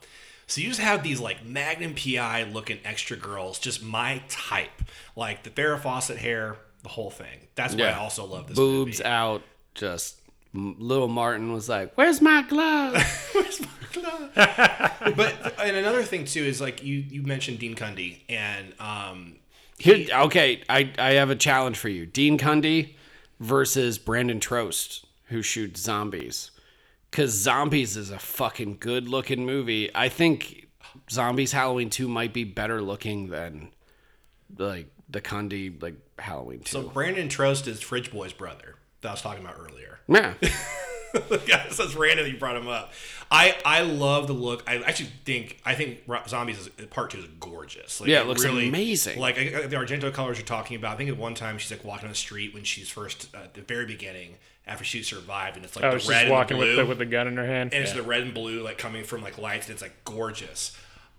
So 0.46 0.60
you 0.60 0.68
just 0.68 0.80
have 0.80 1.02
these 1.02 1.20
like 1.20 1.44
Magnum 1.44 1.94
PI 1.94 2.44
looking 2.52 2.78
extra 2.84 3.16
girls, 3.16 3.58
just 3.58 3.82
my 3.82 4.22
type, 4.28 4.82
like 5.16 5.42
the 5.42 5.50
Farrah 5.50 5.80
Fawcett 5.80 6.18
hair, 6.18 6.56
the 6.82 6.88
whole 6.90 7.10
thing. 7.10 7.48
That's 7.54 7.74
why 7.74 7.84
I 7.84 7.94
also 7.98 8.24
love 8.26 8.46
this 8.48 8.56
Boobs 8.56 8.98
movie. 8.98 9.04
out, 9.04 9.42
just. 9.74 10.20
Little 10.56 11.08
Martin 11.08 11.52
was 11.52 11.68
like, 11.68 11.94
"Where's 11.96 12.20
my 12.20 12.42
glove?" 12.42 12.94
Where's 13.32 13.60
my 13.60 13.66
glove? 13.92 14.30
but 15.16 15.54
and 15.58 15.76
another 15.76 16.04
thing 16.04 16.26
too 16.26 16.44
is 16.44 16.60
like 16.60 16.84
you 16.84 16.98
you 16.98 17.22
mentioned 17.22 17.58
Dean 17.58 17.74
Cundey 17.74 18.20
and 18.28 18.72
um 18.78 19.34
Here, 19.78 20.06
okay, 20.12 20.62
I, 20.68 20.92
I 20.96 21.12
have 21.14 21.30
a 21.30 21.34
challenge 21.34 21.76
for 21.76 21.88
you. 21.88 22.06
Dean 22.06 22.38
Cundey 22.38 22.94
versus 23.40 23.98
Brandon 23.98 24.38
Trost, 24.38 25.04
who 25.24 25.42
shoots 25.42 25.80
zombies. 25.80 26.52
Because 27.14 27.30
Zombies 27.30 27.96
is 27.96 28.10
a 28.10 28.18
fucking 28.18 28.78
good 28.80 29.06
looking 29.06 29.46
movie. 29.46 29.88
I 29.94 30.08
think 30.08 30.66
Zombies 31.08 31.52
Halloween 31.52 31.88
2 31.88 32.08
might 32.08 32.32
be 32.32 32.42
better 32.42 32.82
looking 32.82 33.28
than 33.28 33.70
like 34.58 34.88
the 35.08 35.20
Cundey 35.20 35.80
like 35.80 35.94
Halloween 36.18 36.62
2. 36.64 36.70
so 36.72 36.82
Brandon 36.88 37.28
Trost 37.28 37.68
is 37.68 37.80
Fridge 37.80 38.10
Boy's 38.10 38.32
brother 38.32 38.74
that 39.02 39.10
I 39.10 39.12
was 39.12 39.22
talking 39.22 39.44
about 39.44 39.54
earlier. 39.60 40.00
yeah. 40.08 40.34
Guys, 41.46 41.76
that's 41.76 41.94
random 41.94 42.24
that 42.26 42.30
you 42.32 42.38
brought 42.38 42.56
him 42.56 42.68
up. 42.68 42.92
I 43.30 43.56
I 43.64 43.82
love 43.82 44.26
the 44.26 44.32
look. 44.32 44.62
I 44.68 44.76
actually 44.78 45.10
think 45.24 45.60
I 45.64 45.74
think 45.74 46.00
Zombies 46.28 46.58
is, 46.58 46.68
part 46.86 47.10
two 47.10 47.18
is 47.18 47.24
gorgeous. 47.40 48.00
Like, 48.00 48.10
Yeah, 48.10 48.20
it 48.22 48.26
looks 48.26 48.44
really, 48.44 48.68
amazing. 48.68 49.18
Like 49.18 49.38
I- 49.38 49.62
I- 49.64 49.66
the 49.66 49.76
Argento 49.76 50.12
colors 50.12 50.38
you're 50.38 50.46
talking 50.46 50.76
about. 50.76 50.94
I 50.94 50.96
think 50.96 51.10
at 51.10 51.16
one 51.16 51.34
time 51.34 51.58
she's 51.58 51.70
like 51.70 51.84
walking 51.84 52.04
on 52.06 52.10
the 52.12 52.16
street 52.16 52.52
when 52.54 52.64
she's 52.64 52.88
first 52.88 53.28
uh, 53.34 53.38
at 53.44 53.54
the 53.54 53.62
very 53.62 53.86
beginning 53.86 54.34
after 54.66 54.84
she 54.84 55.02
survived, 55.02 55.56
and 55.56 55.64
it's 55.64 55.76
like 55.76 55.84
Oh, 55.84 55.92
the 55.92 55.98
she's 55.98 56.08
red 56.10 56.30
walking 56.30 56.56
and 56.56 56.58
with 56.60 56.68
blue, 56.68 56.76
the, 56.76 56.86
with 56.86 56.98
the 56.98 57.06
gun 57.06 57.26
in 57.28 57.36
her 57.36 57.46
hand. 57.46 57.72
and 57.72 57.82
it's 57.84 57.92
the 57.92 58.02
red 58.02 58.22
and 58.22 58.34
blue 58.34 58.62
like 58.62 58.78
coming 58.78 59.04
from 59.04 59.22
like 59.22 59.38
lights, 59.38 59.66
and 59.66 59.74
it's 59.74 59.82
like 59.82 60.04
gorgeous. 60.04 60.76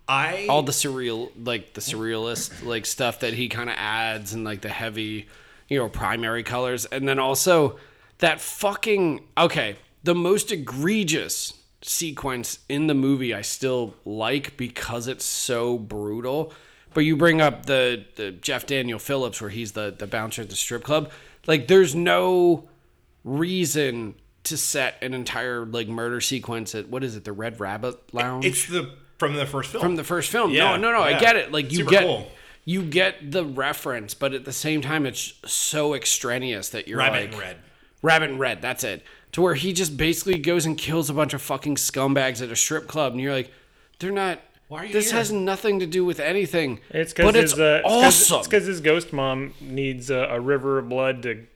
I 0.07 0.45
all 0.49 0.61
the 0.61 0.71
surreal 0.71 1.31
like 1.43 1.73
the 1.73 1.81
surrealist 1.81 2.63
like 2.63 2.85
stuff 2.85 3.21
that 3.21 3.33
he 3.33 3.49
kind 3.49 3.69
of 3.69 3.75
adds 3.77 4.33
and 4.33 4.43
like 4.43 4.61
the 4.61 4.69
heavy 4.69 5.27
you 5.67 5.79
know 5.79 5.89
primary 5.89 6.43
colors 6.43 6.85
and 6.85 7.07
then 7.09 7.17
also 7.17 7.79
that 8.19 8.39
fucking 8.39 9.25
okay 9.35 9.75
the 10.05 10.15
most 10.15 10.51
egregious 10.51 11.53
sequence 11.81 12.59
in 12.67 12.87
the 12.87 12.93
movie 12.93 13.33
i 13.33 13.41
still 13.41 13.93
like 14.05 14.57
because 14.57 15.07
it's 15.07 15.25
so 15.25 15.77
brutal 15.77 16.51
but 16.93 17.01
you 17.01 17.15
bring 17.15 17.41
up 17.41 17.65
the, 17.65 18.03
the 18.15 18.31
jeff 18.31 18.65
daniel 18.65 18.97
phillips 18.97 19.39
where 19.39 19.51
he's 19.51 19.73
the, 19.73 19.93
the 19.97 20.07
bouncer 20.07 20.41
at 20.41 20.49
the 20.49 20.55
strip 20.55 20.83
club 20.83 21.11
like 21.45 21.67
there's 21.67 21.93
no 21.93 22.67
reason 23.23 24.15
to 24.43 24.57
set 24.57 24.95
an 25.03 25.13
entire 25.13 25.65
like 25.65 25.87
murder 25.87 26.21
sequence 26.21 26.73
at 26.73 26.89
what 26.89 27.03
is 27.03 27.15
it 27.15 27.23
the 27.23 27.33
red 27.33 27.59
rabbit 27.59 27.95
lounge 28.13 28.45
it's 28.45 28.67
the 28.67 28.89
from 29.17 29.35
the 29.35 29.45
first 29.45 29.71
film. 29.71 29.81
from 29.81 29.95
the 29.95 30.03
first 30.03 30.31
film. 30.31 30.51
Yeah, 30.51 30.75
no, 30.75 30.77
no, 30.77 30.91
no. 30.91 31.07
yeah. 31.07 31.17
I 31.17 31.19
get 31.19 31.35
it. 31.35 31.51
Like 31.51 31.71
you 31.71 31.79
Super 31.79 31.91
get 31.91 32.03
cool. 32.03 32.31
you 32.63 32.83
get 32.83 33.31
the 33.31 33.45
reference, 33.45 34.13
but 34.13 34.33
at 34.33 34.45
the 34.45 34.53
same 34.53 34.81
time, 34.81 35.05
it's 35.05 35.33
so 35.45 35.93
extraneous 35.93 36.69
that 36.69 36.87
you're 36.87 36.99
Rabbit 36.99 37.21
like 37.21 37.31
and 37.31 37.39
Red. 37.39 37.57
Rabbit 38.01 38.29
and 38.31 38.39
Red. 38.39 38.61
That's 38.61 38.83
it. 38.83 39.03
To 39.35 39.41
where 39.41 39.55
he 39.55 39.73
just 39.73 39.97
basically 39.97 40.39
goes 40.39 40.65
and 40.65 40.77
kills 40.77 41.09
a 41.09 41.13
bunch 41.13 41.33
of 41.33 41.41
fucking 41.41 41.75
scumbags 41.75 42.41
at 42.41 42.49
a 42.51 42.55
strip 42.55 42.87
club, 42.87 43.11
and 43.11 43.19
you're 43.19 43.33
like, 43.33 43.51
they're 43.99 44.09
not. 44.13 44.39
Why 44.69 44.83
are 44.83 44.85
you 44.85 44.93
this 44.93 45.11
here? 45.11 45.19
has 45.19 45.29
nothing 45.29 45.79
to 45.81 45.85
do 45.85 46.05
with 46.05 46.21
anything. 46.21 46.79
It's 46.89 47.11
because 47.11 47.25
but 47.33 47.35
his, 47.35 47.51
it's 47.51 47.59
uh, 47.59 47.81
awesome. 47.83 48.37
It's 48.39 48.47
because 48.47 48.65
his 48.65 48.79
ghost 48.79 49.11
mom 49.11 49.53
needs 49.59 50.09
a, 50.09 50.19
a 50.19 50.39
river 50.39 50.77
of 50.79 50.87
blood 50.87 51.21
to 51.23 51.47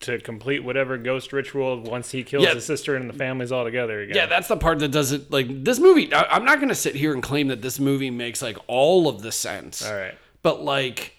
to 0.00 0.18
complete 0.18 0.62
whatever 0.62 0.98
ghost 0.98 1.32
ritual 1.32 1.80
once 1.80 2.10
he 2.10 2.22
kills 2.22 2.44
Yeah. 2.44 2.52
his 2.52 2.66
sister 2.66 2.96
and 2.96 3.08
the 3.08 3.14
family's 3.14 3.50
all 3.50 3.64
together 3.64 4.02
again. 4.02 4.16
Yeah, 4.16 4.26
that's 4.26 4.48
the 4.48 4.58
part 4.58 4.78
that 4.80 4.88
does 4.92 5.10
it. 5.12 5.30
Like 5.30 5.64
this 5.64 5.78
movie, 5.78 6.12
I, 6.12 6.24
I'm 6.24 6.44
not 6.44 6.60
gonna 6.60 6.74
sit 6.74 6.94
here 6.96 7.14
and 7.14 7.22
claim 7.22 7.48
that 7.48 7.62
this 7.62 7.80
movie 7.80 8.10
makes 8.10 8.42
like 8.42 8.58
all 8.66 9.08
of 9.08 9.22
the 9.22 9.32
sense. 9.32 9.82
all 9.88 9.96
right. 9.96 10.14
But 10.42 10.60
like 10.62 11.14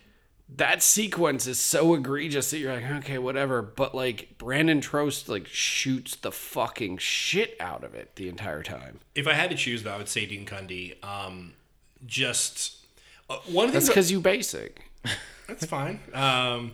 that 0.57 0.83
sequence 0.83 1.47
is 1.47 1.59
so 1.59 1.93
egregious 1.93 2.51
that 2.51 2.59
you're 2.59 2.73
like, 2.73 2.89
okay, 3.03 3.17
whatever. 3.17 3.61
But 3.61 3.95
like 3.95 4.37
Brandon 4.37 4.81
Trost 4.81 5.29
like 5.29 5.47
shoots 5.47 6.15
the 6.15 6.31
fucking 6.31 6.97
shit 6.97 7.55
out 7.59 7.83
of 7.83 7.95
it 7.95 8.15
the 8.15 8.27
entire 8.27 8.61
time. 8.63 8.99
If 9.15 9.27
I 9.27 9.33
had 9.33 9.49
to 9.51 9.55
choose, 9.55 9.83
though, 9.83 9.93
I 9.93 9.97
would 9.97 10.09
say 10.09 10.25
Dean 10.25 10.45
Cundey. 10.45 11.01
Um, 11.03 11.53
just 12.05 12.77
uh, 13.29 13.37
one 13.47 13.67
thing. 13.67 13.73
That's 13.73 13.85
that- 13.87 13.91
because 13.91 14.11
you 14.11 14.19
basic. 14.19 14.81
That's 15.47 15.65
fine. 15.65 15.99
Um, 16.13 16.73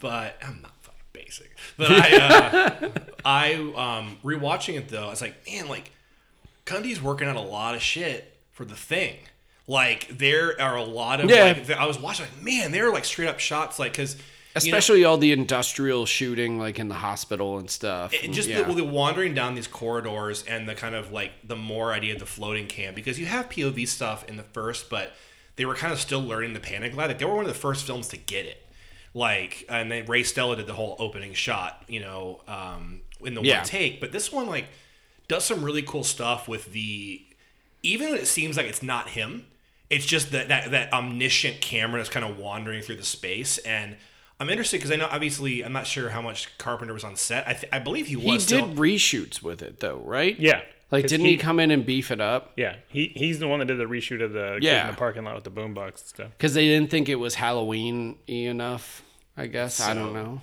but 0.00 0.36
I'm 0.42 0.60
not 0.62 0.72
fucking 0.80 1.00
basic. 1.12 1.50
But 1.76 1.90
I, 1.90 2.16
uh, 2.16 2.88
I 3.24 3.54
um, 3.54 4.18
rewatching 4.24 4.76
it 4.76 4.88
though, 4.88 5.06
I 5.06 5.10
was 5.10 5.20
like, 5.20 5.34
man, 5.50 5.68
like 5.68 5.90
Cundey's 6.64 7.00
working 7.02 7.28
out 7.28 7.36
a 7.36 7.40
lot 7.40 7.74
of 7.74 7.82
shit 7.82 8.36
for 8.52 8.64
the 8.64 8.74
thing. 8.76 9.16
Like 9.66 10.06
there 10.16 10.60
are 10.60 10.76
a 10.76 10.84
lot 10.84 11.20
of 11.20 11.28
Yeah. 11.30 11.44
like 11.44 11.70
I 11.70 11.86
was 11.86 11.98
watching 11.98 12.26
like 12.26 12.42
man, 12.42 12.72
there 12.72 12.88
are 12.88 12.92
like 12.92 13.04
straight 13.04 13.28
up 13.28 13.38
shots 13.40 13.78
like 13.78 13.92
because 13.92 14.16
Especially 14.54 15.04
all 15.04 15.18
the 15.18 15.32
industrial 15.32 16.06
shooting, 16.06 16.58
like 16.58 16.78
in 16.78 16.88
the 16.88 16.94
hospital 16.94 17.58
and 17.58 17.68
stuff. 17.70 18.14
And 18.24 18.32
just 18.32 18.48
yeah. 18.48 18.62
the, 18.62 18.72
the 18.72 18.84
wandering 18.84 19.34
down 19.34 19.54
these 19.54 19.66
corridors 19.66 20.44
and 20.48 20.66
the 20.66 20.74
kind 20.74 20.94
of 20.94 21.12
like 21.12 21.32
the 21.44 21.56
more 21.56 21.92
idea 21.92 22.14
of 22.14 22.20
the 22.20 22.26
floating 22.26 22.66
cam 22.66 22.94
because 22.94 23.18
you 23.20 23.26
have 23.26 23.50
POV 23.50 23.86
stuff 23.86 24.24
in 24.26 24.36
the 24.38 24.42
first, 24.42 24.88
but 24.88 25.12
they 25.56 25.66
were 25.66 25.74
kind 25.74 25.92
of 25.92 26.00
still 26.00 26.22
learning 26.22 26.54
the 26.54 26.60
Panaglide. 26.60 26.96
Like 26.96 27.18
they 27.18 27.26
were 27.26 27.34
one 27.34 27.44
of 27.44 27.52
the 27.52 27.58
first 27.58 27.86
films 27.86 28.08
to 28.08 28.16
get 28.16 28.46
it. 28.46 28.64
Like 29.12 29.66
and 29.68 29.92
then 29.92 30.06
Ray 30.06 30.22
Stella 30.22 30.56
did 30.56 30.66
the 30.66 30.72
whole 30.74 30.96
opening 30.98 31.34
shot, 31.34 31.82
you 31.86 32.00
know, 32.00 32.40
um, 32.48 33.02
in 33.22 33.34
the 33.34 33.42
Yeah. 33.42 33.58
one 33.58 33.66
take. 33.66 34.00
But 34.00 34.10
this 34.12 34.32
one, 34.32 34.46
like, 34.46 34.68
does 35.28 35.44
some 35.44 35.62
really 35.62 35.82
cool 35.82 36.04
stuff 36.04 36.48
with 36.48 36.72
the 36.72 37.20
even 37.82 38.08
when 38.10 38.18
it 38.18 38.26
seems 38.26 38.56
like 38.56 38.66
it's 38.66 38.82
not 38.82 39.10
him, 39.10 39.44
it's 39.90 40.06
just 40.06 40.32
that 40.32 40.48
that, 40.48 40.70
that 40.70 40.92
omniscient 40.92 41.60
camera 41.60 41.98
that's 42.00 42.10
kind 42.10 42.24
of 42.24 42.38
wandering 42.38 42.82
through 42.82 42.96
the 42.96 43.04
space 43.04 43.58
and 43.58 43.96
I'm 44.38 44.50
interested 44.50 44.76
because 44.76 44.90
I 44.90 44.96
know 44.96 45.08
obviously 45.10 45.64
I'm 45.64 45.72
not 45.72 45.86
sure 45.86 46.10
how 46.10 46.20
much 46.20 46.58
Carpenter 46.58 46.92
was 46.92 47.04
on 47.04 47.16
set. 47.16 47.48
I, 47.48 47.54
th- 47.54 47.72
I 47.72 47.78
believe 47.78 48.06
he 48.06 48.16
was. 48.16 48.24
He 48.26 48.38
still- 48.40 48.66
did 48.68 48.76
reshoots 48.76 49.40
with 49.42 49.62
it 49.62 49.80
though, 49.80 49.96
right? 50.04 50.38
Yeah. 50.38 50.60
Like, 50.90 51.06
didn't 51.08 51.24
he, 51.26 51.36
come 51.38 51.58
in 51.58 51.70
and 51.72 51.84
beef 51.86 52.10
it 52.12 52.20
up? 52.20 52.52
Yeah, 52.56 52.76
he 52.88 53.10
he's 53.16 53.38
the 53.40 53.48
one 53.48 53.58
that 53.60 53.64
did 53.64 53.78
the 53.78 53.86
reshoot 53.86 54.22
of 54.22 54.32
the 54.32 54.58
Yeah. 54.60 54.82
in 54.82 54.90
the 54.92 54.96
parking 54.96 55.24
lot 55.24 55.34
with 55.34 55.42
the 55.44 55.50
boombox 55.50 55.88
and 55.88 55.96
stuff. 55.98 56.30
Because 56.36 56.54
they 56.54 56.66
didn't 56.66 56.90
think 56.90 57.08
it 57.08 57.16
was 57.16 57.34
Halloween 57.34 58.18
y 58.28 58.34
enough. 58.34 59.02
I 59.38 59.46
guess 59.46 59.80
I 59.80 59.94
don't 59.94 60.12
know. 60.12 60.42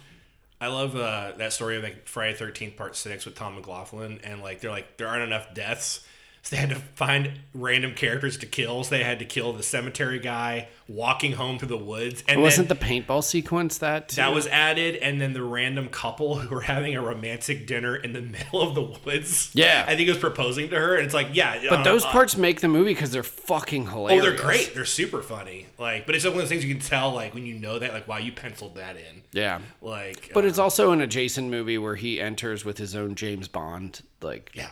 I 0.59 0.67
love 0.67 0.95
uh, 0.95 1.33
that 1.37 1.53
story 1.53 1.77
of 1.77 1.83
like 1.83 2.07
Friday 2.07 2.33
Thirteenth 2.35 2.75
Part 2.75 2.95
Six 2.95 3.25
with 3.25 3.35
Tom 3.35 3.55
McLoughlin, 3.55 4.19
and 4.23 4.41
like 4.41 4.59
they're 4.59 4.71
like 4.71 4.97
there 4.97 5.07
aren't 5.07 5.23
enough 5.23 5.53
deaths, 5.53 6.05
so 6.43 6.55
they 6.55 6.59
had 6.61 6.69
to 6.71 6.75
find 6.75 7.39
random 7.53 7.93
characters 7.95 8.37
to 8.37 8.45
kill. 8.45 8.83
So 8.83 8.91
they 8.91 9.03
had 9.03 9.17
to 9.19 9.25
kill 9.25 9.53
the 9.53 9.63
cemetery 9.63 10.19
guy 10.19 10.67
walking 10.89 11.31
home 11.31 11.57
through 11.57 11.69
the 11.69 11.77
woods, 11.77 12.21
and 12.27 12.41
Wasn't 12.41 12.67
the 12.67 12.75
paintball 12.75 13.23
sequence 13.23 13.77
that? 13.77 14.09
Too? 14.09 14.17
that 14.17 14.33
was 14.33 14.45
added, 14.47 14.97
and 14.97 15.21
then 15.21 15.31
the 15.31 15.41
random 15.41 15.87
couple 15.87 16.35
who 16.35 16.53
were 16.53 16.61
having 16.61 16.95
a 16.95 17.01
romantic 17.01 17.65
dinner 17.65 17.95
in 17.95 18.11
the 18.11 18.21
middle 18.21 18.61
of 18.61 18.75
the 18.75 18.81
woods. 19.05 19.51
Yeah. 19.53 19.85
I 19.87 19.95
think 19.95 20.01
he 20.01 20.09
was 20.09 20.17
proposing 20.17 20.69
to 20.69 20.75
her, 20.77 20.95
and 20.97 21.05
it's 21.05 21.13
like 21.13 21.29
yeah, 21.31 21.63
But 21.69 21.83
those 21.83 22.03
uh, 22.03 22.11
parts 22.11 22.35
make 22.35 22.59
the 22.59 22.67
movie 22.67 22.93
because 22.93 23.11
they're 23.11 23.23
fucking 23.23 23.87
hilarious. 23.87 24.25
Oh, 24.25 24.29
they're 24.29 24.37
great. 24.39 24.73
They're 24.75 24.83
super 24.83 25.21
funny. 25.21 25.67
Like, 25.79 26.05
but 26.05 26.13
it's 26.13 26.25
one 26.25 26.33
of 26.33 26.39
those 26.39 26.49
things 26.49 26.65
you 26.65 26.75
can 26.75 26.83
tell, 26.83 27.13
like 27.13 27.33
when 27.33 27.45
you 27.45 27.53
know 27.55 27.79
that, 27.79 27.93
like, 27.93 28.07
wow, 28.07 28.17
you 28.17 28.33
penciled 28.33 28.75
that 28.75 28.97
in. 28.97 29.21
Yeah. 29.31 29.59
Like, 29.81 30.31
But 30.33 30.43
it's 30.43 30.59
also 30.59 30.91
an 30.91 30.99
adjacent 30.99 31.49
movie 31.49 31.77
where 31.77 31.95
he 31.95 32.19
enters 32.19 32.65
with 32.65 32.77
his 32.77 32.95
own 32.97 33.15
James 33.15 33.47
Bond, 33.47 34.01
like 34.21 34.51
yeah, 34.53 34.69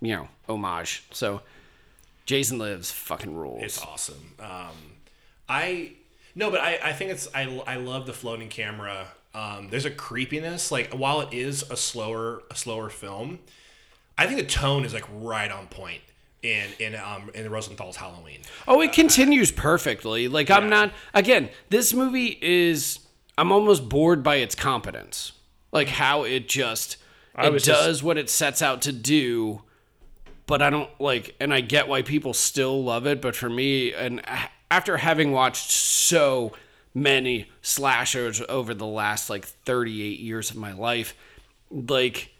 you 0.00 0.14
know, 0.14 0.28
homage. 0.48 1.04
So 1.12 1.40
Jason 2.26 2.58
Lives 2.58 2.90
fucking 2.90 3.34
rules. 3.34 3.62
it's 3.62 3.82
awesome. 3.82 4.34
Um, 4.40 4.72
I 5.48 5.92
no, 6.34 6.50
but 6.50 6.60
I, 6.60 6.78
I 6.82 6.92
think 6.92 7.10
it's 7.12 7.28
I, 7.34 7.42
I 7.66 7.76
love 7.76 8.06
the 8.06 8.12
floating 8.12 8.48
camera. 8.48 9.08
Um, 9.34 9.68
there's 9.70 9.84
a 9.84 9.90
creepiness 9.90 10.70
like 10.72 10.92
while 10.92 11.20
it 11.20 11.32
is 11.32 11.62
a 11.70 11.76
slower 11.76 12.42
a 12.50 12.54
slower 12.56 12.88
film, 12.88 13.38
I 14.18 14.26
think 14.26 14.38
the 14.38 14.46
tone 14.46 14.84
is 14.84 14.92
like 14.94 15.04
right 15.20 15.50
on 15.50 15.66
point 15.68 16.00
in 16.42 16.66
in 16.78 16.94
um 16.94 17.30
in 17.34 17.50
Rosenthal's 17.50 17.96
Halloween. 17.96 18.40
Oh, 18.66 18.80
it 18.80 18.92
continues 18.92 19.50
perfectly. 19.52 20.28
Like 20.28 20.50
I'm 20.50 20.68
not 20.68 20.92
again, 21.14 21.48
this 21.70 21.92
movie 21.94 22.38
is 22.40 22.98
I'm 23.38 23.52
almost 23.52 23.88
bored 23.88 24.22
by 24.22 24.36
its 24.36 24.54
competence. 24.54 25.32
Like 25.72 25.88
how 25.88 26.24
it 26.24 26.48
just 26.48 26.96
I 27.34 27.46
it 27.46 27.52
was 27.52 27.62
just- 27.64 27.82
does 27.84 28.02
what 28.02 28.16
it 28.18 28.30
sets 28.30 28.62
out 28.62 28.82
to 28.82 28.92
do, 28.92 29.62
but 30.46 30.62
I 30.62 30.70
don't 30.70 30.90
like 31.00 31.34
and 31.40 31.52
I 31.52 31.60
get 31.60 31.88
why 31.88 32.02
people 32.02 32.32
still 32.32 32.82
love 32.82 33.06
it, 33.06 33.20
but 33.20 33.34
for 33.34 33.50
me 33.50 33.92
and 33.92 34.22
after 34.70 34.96
having 34.96 35.32
watched 35.32 35.70
so 35.70 36.52
many 36.94 37.50
slashers 37.62 38.42
over 38.48 38.72
the 38.72 38.86
last 38.86 39.28
like 39.28 39.44
38 39.44 40.18
years 40.18 40.50
of 40.50 40.56
my 40.56 40.72
life, 40.72 41.14
like 41.70 42.30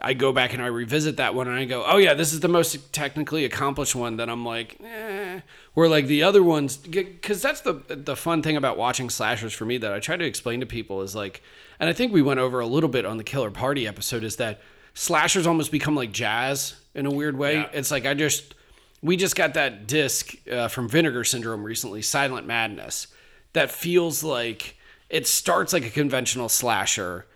I 0.00 0.14
go 0.14 0.32
back 0.32 0.52
and 0.52 0.62
I 0.62 0.66
revisit 0.66 1.18
that 1.18 1.34
one 1.34 1.46
and 1.46 1.56
I 1.56 1.64
go, 1.64 1.84
oh 1.86 1.98
yeah, 1.98 2.14
this 2.14 2.32
is 2.32 2.40
the 2.40 2.48
most 2.48 2.92
technically 2.92 3.44
accomplished 3.44 3.94
one. 3.94 4.16
That 4.16 4.28
I'm 4.28 4.44
like, 4.44 4.78
eh. 4.84 5.40
Where 5.74 5.88
like 5.88 6.06
the 6.06 6.24
other 6.24 6.42
ones, 6.42 6.76
because 6.76 7.40
that's 7.40 7.60
the 7.60 7.74
the 7.88 8.16
fun 8.16 8.42
thing 8.42 8.56
about 8.56 8.76
watching 8.76 9.10
slashers 9.10 9.52
for 9.52 9.64
me 9.64 9.78
that 9.78 9.92
I 9.92 10.00
try 10.00 10.16
to 10.16 10.24
explain 10.24 10.60
to 10.60 10.66
people 10.66 11.02
is 11.02 11.14
like, 11.14 11.42
and 11.78 11.88
I 11.88 11.92
think 11.92 12.12
we 12.12 12.22
went 12.22 12.40
over 12.40 12.58
a 12.60 12.66
little 12.66 12.88
bit 12.88 13.06
on 13.06 13.16
the 13.18 13.24
Killer 13.24 13.50
Party 13.50 13.86
episode 13.86 14.24
is 14.24 14.36
that 14.36 14.60
slashers 14.94 15.46
almost 15.46 15.70
become 15.70 15.94
like 15.94 16.10
jazz 16.12 16.74
in 16.94 17.06
a 17.06 17.10
weird 17.10 17.36
way. 17.36 17.54
Yeah. 17.54 17.70
It's 17.72 17.90
like 17.90 18.06
I 18.06 18.14
just 18.14 18.54
we 19.02 19.16
just 19.16 19.36
got 19.36 19.54
that 19.54 19.86
disc 19.86 20.34
uh, 20.50 20.68
from 20.68 20.88
Vinegar 20.88 21.24
Syndrome 21.24 21.64
recently, 21.64 22.02
Silent 22.02 22.46
Madness, 22.46 23.08
that 23.52 23.70
feels 23.70 24.22
like 24.22 24.76
it 25.10 25.26
starts 25.26 25.72
like 25.72 25.84
a 25.84 25.90
conventional 25.90 26.48
slasher 26.48 27.26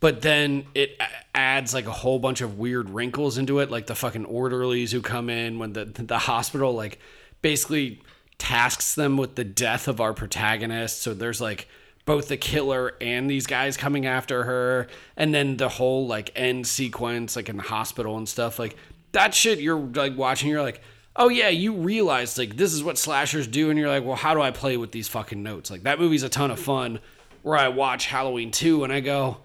but 0.00 0.22
then 0.22 0.66
it 0.74 1.00
adds 1.34 1.74
like 1.74 1.86
a 1.86 1.92
whole 1.92 2.18
bunch 2.18 2.40
of 2.40 2.58
weird 2.58 2.90
wrinkles 2.90 3.38
into 3.38 3.58
it 3.58 3.70
like 3.70 3.86
the 3.86 3.94
fucking 3.94 4.24
orderlies 4.24 4.92
who 4.92 5.02
come 5.02 5.28
in 5.28 5.58
when 5.58 5.72
the 5.72 5.84
the 5.84 6.18
hospital 6.18 6.72
like 6.72 6.98
basically 7.42 8.00
tasks 8.38 8.94
them 8.94 9.16
with 9.16 9.34
the 9.34 9.44
death 9.44 9.88
of 9.88 10.00
our 10.00 10.12
protagonist 10.12 11.02
so 11.02 11.14
there's 11.14 11.40
like 11.40 11.68
both 12.08 12.28
the 12.28 12.38
killer 12.38 12.94
and 13.02 13.28
these 13.28 13.46
guys 13.46 13.76
coming 13.76 14.06
after 14.06 14.44
her 14.44 14.86
and 15.14 15.34
then 15.34 15.58
the 15.58 15.68
whole 15.68 16.06
like 16.06 16.30
end 16.34 16.66
sequence 16.66 17.36
like 17.36 17.50
in 17.50 17.58
the 17.58 17.62
hospital 17.62 18.16
and 18.16 18.26
stuff 18.26 18.58
like 18.58 18.74
that 19.12 19.34
shit 19.34 19.60
you're 19.60 19.78
like 19.78 20.16
watching 20.16 20.48
you're 20.48 20.62
like 20.62 20.80
oh 21.16 21.28
yeah 21.28 21.50
you 21.50 21.74
realize 21.74 22.38
like 22.38 22.56
this 22.56 22.72
is 22.72 22.82
what 22.82 22.96
slashers 22.96 23.46
do 23.46 23.68
and 23.68 23.78
you're 23.78 23.90
like 23.90 24.02
well 24.02 24.16
how 24.16 24.32
do 24.32 24.40
i 24.40 24.50
play 24.50 24.78
with 24.78 24.90
these 24.90 25.06
fucking 25.06 25.42
notes 25.42 25.70
like 25.70 25.82
that 25.82 25.98
movie's 25.98 26.22
a 26.22 26.30
ton 26.30 26.50
of 26.50 26.58
fun 26.58 26.98
where 27.42 27.58
i 27.58 27.68
watch 27.68 28.06
halloween 28.06 28.50
2 28.50 28.84
and 28.84 28.92
i 28.92 29.00
go 29.00 29.36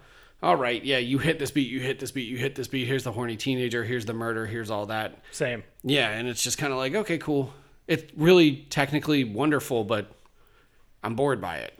all 0.41 0.57
right, 0.57 0.83
yeah, 0.83 0.97
you 0.97 1.19
hit 1.19 1.39
this 1.39 1.51
beat, 1.51 1.69
you 1.69 1.79
hit 1.79 1.99
this 1.99 2.11
beat, 2.11 2.27
you 2.27 2.35
hit 2.35 2.53
this 2.53 2.67
beat. 2.67 2.85
Here's 2.85 3.05
the 3.05 3.13
horny 3.13 3.37
teenager, 3.37 3.85
here's 3.85 4.03
the 4.03 4.13
murder, 4.13 4.45
here's 4.45 4.69
all 4.69 4.87
that. 4.87 5.19
Same. 5.31 5.63
Yeah, 5.83 6.09
and 6.09 6.27
it's 6.27 6.43
just 6.43 6.57
kind 6.57 6.73
of 6.73 6.79
like, 6.79 6.93
okay, 6.93 7.17
cool. 7.17 7.53
It's 7.87 8.03
really 8.17 8.67
technically 8.69 9.23
wonderful, 9.23 9.85
but 9.85 10.11
I'm 11.01 11.15
bored 11.15 11.39
by 11.39 11.59
it. 11.59 11.79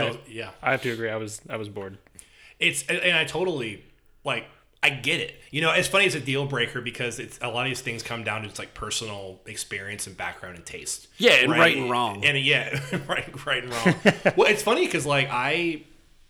Feel- 0.00 0.18
yeah, 0.28 0.50
I 0.62 0.72
have 0.72 0.82
to 0.82 0.90
agree. 0.90 1.10
I 1.10 1.16
was 1.16 1.40
I 1.48 1.56
was 1.56 1.68
bored. 1.68 1.98
it's 2.58 2.84
and 2.88 3.16
I 3.16 3.24
totally 3.24 3.84
like 4.24 4.46
I 4.82 4.90
get 4.90 5.20
it. 5.20 5.34
You 5.50 5.60
know, 5.60 5.70
it's 5.72 5.86
funny 5.88 6.06
it's 6.06 6.14
a 6.14 6.20
deal 6.20 6.46
breaker 6.46 6.80
because 6.80 7.18
it's 7.18 7.38
a 7.40 7.48
lot 7.48 7.66
of 7.66 7.70
these 7.70 7.80
things 7.82 8.02
come 8.02 8.24
down 8.24 8.42
to 8.42 8.48
it's 8.48 8.58
like 8.58 8.74
personal 8.74 9.40
experience 9.46 10.06
and 10.06 10.16
background 10.16 10.56
and 10.56 10.66
taste. 10.66 11.06
Yeah, 11.18 11.34
and 11.34 11.52
right 11.52 11.76
and 11.76 11.90
wrong. 11.90 12.24
And 12.24 12.36
yeah, 12.38 12.80
right, 13.08 13.46
right 13.46 13.62
and 13.62 13.72
wrong. 13.72 13.94
well, 14.36 14.48
it's 14.50 14.62
funny 14.62 14.84
because 14.86 15.06
like 15.06 15.28
I, 15.30 15.82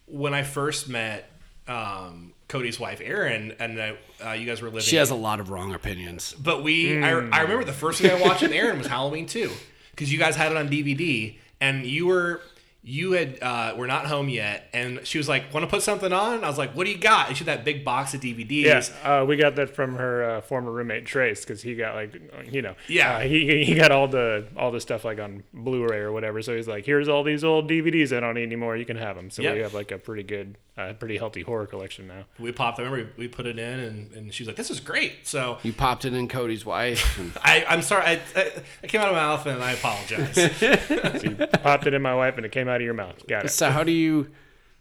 when 0.06 0.34
I 0.34 0.42
first 0.42 0.88
met 0.88 1.30
um, 1.66 2.34
Cody's 2.48 2.78
wife 2.78 3.00
Erin, 3.02 3.54
and 3.58 3.78
uh, 3.78 3.92
uh, 4.24 4.32
you 4.32 4.44
guys 4.44 4.60
were 4.60 4.68
living. 4.68 4.82
She 4.82 4.96
has 4.96 5.10
a 5.10 5.14
lot 5.14 5.40
of 5.40 5.48
wrong 5.50 5.72
opinions. 5.72 6.34
But 6.34 6.62
we, 6.62 7.02
I, 7.02 7.10
I 7.10 7.40
remember 7.42 7.64
the 7.64 7.72
first 7.72 8.00
thing 8.02 8.10
I 8.10 8.20
watched 8.20 8.42
with 8.42 8.52
Erin 8.52 8.76
was 8.76 8.86
Halloween 8.86 9.26
2 9.26 9.50
because 9.92 10.12
you 10.12 10.18
guys 10.18 10.36
had 10.36 10.52
it 10.52 10.58
on 10.58 10.68
DVD 10.68 11.38
and 11.60 11.86
you 11.86 12.06
were, 12.06 12.42
you 12.84 13.12
had, 13.12 13.38
uh, 13.40 13.74
were 13.76 13.86
not 13.86 14.06
home 14.06 14.28
yet. 14.28 14.68
And 14.72 15.06
she 15.06 15.16
was 15.18 15.28
like, 15.28 15.54
want 15.54 15.62
to 15.62 15.68
put 15.70 15.82
something 15.82 16.12
on? 16.12 16.42
I 16.42 16.48
was 16.48 16.58
like, 16.58 16.72
what 16.74 16.84
do 16.84 16.90
you 16.90 16.98
got? 16.98 17.28
And 17.28 17.36
she 17.36 17.44
had 17.44 17.58
that 17.58 17.64
big 17.64 17.84
box 17.84 18.12
of 18.12 18.20
DVDs. 18.20 18.90
Yeah, 19.04 19.20
uh, 19.20 19.24
we 19.24 19.36
got 19.36 19.54
that 19.56 19.70
from 19.74 19.94
her 19.96 20.24
uh, 20.24 20.40
former 20.40 20.72
roommate 20.72 21.06
Trace 21.06 21.44
because 21.44 21.62
he 21.62 21.76
got 21.76 21.94
like 21.94 22.14
you 22.52 22.60
know 22.60 22.74
Yeah. 22.88 23.18
uh, 23.18 23.20
he 23.20 23.64
he 23.64 23.74
got 23.74 23.92
all 23.92 24.08
the 24.08 24.48
all 24.56 24.72
the 24.72 24.80
stuff 24.80 25.04
like 25.04 25.20
on 25.20 25.44
Blu-ray 25.54 25.98
or 25.98 26.10
whatever. 26.12 26.42
So 26.42 26.56
he's 26.56 26.66
like, 26.66 26.84
here's 26.84 27.08
all 27.08 27.22
these 27.22 27.44
old 27.44 27.70
DVDs 27.70 28.16
I 28.16 28.18
don't 28.20 28.34
need 28.34 28.42
anymore. 28.42 28.76
You 28.76 28.84
can 28.84 28.96
have 28.96 29.14
them. 29.14 29.30
So 29.30 29.42
Yep. 29.42 29.54
we 29.54 29.60
have 29.60 29.74
like 29.74 29.92
a 29.92 29.98
pretty 29.98 30.24
good, 30.24 30.58
uh, 30.78 30.92
pretty 30.94 31.18
healthy 31.18 31.42
horror 31.42 31.66
collection 31.66 32.06
now. 32.08 32.24
We 32.38 32.50
popped, 32.52 32.78
I 32.78 32.82
remember 32.84 33.10
we, 33.16 33.24
we 33.24 33.28
put 33.28 33.46
it 33.46 33.58
in 33.58 33.78
and, 33.80 34.12
and 34.12 34.32
she 34.34 34.42
was 34.42 34.48
like, 34.48 34.56
this 34.56 34.70
is 34.70 34.80
great. 34.80 35.26
So 35.26 35.58
You 35.62 35.72
popped 35.72 36.04
it 36.06 36.14
in 36.14 36.28
Cody's 36.28 36.64
wife. 36.64 37.18
and- 37.18 37.32
I, 37.42 37.64
I'm 37.68 37.82
sorry. 37.82 38.04
I, 38.04 38.20
I, 38.34 38.52
I 38.82 38.86
came 38.86 39.00
out 39.02 39.08
of 39.08 39.14
my 39.14 39.20
mouth 39.20 39.46
and 39.46 39.62
I 39.62 39.72
apologize. 39.72 40.34
So 41.20 41.28
you 41.28 41.34
popped 41.62 41.86
it 41.86 41.94
in 41.94 42.00
my 42.02 42.14
wife 42.14 42.36
and 42.38 42.46
it 42.46 42.52
came 42.52 42.68
out 42.68 42.76
of 42.76 42.82
your 42.82 42.94
mouth. 42.94 43.26
Got 43.26 43.44
it. 43.44 43.48
so 43.50 43.70
how 43.70 43.84
do 43.84 43.92
you, 43.92 44.30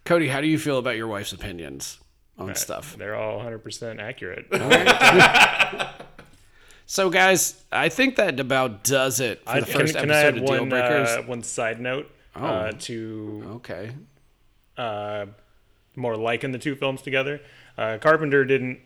Cody? 0.04 0.28
How 0.28 0.40
do 0.40 0.46
you 0.46 0.58
feel 0.58 0.78
about 0.78 0.96
your 0.96 1.08
wife's 1.08 1.32
opinions 1.32 1.98
on 2.38 2.54
stuff? 2.54 2.96
They're 2.96 3.14
all 3.14 3.38
100% 3.40 4.00
accurate. 4.00 4.46
So 6.86 7.08
guys, 7.10 7.62
I 7.70 7.88
think 7.88 8.16
that 8.16 8.38
about 8.38 8.84
does 8.84 9.20
it 9.20 9.42
for 9.44 9.50
I, 9.50 9.60
the 9.60 9.66
can, 9.66 9.80
first 9.80 9.94
can 9.96 10.10
I 10.10 10.14
episode 10.14 10.26
add 10.26 10.42
of 10.42 10.46
Deal 10.46 10.60
one 10.60 10.68
Breakers. 10.68 11.08
uh, 11.08 11.22
one 11.26 11.42
side 11.42 11.80
note 11.80 12.10
Oh. 12.34 12.44
uh, 12.46 12.72
to 12.72 13.42
okay. 13.56 13.92
uh, 14.76 15.26
more 15.96 16.16
liken 16.16 16.52
the 16.52 16.58
two 16.58 16.74
films 16.74 17.02
together. 17.02 17.40
Uh, 17.76 17.98
Carpenter 18.00 18.44
didn't, 18.44 18.80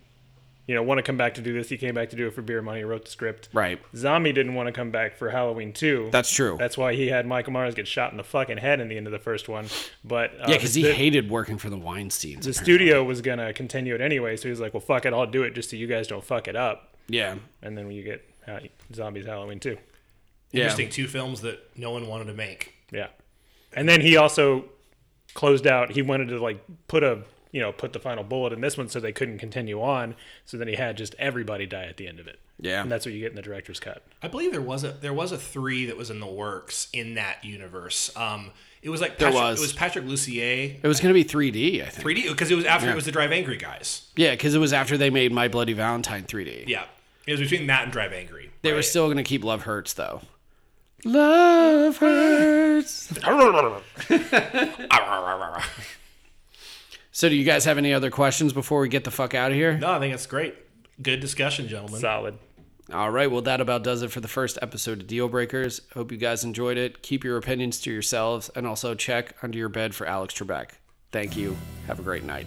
you 0.66 0.74
know, 0.74 0.82
want 0.82 0.98
to 0.98 1.02
come 1.02 1.16
back 1.16 1.34
to 1.34 1.40
do 1.40 1.52
this. 1.52 1.68
He 1.68 1.76
came 1.76 1.94
back 1.94 2.10
to 2.10 2.16
do 2.16 2.26
it 2.26 2.34
for 2.34 2.42
beer 2.42 2.60
money. 2.62 2.82
Wrote 2.82 3.04
the 3.04 3.10
script. 3.10 3.48
Right. 3.52 3.80
Zombie 3.94 4.32
didn't 4.32 4.54
want 4.54 4.66
to 4.66 4.72
come 4.72 4.90
back 4.90 5.16
for 5.16 5.30
Halloween 5.30 5.72
2. 5.72 6.08
That's 6.10 6.30
true. 6.32 6.56
That's 6.58 6.76
why 6.76 6.94
he 6.94 7.08
had 7.08 7.26
Michael 7.26 7.52
Myers 7.52 7.74
get 7.74 7.86
shot 7.86 8.10
in 8.10 8.16
the 8.16 8.24
fucking 8.24 8.58
head 8.58 8.80
in 8.80 8.88
the 8.88 8.96
end 8.96 9.06
of 9.06 9.12
the 9.12 9.18
first 9.18 9.48
one. 9.48 9.66
But 10.04 10.32
uh, 10.32 10.46
yeah, 10.48 10.56
because 10.56 10.74
he 10.74 10.82
the, 10.82 10.92
hated 10.92 11.30
working 11.30 11.58
for 11.58 11.70
the 11.70 11.78
Weinsteins. 11.78 12.20
the 12.20 12.50
apparently. 12.50 12.52
studio 12.52 13.04
was 13.04 13.20
gonna 13.20 13.52
continue 13.52 13.94
it 13.94 14.00
anyway. 14.00 14.36
So 14.36 14.44
he 14.44 14.50
was 14.50 14.60
like, 14.60 14.74
"Well, 14.74 14.80
fuck 14.80 15.06
it, 15.06 15.12
I'll 15.12 15.26
do 15.26 15.42
it 15.42 15.54
just 15.54 15.70
so 15.70 15.76
you 15.76 15.86
guys 15.86 16.08
don't 16.08 16.24
fuck 16.24 16.48
it 16.48 16.56
up." 16.56 16.94
Yeah. 17.08 17.36
And 17.62 17.78
then 17.78 17.90
you 17.90 18.02
get 18.02 18.28
uh, 18.48 18.60
Zombies 18.92 19.26
Halloween 19.26 19.60
2. 19.60 19.76
Yeah. 20.52 20.62
Interesting. 20.62 20.90
Two 20.90 21.06
films 21.06 21.40
that 21.42 21.60
no 21.76 21.90
one 21.90 22.06
wanted 22.06 22.26
to 22.26 22.34
make. 22.34 22.74
Yeah. 22.90 23.08
And 23.72 23.88
then 23.88 24.00
he 24.00 24.16
also 24.16 24.64
closed 25.36 25.66
out. 25.66 25.90
He 25.92 26.02
wanted 26.02 26.28
to 26.28 26.40
like 26.40 26.64
put 26.88 27.04
a 27.04 27.22
you 27.52 27.60
know, 27.62 27.72
put 27.72 27.94
the 27.94 27.98
final 27.98 28.22
bullet 28.22 28.52
in 28.52 28.60
this 28.60 28.76
one 28.76 28.86
so 28.88 29.00
they 29.00 29.12
couldn't 29.12 29.38
continue 29.38 29.80
on. 29.80 30.14
So 30.44 30.58
then 30.58 30.68
he 30.68 30.74
had 30.74 30.96
just 30.98 31.14
everybody 31.18 31.64
die 31.64 31.84
at 31.84 31.96
the 31.96 32.06
end 32.06 32.20
of 32.20 32.26
it. 32.26 32.38
Yeah. 32.60 32.82
And 32.82 32.90
that's 32.92 33.06
what 33.06 33.14
you 33.14 33.20
get 33.20 33.30
in 33.30 33.36
the 33.36 33.40
director's 33.40 33.80
cut. 33.80 34.02
I 34.22 34.28
believe 34.28 34.50
there 34.52 34.60
was 34.60 34.84
a 34.84 34.90
there 34.92 35.14
was 35.14 35.32
a 35.32 35.38
three 35.38 35.86
that 35.86 35.96
was 35.96 36.10
in 36.10 36.20
the 36.20 36.26
works 36.26 36.88
in 36.92 37.14
that 37.14 37.44
universe. 37.44 38.14
Um, 38.16 38.50
it 38.82 38.90
was 38.90 39.00
like 39.00 39.18
There 39.18 39.28
Patrick, 39.30 39.42
was. 39.42 39.58
it 39.58 39.62
was 39.62 39.72
Patrick 39.72 40.04
Lussier. 40.04 40.76
It 40.82 40.86
was 40.86 41.00
going 41.00 41.14
to 41.14 41.14
be 41.14 41.24
3D, 41.24 41.82
I 41.82 41.88
think. 41.88 42.06
3D 42.06 42.28
because 42.30 42.50
it 42.50 42.56
was 42.56 42.64
after 42.66 42.90
it 42.90 42.94
was 42.94 43.04
the 43.06 43.12
Drive 43.12 43.32
Angry 43.32 43.56
guys. 43.56 44.06
Yeah, 44.16 44.32
because 44.32 44.54
it 44.54 44.58
was 44.58 44.72
after 44.72 44.98
they 44.98 45.08
made 45.10 45.32
My 45.32 45.48
Bloody 45.48 45.72
Valentine 45.72 46.24
3D. 46.24 46.64
Yeah, 46.68 46.84
it 47.26 47.32
was 47.32 47.40
between 47.40 47.66
that 47.68 47.84
and 47.84 47.92
Drive 47.92 48.12
Angry. 48.12 48.50
They 48.62 48.72
were 48.74 48.82
still 48.82 49.06
going 49.06 49.16
to 49.16 49.22
keep 49.22 49.42
Love 49.44 49.62
Hurts, 49.62 49.94
though. 49.94 50.20
Love 51.04 51.98
Hurts. 51.98 53.12
so, 57.12 57.28
do 57.28 57.34
you 57.34 57.44
guys 57.44 57.64
have 57.64 57.78
any 57.78 57.92
other 57.92 58.10
questions 58.10 58.52
before 58.52 58.80
we 58.80 58.88
get 58.88 59.04
the 59.04 59.10
fuck 59.10 59.34
out 59.34 59.50
of 59.50 59.56
here? 59.56 59.78
No, 59.78 59.92
I 59.92 59.98
think 59.98 60.14
it's 60.14 60.26
great. 60.26 60.54
Good 61.00 61.20
discussion, 61.20 61.68
gentlemen. 61.68 62.00
Solid. 62.00 62.38
All 62.92 63.10
right, 63.10 63.30
well, 63.30 63.42
that 63.42 63.60
about 63.60 63.82
does 63.82 64.02
it 64.02 64.12
for 64.12 64.20
the 64.20 64.28
first 64.28 64.58
episode 64.62 65.00
of 65.00 65.06
Deal 65.08 65.28
Breakers. 65.28 65.80
Hope 65.94 66.12
you 66.12 66.18
guys 66.18 66.44
enjoyed 66.44 66.78
it. 66.78 67.02
Keep 67.02 67.24
your 67.24 67.36
opinions 67.36 67.80
to 67.80 67.92
yourselves 67.92 68.48
and 68.54 68.64
also 68.66 68.94
check 68.94 69.34
under 69.42 69.58
your 69.58 69.68
bed 69.68 69.94
for 69.94 70.06
Alex 70.06 70.34
Trebek. 70.34 70.70
Thank 71.10 71.36
you. 71.36 71.56
Have 71.88 71.98
a 71.98 72.02
great 72.02 72.22
night. 72.22 72.46